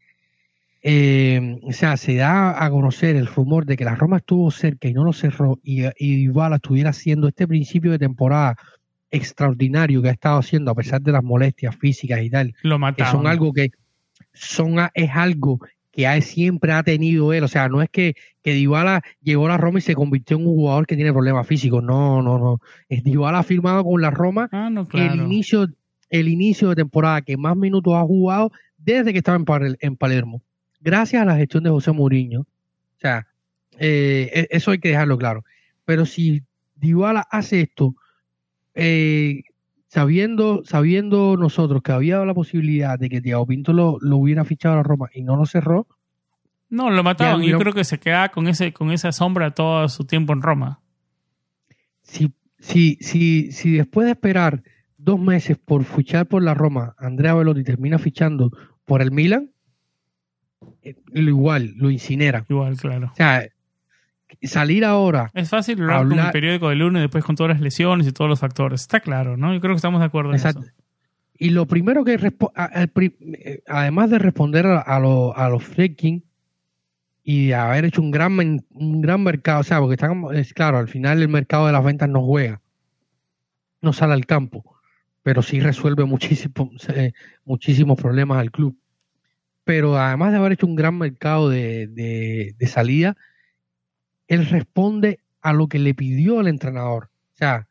eh, 0.83 1.59
o 1.63 1.73
sea, 1.73 1.97
se 1.97 2.15
da 2.15 2.65
a 2.65 2.71
conocer 2.71 3.17
el 3.17 3.27
rumor 3.27 3.67
de 3.67 3.77
que 3.77 3.85
la 3.85 3.97
Roma 3.97 4.19
estuvo 4.19 4.51
cerca 4.51 4.89
y 4.89 4.95
no 4.95 5.05
lo 5.05 5.13
cerró 5.13 5.59
y, 5.63 5.85
y 5.99 6.31
estuviera 6.55 6.91
haciendo 6.91 7.29
este 7.29 7.49
principio 7.49 7.91
de 7.91 7.99
temporada 7.99 8.57
extraordinario 9.11 10.03
que 10.03 10.09
ha 10.09 10.13
estado 10.13 10.39
haciendo 10.39 10.71
a 10.71 10.75
pesar 10.75 11.01
de 11.01 11.13
las 11.13 11.25
molestias 11.25 11.77
físicas 11.77 12.23
y 12.23 12.31
tal. 12.31 12.55
Lo 12.63 12.79
Que 12.95 13.05
son 13.05 13.27
algo 13.27 13.53
que 13.53 13.71
son 14.33 14.77
es 14.95 15.11
algo 15.13 15.59
que 15.91 16.23
siempre 16.23 16.73
ha 16.73 16.83
tenido 16.85 17.33
él. 17.33 17.43
O 17.43 17.49
sea, 17.49 17.69
no 17.69 17.83
es 17.83 17.91
que, 17.91 18.15
que 18.43 18.53
Dybala 18.53 19.03
llegó 19.21 19.47
a 19.47 19.51
la 19.51 19.57
Roma 19.57 19.79
y 19.81 19.83
se 19.83 19.95
convirtió 19.95 20.37
en 20.37 20.47
un 20.47 20.55
jugador 20.55 20.87
que 20.87 20.95
tiene 20.95 21.13
problemas 21.13 21.47
físicos. 21.47 21.83
No, 21.83 22.23
no, 22.23 22.39
no. 22.39 22.61
Es 22.89 23.03
Dybala 23.03 23.41
ha 23.41 23.43
firmado 23.43 23.83
con 23.83 24.01
la 24.01 24.11
Roma 24.11 24.49
ah, 24.53 24.71
el 24.93 25.17
inicio 25.17 25.67
el 26.11 26.29
inicio 26.29 26.71
de 26.71 26.77
temporada 26.77 27.21
que 27.21 27.37
más 27.37 27.57
minutos 27.57 27.93
ha 27.95 28.03
jugado 28.03 28.51
desde 28.79 29.13
que 29.13 29.19
estaba 29.19 29.39
en 29.81 29.97
Palermo 29.97 30.43
gracias 30.81 31.23
a 31.23 31.25
la 31.25 31.37
gestión 31.37 31.65
de 31.65 31.71
José 31.71 31.93
Mourinho. 31.93 32.41
O 32.41 33.01
sea, 33.01 33.27
eh, 33.79 34.31
e, 34.33 34.49
eso 34.51 34.71
hay 34.71 34.79
que 34.79 34.89
dejarlo 34.89 35.19
claro. 35.19 35.45
Pero 35.85 36.07
si 36.07 36.43
Dybala 36.77 37.27
hace 37.31 37.63
esto, 37.63 37.95
eh, 38.75 39.43
sabiendo, 39.89 40.63
sabiendo 40.65 41.37
nosotros 41.37 41.83
que 41.83 41.93
había 41.93 42.25
la 42.25 42.35
posibilidad 42.35 42.99
de 42.99 43.09
que 43.09 43.21
Thiago 43.21 43.47
Pinto 43.47 43.73
lo, 43.73 43.99
hubiera 44.17 44.45
fichado 44.45 44.75
a 44.75 44.77
la 44.79 44.83
Roma 44.83 45.09
y 45.15 45.23
no 45.23 45.37
lo 45.37 45.47
cerró. 45.47 45.87
No, 46.69 46.91
lo 46.91 47.03
mataron. 47.03 47.43
Yo 47.43 47.59
creo 47.59 47.73
que 47.73 47.85
se 47.85 47.99
queda 47.99 48.29
con 48.29 48.47
ese, 48.47 48.73
con 48.73 48.91
esa 48.91 49.13
sombra 49.13 49.53
todo 49.53 49.89
su 49.89 50.05
tiempo 50.05 50.35
en 50.35 50.43
Roma. 50.43 50.81
Si, 52.03 52.33
si, 52.59 52.99
si, 53.01 53.53
si 53.53 53.73
después 53.73 54.05
de 54.05 54.13
esperar 54.13 54.63
dos 54.99 55.19
meses 55.19 55.57
por 55.57 55.85
fichar 55.85 56.27
por 56.27 56.43
la 56.43 56.53
Roma, 56.55 56.95
Andrea 56.99 57.35
Velotti 57.35 57.65
termina 57.65 57.99
fichando 57.99 58.53
por 58.85 59.01
el 59.01 59.11
Milan, 59.11 59.51
eh, 60.83 60.97
igual, 61.15 61.75
lo 61.77 61.91
incinera. 61.91 62.45
Igual, 62.49 62.77
claro. 62.77 63.11
O 63.13 63.17
sea, 63.17 63.47
salir 64.43 64.85
ahora. 64.85 65.31
Es 65.35 65.49
fácil 65.49 65.83
hablar, 65.83 66.09
con 66.09 66.19
el 66.19 66.31
periódico 66.31 66.69
de 66.69 66.77
lunes 66.77 67.03
después 67.03 67.25
con 67.25 67.37
todas 67.37 67.55
las 67.55 67.61
lesiones 67.61 68.07
y 68.07 68.13
todos 68.13 68.29
los 68.29 68.41
factores. 68.41 68.83
Está 68.83 69.01
claro, 69.01 69.37
¿no? 69.37 69.53
Yo 69.55 69.61
creo 69.61 69.75
que 69.75 69.79
estamos 69.79 70.01
de 70.01 70.07
acuerdo 70.07 70.31
en 70.31 70.37
eso. 70.37 70.61
Y 71.41 71.51
lo 71.51 71.67
primero 71.67 72.05
que, 72.05 72.15
eh, 72.15 73.63
además 73.69 74.11
de 74.11 74.19
responder 74.19 74.67
a, 74.67 74.81
a 74.81 75.49
los 75.49 75.65
freaking 75.65 76.25
y 77.23 77.49
de 77.49 77.55
haber 77.55 77.85
hecho 77.85 78.03
un 78.03 78.11
gran, 78.11 78.65
un 78.71 79.01
gran 79.03 79.23
mercado, 79.23 79.61
o 79.61 79.63
sea, 79.63 79.79
porque 79.81 79.95
estamos, 79.95 80.35
es 80.35 80.53
claro, 80.53 80.79
al 80.79 80.89
final 80.89 81.21
el 81.21 81.29
mercado 81.29 81.67
de 81.67 81.73
las 81.73 81.85
ventas 81.85 82.09
no 82.09 82.23
juega, 82.23 82.61
no 83.83 83.93
sale 83.93 84.15
al 84.15 84.27
campo, 84.27 84.65
pero 85.23 85.43
sí 85.43 85.61
resuelve 85.61 86.05
muchísimo, 86.07 86.71
eh, 86.89 87.13
muchísimos 87.45 88.01
problemas 88.01 88.39
al 88.39 88.51
club 88.51 88.77
pero 89.69 89.99
además 89.99 90.33
de 90.33 90.39
haber 90.39 90.53
hecho 90.53 90.67
un 90.67 90.77
gran 90.77 90.97
mercado 90.97 91.51
de, 91.51 92.57
salida, 92.67 93.19
él 94.27 94.47
responde 94.47 95.21
a 95.43 95.53
lo 95.53 95.69
que 95.69 95.79
le 95.79 95.93
pidió 95.93 96.41
el 96.41 96.47
entrenador. 96.47 97.11
O 97.35 97.37
sea, 97.37 97.69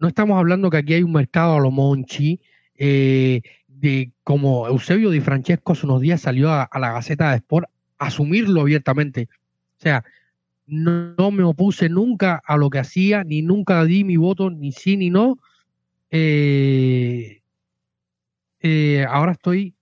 no 0.00 0.08
estamos 0.08 0.38
hablando 0.38 0.70
que 0.70 0.78
aquí 0.78 0.94
hay 0.94 1.04
un 1.04 1.12
mercado 1.12 1.54
a 1.54 1.60
lo 1.60 1.70
Monchi, 1.70 2.40
eh, 2.74 3.42
de 3.68 4.10
como 4.24 4.66
Eusebio 4.66 5.10
Di 5.10 5.20
Francesco 5.20 5.74
hace 5.74 5.86
unos 5.86 6.00
días 6.00 6.20
salió 6.20 6.50
a, 6.50 6.68
la 6.80 6.94
Gaceta 6.94 7.30
de 7.30 7.36
Sport 7.36 7.68
a 7.98 8.06
asumirlo 8.06 8.62
abiertamente. 8.62 9.28
O 9.78 9.80
sea, 9.80 10.02
no, 10.66 11.30
me 11.30 11.44
opuse 11.44 11.88
nunca 11.88 12.42
a 12.44 12.56
lo 12.56 12.70
que 12.70 12.80
hacía, 12.80 13.22
ni 13.22 13.42
nunca 13.42 13.84
di 13.84 14.02
mi 14.02 14.16
voto, 14.16 14.50
ni 14.50 14.72
sí 14.72 14.96
ni 14.96 15.10
no. 15.10 15.38
Eh, 16.10 17.40
eh, 18.62 19.06
ahora 19.08 19.30
estoy 19.30 19.75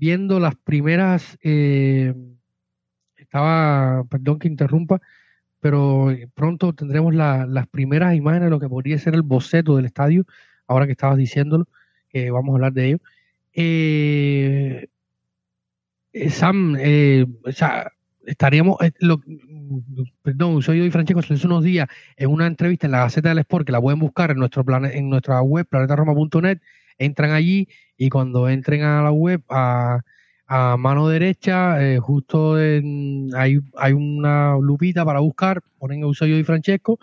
viendo 0.00 0.40
las 0.40 0.56
primeras, 0.56 1.38
eh, 1.42 2.14
estaba, 3.16 4.02
perdón 4.04 4.38
que 4.38 4.48
interrumpa, 4.48 5.00
pero 5.60 6.08
pronto 6.34 6.72
tendremos 6.72 7.14
las 7.14 7.66
primeras 7.68 8.14
imágenes 8.16 8.46
de 8.46 8.50
lo 8.50 8.60
que 8.60 8.68
podría 8.68 8.98
ser 8.98 9.14
el 9.14 9.22
boceto 9.22 9.76
del 9.76 9.84
estadio, 9.84 10.24
ahora 10.66 10.86
que 10.86 10.92
estabas 10.92 11.18
diciéndolo, 11.18 11.68
que 12.08 12.30
vamos 12.30 12.52
a 12.52 12.56
hablar 12.56 12.72
de 12.72 12.86
ello. 12.86 12.98
Eh, 13.52 14.88
eh, 16.14 16.30
Sam, 16.30 16.76
o 17.44 17.52
sea, 17.52 17.92
estaríamos, 18.24 18.78
lo, 19.00 19.20
perdón, 20.22 20.62
soy 20.62 20.82
yo 20.82 20.90
Francesco, 20.90 21.20
hace 21.20 21.46
unos 21.46 21.62
días 21.62 21.88
en 22.16 22.30
una 22.30 22.46
entrevista 22.46 22.86
en 22.86 22.92
la 22.92 23.00
Gaceta 23.00 23.28
del 23.28 23.40
Sport, 23.40 23.66
que 23.66 23.72
la 23.72 23.82
pueden 23.82 24.00
buscar 24.00 24.30
en, 24.30 24.38
nuestro 24.38 24.64
en 24.86 25.10
nuestra 25.10 25.42
web, 25.42 25.66
planetaroma.net, 25.66 26.58
entran 27.00 27.32
allí 27.32 27.68
y 27.96 28.08
cuando 28.10 28.48
entren 28.48 28.82
a 28.82 29.02
la 29.02 29.10
web 29.10 29.42
a, 29.48 30.00
a 30.46 30.76
mano 30.76 31.08
derecha, 31.08 31.82
eh, 31.84 31.98
justo 31.98 32.60
en, 32.60 33.30
hay, 33.34 33.58
hay 33.76 33.92
una 33.92 34.56
lupita 34.60 35.04
para 35.04 35.20
buscar, 35.20 35.62
ponen 35.78 36.02
Eusebio 36.02 36.38
y 36.38 36.44
Francesco, 36.44 36.98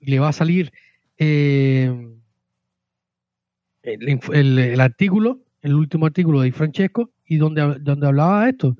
y 0.00 0.10
le 0.10 0.18
va 0.18 0.28
a 0.28 0.32
salir 0.32 0.70
eh, 1.16 1.90
el, 3.82 4.20
el- 4.32 4.58
el 4.58 4.80
artículo, 4.80 5.40
el 5.62 5.74
último 5.74 6.06
artículo 6.06 6.40
de 6.42 6.52
Francesco, 6.52 7.10
y 7.26 7.36
donde, 7.36 7.78
donde 7.80 8.06
hablaba 8.06 8.44
de 8.44 8.50
esto. 8.50 8.76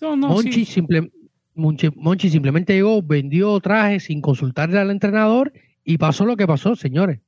No, 0.00 0.16
no, 0.16 0.28
Monchi, 0.28 0.52
sí. 0.52 0.64
simple- 0.64 1.10
Monchi, 1.54 1.88
Monchi 1.94 2.28
simplemente 2.28 2.74
llegó, 2.74 3.00
vendió 3.02 3.58
trajes 3.60 4.04
sin 4.04 4.20
consultarle 4.20 4.78
al 4.78 4.90
entrenador 4.90 5.52
y 5.84 5.98
pasó 5.98 6.24
lo 6.26 6.36
que 6.36 6.46
pasó, 6.46 6.74
señores. 6.76 7.20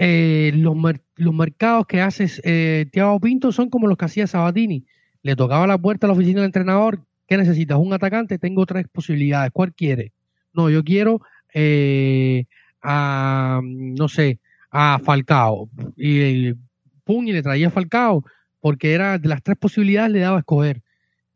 Eh, 0.00 0.52
los, 0.54 0.76
los 1.16 1.34
mercados 1.34 1.84
que 1.86 2.00
hace 2.00 2.28
eh, 2.44 2.86
Thiago 2.92 3.18
Pinto 3.18 3.50
son 3.50 3.68
como 3.68 3.88
los 3.88 3.98
que 3.98 4.04
hacía 4.04 4.28
Sabatini. 4.28 4.84
Le 5.22 5.34
tocaba 5.34 5.66
la 5.66 5.76
puerta 5.76 6.06
a 6.06 6.08
la 6.08 6.14
oficina 6.14 6.40
del 6.40 6.46
entrenador. 6.46 7.04
¿Qué 7.26 7.36
necesitas? 7.36 7.78
¿Un 7.78 7.92
atacante? 7.92 8.38
Tengo 8.38 8.64
tres 8.64 8.86
posibilidades. 8.88 9.50
¿Cuál 9.52 9.74
quiere? 9.74 10.12
No, 10.54 10.70
yo 10.70 10.84
quiero 10.84 11.20
eh, 11.52 12.44
a, 12.80 13.60
no 13.64 14.08
sé, 14.08 14.38
a 14.70 15.00
Falcao. 15.02 15.68
Y, 15.96 16.20
y 16.20 16.54
pum, 17.04 17.26
y 17.26 17.32
le 17.32 17.42
traía 17.42 17.66
a 17.66 17.70
Falcao 17.70 18.24
porque 18.60 18.92
era 18.92 19.18
de 19.18 19.28
las 19.28 19.42
tres 19.42 19.58
posibilidades 19.58 20.12
le 20.12 20.20
daba 20.20 20.36
a 20.36 20.40
escoger. 20.40 20.80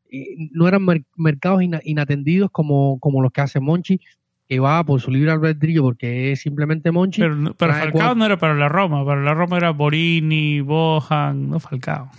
Y 0.09 0.51
no 0.53 0.69
eran 0.69 0.85
mer- 0.85 1.05
mercados 1.17 1.63
ina- 1.63 1.81
inatendidos 1.85 2.51
como, 2.53 2.99
como 3.01 3.23
los 3.23 3.33
que 3.33 3.41
hace 3.41 3.59
Monchi, 3.61 4.01
que 4.49 4.59
va 4.61 4.85
por 4.85 5.01
su 5.01 5.11
libre 5.11 5.31
albedrío 5.31 5.83
porque 5.83 6.33
es 6.33 6.41
simplemente 6.41 6.91
Monchi. 6.91 7.23
Pero, 7.23 7.55
Falcao 7.57 7.91
cuatro- 7.93 8.15
no 8.17 8.27
era 8.27 8.37
para 8.39 8.55
la 8.55 8.69
Roma, 8.69 9.05
para 9.05 9.23
la 9.23 9.35
Roma 9.35 9.57
era 9.57 9.71
Borini, 9.71 10.61
Bohan, 10.61 11.49
no 11.51 11.59
Falcao. 11.61 12.11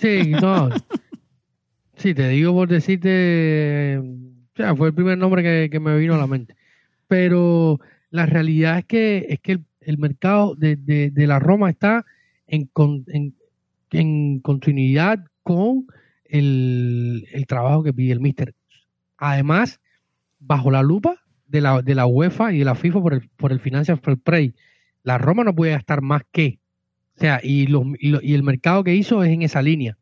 Sí, 0.00 0.30
no. 0.40 0.68
Sí, 1.96 2.14
te 2.14 2.28
digo 2.28 2.52
por 2.52 2.68
decirte, 2.68 3.98
o 3.98 4.56
sea, 4.56 4.76
fue 4.76 4.88
el 4.88 4.94
primer 4.94 5.18
nombre 5.18 5.42
que, 5.42 5.68
que 5.70 5.80
me 5.80 5.96
vino 5.98 6.14
a 6.14 6.18
la 6.18 6.26
mente. 6.28 6.54
Pero 7.08 7.80
la 8.10 8.26
realidad 8.26 8.78
es 8.78 8.84
que 8.84 9.26
es 9.28 9.40
que 9.40 9.52
el, 9.52 9.64
el 9.80 9.98
mercado 9.98 10.54
de, 10.54 10.76
de- 10.76 11.10
de 11.10 11.26
la 11.26 11.38
Roma 11.40 11.70
está 11.70 12.04
en, 12.46 12.66
con- 12.66 13.04
en, 13.08 13.34
en 13.90 14.38
continuidad 14.40 15.24
con 15.42 15.86
el, 16.26 17.26
el 17.32 17.46
trabajo 17.46 17.82
que 17.82 17.92
pide 17.92 18.12
el 18.12 18.20
míster. 18.20 18.54
Además, 19.16 19.80
bajo 20.38 20.70
la 20.70 20.82
lupa 20.82 21.16
de 21.48 21.60
la, 21.60 21.82
de 21.82 21.94
la 21.94 22.06
UEFA 22.06 22.52
y 22.52 22.60
de 22.60 22.64
la 22.66 22.74
FIFA 22.76 23.00
por 23.02 23.14
el, 23.14 23.28
por 23.36 23.52
el 23.52 23.60
Financial 23.60 23.98
Play, 24.22 24.54
la 25.02 25.18
Roma 25.18 25.44
no 25.44 25.54
puede 25.54 25.72
gastar 25.72 26.02
más 26.02 26.22
que. 26.32 26.60
O 27.16 27.20
sea, 27.20 27.40
y, 27.42 27.66
los, 27.68 27.84
y, 28.00 28.10
lo- 28.10 28.22
y 28.22 28.34
el 28.34 28.42
mercado 28.44 28.84
que 28.84 28.94
hizo 28.94 29.24
es 29.24 29.30
en 29.32 29.42
esa 29.42 29.62
línea. 29.62 29.98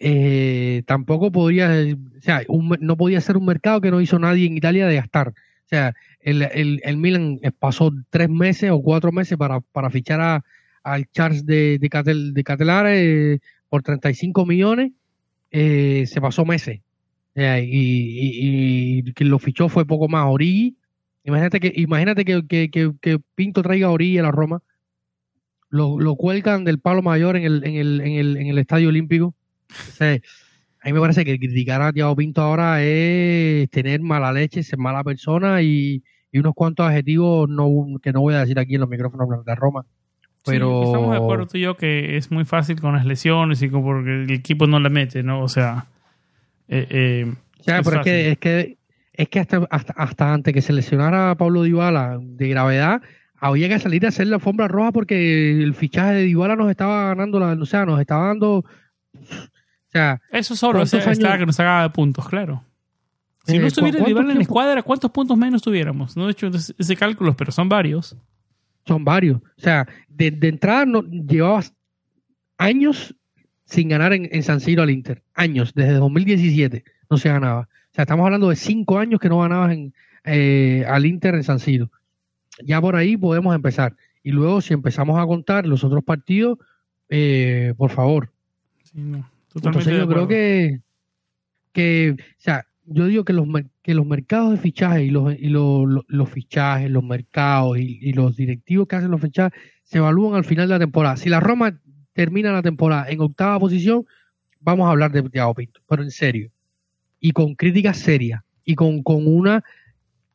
Eh, 0.00 0.84
tampoco 0.86 1.32
podría, 1.32 1.70
o 2.18 2.20
sea, 2.20 2.42
un 2.48 2.76
no 2.80 2.96
podía 2.96 3.20
ser 3.20 3.36
un 3.36 3.46
mercado 3.46 3.80
que 3.80 3.90
no 3.90 4.00
hizo 4.00 4.18
nadie 4.18 4.46
en 4.46 4.56
Italia 4.56 4.86
de 4.86 4.94
gastar. 4.96 5.28
O 5.30 5.68
sea, 5.68 5.94
el, 6.20 6.42
el, 6.42 6.80
el 6.84 6.96
Milan 6.96 7.40
pasó 7.58 7.90
tres 8.10 8.28
meses 8.30 8.70
o 8.70 8.80
cuatro 8.82 9.10
meses 9.12 9.36
para, 9.36 9.60
para 9.60 9.90
fichar 9.90 10.20
a, 10.20 10.44
al 10.84 11.06
Charles 11.10 11.44
de, 11.46 11.78
de, 11.78 11.88
Catel, 11.88 12.32
de 12.32 12.44
Catelare 12.44 13.32
eh, 13.34 13.38
por 13.68 13.82
35 13.82 14.46
millones, 14.46 14.92
eh, 15.50 16.04
se 16.06 16.20
pasó 16.20 16.44
meses. 16.44 16.80
Y, 17.38 17.66
y, 17.66 18.98
y 19.08 19.12
quien 19.12 19.30
lo 19.30 19.38
fichó 19.38 19.68
fue 19.68 19.86
poco 19.86 20.08
más 20.08 20.26
Origi. 20.26 20.76
Imagínate 21.24 21.60
que, 21.60 21.72
imagínate 21.76 22.24
que, 22.24 22.46
que, 22.46 22.70
que, 22.70 22.92
que 23.00 23.18
Pinto 23.34 23.62
traiga 23.62 23.88
a 23.88 23.90
Origi 23.90 24.18
a 24.18 24.22
la 24.22 24.30
Roma, 24.30 24.62
lo, 25.70 26.00
lo 26.00 26.16
cuelgan 26.16 26.64
del 26.64 26.80
palo 26.80 27.02
mayor 27.02 27.36
en 27.36 27.44
el, 27.44 27.64
en 27.64 27.74
el, 27.74 28.00
en 28.00 28.12
el, 28.12 28.36
en 28.36 28.46
el 28.46 28.58
estadio 28.58 28.88
olímpico. 28.88 29.34
O 29.70 29.92
sea, 29.92 30.14
a 30.14 30.86
mí 30.86 30.92
me 30.92 31.00
parece 31.00 31.24
que 31.24 31.38
criticar 31.38 31.82
a 31.82 31.92
Thiago 31.92 32.16
Pinto 32.16 32.40
ahora 32.40 32.82
es 32.82 33.68
tener 33.70 34.00
mala 34.00 34.32
leche, 34.32 34.62
ser 34.62 34.78
mala 34.78 35.04
persona 35.04 35.60
y, 35.62 36.02
y 36.32 36.38
unos 36.38 36.54
cuantos 36.54 36.86
adjetivos 36.86 37.48
no, 37.48 37.68
que 38.02 38.12
no 38.12 38.20
voy 38.20 38.34
a 38.34 38.40
decir 38.40 38.58
aquí 38.58 38.74
en 38.74 38.80
los 38.80 38.88
micrófonos 38.88 39.44
de 39.44 39.54
Roma. 39.54 39.84
Pero 40.44 40.82
Sí, 40.82 40.86
estamos 40.86 41.10
de 41.10 41.16
acuerdo 41.18 41.46
tú 41.46 41.58
y 41.58 41.62
yo 41.62 41.76
que 41.76 42.16
es 42.16 42.30
muy 42.30 42.44
fácil 42.44 42.80
con 42.80 42.94
las 42.94 43.04
lesiones 43.04 43.60
y 43.60 43.68
con 43.68 43.82
porque 43.82 44.22
el 44.22 44.30
equipo 44.30 44.66
no 44.66 44.80
le 44.80 44.88
mete, 44.88 45.22
¿no? 45.22 45.42
O 45.42 45.48
sea, 45.48 45.86
eh, 46.68 46.86
eh, 46.90 47.34
Es 47.58 47.64
pero 47.84 47.98
es 48.00 48.04
que, 48.04 48.30
es 48.32 48.38
que, 48.38 48.78
es 49.12 49.28
que 49.28 49.40
hasta, 49.40 49.66
hasta, 49.70 49.92
hasta 49.94 50.32
antes 50.34 50.54
que 50.54 50.62
se 50.62 50.72
lesionara 50.72 51.30
a 51.30 51.34
Pablo 51.36 51.62
Dybala 51.62 52.18
de 52.20 52.48
gravedad, 52.48 53.02
había 53.40 53.68
que 53.68 53.78
salir 53.78 54.04
a 54.04 54.08
hacer 54.08 54.26
la 54.26 54.36
alfombra 54.36 54.68
roja 54.68 54.92
porque 54.92 55.62
el 55.62 55.74
fichaje 55.74 56.12
de 56.14 56.22
Dybala 56.24 56.56
nos 56.56 56.70
estaba 56.70 57.08
ganando, 57.08 57.38
la, 57.40 57.52
o 57.52 57.66
sea, 57.66 57.84
nos 57.86 58.00
estaba 58.00 58.26
dando, 58.28 58.58
o 58.58 58.64
sea, 59.90 60.20
eso 60.30 60.54
solo 60.56 60.82
o 60.82 60.86
sea, 60.86 61.00
¿Cuántos 61.00 61.18
está 61.18 61.28
años? 61.32 61.40
que 61.40 61.46
nos 61.46 61.60
haga 61.60 61.92
puntos, 61.92 62.28
claro. 62.28 62.64
Si 63.46 63.54
Eh, 63.54 63.58
no 63.58 63.62
¿cu- 63.62 63.68
estuviera 63.68 64.04
Dybala 64.04 64.30
en 64.32 64.36
la 64.38 64.42
escuadra, 64.42 64.82
¿cuántos 64.82 65.10
puntos 65.10 65.36
menos 65.38 65.62
tuviéramos? 65.62 66.16
No 66.16 66.28
he 66.28 66.32
hecho 66.32 66.48
ese 66.48 66.74
ese 66.78 66.96
cálculo, 66.96 67.34
pero 67.36 67.50
son 67.52 67.68
varios. 67.68 68.16
son 68.86 69.04
varios. 69.04 69.38
O 69.42 69.60
sea, 69.60 69.86
de, 70.08 70.30
de 70.30 70.48
entrada 70.48 70.84
no, 70.86 71.02
llevabas 71.02 71.74
años 72.56 73.14
sin 73.68 73.88
ganar 73.88 74.12
en, 74.14 74.28
en 74.32 74.42
San 74.42 74.60
Siro 74.60 74.82
al 74.82 74.90
Inter. 74.90 75.22
Años, 75.34 75.72
desde 75.74 75.92
2017 75.94 76.84
no 77.10 77.18
se 77.18 77.28
ganaba. 77.28 77.60
O 77.62 77.94
sea, 77.94 78.02
estamos 78.02 78.24
hablando 78.24 78.48
de 78.48 78.56
cinco 78.56 78.98
años 78.98 79.20
que 79.20 79.28
no 79.28 79.40
ganabas 79.40 79.72
en, 79.72 79.92
eh, 80.24 80.84
al 80.88 81.04
Inter 81.06 81.34
en 81.34 81.44
San 81.44 81.58
Siro. 81.58 81.90
Ya 82.64 82.80
por 82.80 82.96
ahí 82.96 83.16
podemos 83.16 83.54
empezar. 83.54 83.94
Y 84.22 84.30
luego, 84.32 84.60
si 84.62 84.72
empezamos 84.74 85.18
a 85.20 85.26
contar 85.26 85.66
los 85.66 85.84
otros 85.84 86.02
partidos, 86.02 86.58
eh, 87.10 87.74
por 87.76 87.90
favor. 87.90 88.30
Sí, 88.84 88.92
no, 89.00 89.28
totalmente 89.52 89.90
Entonces 89.90 89.98
yo 89.98 90.08
creo 90.08 90.28
que, 90.28 90.80
que, 91.72 92.16
o 92.18 92.40
sea, 92.40 92.66
yo 92.86 93.06
digo 93.06 93.24
que 93.24 93.32
los, 93.32 93.46
que 93.82 93.94
los 93.94 94.06
mercados 94.06 94.52
de 94.52 94.56
fichajes 94.58 95.02
y 95.06 95.10
los, 95.10 95.34
y 95.38 95.48
lo- 95.48 95.84
lo- 95.86 96.04
los 96.08 96.28
fichajes, 96.30 96.90
los 96.90 97.04
mercados 97.04 97.78
y, 97.78 97.98
y 98.00 98.12
los 98.12 98.36
directivos 98.36 98.88
que 98.88 98.96
hacen 98.96 99.10
los 99.10 99.20
fichajes 99.20 99.58
se 99.84 99.98
evalúan 99.98 100.34
al 100.36 100.44
final 100.44 100.68
de 100.68 100.74
la 100.74 100.78
temporada. 100.80 101.16
Si 101.16 101.28
la 101.28 101.40
Roma 101.40 101.78
termina 102.18 102.50
la 102.50 102.62
temporada 102.62 103.08
en 103.08 103.20
octava 103.20 103.60
posición, 103.60 104.04
vamos 104.58 104.88
a 104.88 104.90
hablar 104.90 105.12
de 105.12 105.22
Thiago 105.22 105.54
Pinto, 105.54 105.80
pero 105.88 106.02
en 106.02 106.10
serio. 106.10 106.50
Y 107.20 107.30
con 107.30 107.54
críticas 107.54 107.96
serias 107.96 108.42
y 108.64 108.74
con, 108.74 109.04
con 109.04 109.24
una 109.28 109.62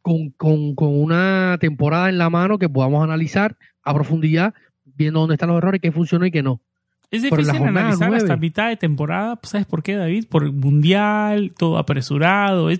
con, 0.02 0.30
con, 0.30 0.76
con 0.76 0.98
una 0.98 1.58
temporada 1.60 2.08
en 2.08 2.18
la 2.18 2.30
mano 2.30 2.58
que 2.58 2.70
podamos 2.70 3.04
analizar 3.04 3.58
a 3.84 3.94
profundidad, 3.94 4.54
viendo 4.96 5.20
dónde 5.20 5.36
están 5.36 5.50
los 5.50 5.58
errores, 5.58 5.82
qué 5.82 5.92
funcionó 5.92 6.26
y 6.26 6.32
qué 6.32 6.42
no. 6.42 6.62
Es 7.12 7.22
difícil 7.22 7.54
analizar 7.54 8.08
nueve. 8.08 8.16
hasta 8.24 8.38
mitad 8.38 8.70
de 8.70 8.78
temporada. 8.78 9.38
¿Sabes 9.44 9.66
por 9.68 9.84
qué, 9.84 9.96
David? 9.96 10.28
Por 10.30 10.46
el 10.46 10.54
mundial, 10.54 11.52
todo 11.58 11.78
apresurado, 11.78 12.70
es 12.70 12.80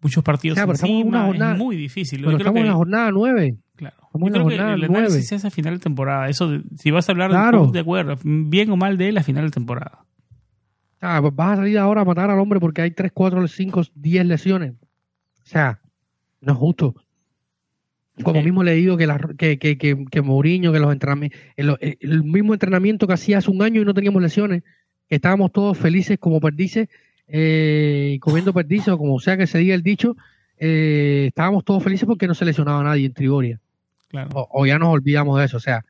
muchos 0.00 0.24
partidos 0.24 0.56
O 0.56 0.56
sea, 0.56 0.64
una 0.64 0.72
encima, 0.72 1.26
jornada- 1.26 1.52
es 1.52 1.58
muy 1.58 1.76
difícil. 1.76 2.20
Yo 2.20 2.24
Pero 2.28 2.38
creo 2.38 2.46
estamos 2.48 2.60
en 2.62 2.66
la 2.68 2.74
jornada 2.74 3.10
9. 3.10 3.56
Claro. 3.80 3.96
Yo 4.12 4.18
creo 4.34 4.46
que 4.48 4.54
el 4.74 4.84
análisis 5.08 5.32
hace 5.32 5.46
a 5.48 5.50
final 5.50 5.74
de 5.74 5.80
temporada. 5.80 6.28
Eso, 6.28 6.48
de- 6.50 6.62
si 6.76 6.90
vas 6.90 7.08
a 7.08 7.12
hablar 7.12 7.30
Claro. 7.30 7.66
de, 7.66 7.72
de 7.72 7.80
acuerdo, 7.80 8.16
bien 8.22 8.70
o 8.70 8.76
mal 8.76 8.96
de 8.98 9.08
él 9.08 9.18
a 9.18 9.22
final 9.22 9.46
de 9.46 9.50
temporada. 9.50 10.04
O 10.96 10.98
sea, 11.00 11.20
vas 11.20 11.52
a 11.52 11.56
salir 11.56 11.78
ahora 11.78 12.02
a 12.02 12.04
matar 12.04 12.30
al 12.30 12.38
hombre 12.38 12.60
porque 12.60 12.82
hay 12.82 12.90
3, 12.92 13.10
4, 13.12 13.48
5, 13.48 13.82
10 13.94 14.26
lesiones. 14.26 14.72
O 14.72 15.46
sea, 15.46 15.80
no 16.40 16.52
es 16.52 16.58
justo. 16.58 16.94
Como 18.22 18.42
mismo 18.42 18.62
le 18.62 18.74
digo 18.74 18.98
que, 18.98 19.06
la, 19.06 19.18
que, 19.38 19.58
que, 19.58 19.78
que, 19.78 20.04
que 20.10 20.20
Mourinho, 20.20 20.72
que 20.72 20.78
los 20.78 20.92
entrenamientos, 20.92 21.40
el, 21.56 21.74
el 22.00 22.22
mismo 22.22 22.52
entrenamiento 22.52 23.06
que 23.06 23.14
hacía 23.14 23.38
hace 23.38 23.50
un 23.50 23.62
año 23.62 23.80
y 23.80 23.84
no 23.86 23.94
teníamos 23.94 24.20
lesiones, 24.20 24.62
que 25.08 25.14
estábamos 25.14 25.52
todos 25.52 25.78
felices 25.78 26.18
como 26.18 26.38
perdices, 26.38 26.88
eh, 27.28 28.18
comiendo 28.20 28.52
perdices 28.52 28.88
o 28.88 28.98
como 28.98 29.18
sea 29.20 29.38
que 29.38 29.46
se 29.46 29.56
diga 29.58 29.74
el 29.74 29.82
dicho, 29.82 30.16
eh, 30.58 31.26
estábamos 31.28 31.64
todos 31.64 31.82
felices 31.82 32.06
porque 32.06 32.26
no 32.26 32.34
se 32.34 32.44
lesionaba 32.44 32.82
nadie 32.84 33.06
en 33.06 33.14
Trigoria. 33.14 33.58
Claro. 34.10 34.30
O, 34.34 34.48
o 34.62 34.66
ya 34.66 34.78
nos 34.78 34.88
olvidamos 34.88 35.38
de 35.38 35.46
eso. 35.46 35.56
O 35.56 35.60
sea, 35.60 35.84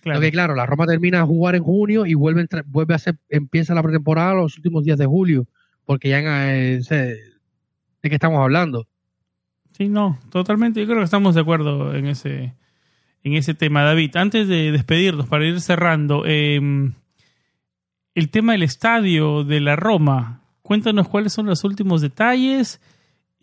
claro. 0.00 0.20
Que 0.20 0.30
claro, 0.30 0.54
la 0.54 0.64
Roma 0.64 0.86
termina 0.86 1.20
a 1.20 1.26
jugar 1.26 1.56
en 1.56 1.64
junio 1.64 2.06
y 2.06 2.14
vuelve, 2.14 2.46
vuelve 2.66 2.94
a 2.94 2.96
hacer, 2.96 3.16
empieza 3.28 3.74
la 3.74 3.82
pretemporada 3.82 4.34
los 4.34 4.56
últimos 4.56 4.84
días 4.84 4.98
de 4.98 5.06
julio, 5.06 5.46
porque 5.84 6.08
ya 6.08 6.18
en, 6.20 6.26
eh, 6.26 6.80
de 6.80 8.08
qué 8.08 8.14
estamos 8.14 8.40
hablando. 8.40 8.86
Sí, 9.76 9.88
no, 9.88 10.18
totalmente. 10.30 10.80
Yo 10.80 10.86
creo 10.86 10.98
que 10.98 11.04
estamos 11.04 11.34
de 11.34 11.40
acuerdo 11.40 11.94
en 11.96 12.06
ese, 12.06 12.54
en 13.24 13.34
ese 13.34 13.54
tema. 13.54 13.82
David, 13.82 14.16
antes 14.16 14.46
de 14.46 14.70
despedirnos, 14.70 15.26
para 15.26 15.46
ir 15.46 15.60
cerrando, 15.60 16.22
eh, 16.24 16.60
el 18.14 18.30
tema 18.30 18.52
del 18.52 18.62
estadio 18.62 19.42
de 19.42 19.60
la 19.60 19.74
Roma. 19.74 20.42
Cuéntanos 20.62 21.08
cuáles 21.08 21.32
son 21.32 21.46
los 21.46 21.64
últimos 21.64 22.00
detalles. 22.00 22.80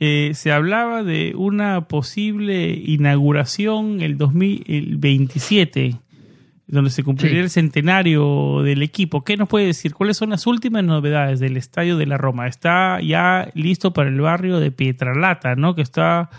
Eh, 0.03 0.31
se 0.33 0.51
hablaba 0.51 1.03
de 1.03 1.33
una 1.35 1.87
posible 1.87 2.71
inauguración 2.71 4.01
el 4.01 4.17
2027, 4.17 5.95
donde 6.65 6.89
se 6.89 7.03
cumpliría 7.03 7.37
Sí. 7.37 7.43
el 7.43 7.49
centenario 7.51 8.63
del 8.63 8.81
equipo. 8.81 9.23
¿Qué 9.23 9.37
nos 9.37 9.47
puede 9.47 9.67
decir? 9.67 9.93
¿Cuáles 9.93 10.17
son 10.17 10.31
las 10.31 10.47
últimas 10.47 10.83
novedades 10.83 11.39
del 11.39 11.55
estadio 11.55 11.97
de 11.97 12.07
la 12.07 12.17
Roma? 12.17 12.47
Está 12.47 12.99
ya 13.01 13.49
listo 13.53 13.93
para 13.93 14.09
el 14.09 14.19
barrio 14.19 14.59
de 14.59 14.71
Pietralata, 14.71 15.53
¿no? 15.55 15.75
Que 15.75 15.83
está 15.83 16.29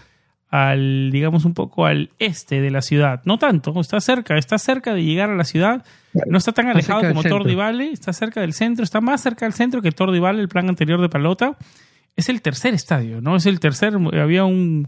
al, 0.51 1.11
digamos, 1.13 1.45
un 1.45 1.55
poco 1.55 1.87
al 1.87 2.11
este 2.19 2.61
de 2.61 2.71
la 2.73 2.83
ciudad. 2.83 3.23
No 3.25 3.39
tanto, 3.39 3.79
está 3.81 4.01
cerca, 4.01 4.37
está 4.37 4.59
cerca 4.59 4.93
de 4.93 5.05
llegar 5.05 5.31
a 5.31 5.37
la 5.37 5.45
ciudad. 5.45 5.85
No 6.27 6.37
está 6.39 6.51
tan 6.53 6.67
alejado 6.67 7.03
como 7.09 7.23
Tordi 7.23 7.55
Valley, 7.55 7.91
está 7.93 8.13
cerca 8.13 8.41
del 8.41 8.53
centro, 8.55 8.83
está 8.85 9.01
más 9.01 9.23
cerca 9.23 9.47
del 9.47 9.53
centro 9.55 9.81
que 9.83 9.93
Tordi 9.93 10.19
Valley, 10.19 10.41
el 10.43 10.49
plan 10.49 10.69
anterior 10.69 11.01
de 11.01 11.09
Palota. 11.09 11.57
Es 12.17 12.29
el 12.29 12.43
tercer 12.43 12.75
estadio, 12.75 13.21
¿no? 13.21 13.37
Es 13.37 13.47
el 13.47 13.61
tercer, 13.61 13.95
había 13.95 14.45
un, 14.45 14.87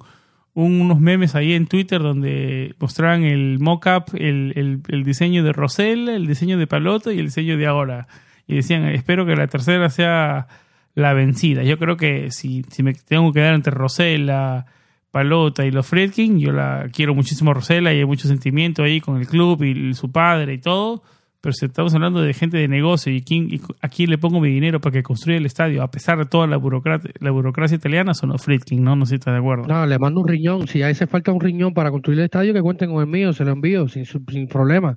unos 0.55 1.01
memes 1.01 1.35
ahí 1.35 1.55
en 1.55 1.67
Twitter 1.67 2.01
donde 2.01 2.75
mostraban 2.79 3.25
el 3.25 3.59
mock-up, 3.59 4.15
el, 4.15 4.83
el, 4.87 5.05
diseño 5.05 5.43
de 5.43 5.53
Rosell, 5.53 6.09
el 6.09 6.27
diseño 6.27 6.59
de 6.59 6.67
Palota 6.67 7.13
y 7.13 7.19
el 7.19 7.27
diseño 7.27 7.57
de 7.57 7.67
ahora. 7.67 8.09
Y 8.47 8.57
decían, 8.57 8.85
espero 8.87 9.25
que 9.25 9.37
la 9.37 9.47
tercera 9.47 9.89
sea 9.89 10.49
la 10.95 11.15
vencida. 11.15 11.63
Yo 11.63 11.79
creo 11.79 11.97
que 11.97 12.31
si, 12.31 12.63
si 12.71 12.83
me 12.83 12.93
tengo 12.95 13.33
que 13.33 13.41
quedar 13.41 13.55
entre 13.55 13.73
Rosella, 13.73 14.67
Palota 15.15 15.65
y 15.65 15.71
los 15.71 15.87
Fredkin. 15.87 16.41
Yo 16.41 16.51
la 16.51 16.89
quiero 16.93 17.15
muchísimo 17.15 17.53
a 17.53 17.55
Rosela 17.55 17.95
y 17.95 17.99
hay 17.99 18.05
mucho 18.05 18.27
sentimiento 18.27 18.83
ahí 18.83 19.01
con 19.01 19.17
el 19.17 19.29
club 19.29 19.63
y 19.63 19.95
su 19.95 20.11
padre 20.11 20.55
y 20.55 20.59
todo. 20.59 21.05
Pero 21.45 21.53
si 21.53 21.67
estamos 21.67 21.95
hablando 21.95 22.23
de 22.23 22.33
gente 22.33 22.57
de 22.57 22.69
negocio 22.69 23.13
y, 23.13 23.21
quién, 23.21 23.61
a 23.83 23.91
quién 23.91 24.09
le 24.09 24.17
pongo 24.17 24.41
mi 24.41 24.49
dinero 24.49 24.81
para 24.81 24.95
que 24.95 25.03
construya 25.03 25.37
el 25.37 25.45
estadio, 25.45 25.83
a 25.83 25.91
pesar 25.91 26.17
de 26.17 26.25
toda 26.25 26.47
la 26.47 26.57
burocracia, 26.57 27.11
la 27.21 27.31
burocracia 27.33 27.75
italiana, 27.75 28.15
son 28.15 28.31
los 28.31 28.43
Fredkin, 28.43 28.83
¿no? 28.83 28.97
No 28.97 29.05
sé 29.05 29.11
si 29.11 29.15
estás 29.17 29.35
de 29.35 29.41
acuerdo. 29.41 29.67
No, 29.67 29.85
le 29.85 29.99
mando 29.99 30.23
un 30.23 30.29
riñón. 30.29 30.67
Si 30.67 30.81
hace 30.81 31.07
falta 31.07 31.33
un 31.33 31.41
riñón 31.41 31.75
para 31.75 31.91
construir 31.91 32.19
el 32.21 32.25
estadio, 32.25 32.55
que 32.55 32.63
cuenten 32.63 32.91
con 32.91 33.03
el 33.03 33.09
mío, 33.09 33.35
se 33.35 33.45
lo 33.45 33.51
envío 33.51 33.87
sin, 33.89 34.07
sin 34.07 34.49
problema. 34.49 34.97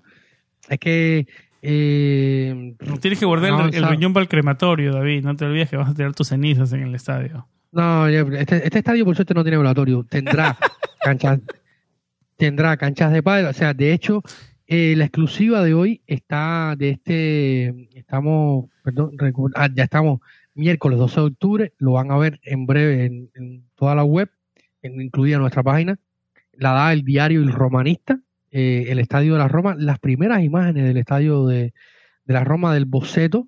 Es 0.70 0.80
que 0.80 1.28
eh, 1.62 2.76
tienes 3.02 3.20
que 3.20 3.26
guardar 3.26 3.70
el, 3.74 3.86
riñón 3.86 4.14
para 4.14 4.22
el 4.22 4.30
crematorio, 4.30 4.94
David. 4.94 5.26
No 5.26 5.36
te 5.36 5.44
olvides 5.44 5.70
que 5.70 5.76
vas 5.76 5.90
a 5.90 5.94
tener 5.94 6.14
tus 6.14 6.30
cenizas 6.30 6.72
en 6.72 6.84
el 6.84 6.96
estadio. 6.96 7.46
No, 7.74 8.08
este, 8.08 8.66
este, 8.66 8.78
estadio 8.78 9.04
por 9.04 9.18
suerte 9.18 9.34
no 9.34 9.44
tiene 9.44 9.58
volatorio. 9.58 10.06
Tendrá 10.08 10.58
canchas, 11.04 11.42
tendrá 12.38 12.78
canchas 12.78 13.12
de 13.12 13.22
pádel. 13.22 13.48
O 13.48 13.54
sea, 13.54 13.74
de 13.74 13.92
hecho, 13.92 14.24
eh, 14.68 14.96
la 14.96 15.06
exclusiva 15.06 15.64
de 15.64 15.74
hoy 15.74 16.02
está 16.08 16.76
de 16.78 16.90
este, 16.92 17.90
estamos, 17.98 18.70
perdón, 18.84 19.18
ah, 19.56 19.70
ya 19.74 19.84
estamos 19.84 20.20
miércoles 20.54 21.00
12 21.00 21.20
de 21.20 21.26
octubre. 21.28 21.74
Lo 21.78 21.94
van 21.94 22.12
a 22.12 22.18
ver 22.18 22.40
en 22.44 22.66
breve 22.66 23.06
en, 23.06 23.64
toda 23.76 23.96
la 23.96 24.04
web, 24.04 24.30
incluida 24.84 25.38
nuestra 25.38 25.64
página. 25.64 26.00
La 26.54 26.72
da 26.74 26.94
el 26.94 27.04
diario 27.04 27.42
El 27.42 27.52
Romanista, 27.52 28.20
eh, 28.52 28.86
el 28.90 29.00
estadio 29.00 29.34
de 29.34 29.40
la 29.40 29.48
Roma. 29.48 29.76
Las 29.78 30.00
primeras 30.00 30.44
imágenes 30.44 30.84
del 30.84 30.98
estadio 30.98 31.46
de, 31.48 31.74
de 32.26 32.34
la 32.34 32.44
Roma 32.44 32.74
del 32.74 32.86
boceto 32.86 33.48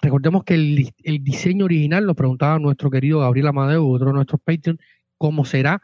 Recordemos 0.00 0.44
que 0.44 0.54
el, 0.54 1.24
diseño 1.24 1.64
original, 1.64 2.04
lo 2.04 2.14
preguntaba 2.14 2.58
nuestro 2.58 2.90
querido 2.90 3.20
Gabriel 3.20 3.48
Amadeo, 3.48 3.86
otro 3.88 4.08
de 4.08 4.12
nuestros 4.12 4.40
Patreon, 4.40 4.78
cómo 5.16 5.44
será. 5.44 5.82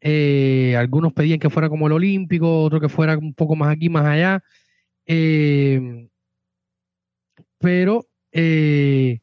Eh, 0.00 0.74
algunos 0.78 1.12
pedían 1.12 1.38
que 1.38 1.50
fuera 1.50 1.68
como 1.68 1.86
el 1.86 1.92
Olímpico, 1.92 2.62
otros 2.62 2.80
que 2.80 2.88
fuera 2.88 3.18
un 3.18 3.34
poco 3.34 3.56
más 3.56 3.74
aquí, 3.74 3.88
más 3.88 4.06
allá. 4.06 4.42
Eh, 5.06 6.08
pero. 7.58 8.06
Eh, 8.32 9.20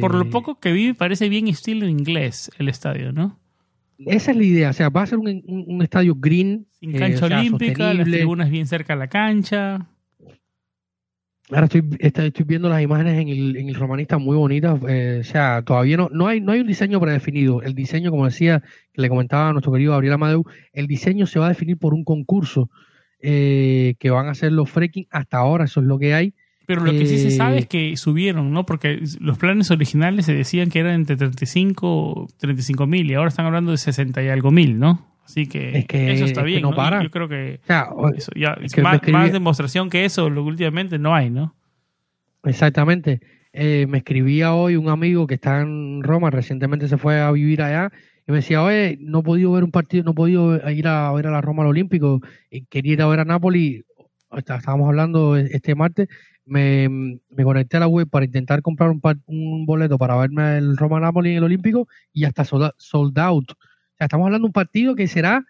Por 0.00 0.14
lo 0.14 0.30
poco 0.30 0.58
que 0.58 0.72
vi, 0.72 0.92
parece 0.92 1.28
bien 1.28 1.48
estilo 1.48 1.86
inglés 1.86 2.50
el 2.58 2.68
estadio, 2.68 3.12
¿no? 3.12 3.38
Esa 3.98 4.32
es 4.32 4.36
la 4.36 4.44
idea, 4.44 4.70
o 4.70 4.72
sea, 4.72 4.88
va 4.88 5.02
a 5.02 5.06
ser 5.06 5.18
un, 5.18 5.80
estadio 5.82 6.14
green. 6.16 6.66
Sin 6.72 6.92
cancha 6.92 7.26
olímpica, 7.26 7.94
las 7.94 8.08
tribunas 8.08 8.50
bien 8.50 8.66
cerca 8.66 8.94
a 8.94 8.96
la 8.96 9.08
cancha. 9.08 9.86
Ahora 11.52 11.66
estoy, 11.66 11.82
estoy 11.98 12.44
viendo 12.46 12.68
las 12.68 12.82
imágenes 12.82 13.20
en 13.20 13.28
el, 13.28 13.56
en 13.56 13.68
el 13.68 13.74
romanista 13.74 14.18
muy 14.18 14.36
bonitas. 14.36 14.80
Eh, 14.88 15.18
o 15.20 15.24
sea, 15.24 15.62
todavía 15.62 15.96
no, 15.96 16.08
no, 16.10 16.26
hay, 16.26 16.40
no 16.40 16.52
hay 16.52 16.60
un 16.60 16.66
diseño 16.66 17.00
predefinido. 17.00 17.62
El 17.62 17.74
diseño, 17.74 18.10
como 18.10 18.24
decía, 18.24 18.62
que 18.92 19.02
le 19.02 19.08
comentaba 19.08 19.50
a 19.50 19.52
nuestro 19.52 19.72
querido 19.72 19.92
Gabriel 19.92 20.14
Amadeu, 20.14 20.44
el 20.72 20.86
diseño 20.86 21.26
se 21.26 21.38
va 21.38 21.46
a 21.46 21.50
definir 21.50 21.78
por 21.78 21.92
un 21.92 22.04
concurso 22.04 22.70
eh, 23.20 23.94
que 23.98 24.10
van 24.10 24.28
a 24.28 24.30
hacer 24.30 24.52
los 24.52 24.70
freaking. 24.70 25.06
Hasta 25.10 25.38
ahora 25.38 25.64
eso 25.64 25.80
es 25.80 25.86
lo 25.86 25.98
que 25.98 26.14
hay. 26.14 26.34
Pero 26.66 26.84
lo 26.84 26.92
que 26.92 27.06
sí 27.06 27.18
se 27.18 27.30
sabe 27.30 27.58
es 27.58 27.64
eh, 27.64 27.68
que 27.68 27.96
subieron, 27.96 28.52
¿no? 28.52 28.64
Porque 28.64 29.02
los 29.20 29.36
planes 29.36 29.70
originales 29.70 30.26
se 30.26 30.34
decían 30.34 30.70
que 30.70 30.78
eran 30.78 30.94
entre 30.94 31.16
35 31.16 32.28
35 32.38 32.86
mil 32.86 33.10
y 33.10 33.14
ahora 33.14 33.28
están 33.28 33.46
hablando 33.46 33.72
de 33.72 33.78
60 33.78 34.22
y 34.22 34.28
algo 34.28 34.50
mil, 34.50 34.78
¿no? 34.78 35.11
Así 35.24 35.46
que, 35.46 35.86
eso 35.88 36.24
está 36.24 36.42
bien. 36.42 36.62
no 36.62 36.74
para. 36.74 37.02
Yo 37.02 37.10
creo 37.10 37.28
que 37.28 37.60
eso 38.16 38.32
ya, 38.34 38.56
más, 38.82 39.32
demostración 39.32 39.88
que 39.88 40.04
eso, 40.04 40.28
lo 40.28 40.44
últimamente 40.44 40.98
no 40.98 41.14
hay, 41.14 41.30
¿no? 41.30 41.54
Exactamente. 42.44 43.20
Eh, 43.52 43.86
me 43.88 43.98
escribía 43.98 44.54
hoy 44.54 44.76
un 44.76 44.88
amigo 44.88 45.26
que 45.26 45.34
está 45.34 45.60
en 45.60 46.02
Roma, 46.02 46.30
recientemente 46.30 46.88
se 46.88 46.96
fue 46.96 47.20
a 47.20 47.30
vivir 47.30 47.62
allá, 47.62 47.92
y 48.26 48.32
me 48.32 48.38
decía, 48.38 48.62
oye, 48.62 48.98
no 49.00 49.20
he 49.20 49.22
podido 49.22 49.52
ver 49.52 49.62
un 49.62 49.70
partido, 49.70 50.04
no 50.04 50.12
he 50.12 50.14
podido 50.14 50.70
ir 50.70 50.88
a 50.88 51.12
ver 51.12 51.26
a 51.26 51.30
la 51.30 51.40
Roma 51.40 51.62
al 51.62 51.68
Olímpico, 51.68 52.20
y 52.50 52.64
quería 52.64 52.94
ir 52.94 53.02
a 53.02 53.06
ver 53.06 53.20
a 53.20 53.24
Nápoles, 53.24 53.84
estábamos 54.36 54.88
hablando 54.88 55.36
este 55.36 55.74
martes, 55.74 56.08
me, 56.46 56.88
me, 56.88 57.44
conecté 57.44 57.76
a 57.76 57.80
la 57.80 57.88
web 57.88 58.08
para 58.08 58.24
intentar 58.24 58.62
comprar 58.62 58.90
un, 58.90 59.00
un 59.26 59.66
boleto 59.66 59.98
para 59.98 60.16
verme 60.16 60.56
el 60.56 60.76
Roma 60.76 60.98
Nápoles 60.98 61.30
en 61.30 61.36
el 61.36 61.44
Olímpico, 61.44 61.88
y 62.12 62.24
hasta 62.24 62.44
sold 62.44 63.18
out 63.18 63.52
estamos 64.04 64.26
hablando 64.26 64.46
de 64.46 64.50
un 64.50 64.52
partido 64.52 64.94
que 64.94 65.08
será 65.08 65.44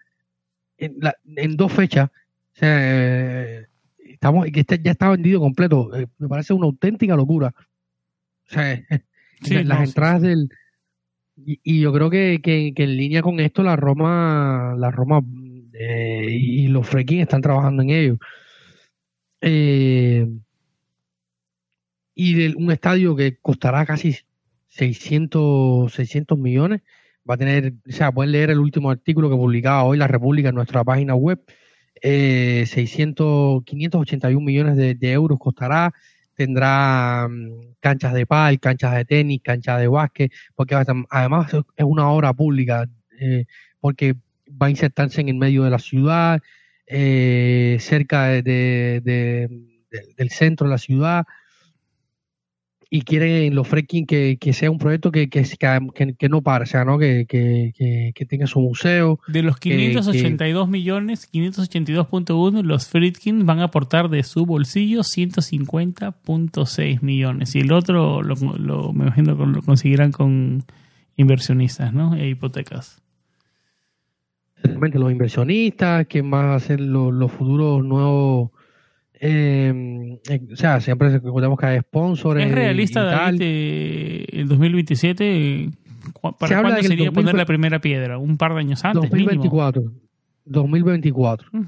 en, 0.77 1.57
dos 1.57 1.71
fechas. 1.71 2.09
O 2.09 2.59
sea, 2.59 2.77
eh, 2.81 3.67
estamos, 3.97 4.47
que 4.51 4.59
este 4.59 4.79
ya 4.81 4.91
está 4.91 5.09
vendido 5.09 5.39
completo. 5.39 5.95
Eh, 5.95 6.07
me 6.17 6.27
parece 6.27 6.53
una 6.53 6.65
auténtica 6.65 7.15
locura. 7.15 7.53
O 7.57 8.53
sea, 8.53 8.81
las 9.63 9.87
entradas 9.87 10.21
del. 10.21 10.49
Y, 11.35 11.81
yo 11.81 11.91
creo 11.91 12.09
que, 12.11 12.39
en 12.75 12.97
línea 12.97 13.21
con 13.23 13.39
esto, 13.39 13.63
la 13.63 13.75
Roma, 13.75 14.75
la 14.77 14.91
Roma 14.91 15.21
eh, 15.73 16.27
y 16.29 16.67
los 16.67 16.87
Freaking 16.87 17.21
están 17.21 17.41
trabajando 17.41 17.81
en 17.81 17.89
ello. 17.89 18.17
y 22.15 22.33
de 22.35 22.53
un 22.55 22.71
estadio 22.71 23.15
que 23.15 23.37
costará 23.37 23.85
casi 23.85 24.15
600, 24.67 25.91
600 25.91 26.37
millones 26.37 26.81
va 27.29 27.35
a 27.35 27.37
tener, 27.37 27.73
o 27.87 27.91
sea, 27.91 28.11
pueden 28.11 28.31
leer 28.31 28.49
el 28.49 28.59
último 28.59 28.89
artículo 28.89 29.29
que 29.29 29.35
publicaba 29.35 29.83
hoy 29.83 29.97
la 29.97 30.07
República 30.07 30.49
en 30.49 30.55
nuestra 30.55 30.83
página 30.83 31.15
web. 31.15 31.41
Eh, 32.01 32.65
600, 32.67 33.63
581 33.63 34.45
millones 34.45 34.75
de, 34.75 35.11
euros 35.11 35.39
costará. 35.39 35.93
Tendrá 36.35 37.27
mm, 37.29 37.75
canchas 37.79 38.13
de 38.13 38.25
pal, 38.25 38.59
canchas 38.59 38.95
de 38.95 39.05
tenis, 39.05 39.41
canchas 39.43 39.79
de 39.79 39.87
básquet, 39.87 40.31
porque 40.55 40.75
además 40.75 41.53
es 41.53 41.85
una 41.85 42.09
obra 42.09 42.33
pública, 42.33 42.89
eh, 43.19 43.45
porque 43.79 44.15
va 44.49 44.67
a 44.67 44.69
insertarse 44.69 45.21
en 45.21 45.29
el 45.29 45.35
medio 45.35 45.63
de 45.63 45.69
la 45.69 45.79
ciudad, 45.79 46.41
eh, 46.87 47.77
cerca 47.79 48.27
de, 48.27 49.01
del 50.17 50.29
centro 50.29 50.67
de 50.67 50.71
la 50.71 50.77
ciudad 50.77 51.25
y 52.95 53.01
quieren 53.01 53.55
los 53.55 53.67
fracking 53.67 54.05
que, 54.05 54.37
que, 54.39 54.53
sea 54.53 54.69
un 54.69 54.77
proyecto 54.77 55.11
que, 55.11 55.27
que, 55.27 55.43
que, 55.43 56.29
no 56.29 56.43
pare, 56.43 56.65
o 56.65 56.67
sea, 56.67 56.85
¿no? 56.85 56.99
Que, 56.99 57.25
tenga 58.29 58.45
su 58.45 58.59
museo. 58.59 59.19
De 59.27 59.41
los 59.41 59.57
582 59.57 60.69
millones, 60.69 61.27
582.1, 61.33 62.61
los 62.61 62.87
Friedkin 62.87 63.47
van 63.47 63.61
a 63.61 63.63
aportar 63.63 64.09
de 64.09 64.21
su 64.21 64.45
bolsillo 64.45 65.01
150.6 65.01 67.01
millones. 67.01 67.55
Y 67.55 67.61
el 67.61 67.71
otro, 67.71 68.21
lo, 68.21 68.35
lo, 68.35 68.93
me 68.93 69.05
imagino 69.05 69.35
que 69.39 69.45
lo 69.47 69.63
conseguirán 69.63 70.11
con 70.11 70.63
inversionistas, 71.17 71.95
¿no? 71.95 72.13
E 72.13 72.29
hipotecas. 72.29 73.01
Exactamente, 74.57 74.99
los 74.99 75.11
inversionistas, 75.11 76.05
quién 76.05 76.31
va 76.31 76.53
a 76.53 76.59
ser 76.59 76.79
los, 76.79 77.11
los 77.11 77.31
futuros 77.31 77.83
nuevos 77.83 78.51
Em, 79.25 80.19
eh, 80.29 80.41
o 80.51 80.55
sea, 80.57 80.81
siempre 80.81 81.09
recordemos 81.09 81.57
que 81.57 81.65
hay 81.65 81.79
sponsors. 81.79 82.41
¿Es 82.41 82.51
realista, 82.51 83.03
David, 83.03 83.39
eh, 83.41 84.25
el 84.33 84.49
2027? 84.49 85.69
¿Para 86.37 86.61
cuándo 86.61 86.83
sería 86.83 87.09
poner 87.09 87.33
la 87.33 87.45
primera 87.45 87.79
piedra? 87.79 88.17
¿Un 88.17 88.35
par 88.35 88.53
de 88.53 88.59
años 88.59 88.83
antes? 88.83 89.09
2024. 89.09 89.93
2024. 90.43 91.47
Mm, 91.53 91.63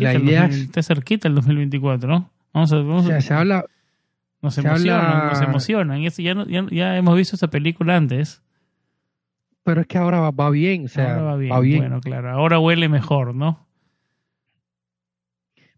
la 0.00 0.14
idea 0.14 0.46
está 0.46 0.82
cerquita 0.82 1.28
el 1.28 1.34
2024, 1.34 2.08
¿no? 2.08 2.30
Vamos 2.54 2.72
a, 2.72 2.76
vamos 2.76 3.04
o 3.04 3.08
sea, 3.08 3.20
se 3.20 3.34
habla. 3.34 3.66
Nos 4.40 4.56
emocionan, 4.56 5.28
nos 5.28 5.42
emocionan. 5.42 6.00
Ya, 6.00 6.10
ya, 6.46 6.66
ya, 6.70 6.96
hemos 6.96 7.16
visto 7.16 7.36
esa 7.36 7.48
película 7.48 7.96
antes. 7.96 8.42
Pero 9.62 9.82
es 9.82 9.86
que 9.86 9.98
ahora 9.98 10.30
va, 10.30 10.50
bien, 10.50 10.86
o 10.86 10.88
sea, 10.88 11.18
va 11.18 11.36
bien. 11.36 11.52
va 11.52 11.60
bien. 11.60 11.78
Bueno, 11.80 12.00
claro, 12.00 12.30
ahora 12.30 12.58
huele 12.58 12.88
mejor, 12.88 13.34
¿no? 13.34 13.63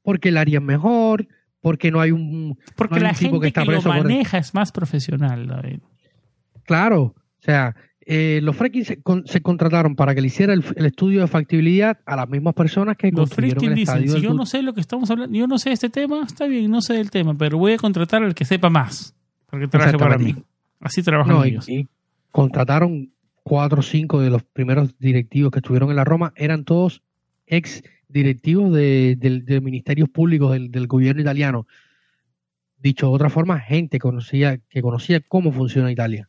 Porque 0.07 0.29
el 0.29 0.37
área 0.37 0.61
es 0.61 0.65
mejor, 0.65 1.27
porque 1.61 1.91
no 1.91 2.01
hay 2.01 2.13
un, 2.13 2.57
porque 2.77 3.01
la 3.01 3.13
gente 3.13 3.41
que, 3.41 3.49
está 3.49 3.65
lo 3.65 3.83
maneja 3.83 4.39
es 4.39 4.55
más 4.55 4.71
profesional, 4.71 5.49
David. 5.49 5.81
Claro, 6.63 7.03
o 7.03 7.15
sea, 7.41 7.75
eh, 8.03 8.39
los 8.41 8.55
fracking 8.55 8.85
se, 8.85 9.43
contrataron 9.43 9.97
para 9.97 10.15
que 10.15 10.21
le 10.21 10.29
hiciera 10.29 10.53
el, 10.53 10.63
estudio 10.77 11.23
de 11.23 11.27
factibilidad 11.27 11.99
a 12.07 12.15
las 12.15 12.29
mismas 12.29 12.55
personas 12.55 12.97
que 12.97 13.11
los 13.11 13.29
fracking 13.31 13.75
dicen, 13.75 14.09
si 14.09 14.21
yo 14.21 14.33
no 14.33 14.47
sé 14.47 14.63
lo 14.63 14.75
que 14.75 14.81
estamos 14.81 15.11
hablando, 15.11 15.37
yo 15.37 15.49
no 15.49 15.59
sé 15.59 15.73
este 15.73 15.91
tema, 15.91 16.23
está 16.25 16.47
bien, 16.47 16.71
no 16.71 16.83
sé 16.83 16.93
del 16.93 17.11
tema, 17.11 17.35
pero 17.37 17.59
voy 17.59 17.73
a 17.73 17.79
contratar 17.79 18.23
al 18.23 18.37
que 18.37 18.45
sepa 18.45 18.71
más, 18.71 19.13
para 19.51 19.63
que 19.63 19.67
trabaje 19.69 19.99
para 19.99 20.19
mí. 20.19 20.37
Así 20.79 21.03
trabajan 21.03 21.45
ellos. 21.45 21.69
Y 21.69 21.89
contrataron 22.31 23.11
cuatro 23.43 23.81
o 23.81 23.83
cinco 23.83 24.21
de 24.21 24.31
los 24.31 24.45
primeros 24.45 24.97
directivos 25.01 25.51
que 25.51 25.59
estuvieron 25.59 25.91
en 25.91 25.97
la 25.97 26.05
Roma 26.05 26.33
eran 26.37 26.63
todos 26.63 27.03
ex 27.49 27.83
directivos 28.17 28.73
de, 28.73 29.61
ministerios 29.63 30.09
públicos 30.09 30.53
del, 30.53 30.87
gobierno 30.87 31.21
italiano. 31.21 31.67
Dicho 32.79 33.09
de 33.09 33.15
otra 33.15 33.31
forma, 33.31 33.61
gente 33.61 33.99
conocía, 33.99 34.59
que 34.69 34.83
conocía 34.83 35.21
cómo 35.21 35.53
funciona 35.53 35.93
Italia. 35.93 36.29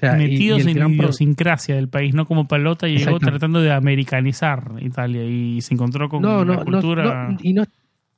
Metidos 0.00 0.64
en 0.64 0.78
la 0.78 0.88
idiosincrasia 0.88 1.74
del 1.74 1.88
país, 1.88 2.14
no 2.14 2.24
como 2.24 2.46
Palota 2.46 2.86
llegó 2.86 3.18
tratando 3.18 3.60
de 3.60 3.72
americanizar 3.72 4.74
Italia 4.80 5.24
y 5.24 5.60
se 5.60 5.74
encontró 5.74 6.08
con 6.08 6.24
una 6.24 6.64
cultura... 6.64 7.36
y 7.42 7.52
no 7.52 7.64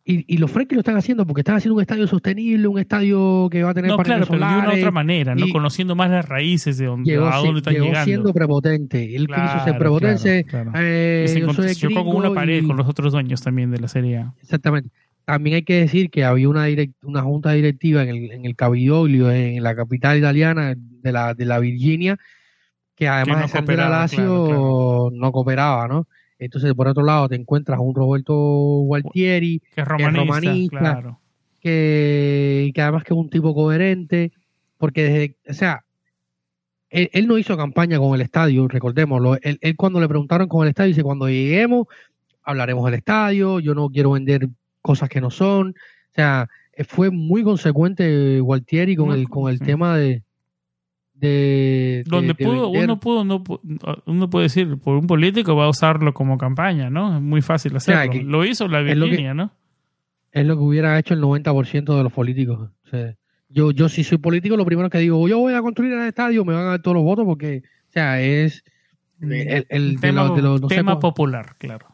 y, 0.04 0.38
los 0.38 0.50
Frenkie 0.50 0.74
lo 0.74 0.80
están 0.80 0.96
haciendo 0.96 1.26
porque 1.26 1.42
están 1.42 1.56
haciendo 1.56 1.76
un 1.76 1.82
estadio 1.82 2.06
sostenible, 2.06 2.66
un 2.66 2.78
estadio 2.78 3.48
que 3.50 3.62
va 3.62 3.70
a 3.70 3.74
tener 3.74 3.90
no, 3.90 3.98
claro, 3.98 4.26
pero 4.28 4.38
de 4.38 4.58
una 4.58 4.72
otra 4.72 4.90
manera, 4.90 5.34
no 5.34 5.46
conociendo 5.52 5.94
más 5.94 6.10
las 6.10 6.26
raíces 6.26 6.78
de 6.78 6.86
donde, 6.86 7.10
llegó, 7.10 7.26
a 7.26 7.36
dónde 7.36 7.58
están 7.58 7.74
llegó 7.74 7.86
llegando. 7.86 8.04
siendo 8.04 8.32
prepotente. 8.32 9.14
Él 9.14 9.28
quiso 9.28 9.64
ser 9.64 9.78
prepotente. 9.78 10.46
Eh, 10.74 11.26
se 11.28 11.76
chocó 11.76 12.04
con 12.04 12.16
una 12.16 12.32
pared 12.32 12.66
con 12.66 12.76
los 12.76 12.88
otros 12.88 13.12
dueños 13.12 13.42
también 13.42 13.70
de 13.70 13.78
la 13.78 13.88
Serie 13.88 14.18
A. 14.18 14.34
Exactamente. 14.40 14.90
También 15.26 15.56
hay 15.56 15.62
que 15.62 15.80
decir 15.80 16.10
que 16.10 16.24
había 16.24 16.48
una 16.48 16.66
una 17.02 17.22
junta 17.22 17.52
directiva 17.52 18.02
en 18.02 18.08
el, 18.08 18.32
en 18.32 18.46
el 18.46 18.56
Capitolio, 18.56 19.30
en 19.30 19.62
la 19.62 19.76
capital 19.76 20.18
italiana 20.18 20.74
de 20.76 21.12
la, 21.12 21.34
de 21.34 21.44
la 21.44 21.58
Virginia, 21.60 22.18
que 22.96 23.06
además 23.06 23.42
de 23.42 23.48
ser 23.48 23.64
de 23.64 23.76
la 23.76 23.88
Lazio 23.88 25.10
no 25.12 25.30
cooperaba, 25.30 25.86
¿no? 25.86 26.08
Entonces, 26.40 26.72
por 26.74 26.88
otro 26.88 27.04
lado, 27.04 27.28
te 27.28 27.36
encuentras 27.36 27.78
a 27.78 27.82
un 27.82 27.94
Roberto 27.94 28.34
Gualtieri, 28.34 29.60
que 29.74 29.82
es 29.82 29.86
romanista, 29.86 31.18
que, 31.60 32.72
que, 32.74 32.82
además 32.82 33.04
que 33.04 33.12
es 33.12 33.18
un 33.18 33.28
tipo 33.28 33.54
coherente, 33.54 34.32
porque 34.78 35.04
desde, 35.04 35.36
o 35.48 35.52
sea, 35.52 35.84
él, 36.88 37.28
no 37.28 37.36
hizo 37.36 37.58
campaña 37.58 37.98
con 37.98 38.14
el 38.14 38.22
estadio, 38.22 38.66
recordémoslo. 38.66 39.36
Él, 39.42 39.58
él, 39.60 39.76
cuando 39.76 40.00
le 40.00 40.08
preguntaron 40.08 40.48
con 40.48 40.64
el 40.64 40.70
estadio, 40.70 40.88
dice, 40.88 41.02
cuando 41.02 41.28
lleguemos, 41.28 41.86
hablaremos 42.42 42.86
del 42.86 42.94
estadio, 42.94 43.60
yo 43.60 43.74
no 43.74 43.90
quiero 43.90 44.12
vender 44.12 44.48
cosas 44.80 45.10
que 45.10 45.20
no 45.20 45.30
son. 45.30 45.68
O 45.68 46.14
sea, 46.14 46.48
fue 46.88 47.10
muy 47.10 47.42
consecuente 47.42 48.40
Gualtieri 48.40 48.96
con 48.96 49.12
el, 49.12 49.28
con 49.28 49.52
el 49.52 49.60
tema 49.60 49.98
de, 49.98 50.22
de, 51.20 52.02
donde 52.06 52.34
pudo, 52.34 52.70
uno 52.70 52.98
pudo 52.98 53.24
no 53.24 53.42
uno 54.06 54.30
puede 54.30 54.44
decir 54.44 54.78
por 54.78 54.96
un 54.96 55.06
político 55.06 55.54
va 55.54 55.66
a 55.66 55.68
usarlo 55.68 56.14
como 56.14 56.38
campaña 56.38 56.88
no 56.88 57.16
es 57.16 57.22
muy 57.22 57.42
fácil 57.42 57.76
hacerlo. 57.76 58.22
lo 58.24 58.44
hizo 58.44 58.68
la 58.68 58.80
Virginia 58.80 59.34
no 59.34 59.52
es 60.32 60.46
lo 60.46 60.56
que 60.56 60.62
hubiera 60.62 60.98
hecho 60.98 61.14
el 61.14 61.20
90% 61.20 61.96
de 61.96 62.02
los 62.04 62.12
políticos. 62.12 62.70
Yo 63.48 63.72
yo 63.72 63.88
si 63.88 64.04
soy 64.04 64.18
político 64.18 64.56
lo 64.56 64.64
primero 64.64 64.88
que 64.88 64.98
digo 64.98 65.28
yo 65.28 65.38
voy 65.38 65.54
a 65.54 65.60
construir 65.60 65.92
el 65.92 66.06
estadio 66.06 66.44
me 66.44 66.54
van 66.54 66.66
a 66.66 66.70
dar 66.70 66.82
todos 66.82 66.94
los 66.94 67.04
votos 67.04 67.26
porque 67.26 67.62
o 67.88 67.92
sea 67.92 68.20
es 68.22 68.64
el, 69.20 70.00
tema, 70.00 70.32
tema 70.68 70.98
popular 71.00 71.56
claro. 71.58 71.86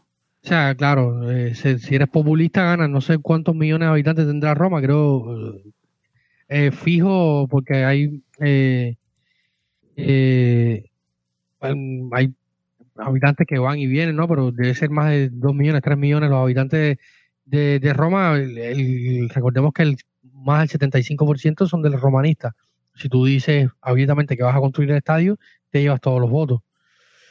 O 0.45 0.49
sea 0.49 0.75
claro 0.77 1.31
eh, 1.33 1.55
si, 1.55 1.95
eres 1.95 2.09
populista 2.09 2.63
ganas. 2.63 2.91
No 2.91 3.01
sé 3.01 3.19
cuántos 3.19 3.57
millones 3.57 3.87
de 3.87 3.93
habitantes 3.93 4.27
tendrá 4.27 4.55
Roma 4.55 4.81
creo 4.81 5.57
eh, 6.49 6.71
fijo 6.71 7.49
porque 7.49 7.85
hay 7.85 8.23
eh, 8.39 8.97
eh, 9.97 10.85
hay 11.61 12.35
habitantes 12.99 13.47
que 13.47 13.59
van 13.59 13.79
y 13.79 13.87
vienen, 13.87 14.17
¿no? 14.17 14.29
Pero 14.29 14.53
debe 14.53 14.75
ser 14.75 14.91
más 14.91 15.11
de 15.11 15.31
2 15.31 15.55
millones, 15.55 15.83
3 15.83 15.99
millones 15.99 16.31
los 16.31 16.43
habitantes 16.43 16.99
de, 17.45 17.81
de 17.81 17.93
Roma. 17.93 18.37
recordemos 19.35 19.73
que 19.73 19.83
el, 19.83 19.97
más 20.33 20.69
del 20.69 20.81
75% 20.81 21.67
son 21.67 21.83
de 21.83 21.91
los 21.91 22.01
romanistas. 22.01 22.55
Si 22.95 23.09
tú 23.09 23.25
dices 23.25 23.69
abiertamente 23.81 24.37
que 24.37 24.43
vas 24.43 24.57
a 24.57 24.61
construir 24.61 24.91
el 24.91 24.97
estadio, 24.97 25.39
te 25.71 25.83
llevas 25.83 26.01
todos 26.01 26.21
los 26.21 26.31
votos. 26.31 26.61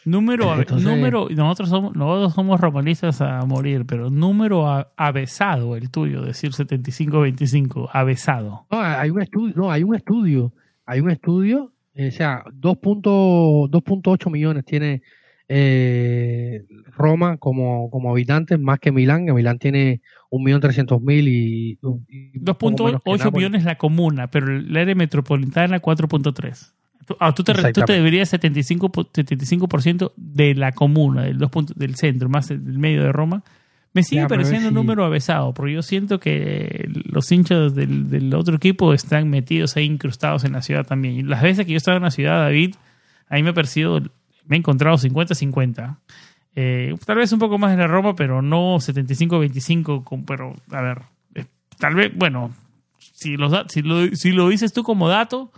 Número, 0.06 0.56
número 0.80 1.28
nosotros 1.32 1.70
somos, 1.70 1.96
nosotros 1.96 2.36
somos 2.36 2.62
romanistas 2.62 3.22
a 3.22 3.44
morir, 3.44 3.86
pero 3.88 4.12
número 4.12 4.88
avesado 4.96 5.76
el 5.76 5.90
tuyo, 5.90 6.22
decir 6.22 6.52
75-25, 6.52 7.90
avesado. 7.92 8.68
No, 8.70 8.80
hay 8.80 9.10
un 9.10 9.24
estudio, 9.24 9.54
no, 9.56 9.72
hay 9.72 9.82
un 9.82 9.96
estudio, 9.96 10.54
hay 10.86 11.00
un 11.00 11.10
estudio 11.10 11.72
o 11.98 12.12
sea, 12.12 12.44
2.8 12.46 14.32
millones 14.32 14.66
tiene 14.66 15.02
eh, 15.48 16.66
Roma 16.98 17.38
como, 17.38 17.90
como 17.90 18.12
habitantes, 18.12 18.60
más 18.60 18.80
que 18.80 18.92
Milán, 18.92 19.26
que 19.26 19.34
Milán 19.34 19.60
tiene 19.60 20.02
1.300.000 20.32 21.24
y... 21.28 21.78
2.8 21.78 23.32
millones 23.34 23.64
la 23.64 23.78
comuna, 23.78 24.28
pero 24.30 24.56
el 24.56 24.76
área 24.76 24.96
metropolitana 24.96 25.82
4.3. 25.82 26.72
Ah, 27.20 27.34
tú, 27.36 27.44
te, 27.44 27.54
tú 27.72 27.82
te 27.82 27.94
deberías 27.94 28.34
75%, 28.34 29.10
75 29.14 30.14
de 30.16 30.56
la 30.56 30.72
comuna, 30.72 31.24
del, 31.24 31.38
del 31.76 31.96
centro, 31.96 32.30
más 32.30 32.48
del 32.50 32.80
medio 32.80 33.04
de 33.04 33.12
Roma, 33.12 33.44
me 33.96 34.04
sigue 34.04 34.28
pareciendo 34.28 34.68
un 34.68 34.74
número 34.74 35.06
avesado, 35.06 35.54
porque 35.54 35.72
yo 35.72 35.82
siento 35.82 36.20
que 36.20 36.90
los 37.06 37.32
hinchas 37.32 37.74
del, 37.74 38.34
otro 38.36 38.58
equipo 38.58 38.94
están 38.94 39.30
metidos 39.30 39.78
ahí 39.78 39.86
incrustados 39.86 40.44
en 40.44 40.52
la 40.52 40.62
ciudad 40.62 40.86
también. 40.86 41.16
Y 41.16 41.24
las 41.24 41.42
veces 41.42 41.66
que 41.66 41.72
yo 41.72 41.78
estaba 41.78 41.96
en 41.96 42.04
la 42.04 42.12
ciudad, 42.12 42.42
David, 42.42 42.76
ahí 43.30 43.42
me 43.42 43.52
he 43.52 43.54
percibido, 43.54 44.02
me 44.48 44.58
he 44.58 44.60
encontrado 44.60 44.98
50-50. 44.98 45.96
Eh, 46.58 46.94
tal 47.06 47.16
vez 47.16 47.32
un 47.32 47.40
poco 47.40 47.58
más 47.58 47.72
en 47.72 47.80
la 47.80 47.88
Roma, 47.88 48.18
pero 48.18 48.42
no 48.42 48.76
75-25. 48.76 50.26
Pero, 50.28 50.54
a 50.72 50.82
ver, 50.82 51.04
eh, 51.34 51.46
tal 51.80 51.96
vez, 51.96 52.12
bueno, 52.14 52.54
si, 53.00 53.38
los, 53.38 53.54
si, 53.70 53.82
lo, 53.82 54.14
si 54.14 54.34
lo 54.34 54.50
dices 54.50 54.74
tú 54.74 54.84
como 54.84 55.08
dato, 55.08 55.54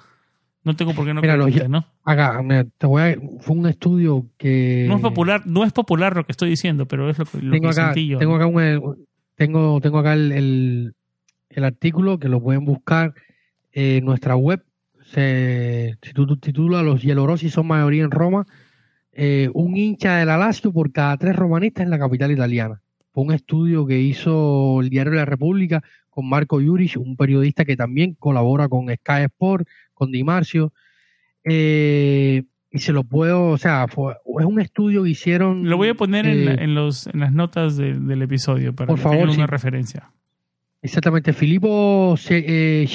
no 0.67 0.75
tengo 0.75 0.93
por 0.93 1.05
qué 1.05 1.13
no 1.13 1.21
creerte, 1.21 1.69
¿no? 1.69 1.85
Acá, 2.03 2.43
te 2.77 2.85
voy 2.85 3.01
a, 3.01 3.15
fue 3.39 3.55
un 3.55 3.67
estudio 3.67 4.25
que 4.37 4.85
no 4.87 4.97
es 4.97 5.01
popular, 5.01 5.43
no 5.45 5.63
es 5.63 5.71
popular 5.71 6.15
lo 6.15 6.25
que 6.25 6.33
estoy 6.33 6.49
diciendo, 6.49 6.85
pero 6.87 7.09
es 7.09 7.17
lo, 7.17 7.25
que, 7.25 7.39
tengo 7.39 7.69
acá, 7.69 7.93
Tengo 7.93 8.35
acá 8.35 8.45
un, 8.47 9.07
tengo, 9.35 9.79
tengo 9.79 9.99
acá 9.99 10.13
el, 10.13 10.93
el, 11.49 11.63
artículo 11.63 12.19
que 12.19 12.27
lo 12.27 12.41
pueden 12.41 12.65
buscar 12.65 13.13
en 13.71 14.03
nuestra 14.03 14.35
web. 14.35 14.61
Se 15.05 15.95
titula 16.41 16.83
Los 16.83 17.01
Yelorosi 17.01 17.49
son 17.49 17.67
mayoría 17.67 18.03
en 18.03 18.11
Roma. 18.11 18.45
Eh, 19.13 19.49
un 19.53 19.77
hincha 19.77 20.17
del 20.17 20.27
Lazio 20.27 20.73
por 20.73 20.91
cada 20.91 21.15
tres 21.15 21.33
romanistas 21.35 21.85
en 21.85 21.91
la 21.91 21.97
capital 21.97 22.31
italiana. 22.31 22.81
Fue 23.17 23.23
un 23.23 23.33
estudio 23.33 23.87
que 23.87 23.99
hizo 23.99 24.79
el 24.79 24.91
diario 24.91 25.13
de 25.13 25.17
la 25.17 25.25
República 25.25 25.81
con 26.07 26.29
Marco 26.29 26.61
Juric, 26.61 26.97
un 26.97 27.17
periodista 27.17 27.65
que 27.65 27.75
también 27.75 28.13
colabora 28.13 28.69
con 28.69 28.93
Sky 28.93 29.23
Sport, 29.23 29.67
con 29.95 30.11
Di 30.11 30.23
Marcio. 30.23 30.71
Eh, 31.43 32.43
y 32.69 32.77
se 32.77 32.93
lo 32.93 33.03
puedo, 33.05 33.47
o 33.47 33.57
sea, 33.57 33.87
es 33.87 34.45
un 34.45 34.61
estudio 34.61 35.01
que 35.01 35.09
hicieron. 35.09 35.67
Lo 35.67 35.77
voy 35.77 35.89
a 35.89 35.95
poner 35.95 36.27
en, 36.27 36.59
eh, 36.59 36.67
los, 36.67 37.07
en 37.07 37.21
las 37.21 37.33
notas 37.33 37.75
del 37.75 38.21
episodio 38.21 38.75
para 38.75 38.85
por 38.85 38.99
favor, 38.99 39.29
una 39.29 39.47
referencia. 39.47 40.11
Exactamente. 40.83 41.33
Filippo 41.33 42.15
eh, 42.29 42.87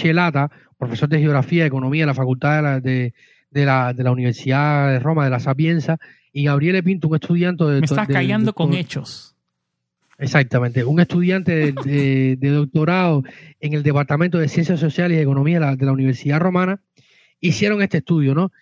profesor 0.79 1.09
de 1.09 1.19
Geografía 1.19 1.65
y 1.65 1.67
Economía 1.67 2.05
de 2.05 2.07
la 2.07 2.15
Facultad 2.15 2.81
de 2.81 3.13
la, 3.51 3.93
de 3.93 4.05
la, 4.05 4.13
Universidad 4.13 4.89
de 4.89 5.01
Roma, 5.01 5.25
de 5.25 5.31
la 5.31 5.41
Sapienza, 5.41 5.99
y 6.33 6.45
Gabriele 6.45 6.81
Pinto, 6.85 7.09
un 7.09 7.17
estudiante 7.17 7.65
de. 7.65 7.81
Me 7.81 7.87
estás 7.87 8.07
callando 8.07 8.53
con 8.53 8.73
hechos. 8.73 9.32
Exactamente, 10.23 10.85
un 10.85 11.01
estudiante 11.01 11.73
de, 11.73 12.37
doctorado 12.41 13.25
en 13.59 13.73
el 13.73 13.83
Departamento 13.83 14.39
de 14.39 14.47
Ciencias 14.47 14.79
Sociales 14.79 15.19
y 15.19 15.21
Economía 15.21 15.59
de 15.59 15.85
la, 15.85 15.93
Universidad 15.93 16.39
Romana, 16.39 16.81
hicieron 17.41 17.83
este 17.83 17.99
estudio, 17.99 18.33
¿no? 18.33 18.53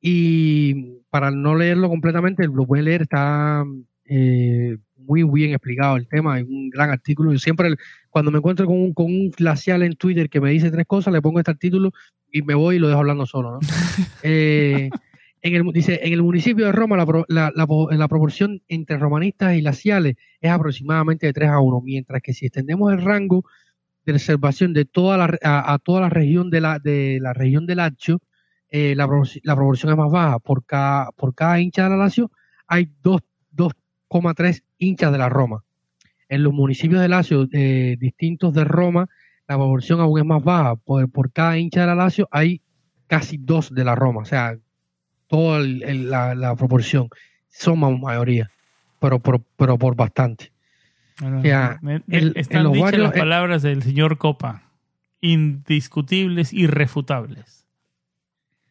Y 0.00 1.02
para 1.10 1.30
no 1.30 1.54
leerlo 1.54 1.90
completamente, 1.90 2.46
lo 2.46 2.64
pueden 2.66 2.86
leer, 2.86 3.02
está 3.02 3.62
eh, 4.06 4.78
muy 4.96 5.22
bien 5.24 5.50
explicado 5.50 5.98
el 5.98 6.08
tema, 6.08 6.36
hay 6.36 6.44
un 6.44 6.70
gran 6.70 6.88
artículo. 6.88 7.30
Yo 7.30 7.38
siempre, 7.38 7.74
cuando 8.08 8.30
me 8.30 8.38
encuentro 8.38 8.64
con 8.64 8.80
un, 8.80 8.94
con 8.94 9.04
un 9.04 9.30
glacial 9.32 9.82
en 9.82 9.96
Twitter 9.96 10.30
que 10.30 10.40
me 10.40 10.50
dice 10.50 10.70
tres 10.70 10.86
cosas, 10.86 11.12
le 11.12 11.20
pongo 11.20 11.40
este 11.40 11.50
artículo 11.50 11.92
y 12.32 12.40
me 12.40 12.54
voy 12.54 12.76
y 12.76 12.78
lo 12.78 12.88
dejo 12.88 13.00
hablando 13.00 13.26
solo, 13.26 13.52
¿no? 13.52 13.58
eh, 14.22 14.88
en 15.42 15.54
el, 15.56 15.72
dice, 15.72 16.00
en 16.04 16.12
el 16.12 16.22
municipio 16.22 16.66
de 16.66 16.72
Roma 16.72 16.96
la, 16.96 17.52
la, 17.52 18.08
proporción 18.08 18.62
entre 18.68 18.96
romanistas 18.96 19.56
y 19.56 19.60
laciales 19.60 20.16
es 20.40 20.50
aproximadamente 20.50 21.26
de 21.26 21.32
3 21.32 21.50
a 21.50 21.60
1, 21.60 21.80
mientras 21.82 22.22
que 22.22 22.32
si 22.32 22.46
extendemos 22.46 22.92
el 22.92 23.02
rango 23.02 23.44
de 24.06 24.12
observación 24.12 24.72
de 24.72 24.84
toda 24.84 25.16
la, 25.16 25.38
a, 25.42 25.78
toda 25.78 26.02
la 26.02 26.08
región 26.08 26.48
de 26.48 26.60
la, 26.60 26.78
de 26.78 27.18
la 27.20 27.32
región 27.32 27.66
del 27.66 27.78
Lazio, 27.78 28.20
eh, 28.68 28.94
la, 28.94 29.06
proporción 29.06 29.92
es 29.92 29.98
más 29.98 30.10
baja. 30.12 30.38
Por 30.38 30.64
cada, 30.64 31.10
por 31.12 31.34
cada 31.34 31.60
hincha 31.60 31.84
de 31.84 31.90
la 31.90 31.96
Lazio 31.96 32.30
hay 32.68 32.88
2,3 33.02 34.62
hinchas 34.78 35.10
de 35.12 35.18
la 35.18 35.28
Roma. 35.28 35.64
En 36.28 36.44
los 36.44 36.52
municipios 36.52 37.00
de 37.00 37.08
Lazio 37.08 37.48
eh, 37.52 37.96
distintos 37.98 38.54
de 38.54 38.64
Roma, 38.64 39.08
la 39.48 39.56
proporción 39.56 40.00
aún 40.00 40.20
es 40.20 40.24
más 40.24 40.42
baja. 40.42 40.76
Por, 40.76 41.10
por 41.10 41.32
cada 41.32 41.58
hincha 41.58 41.80
de 41.80 41.88
la 41.88 41.94
Lazio 41.96 42.28
hay 42.30 42.62
casi 43.08 43.38
dos 43.38 43.74
de 43.74 43.84
la 43.84 43.96
Roma. 43.96 44.20
O 44.20 44.24
sea, 44.24 44.56
toda 45.32 45.60
la, 45.60 46.54
proporción. 46.56 47.08
Somos 47.48 47.98
mayoría, 47.98 48.50
pero, 49.00 49.18
pero, 49.18 49.78
por 49.78 49.96
bastante. 49.96 50.52
están 52.36 52.72
dichas 52.72 52.98
las 52.98 53.12
palabras 53.12 53.62
del 53.62 53.82
señor 53.82 54.18
Copa, 54.18 54.64
indiscutibles, 55.22 56.52
irrefutables. 56.52 57.66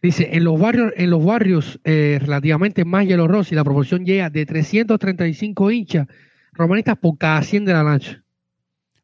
Dice, 0.03 0.29
en 0.33 0.43
los 0.43 0.59
barrios, 0.59 0.93
en 0.97 1.09
los 1.09 1.25
barrios 1.25 1.79
eh, 1.83 2.19
relativamente 2.21 2.85
más 2.85 3.07
Rossi, 3.07 3.55
la 3.55 3.63
proporción 3.63 4.05
llega 4.05 4.29
de 4.29 4.45
335 4.45 5.71
hinchas 5.71 6.07
romanistas 6.53 6.97
por 6.97 7.17
cada 7.17 7.41
100 7.41 7.65
de 7.65 7.73
la 7.73 7.83
noche. 7.83 8.19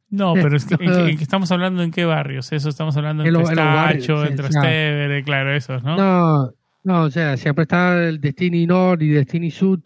No, 0.09 0.33
pero 0.35 0.55
es 0.55 0.65
que, 0.65 0.75
¿en, 0.79 1.19
estamos 1.19 1.51
hablando 1.51 1.81
en 1.81 1.91
qué 1.91 2.05
barrios? 2.05 2.51
Eso 2.51 2.69
estamos 2.69 2.95
hablando 2.97 3.23
en, 3.23 3.35
en 3.35 3.41
Estacho, 3.41 4.25
en 4.25 4.35
Trastevere, 4.35 5.23
claro, 5.23 5.53
esos, 5.53 5.83
¿no? 5.83 5.97
No, 5.97 6.53
no, 6.87 7.03
o 7.03 7.11
sea, 7.11 7.35
siempre 7.35 7.63
está 7.63 8.07
el 8.07 8.21
Destiny 8.21 8.65
Norte 8.65 9.03
y 9.03 9.09
Destiny 9.09 9.51
Sud. 9.51 9.81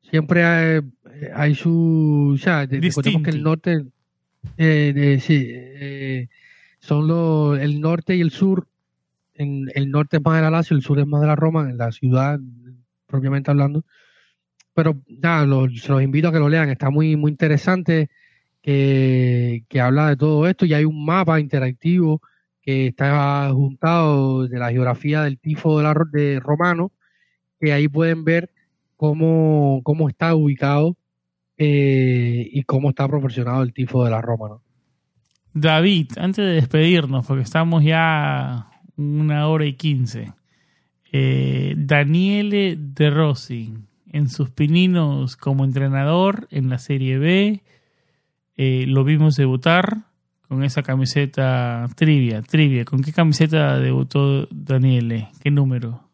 Siempre 0.00 0.42
hay, 0.42 0.80
hay 1.34 1.54
su. 1.54 2.32
O 2.34 2.38
sea, 2.38 2.66
que 2.66 2.76
el 2.78 3.42
norte. 3.42 3.84
Eh, 4.56 5.18
sí, 5.20 5.44
eh, 5.46 6.28
son 6.78 7.06
los, 7.06 7.58
el 7.58 7.82
norte 7.82 8.16
y 8.16 8.22
el 8.22 8.30
sur. 8.30 8.66
En, 9.34 9.66
el 9.74 9.90
norte 9.90 10.16
es 10.16 10.24
más 10.24 10.36
de 10.36 10.40
la 10.40 10.50
Lazio, 10.50 10.74
el 10.74 10.82
sur 10.82 10.98
es 10.98 11.06
más 11.06 11.20
de 11.20 11.26
la 11.26 11.36
Roma, 11.36 11.68
en 11.68 11.76
la 11.76 11.92
ciudad 11.92 12.40
propiamente 13.06 13.50
hablando. 13.50 13.84
Pero 14.72 15.02
ya, 15.06 15.44
los, 15.44 15.78
se 15.78 15.92
los 15.92 16.02
invito 16.02 16.28
a 16.28 16.32
que 16.32 16.38
lo 16.38 16.48
lean, 16.48 16.70
está 16.70 16.88
muy, 16.88 17.14
muy 17.16 17.30
interesante. 17.30 18.08
Que, 18.62 19.64
que 19.68 19.80
habla 19.82 20.08
de 20.08 20.16
todo 20.16 20.48
esto 20.48 20.64
y 20.64 20.72
hay 20.72 20.86
un 20.86 21.04
mapa 21.04 21.40
interactivo 21.40 22.22
que 22.68 22.88
está 22.88 23.50
juntado 23.50 24.46
de 24.46 24.58
la 24.58 24.70
geografía 24.70 25.22
del 25.22 25.38
tifo 25.38 25.78
de, 25.78 25.84
la, 25.84 25.94
de 26.12 26.38
romano, 26.38 26.92
que 27.58 27.72
ahí 27.72 27.88
pueden 27.88 28.24
ver 28.24 28.50
cómo, 28.94 29.80
cómo 29.84 30.06
está 30.10 30.34
ubicado 30.34 30.94
eh, 31.56 32.46
y 32.52 32.62
cómo 32.64 32.90
está 32.90 33.08
proporcionado 33.08 33.62
el 33.62 33.72
tifo 33.72 34.04
de 34.04 34.10
la 34.10 34.20
Roma. 34.20 34.58
David, 35.54 36.10
antes 36.18 36.44
de 36.44 36.52
despedirnos, 36.52 37.24
porque 37.24 37.42
estamos 37.42 37.84
ya 37.84 38.68
una 38.98 39.48
hora 39.48 39.64
y 39.64 39.72
quince, 39.72 40.34
eh, 41.10 41.72
Daniele 41.74 42.76
De 42.78 43.08
Rossi, 43.08 43.72
en 44.12 44.28
sus 44.28 44.50
pininos 44.50 45.38
como 45.38 45.64
entrenador 45.64 46.48
en 46.50 46.68
la 46.68 46.76
Serie 46.76 47.16
B, 47.16 47.62
eh, 48.58 48.84
lo 48.86 49.04
vimos 49.04 49.36
debutar, 49.36 50.07
con 50.48 50.64
esa 50.64 50.82
camiseta 50.82 51.86
trivia, 51.94 52.42
trivia. 52.42 52.84
¿Con 52.84 53.02
qué 53.02 53.12
camiseta 53.12 53.78
debutó 53.78 54.46
Daniele? 54.50 55.28
¿Qué 55.42 55.50
número? 55.50 56.08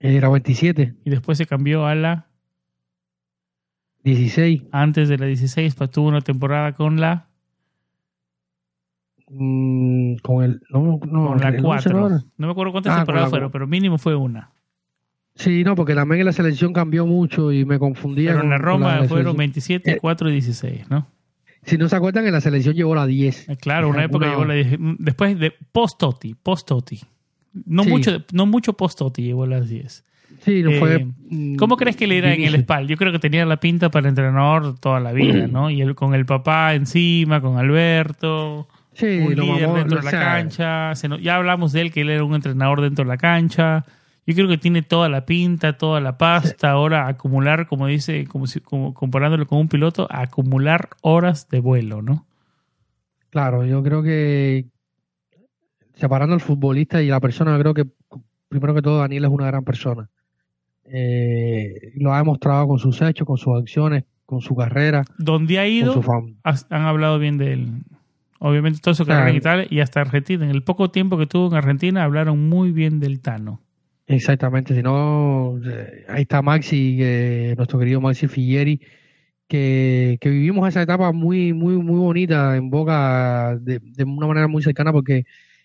Era 0.00 0.28
27. 0.28 0.96
Y 1.04 1.10
después 1.10 1.38
se 1.38 1.46
cambió 1.46 1.86
a 1.86 1.94
la 1.94 2.26
16. 4.02 4.64
Antes 4.72 5.08
de 5.08 5.18
la 5.18 5.26
16, 5.26 5.76
pues 5.76 5.90
tuvo 5.90 6.08
una 6.08 6.20
temporada 6.20 6.72
con 6.72 7.00
la 7.00 7.28
mm, 9.28 10.16
con 10.16 10.44
el 10.44 10.60
no, 10.70 10.98
no, 11.06 11.28
con 11.28 11.40
la 11.40 11.56
4. 11.56 12.08
No 12.10 12.46
me 12.46 12.50
acuerdo 12.50 12.72
cuántas 12.72 12.94
ah, 12.94 12.96
temporadas 12.98 13.30
fueron, 13.30 13.52
pero 13.52 13.68
mínimo 13.68 13.98
fue 13.98 14.16
una. 14.16 14.50
Sí, 15.36 15.62
no, 15.62 15.76
porque 15.76 15.94
también 15.94 16.20
en 16.20 16.26
la 16.26 16.32
selección 16.32 16.72
cambió 16.72 17.06
mucho 17.06 17.52
y 17.52 17.64
me 17.64 17.78
confundía. 17.78 18.32
Pero 18.32 18.42
en 18.42 18.50
la 18.50 18.58
Roma 18.58 19.04
fueron 19.04 19.36
27, 19.36 19.98
4 20.00 20.28
y 20.28 20.32
16, 20.32 20.90
¿no? 20.90 21.06
Si 21.64 21.78
no 21.78 21.88
se 21.88 21.96
acuerdan, 21.96 22.26
en 22.26 22.32
la 22.32 22.40
selección 22.40 22.74
llegó 22.74 22.94
la 22.94 23.06
10. 23.06 23.48
Eh, 23.48 23.56
claro, 23.56 23.88
una 23.88 24.04
época 24.04 24.26
llegó 24.26 24.44
la 24.44 24.54
10. 24.54 24.78
Después 24.98 25.38
de 25.38 25.52
post-Toti, 25.72 26.34
post-Toti. 26.34 27.00
No, 27.66 27.84
mucho, 27.84 28.24
no 28.32 28.46
mucho 28.46 28.72
post-Toti 28.72 29.22
llegó 29.22 29.44
a 29.44 29.46
las 29.46 29.68
10. 29.68 30.04
Sí, 30.44 30.62
no 30.62 30.72
fue. 30.72 31.06
Eh, 31.30 31.56
¿Cómo 31.58 31.76
crees 31.76 31.96
que 31.96 32.06
le 32.06 32.18
era 32.18 32.34
en 32.34 32.42
el 32.42 32.60
SPAL? 32.62 32.88
Yo 32.88 32.96
creo 32.96 33.12
que 33.12 33.18
tenía 33.18 33.46
la 33.46 33.58
pinta 33.58 33.90
para 33.90 34.06
el 34.06 34.08
entrenador 34.08 34.78
toda 34.78 34.98
la 34.98 35.12
vida, 35.12 35.46
¿no? 35.46 35.70
Y 35.70 35.80
él 35.82 35.94
con 35.94 36.14
el 36.14 36.26
papá 36.26 36.74
encima, 36.74 37.40
con 37.40 37.58
Alberto. 37.58 38.68
Sí, 38.94 39.06
un 39.06 39.34
líder 39.34 39.72
dentro 39.72 39.98
de 39.98 40.04
la 40.04 40.10
cancha. 40.10 40.92
ya 41.20 41.36
hablamos 41.36 41.72
de 41.72 41.82
él, 41.82 41.92
que 41.92 42.00
él 42.00 42.10
era 42.10 42.24
un 42.24 42.34
entrenador 42.34 42.80
dentro 42.80 43.04
de 43.04 43.08
la 43.08 43.18
cancha. 43.18 43.84
Yo 44.26 44.34
creo 44.34 44.48
que 44.48 44.58
tiene 44.58 44.82
toda 44.82 45.08
la 45.08 45.26
pinta, 45.26 45.76
toda 45.76 46.00
la 46.00 46.16
pasta. 46.16 46.70
Ahora 46.70 47.08
acumular, 47.08 47.66
como 47.66 47.86
dice, 47.88 48.26
como, 48.26 48.46
si, 48.46 48.60
como 48.60 48.94
comparándolo 48.94 49.46
con 49.46 49.58
un 49.58 49.68
piloto, 49.68 50.06
acumular 50.10 50.90
horas 51.00 51.48
de 51.48 51.60
vuelo, 51.60 52.02
¿no? 52.02 52.26
Claro, 53.30 53.64
yo 53.64 53.82
creo 53.82 54.02
que 54.02 54.66
separando 55.94 56.34
al 56.34 56.40
futbolista 56.40 57.02
y 57.02 57.08
la 57.08 57.20
persona, 57.20 57.52
yo 57.52 57.58
creo 57.58 57.74
que 57.74 57.86
primero 58.48 58.74
que 58.74 58.82
todo 58.82 58.98
Daniel 58.98 59.24
es 59.24 59.30
una 59.30 59.46
gran 59.46 59.64
persona. 59.64 60.08
Eh, 60.84 61.92
lo 61.96 62.12
ha 62.12 62.18
demostrado 62.18 62.68
con 62.68 62.78
sus 62.78 63.00
hechos, 63.02 63.26
con 63.26 63.38
sus 63.38 63.58
acciones, 63.58 64.04
con 64.26 64.40
su 64.40 64.54
carrera. 64.54 65.04
Donde 65.18 65.58
ha 65.58 65.66
ido, 65.66 66.00
han 66.44 66.82
hablado 66.82 67.18
bien 67.18 67.38
de 67.38 67.54
él. 67.54 67.68
Obviamente 68.38 68.80
todo 68.80 68.94
su 68.94 69.06
carrera 69.06 69.30
en 69.30 69.36
Italia 69.36 69.66
y 69.70 69.80
hasta 69.80 70.00
Argentina. 70.00 70.44
En 70.44 70.50
el 70.50 70.62
poco 70.62 70.90
tiempo 70.90 71.16
que 71.16 71.26
tuvo 71.26 71.48
en 71.48 71.54
Argentina 71.54 72.04
hablaron 72.04 72.48
muy 72.48 72.72
bien 72.72 73.00
del 73.00 73.20
Tano. 73.20 73.60
Exactamente, 74.06 74.74
si 74.74 74.82
no, 74.82 75.58
eh, 75.64 76.04
ahí 76.08 76.22
está 76.22 76.42
Maxi, 76.42 76.98
nuestro 77.56 77.78
querido 77.78 78.00
Maxi 78.00 78.26
Figueri, 78.26 78.80
que, 79.48 80.18
vivimos 80.22 80.68
esa 80.68 80.82
etapa 80.82 81.12
muy, 81.12 81.52
muy, 81.52 81.76
muy 81.76 81.98
bonita 81.98 82.56
en 82.56 82.70
Boca 82.70 83.56
de, 83.60 83.80
una 84.04 84.26
manera 84.26 84.48
muy 84.48 84.62
cercana 84.62 84.92
porque 84.92 85.24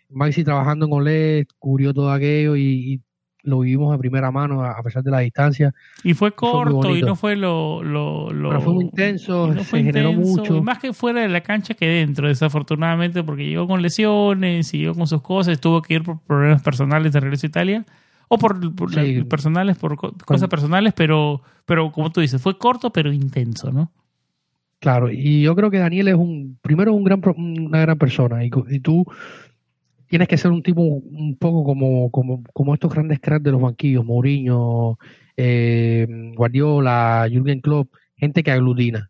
Maxi 0.09 0.43
trabajando 0.43 0.85
en 0.85 0.93
Olé 0.93 1.45
cubrió 1.57 1.93
todo 1.93 2.11
aquello 2.11 2.55
y, 2.55 3.01
lo 3.43 3.59
vivimos 3.59 3.93
de 3.93 3.97
primera 3.97 4.29
mano 4.29 4.61
a 4.61 4.83
pesar 4.83 5.03
de 5.03 5.11
la 5.11 5.19
distancia. 5.19 5.73
Y 6.03 6.13
fue 6.13 6.33
corto 6.33 6.97
y 6.97 7.01
no 7.01 7.15
fue 7.15 7.37
lo... 7.37 7.81
lo, 7.81 8.27
Pero 8.29 8.59
fue 8.59 8.73
muy 8.73 8.83
intenso, 8.83 9.53
se 9.63 9.83
generó 9.83 10.11
mucho. 10.11 10.61
más 10.61 10.79
que 10.79 10.91
fuera 10.91 11.21
de 11.21 11.29
la 11.29 11.39
cancha 11.39 11.73
que 11.73 11.87
dentro, 11.87 12.27
desafortunadamente, 12.27 13.23
porque 13.23 13.47
llegó 13.47 13.65
con 13.65 13.81
lesiones, 13.81 14.67
siguió 14.67 14.93
con 14.93 15.07
sus 15.07 15.21
cosas, 15.21 15.61
tuvo 15.61 15.81
que 15.81 15.93
ir 15.93 16.03
por 16.03 16.19
problemas 16.19 16.61
personales 16.61 17.13
de 17.13 17.21
regreso 17.21 17.47
a 17.47 17.49
Italia 17.49 17.85
o 18.27 18.37
por, 18.37 18.57
personales, 19.27 19.77
por 19.77 19.95
cosas 19.95 20.49
personales, 20.49 20.93
pero, 20.93 21.41
pero 21.65 21.91
como 21.91 22.11
tú 22.11 22.21
dices, 22.21 22.41
fue 22.41 22.57
corto 22.57 22.91
pero 22.91 23.13
intenso, 23.13 23.71
¿no? 23.71 23.91
Claro, 24.79 25.09
y 25.09 25.41
yo 25.41 25.55
creo 25.55 25.71
que 25.71 25.79
Daniel 25.79 26.09
es 26.09 26.15
un, 26.15 26.59
primero 26.61 26.93
un 26.93 27.03
gran, 27.03 27.21
una 27.35 27.81
gran 27.81 27.97
persona, 27.97 28.43
y, 28.45 28.49
tú 28.79 29.05
tienes 30.07 30.27
que 30.27 30.37
ser 30.37 30.51
un 30.51 30.61
tipo 30.61 30.81
un 30.81 31.35
poco 31.37 31.63
como, 31.63 32.11
como, 32.11 32.43
como 32.53 32.73
estos 32.73 32.93
grandes 32.93 33.19
cracks 33.19 33.43
de 33.43 33.51
los 33.51 33.61
banquillos, 33.61 34.05
Mourinho, 34.05 34.99
eh, 35.35 36.05
Guardiola, 36.35 37.27
Jürgen 37.31 37.61
Klopp, 37.61 37.93
gente 38.17 38.43
que 38.43 38.51
aglutina, 38.51 39.09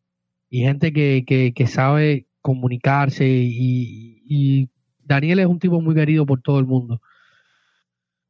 y 0.49 0.61
gente 0.61 0.93
que, 0.93 1.23
que, 1.25 1.53
que 1.53 1.67
sabe 1.67 2.27
comunicarse, 2.41 3.27
y, 3.27 4.21
y 4.25 4.69
Daniel 5.03 5.39
es 5.39 5.47
un 5.47 5.59
tipo 5.59 5.81
muy 5.81 5.95
querido 5.95 6.25
por 6.25 6.41
todo 6.41 6.59
el 6.59 6.65
mundo 6.65 7.01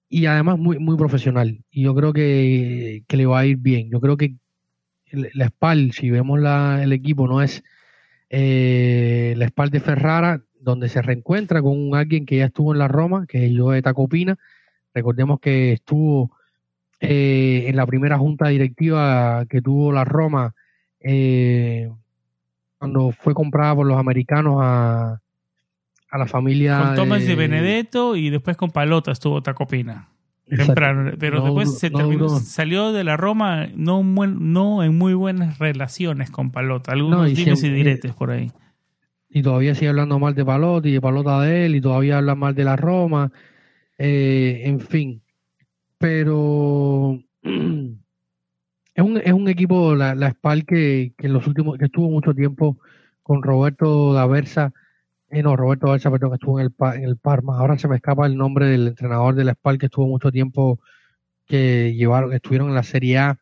y 0.10 0.26
además 0.26 0.58
muy, 0.58 0.80
muy 0.80 0.98
profesional. 0.98 1.64
Y 1.72 1.84
yo 1.84 1.96
creo 1.96 2.14
que, 2.14 3.04
le 3.08 3.26
va 3.26 3.40
a 3.40 3.46
ir 3.46 3.58
bien. 3.58 3.90
Yo 3.90 4.00
creo 4.00 4.18
que 4.18 4.36
la 5.12 5.46
espalda, 5.46 5.94
si 5.94 6.10
vemos 6.10 6.40
la, 6.40 6.82
el 6.84 6.94
equipo, 6.94 7.28
no 7.28 7.42
es 7.42 7.64
eh, 8.30 9.34
la 9.38 9.46
espalda 9.46 9.80
de 9.80 9.86
Ferrara, 9.86 10.42
donde 10.60 10.90
se 10.90 11.02
reencuentra 11.02 11.62
con 11.62 11.96
alguien 11.96 12.26
que 12.26 12.38
ya 12.38 12.46
estuvo 12.46 12.74
en 12.74 12.80
la 12.80 12.88
Roma, 12.88 13.26
que 13.28 13.46
es 13.46 13.54
Joe 13.58 13.82
Tacopina. 13.82 14.38
Recordemos 14.94 15.40
que 15.40 15.74
estuvo 15.74 16.32
eh, 17.00 17.66
en 17.68 17.76
la 17.76 17.86
primera 17.86 18.18
junta 18.18 18.48
directiva 18.48 19.46
que 19.50 19.62
tuvo 19.62 19.92
la 19.92 20.04
Roma 20.04 20.56
eh, 21.00 21.92
cuando 22.80 23.12
fue 23.12 23.34
comprada 23.34 23.76
por 23.76 23.86
los 23.86 23.98
americanos 23.98 24.58
a, 24.60 25.22
a 26.10 26.18
la 26.18 26.28
familia. 26.28 26.80
Con 26.80 26.96
Tomás 26.96 27.26
de, 27.26 27.36
Benedetto 27.36 28.16
y 28.16 28.30
después 28.30 28.58
con 28.58 28.72
Palota 28.72 29.12
estuvo 29.12 29.42
Tacopina. 29.42 30.10
Temprano, 30.50 31.12
pero 31.20 31.44
después 31.44 31.78
se 31.78 31.90
terminó, 31.90 32.30
salió 32.30 32.94
de 32.94 33.04
la 33.04 33.18
Roma 33.18 33.68
no, 33.76 34.02
no 34.02 34.82
en 34.82 34.98
muy 34.98 35.14
buenas 35.14 35.60
relaciones 35.60 36.32
con 36.32 36.52
Palota. 36.52 36.94
Algunos 36.94 37.36
dimes 37.36 37.62
y 37.64 37.70
diretes 37.70 38.14
por 38.14 38.32
ahí. 38.32 38.52
Y 39.30 39.42
todavía 39.42 39.76
sigue 39.76 39.90
hablando 39.90 40.20
mal 40.20 40.36
de 40.36 40.46
Palota 40.46 40.88
y 40.88 40.94
de 40.94 41.02
Palota 41.02 41.42
de 41.42 41.66
él, 41.66 41.76
y 41.76 41.82
todavía 41.82 42.20
habla 42.20 42.36
mal 42.36 42.56
de 42.56 42.64
la 42.64 42.78
Roma. 42.78 43.30
Eh, 43.98 44.62
en 44.64 44.80
fin. 44.80 45.22
Pero 45.98 47.20
es 47.42 49.04
un, 49.04 49.18
es 49.18 49.34
un 49.34 49.50
equipo, 49.50 49.96
la, 49.96 50.16
la 50.16 50.32
SPAL, 50.32 50.66
que, 50.66 51.12
que 51.18 51.28
en 51.28 51.34
los 51.34 51.46
últimos, 51.46 51.78
que 51.78 51.86
estuvo 51.86 52.10
mucho 52.10 52.34
tiempo 52.34 52.78
con 53.22 53.44
Roberto 53.44 54.14
Daversa 54.14 54.72
eh, 55.30 55.44
no, 55.44 55.56
Roberto 55.58 55.88
Balsa, 55.88 56.10
que 56.10 56.16
estuvo 56.34 56.60
en 56.60 56.72
el, 57.04 57.18
Parma. 57.18 57.58
Ahora 57.60 57.78
se 57.78 57.88
me 57.88 57.98
escapa 57.98 58.26
el 58.26 58.38
nombre 58.38 58.68
del 58.68 58.88
entrenador 58.88 59.36
del 59.36 59.50
SPAL 59.52 59.78
que 59.78 59.88
estuvo 59.88 60.08
mucho 60.08 60.32
tiempo, 60.32 60.80
que 61.46 61.94
llevaron, 61.96 62.34
estuvieron 62.34 62.70
en 62.70 62.76
la 62.76 62.84
Serie 62.84 63.18
A 63.18 63.40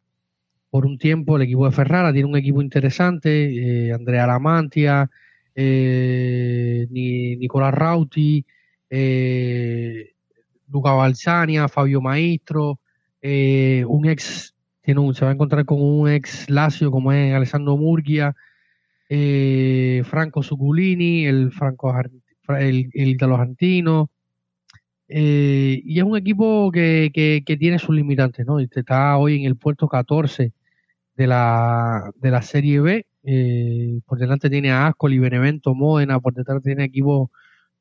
por 0.71 0.85
un 0.85 0.97
tiempo. 0.97 1.35
El 1.35 1.43
equipo 1.43 1.65
de 1.65 1.71
Ferrara 1.71 2.11
tiene 2.11 2.27
un 2.27 2.37
equipo 2.37 2.61
interesante. 2.61 3.87
Eh, 3.87 3.93
Andrea 3.93 4.25
Lamantia, 4.25 5.09
eh, 5.53 6.87
Nicolás 6.89 7.73
Rauti, 7.73 8.45
eh, 8.89 10.13
Luca 10.69 10.91
Balsania, 10.93 11.67
Fabio 11.67 12.01
Maestro, 12.01 12.79
un 13.21 14.05
ex, 14.07 14.55
tiene 14.81 14.99
un, 15.01 15.13
se 15.13 15.25
va 15.25 15.31
a 15.31 15.33
encontrar 15.33 15.65
con 15.65 15.81
un 15.81 16.09
ex 16.09 16.49
Lazio 16.49 16.91
como 16.91 17.11
es 17.11 17.33
Alessandro 17.33 17.77
Murgia 17.77 18.35
eh, 19.10 20.03
Franco 20.06 20.44
Suculini, 20.44 21.26
el 21.26 21.52
Franco 21.52 21.94
el, 22.60 22.90
el 22.94 23.18
argentinos, 23.22 24.10
Eh, 25.07 25.82
y 25.86 25.99
es 25.99 26.03
un 26.03 26.18
equipo 26.18 26.72
que, 26.72 27.11
que, 27.14 27.57
tiene 27.57 27.77
sus 27.80 27.95
limitantes, 27.95 28.45
¿no? 28.45 28.60
Está 28.60 29.18
hoy 29.18 29.36
en 29.38 29.45
el 29.45 29.56
puerto 29.56 29.88
14 29.88 30.52
de 31.15 31.27
la, 31.27 32.11
de 32.15 32.32
la 32.32 32.41
Serie 32.41 32.80
B. 32.82 33.06
Eh, 33.23 33.99
por 34.06 34.18
delante 34.19 34.49
tiene 34.49 34.72
a 34.72 34.88
Ascoli, 34.88 35.19
Benevento, 35.19 35.76
Módena, 35.76 36.19
por 36.19 36.34
detrás 36.34 36.61
tiene 36.64 36.86
equipos 36.86 37.30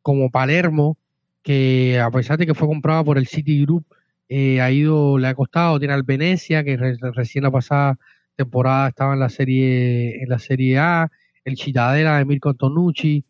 como 0.02 0.30
Palermo, 0.30 0.96
que 1.42 2.00
a 2.00 2.10
pesar 2.10 2.38
de 2.38 2.46
que 2.46 2.54
fue 2.54 2.68
comprado 2.68 3.04
por 3.04 3.18
el 3.18 3.26
City 3.26 3.62
Group, 3.62 3.86
eh, 4.28 4.60
ha 4.60 4.70
ido, 4.70 5.18
le 5.18 5.28
ha 5.28 5.34
costado, 5.34 5.78
tiene 5.78 5.94
al 5.94 6.02
Venecia, 6.02 6.64
que 6.64 6.76
recién 6.76 7.44
la 7.44 7.50
pasada 7.50 7.98
temporada 8.36 8.88
estaba 8.88 9.14
en 9.14 9.20
la 9.20 9.28
serie, 9.28 10.22
en 10.22 10.28
la 10.28 10.38
serie 10.38 10.78
A, 10.78 11.10
el 11.44 11.56
Chitadera 11.56 12.18
de 12.18 12.24
Mirko 12.24 12.50
Antonucci. 12.50 13.24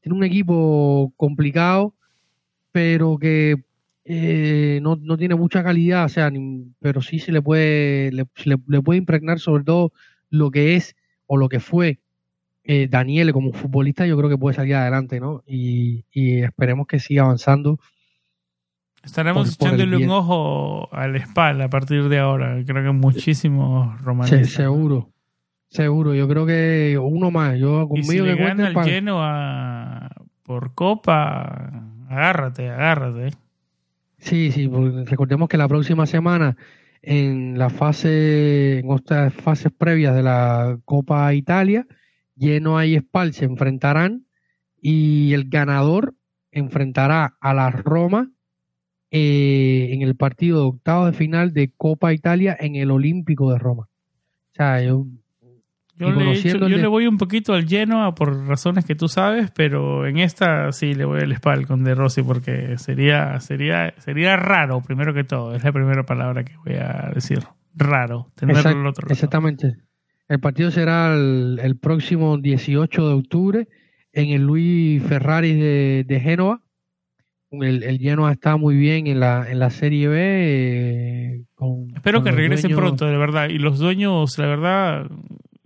Tiene 0.00 0.16
un 0.16 0.24
equipo 0.24 1.12
complicado, 1.16 1.94
pero 2.72 3.18
que 3.18 3.64
eh, 4.04 4.80
no, 4.82 4.96
no, 4.96 5.16
tiene 5.16 5.34
mucha 5.34 5.62
calidad, 5.62 6.04
o 6.04 6.08
sea, 6.08 6.30
pero 6.80 7.00
sí 7.00 7.18
se 7.18 7.32
le 7.32 7.40
puede, 7.42 8.12
le, 8.12 8.26
le, 8.44 8.82
puede 8.82 8.98
impregnar 8.98 9.40
sobre 9.40 9.64
todo 9.64 9.92
lo 10.30 10.50
que 10.50 10.76
es 10.76 10.96
o 11.26 11.36
lo 11.36 11.48
que 11.48 11.60
fue 11.60 12.00
eh, 12.64 12.88
Daniel 12.90 13.32
como 13.32 13.52
futbolista, 13.52 14.06
yo 14.06 14.16
creo 14.18 14.30
que 14.30 14.38
puede 14.38 14.56
salir 14.56 14.74
adelante, 14.74 15.20
¿no? 15.20 15.42
Y 15.46 16.04
esperemos 16.12 16.86
que 16.86 17.00
siga 17.00 17.24
avanzando 17.24 17.78
Estaremos 19.04 19.54
echándole 19.54 19.96
un 19.96 20.10
ojo 20.10 20.88
al 20.94 21.16
espalda 21.16 21.66
a 21.66 21.70
partir 21.70 22.08
de 22.08 22.18
ahora. 22.18 22.62
Creo 22.64 22.82
que 22.82 22.92
muchísimos 22.92 24.00
romanistas. 24.02 24.48
Sí, 24.48 24.56
seguro. 24.56 25.10
Seguro. 25.68 26.14
Yo 26.14 26.26
creo 26.28 26.46
que 26.46 26.98
uno 27.00 27.30
más. 27.30 27.58
Yo 27.58 27.86
conmigo 27.88 28.12
y 28.12 28.18
si 28.18 28.20
le 28.20 28.36
gana 28.36 28.68
el 28.68 28.74
lleno 28.84 29.18
a... 29.22 30.10
por 30.42 30.74
Copa, 30.74 31.84
agárrate, 32.08 32.70
agárrate. 32.70 33.36
Sí, 34.18 34.50
sí. 34.52 34.70
Recordemos 35.04 35.48
que 35.48 35.58
la 35.58 35.68
próxima 35.68 36.06
semana 36.06 36.56
en 37.02 37.58
la 37.58 37.68
fase, 37.68 38.78
en 38.78 38.90
estas 38.92 39.34
fases 39.34 39.70
previas 39.76 40.14
de 40.14 40.22
la 40.22 40.78
Copa 40.86 41.34
Italia, 41.34 41.86
lleno 42.34 42.82
y 42.82 42.98
Spal 42.98 43.34
se 43.34 43.44
enfrentarán 43.44 44.26
y 44.80 45.34
el 45.34 45.50
ganador 45.50 46.14
enfrentará 46.50 47.36
a 47.40 47.52
la 47.52 47.70
Roma 47.70 48.30
eh, 49.16 49.90
en 49.92 50.02
el 50.02 50.16
partido 50.16 50.58
de 50.58 50.66
octavo 50.66 51.06
de 51.06 51.12
final 51.12 51.52
de 51.52 51.70
Copa 51.76 52.12
Italia 52.12 52.56
en 52.58 52.74
el 52.74 52.90
Olímpico 52.90 53.52
de 53.52 53.60
Roma. 53.60 53.84
O 53.84 54.54
sea, 54.56 54.82
yo, 54.82 55.06
yo, 55.96 56.10
le, 56.10 56.86
voy 56.88 57.06
un 57.06 57.16
poquito 57.16 57.52
al 57.52 57.68
Genoa 57.68 58.16
por 58.16 58.48
razones 58.48 58.84
que 58.84 58.96
tú 58.96 59.06
sabes, 59.06 59.52
pero 59.52 60.04
en 60.08 60.18
esta 60.18 60.72
sí 60.72 60.94
le 60.94 61.04
voy 61.04 61.20
al 61.20 61.30
espal 61.30 61.64
con 61.68 61.84
De 61.84 61.94
Rossi 61.94 62.24
porque 62.24 62.76
sería, 62.76 63.38
sería, 63.38 63.94
sería 63.98 64.36
raro, 64.36 64.82
primero 64.82 65.14
que 65.14 65.22
todo. 65.22 65.54
Es 65.54 65.62
la 65.62 65.70
primera 65.70 66.02
palabra 66.02 66.42
que 66.42 66.56
voy 66.64 66.74
a 66.74 67.12
decir. 67.14 67.38
Raro, 67.72 68.32
tenerlo 68.34 68.68
al 68.68 68.86
otro 68.88 69.08
Exactamente. 69.08 69.76
El 70.26 70.40
partido 70.40 70.72
será 70.72 71.14
el, 71.14 71.78
próximo 71.80 72.36
18 72.38 73.08
de 73.08 73.14
octubre 73.14 73.68
en 74.12 74.30
el 74.30 74.42
Luis 74.42 75.00
Ferrari 75.04 75.54
de, 75.54 76.04
de 76.04 76.18
Génova 76.18 76.63
el, 77.62 77.82
el 77.82 77.98
Genoa 77.98 78.32
está 78.32 78.56
muy 78.56 78.76
bien 78.76 79.06
en 79.06 79.20
la, 79.20 79.50
en 79.50 79.58
la 79.58 79.70
Serie 79.70 80.08
B. 80.08 80.18
Eh, 80.18 81.44
Espero 81.94 82.22
que 82.22 82.32
regresen 82.32 82.74
pronto, 82.74 83.06
de 83.06 83.16
verdad. 83.16 83.48
Y 83.48 83.58
los 83.58 83.78
dueños, 83.78 84.36
la 84.38 84.46
verdad, 84.46 85.06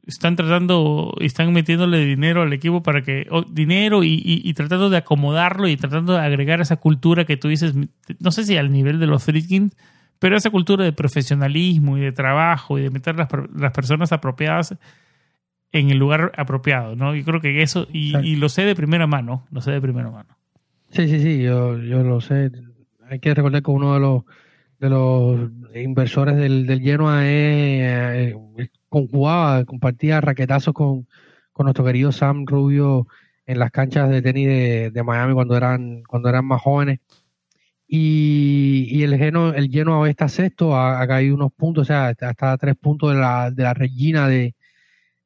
están 0.06 0.36
tratando, 0.36 1.14
están 1.20 1.52
metiéndole 1.52 2.04
dinero 2.04 2.42
al 2.42 2.52
equipo 2.52 2.82
para 2.82 3.02
que, 3.02 3.28
dinero 3.50 4.02
y, 4.02 4.52
tratando 4.54 4.90
de 4.90 4.96
acomodarlo 4.96 5.68
y 5.68 5.76
tratando 5.76 6.14
de 6.14 6.20
agregar 6.20 6.60
esa 6.60 6.76
cultura 6.76 7.24
que 7.24 7.36
tú 7.36 7.48
dices, 7.48 7.74
no 8.18 8.30
sé 8.30 8.44
si 8.44 8.56
al 8.56 8.72
nivel 8.72 9.00
de 9.00 9.06
los 9.06 9.24
Friedkin, 9.24 9.72
pero 10.18 10.36
esa 10.36 10.50
cultura 10.50 10.84
de 10.84 10.92
profesionalismo 10.92 11.98
y 11.98 12.00
de 12.00 12.12
trabajo 12.12 12.78
y 12.78 12.82
de 12.82 12.90
meter 12.90 13.16
las, 13.16 13.28
las 13.54 13.72
personas 13.72 14.10
apropiadas 14.12 14.76
en 15.72 15.90
el 15.90 15.98
lugar 15.98 16.32
apropiado, 16.36 16.96
¿no? 16.96 17.14
Yo 17.14 17.24
creo 17.24 17.40
que 17.42 17.60
eso, 17.62 17.86
y, 17.92 18.16
y 18.18 18.36
lo 18.36 18.48
sé 18.48 18.62
de 18.62 18.74
primera 18.74 19.06
mano, 19.06 19.46
lo 19.50 19.60
sé 19.60 19.72
de 19.72 19.80
primera 19.80 20.10
mano. 20.10 20.38
Sí, 20.90 21.06
sí, 21.08 21.20
sí, 21.20 21.42
yo, 21.42 21.78
yo 21.78 22.02
lo 22.02 22.20
sé. 22.20 22.50
Hay 23.08 23.20
que 23.20 23.34
recordar 23.34 23.62
que 23.62 23.70
uno 23.70 23.94
de 23.94 24.00
los 24.00 24.24
de 24.78 24.88
los 24.90 25.50
inversores 25.74 26.36
del, 26.36 26.66
del 26.66 26.80
Genoa 26.80 27.26
es, 27.26 28.34
eh, 28.34 28.70
conjugaba, 28.88 29.64
compartía 29.64 30.20
raquetazos 30.20 30.72
con, 30.74 31.06
con 31.52 31.64
nuestro 31.64 31.84
querido 31.84 32.12
Sam 32.12 32.46
Rubio 32.46 33.06
en 33.46 33.58
las 33.58 33.70
canchas 33.72 34.10
de 34.10 34.22
tenis 34.22 34.46
de, 34.46 34.90
de 34.92 35.02
Miami 35.02 35.34
cuando 35.34 35.56
eran 35.56 36.02
cuando 36.04 36.28
eran 36.28 36.44
más 36.44 36.62
jóvenes 36.62 37.00
y, 37.88 38.86
y 38.90 39.02
el 39.02 39.16
Genoa 39.18 39.54
el 39.56 39.70
Genoa 39.70 40.08
está 40.10 40.28
sexto 40.28 40.76
ha, 40.76 41.06
caído 41.08 41.34
unos 41.34 41.52
puntos 41.52 41.82
o 41.82 41.84
sea 41.86 42.08
hasta 42.20 42.56
tres 42.58 42.76
puntos 42.76 43.12
de 43.12 43.18
la 43.18 43.50
de 43.50 43.62
la 43.64 43.74
Regina 43.74 44.28
de 44.28 44.54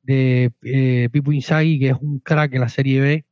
de 0.02 0.52
eh, 0.62 1.08
Pipo 1.12 1.30
que 1.30 1.88
es 1.88 1.96
un 2.00 2.20
crack 2.20 2.54
en 2.54 2.60
la 2.60 2.68
Serie 2.68 3.00
B 3.00 3.24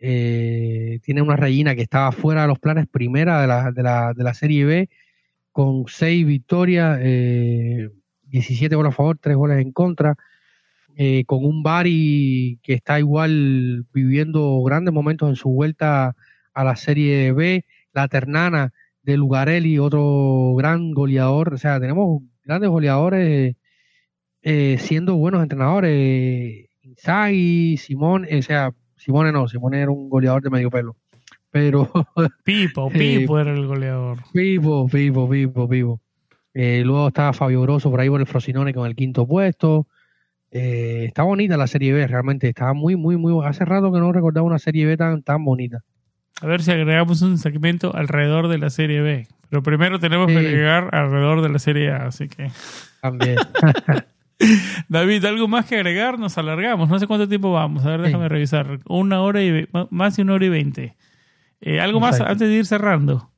eh, 0.00 0.98
tiene 1.02 1.22
una 1.22 1.36
reina 1.36 1.74
que 1.74 1.82
estaba 1.82 2.10
fuera 2.10 2.42
de 2.42 2.48
los 2.48 2.58
planes 2.58 2.86
primera 2.88 3.40
de 3.42 3.46
la, 3.46 3.70
de 3.70 3.82
la, 3.82 4.14
de 4.14 4.24
la 4.24 4.34
Serie 4.34 4.64
B, 4.64 4.88
con 5.52 5.84
seis 5.88 6.26
victorias, 6.26 6.98
eh, 7.02 7.90
17 8.24 8.74
goles 8.74 8.92
a 8.92 8.96
favor, 8.96 9.18
3 9.20 9.36
goles 9.36 9.60
en 9.60 9.72
contra, 9.72 10.16
eh, 10.96 11.24
con 11.26 11.44
un 11.44 11.62
Bari 11.62 12.58
que 12.62 12.74
está 12.74 12.98
igual 12.98 13.86
viviendo 13.92 14.62
grandes 14.62 14.94
momentos 14.94 15.28
en 15.28 15.36
su 15.36 15.50
vuelta 15.50 16.16
a 16.54 16.64
la 16.64 16.76
Serie 16.76 17.32
B, 17.32 17.64
la 17.92 18.08
Ternana 18.08 18.72
de 19.02 19.16
Lugarelli, 19.16 19.78
otro 19.78 20.54
gran 20.56 20.92
goleador, 20.92 21.54
o 21.54 21.58
sea, 21.58 21.80
tenemos 21.80 22.22
grandes 22.44 22.70
goleadores 22.70 23.56
eh, 24.42 24.76
siendo 24.78 25.16
buenos 25.16 25.42
entrenadores, 25.42 26.68
Inzaghi, 26.82 27.76
Simón, 27.76 28.26
o 28.30 28.42
sea, 28.42 28.72
Simone 29.00 29.32
no, 29.32 29.48
Simone 29.48 29.80
era 29.80 29.90
un 29.90 30.10
goleador 30.10 30.42
de 30.42 30.50
medio 30.50 30.70
pelo. 30.70 30.94
Pero. 31.50 31.90
Pipo, 32.44 32.90
Pipo 32.90 33.38
era 33.38 33.52
el 33.52 33.66
goleador. 33.66 34.18
Pipo, 34.32 34.86
Pipo, 34.88 35.28
Pipo, 35.28 35.68
Pipo. 35.68 36.00
Eh, 36.52 36.82
luego 36.84 37.08
estaba 37.08 37.32
Fabio 37.32 37.62
Grosso 37.62 37.90
por 37.90 38.00
ahí 38.00 38.10
por 38.10 38.20
el 38.20 38.26
Frosinone 38.26 38.74
con 38.74 38.86
el 38.86 38.94
quinto 38.94 39.26
puesto. 39.26 39.86
Eh, 40.50 41.04
está 41.06 41.22
bonita 41.22 41.56
la 41.56 41.66
Serie 41.66 41.92
B, 41.92 42.06
realmente. 42.06 42.48
Estaba 42.48 42.74
muy, 42.74 42.96
muy, 42.96 43.16
muy. 43.16 43.46
Hace 43.46 43.64
rato 43.64 43.90
que 43.90 44.00
no 44.00 44.12
recordaba 44.12 44.46
una 44.46 44.58
Serie 44.58 44.84
B 44.84 44.96
tan, 44.98 45.22
tan 45.22 45.44
bonita. 45.44 45.82
A 46.42 46.46
ver 46.46 46.62
si 46.62 46.70
agregamos 46.70 47.22
un 47.22 47.38
segmento 47.38 47.94
alrededor 47.94 48.48
de 48.48 48.58
la 48.58 48.68
Serie 48.68 49.00
B. 49.00 49.26
Pero 49.48 49.62
primero 49.62 49.98
tenemos 49.98 50.26
que 50.26 50.38
agregar 50.38 50.94
alrededor 50.94 51.40
de 51.40 51.48
la 51.48 51.58
Serie 51.58 51.90
A, 51.90 52.06
así 52.06 52.28
que. 52.28 52.50
También. 53.00 53.36
David, 54.88 55.24
¿algo 55.24 55.48
más 55.48 55.66
que 55.66 55.76
agregar? 55.76 56.18
Nos 56.18 56.38
alargamos. 56.38 56.88
No 56.88 56.98
sé 56.98 57.06
cuánto 57.06 57.28
tiempo 57.28 57.52
vamos. 57.52 57.84
A 57.84 57.90
ver, 57.90 58.02
déjame 58.02 58.28
revisar. 58.28 58.80
Una 58.88 59.20
hora 59.22 59.42
y 59.42 59.68
más 59.90 60.16
de 60.16 60.22
una 60.22 60.34
hora 60.34 60.46
y 60.46 60.48
veinte. 60.48 60.96
Eh, 61.60 61.80
¿Algo 61.80 62.00
más 62.00 62.20
antes 62.20 62.48
de 62.48 62.54
ir 62.54 62.66
cerrando? 62.66 63.30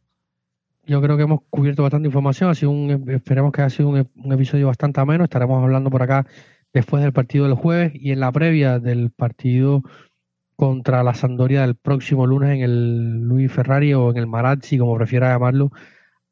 Yo 0.84 1.00
creo 1.00 1.16
que 1.16 1.24
hemos 1.24 1.40
cubierto 1.50 1.82
bastante 1.82 2.08
información. 2.08 2.50
Ha 2.50 2.54
sido 2.54 2.70
un, 2.70 3.10
esperemos 3.10 3.52
que 3.52 3.62
haya 3.62 3.70
sido 3.70 3.88
un, 3.88 4.32
episodio 4.32 4.68
bastante 4.68 5.00
ameno. 5.00 5.24
Estaremos 5.24 5.62
hablando 5.62 5.90
por 5.90 6.02
acá 6.02 6.26
después 6.72 7.02
del 7.02 7.12
partido 7.12 7.46
del 7.46 7.54
jueves 7.54 7.92
y 7.94 8.12
en 8.12 8.20
la 8.20 8.32
previa 8.32 8.78
del 8.78 9.10
partido 9.10 9.82
contra 10.56 11.02
la 11.02 11.14
Sandoria 11.14 11.62
del 11.62 11.74
próximo 11.74 12.26
lunes 12.26 12.50
en 12.50 12.62
el 12.62 13.22
Luis 13.22 13.50
Ferrari 13.50 13.94
o 13.94 14.10
en 14.10 14.16
el 14.18 14.26
Marazzi, 14.26 14.78
como 14.78 14.96
prefiera 14.96 15.32
llamarlo, 15.32 15.72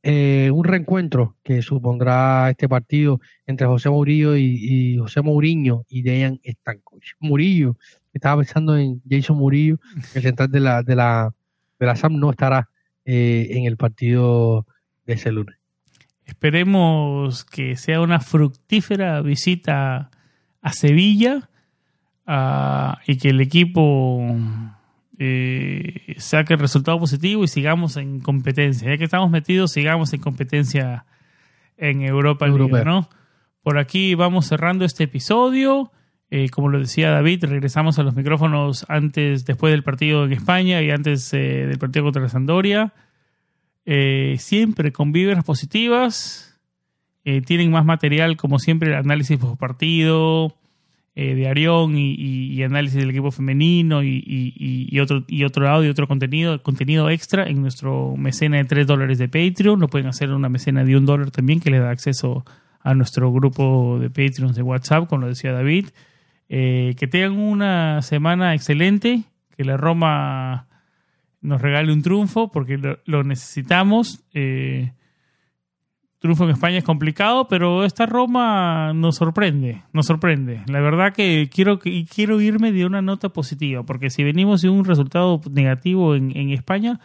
eh, 0.03 0.51
un 0.53 0.65
reencuentro 0.65 1.37
que 1.43 1.61
supondrá 1.61 2.49
este 2.51 2.69
partido 2.69 3.21
entre 3.47 3.67
José 3.67 3.91
Murillo 3.91 4.37
y, 4.37 4.97
José 4.99 5.21
Mourinho 5.21 5.85
y 5.89 6.03
Dejan 6.03 6.41
Stankovic. 6.45 7.17
Murillo, 7.21 7.77
estaba 8.13 8.43
pensando 8.43 8.77
en 8.77 9.03
Jason 9.09 9.37
Murillo, 9.37 9.79
el 10.15 10.23
central 10.23 10.51
de 10.51 10.61
la, 10.61 10.83
de 10.83 10.97
la, 10.97 11.35
de 11.79 11.87
la 11.87 11.97
SAM 11.97 12.17
no 12.17 12.31
estará 12.31 12.69
eh, 13.05 13.49
en 13.51 13.65
el 13.67 13.77
partido 13.77 14.67
de 15.07 15.15
ese 15.15 15.33
lunes. 15.33 15.57
Esperemos 16.25 17.45
que 17.45 17.77
sea 17.77 18.01
una 18.01 18.21
fructífera 18.21 19.21
visita 19.21 20.11
a 20.63 20.73
Sevilla 20.73 21.51
ah, 22.27 23.01
y 23.07 23.19
que 23.19 23.31
el 23.31 23.41
equipo 23.41 24.25
eh, 25.23 26.17
saque 26.17 26.55
el 26.55 26.61
resultado 26.61 26.99
positivo 26.99 27.45
y 27.45 27.49
sigamos 27.49 27.99
en 27.99 28.21
competencia. 28.21 28.89
Ya 28.89 28.97
que 28.97 29.05
estamos 29.05 29.31
metidos, 29.31 29.71
sigamos 29.71 30.15
en 30.15 30.21
competencia 30.21 31.05
en 31.77 32.01
Europa, 32.01 32.49
¿no? 32.49 33.09
Por 33.63 33.79
aquí 33.79 34.15
vamos 34.15 34.47
cerrando 34.47 34.87
este 34.87 35.05
episodio. 35.05 35.93
Eh, 36.31 36.49
como 36.49 36.71
lo 36.71 36.79
decía 36.79 37.11
David, 37.11 37.45
regresamos 37.45 37.99
a 37.99 38.03
los 38.03 38.15
micrófonos 38.15 38.87
antes, 38.89 39.45
después 39.45 39.73
del 39.73 39.83
partido 39.83 40.25
en 40.25 40.33
España 40.33 40.81
y 40.81 40.91
antes 40.91 41.35
eh, 41.35 41.67
del 41.67 41.79
partido 41.79 42.05
contra 42.05 42.23
la 42.23 42.31
Sandoria. 42.31 42.95
Eh, 43.85 44.37
siempre 44.39 44.91
con 44.91 45.13
vibras 45.13 45.45
positivas. 45.45 46.59
tienen 47.47 47.71
más 47.71 47.85
material, 47.85 48.39
como 48.39 48.59
siempre, 48.59 48.89
el 48.89 48.97
análisis 48.97 49.39
post 49.39 49.61
partido, 49.61 50.57
eh, 51.17 51.35
de 51.35 51.49
Arión 51.49 51.97
y, 51.97 52.63
análisis 52.63 52.99
del 52.99 53.11
equipo 53.11 53.31
femenino 53.31 54.03
y, 54.03 54.99
otro, 55.01 55.25
y 55.27 55.45
otro 55.45 55.69
audio, 55.69 55.91
otro 55.91 56.07
contenido, 56.07 56.63
contenido 56.63 57.11
extra 57.11 57.49
en 57.49 57.61
nuestro 57.61 58.15
mecena 58.17 58.59
de 58.59 58.65
3 58.65 58.87
dólares 58.87 59.19
de 59.19 59.29
Patreon. 59.29 59.81
Lo 59.81 59.89
pueden 59.89 60.07
hacer 60.07 60.31
una 60.31 60.49
mecena 60.49 60.85
de 60.85 60.97
un 60.97 61.07
dólar 61.07 61.31
también 61.31 61.61
que 61.61 61.71
le 61.71 61.79
da 61.79 61.91
acceso 61.91 62.45
a 62.83 62.95
nuestro 62.95 63.33
grupo 63.33 63.99
de 64.01 64.09
Patreons 64.09 64.55
de 64.55 64.63
WhatsApp, 64.63 65.09
como 65.09 65.23
lo 65.23 65.29
decía 65.29 65.53
David. 65.53 65.89
Eh, 66.49 66.95
que 66.99 67.07
tengan 67.07 67.39
una 67.39 68.03
semana 68.03 68.55
excelente, 68.55 69.23
que 69.57 69.65
la 69.65 69.77
Roma 69.77 70.67
nos 71.41 71.61
regale 71.61 71.93
un 71.93 72.03
triunfo 72.03 72.51
porque 72.51 72.79
lo, 73.05 73.25
necesitamos. 73.25 74.25
Eh, 74.35 74.93
triunfo 76.21 76.45
en 76.45 76.51
España 76.51 76.79
es 76.79 76.85
complicado, 76.85 77.49
pero 77.49 77.85
esta 77.85 78.05
Roma 78.07 78.93
nos 78.95 79.17
sorprende, 79.17 79.83
nos 79.93 80.07
sorprende. 80.07 80.61
La 80.69 80.81
verdad 80.81 81.15
que 81.15 81.49
quiero, 81.53 81.79
quiero 81.79 82.41
irme 82.43 82.73
de 82.73 82.85
una 82.85 83.01
nota 83.01 83.31
positiva, 83.31 83.83
porque 83.83 84.11
si 84.11 84.23
venimos 84.23 84.61
de 84.61 84.69
un 84.69 84.85
resultado 84.85 85.41
negativo 85.51 86.15
en, 86.15 86.51
España, 86.51 87.01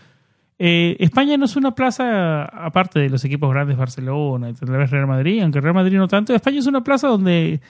eh, 0.60 0.98
España 1.00 1.38
no 1.38 1.46
es 1.46 1.56
una 1.56 1.72
plaza, 1.72 2.44
aparte 2.44 3.00
de 3.00 3.10
los 3.10 3.24
equipos 3.24 3.50
grandes, 3.50 3.78
Barcelona, 3.78 4.54
tal 4.54 4.78
vez 4.78 4.92
Real 4.92 5.08
Madrid, 5.08 5.42
aunque 5.42 5.62
Real 5.62 5.74
Madrid 5.74 5.98
no 5.98 6.10
tanto, 6.10 6.36
España 6.36 6.60
es 6.60 6.68
una 6.68 6.84
plaza 6.84 7.08
donde 7.08 7.62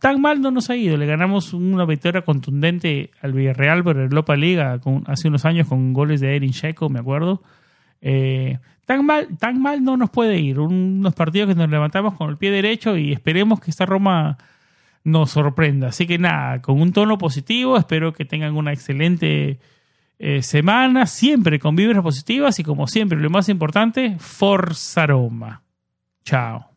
tan 0.00 0.20
mal 0.20 0.42
no 0.42 0.50
nos 0.50 0.68
ha 0.68 0.76
ido. 0.76 0.98
Le 0.98 1.06
ganamos 1.06 1.54
una 1.54 1.86
victoria 1.86 2.20
contundente 2.22 3.10
al 3.22 3.32
Villarreal 3.32 3.82
por 3.82 3.96
el 3.96 4.04
Europa 4.04 4.36
Liga 4.36 4.78
hace 5.06 5.28
unos 5.28 5.46
años 5.46 5.66
con 5.66 5.94
goles 5.94 6.20
de 6.20 6.36
Erin 6.36 6.52
Checo, 6.52 6.90
me 6.90 7.00
acuerdo. 7.00 7.42
Eh, 8.02 8.58
tan 8.84 9.04
mal, 9.04 9.28
tan 9.38 9.60
mal 9.60 9.82
no 9.82 9.96
nos 9.96 10.10
puede 10.10 10.38
ir. 10.38 10.60
Unos 10.60 11.14
partidos 11.14 11.48
que 11.48 11.54
nos 11.54 11.70
levantamos 11.70 12.14
con 12.14 12.30
el 12.30 12.36
pie 12.36 12.50
derecho 12.50 12.96
y 12.96 13.12
esperemos 13.12 13.60
que 13.60 13.70
esta 13.70 13.86
Roma 13.86 14.38
nos 15.04 15.30
sorprenda. 15.30 15.88
Así 15.88 16.06
que 16.06 16.18
nada, 16.18 16.60
con 16.62 16.80
un 16.80 16.92
tono 16.92 17.18
positivo, 17.18 17.76
espero 17.76 18.12
que 18.12 18.24
tengan 18.24 18.56
una 18.56 18.72
excelente 18.72 19.58
eh, 20.18 20.42
semana, 20.42 21.06
siempre 21.06 21.58
con 21.58 21.76
vibras 21.76 22.02
positivas 22.02 22.58
y 22.58 22.64
como 22.64 22.86
siempre, 22.86 23.18
lo 23.18 23.30
más 23.30 23.48
importante, 23.48 24.16
Forza 24.18 25.06
Roma. 25.06 25.62
Chao. 26.24 26.73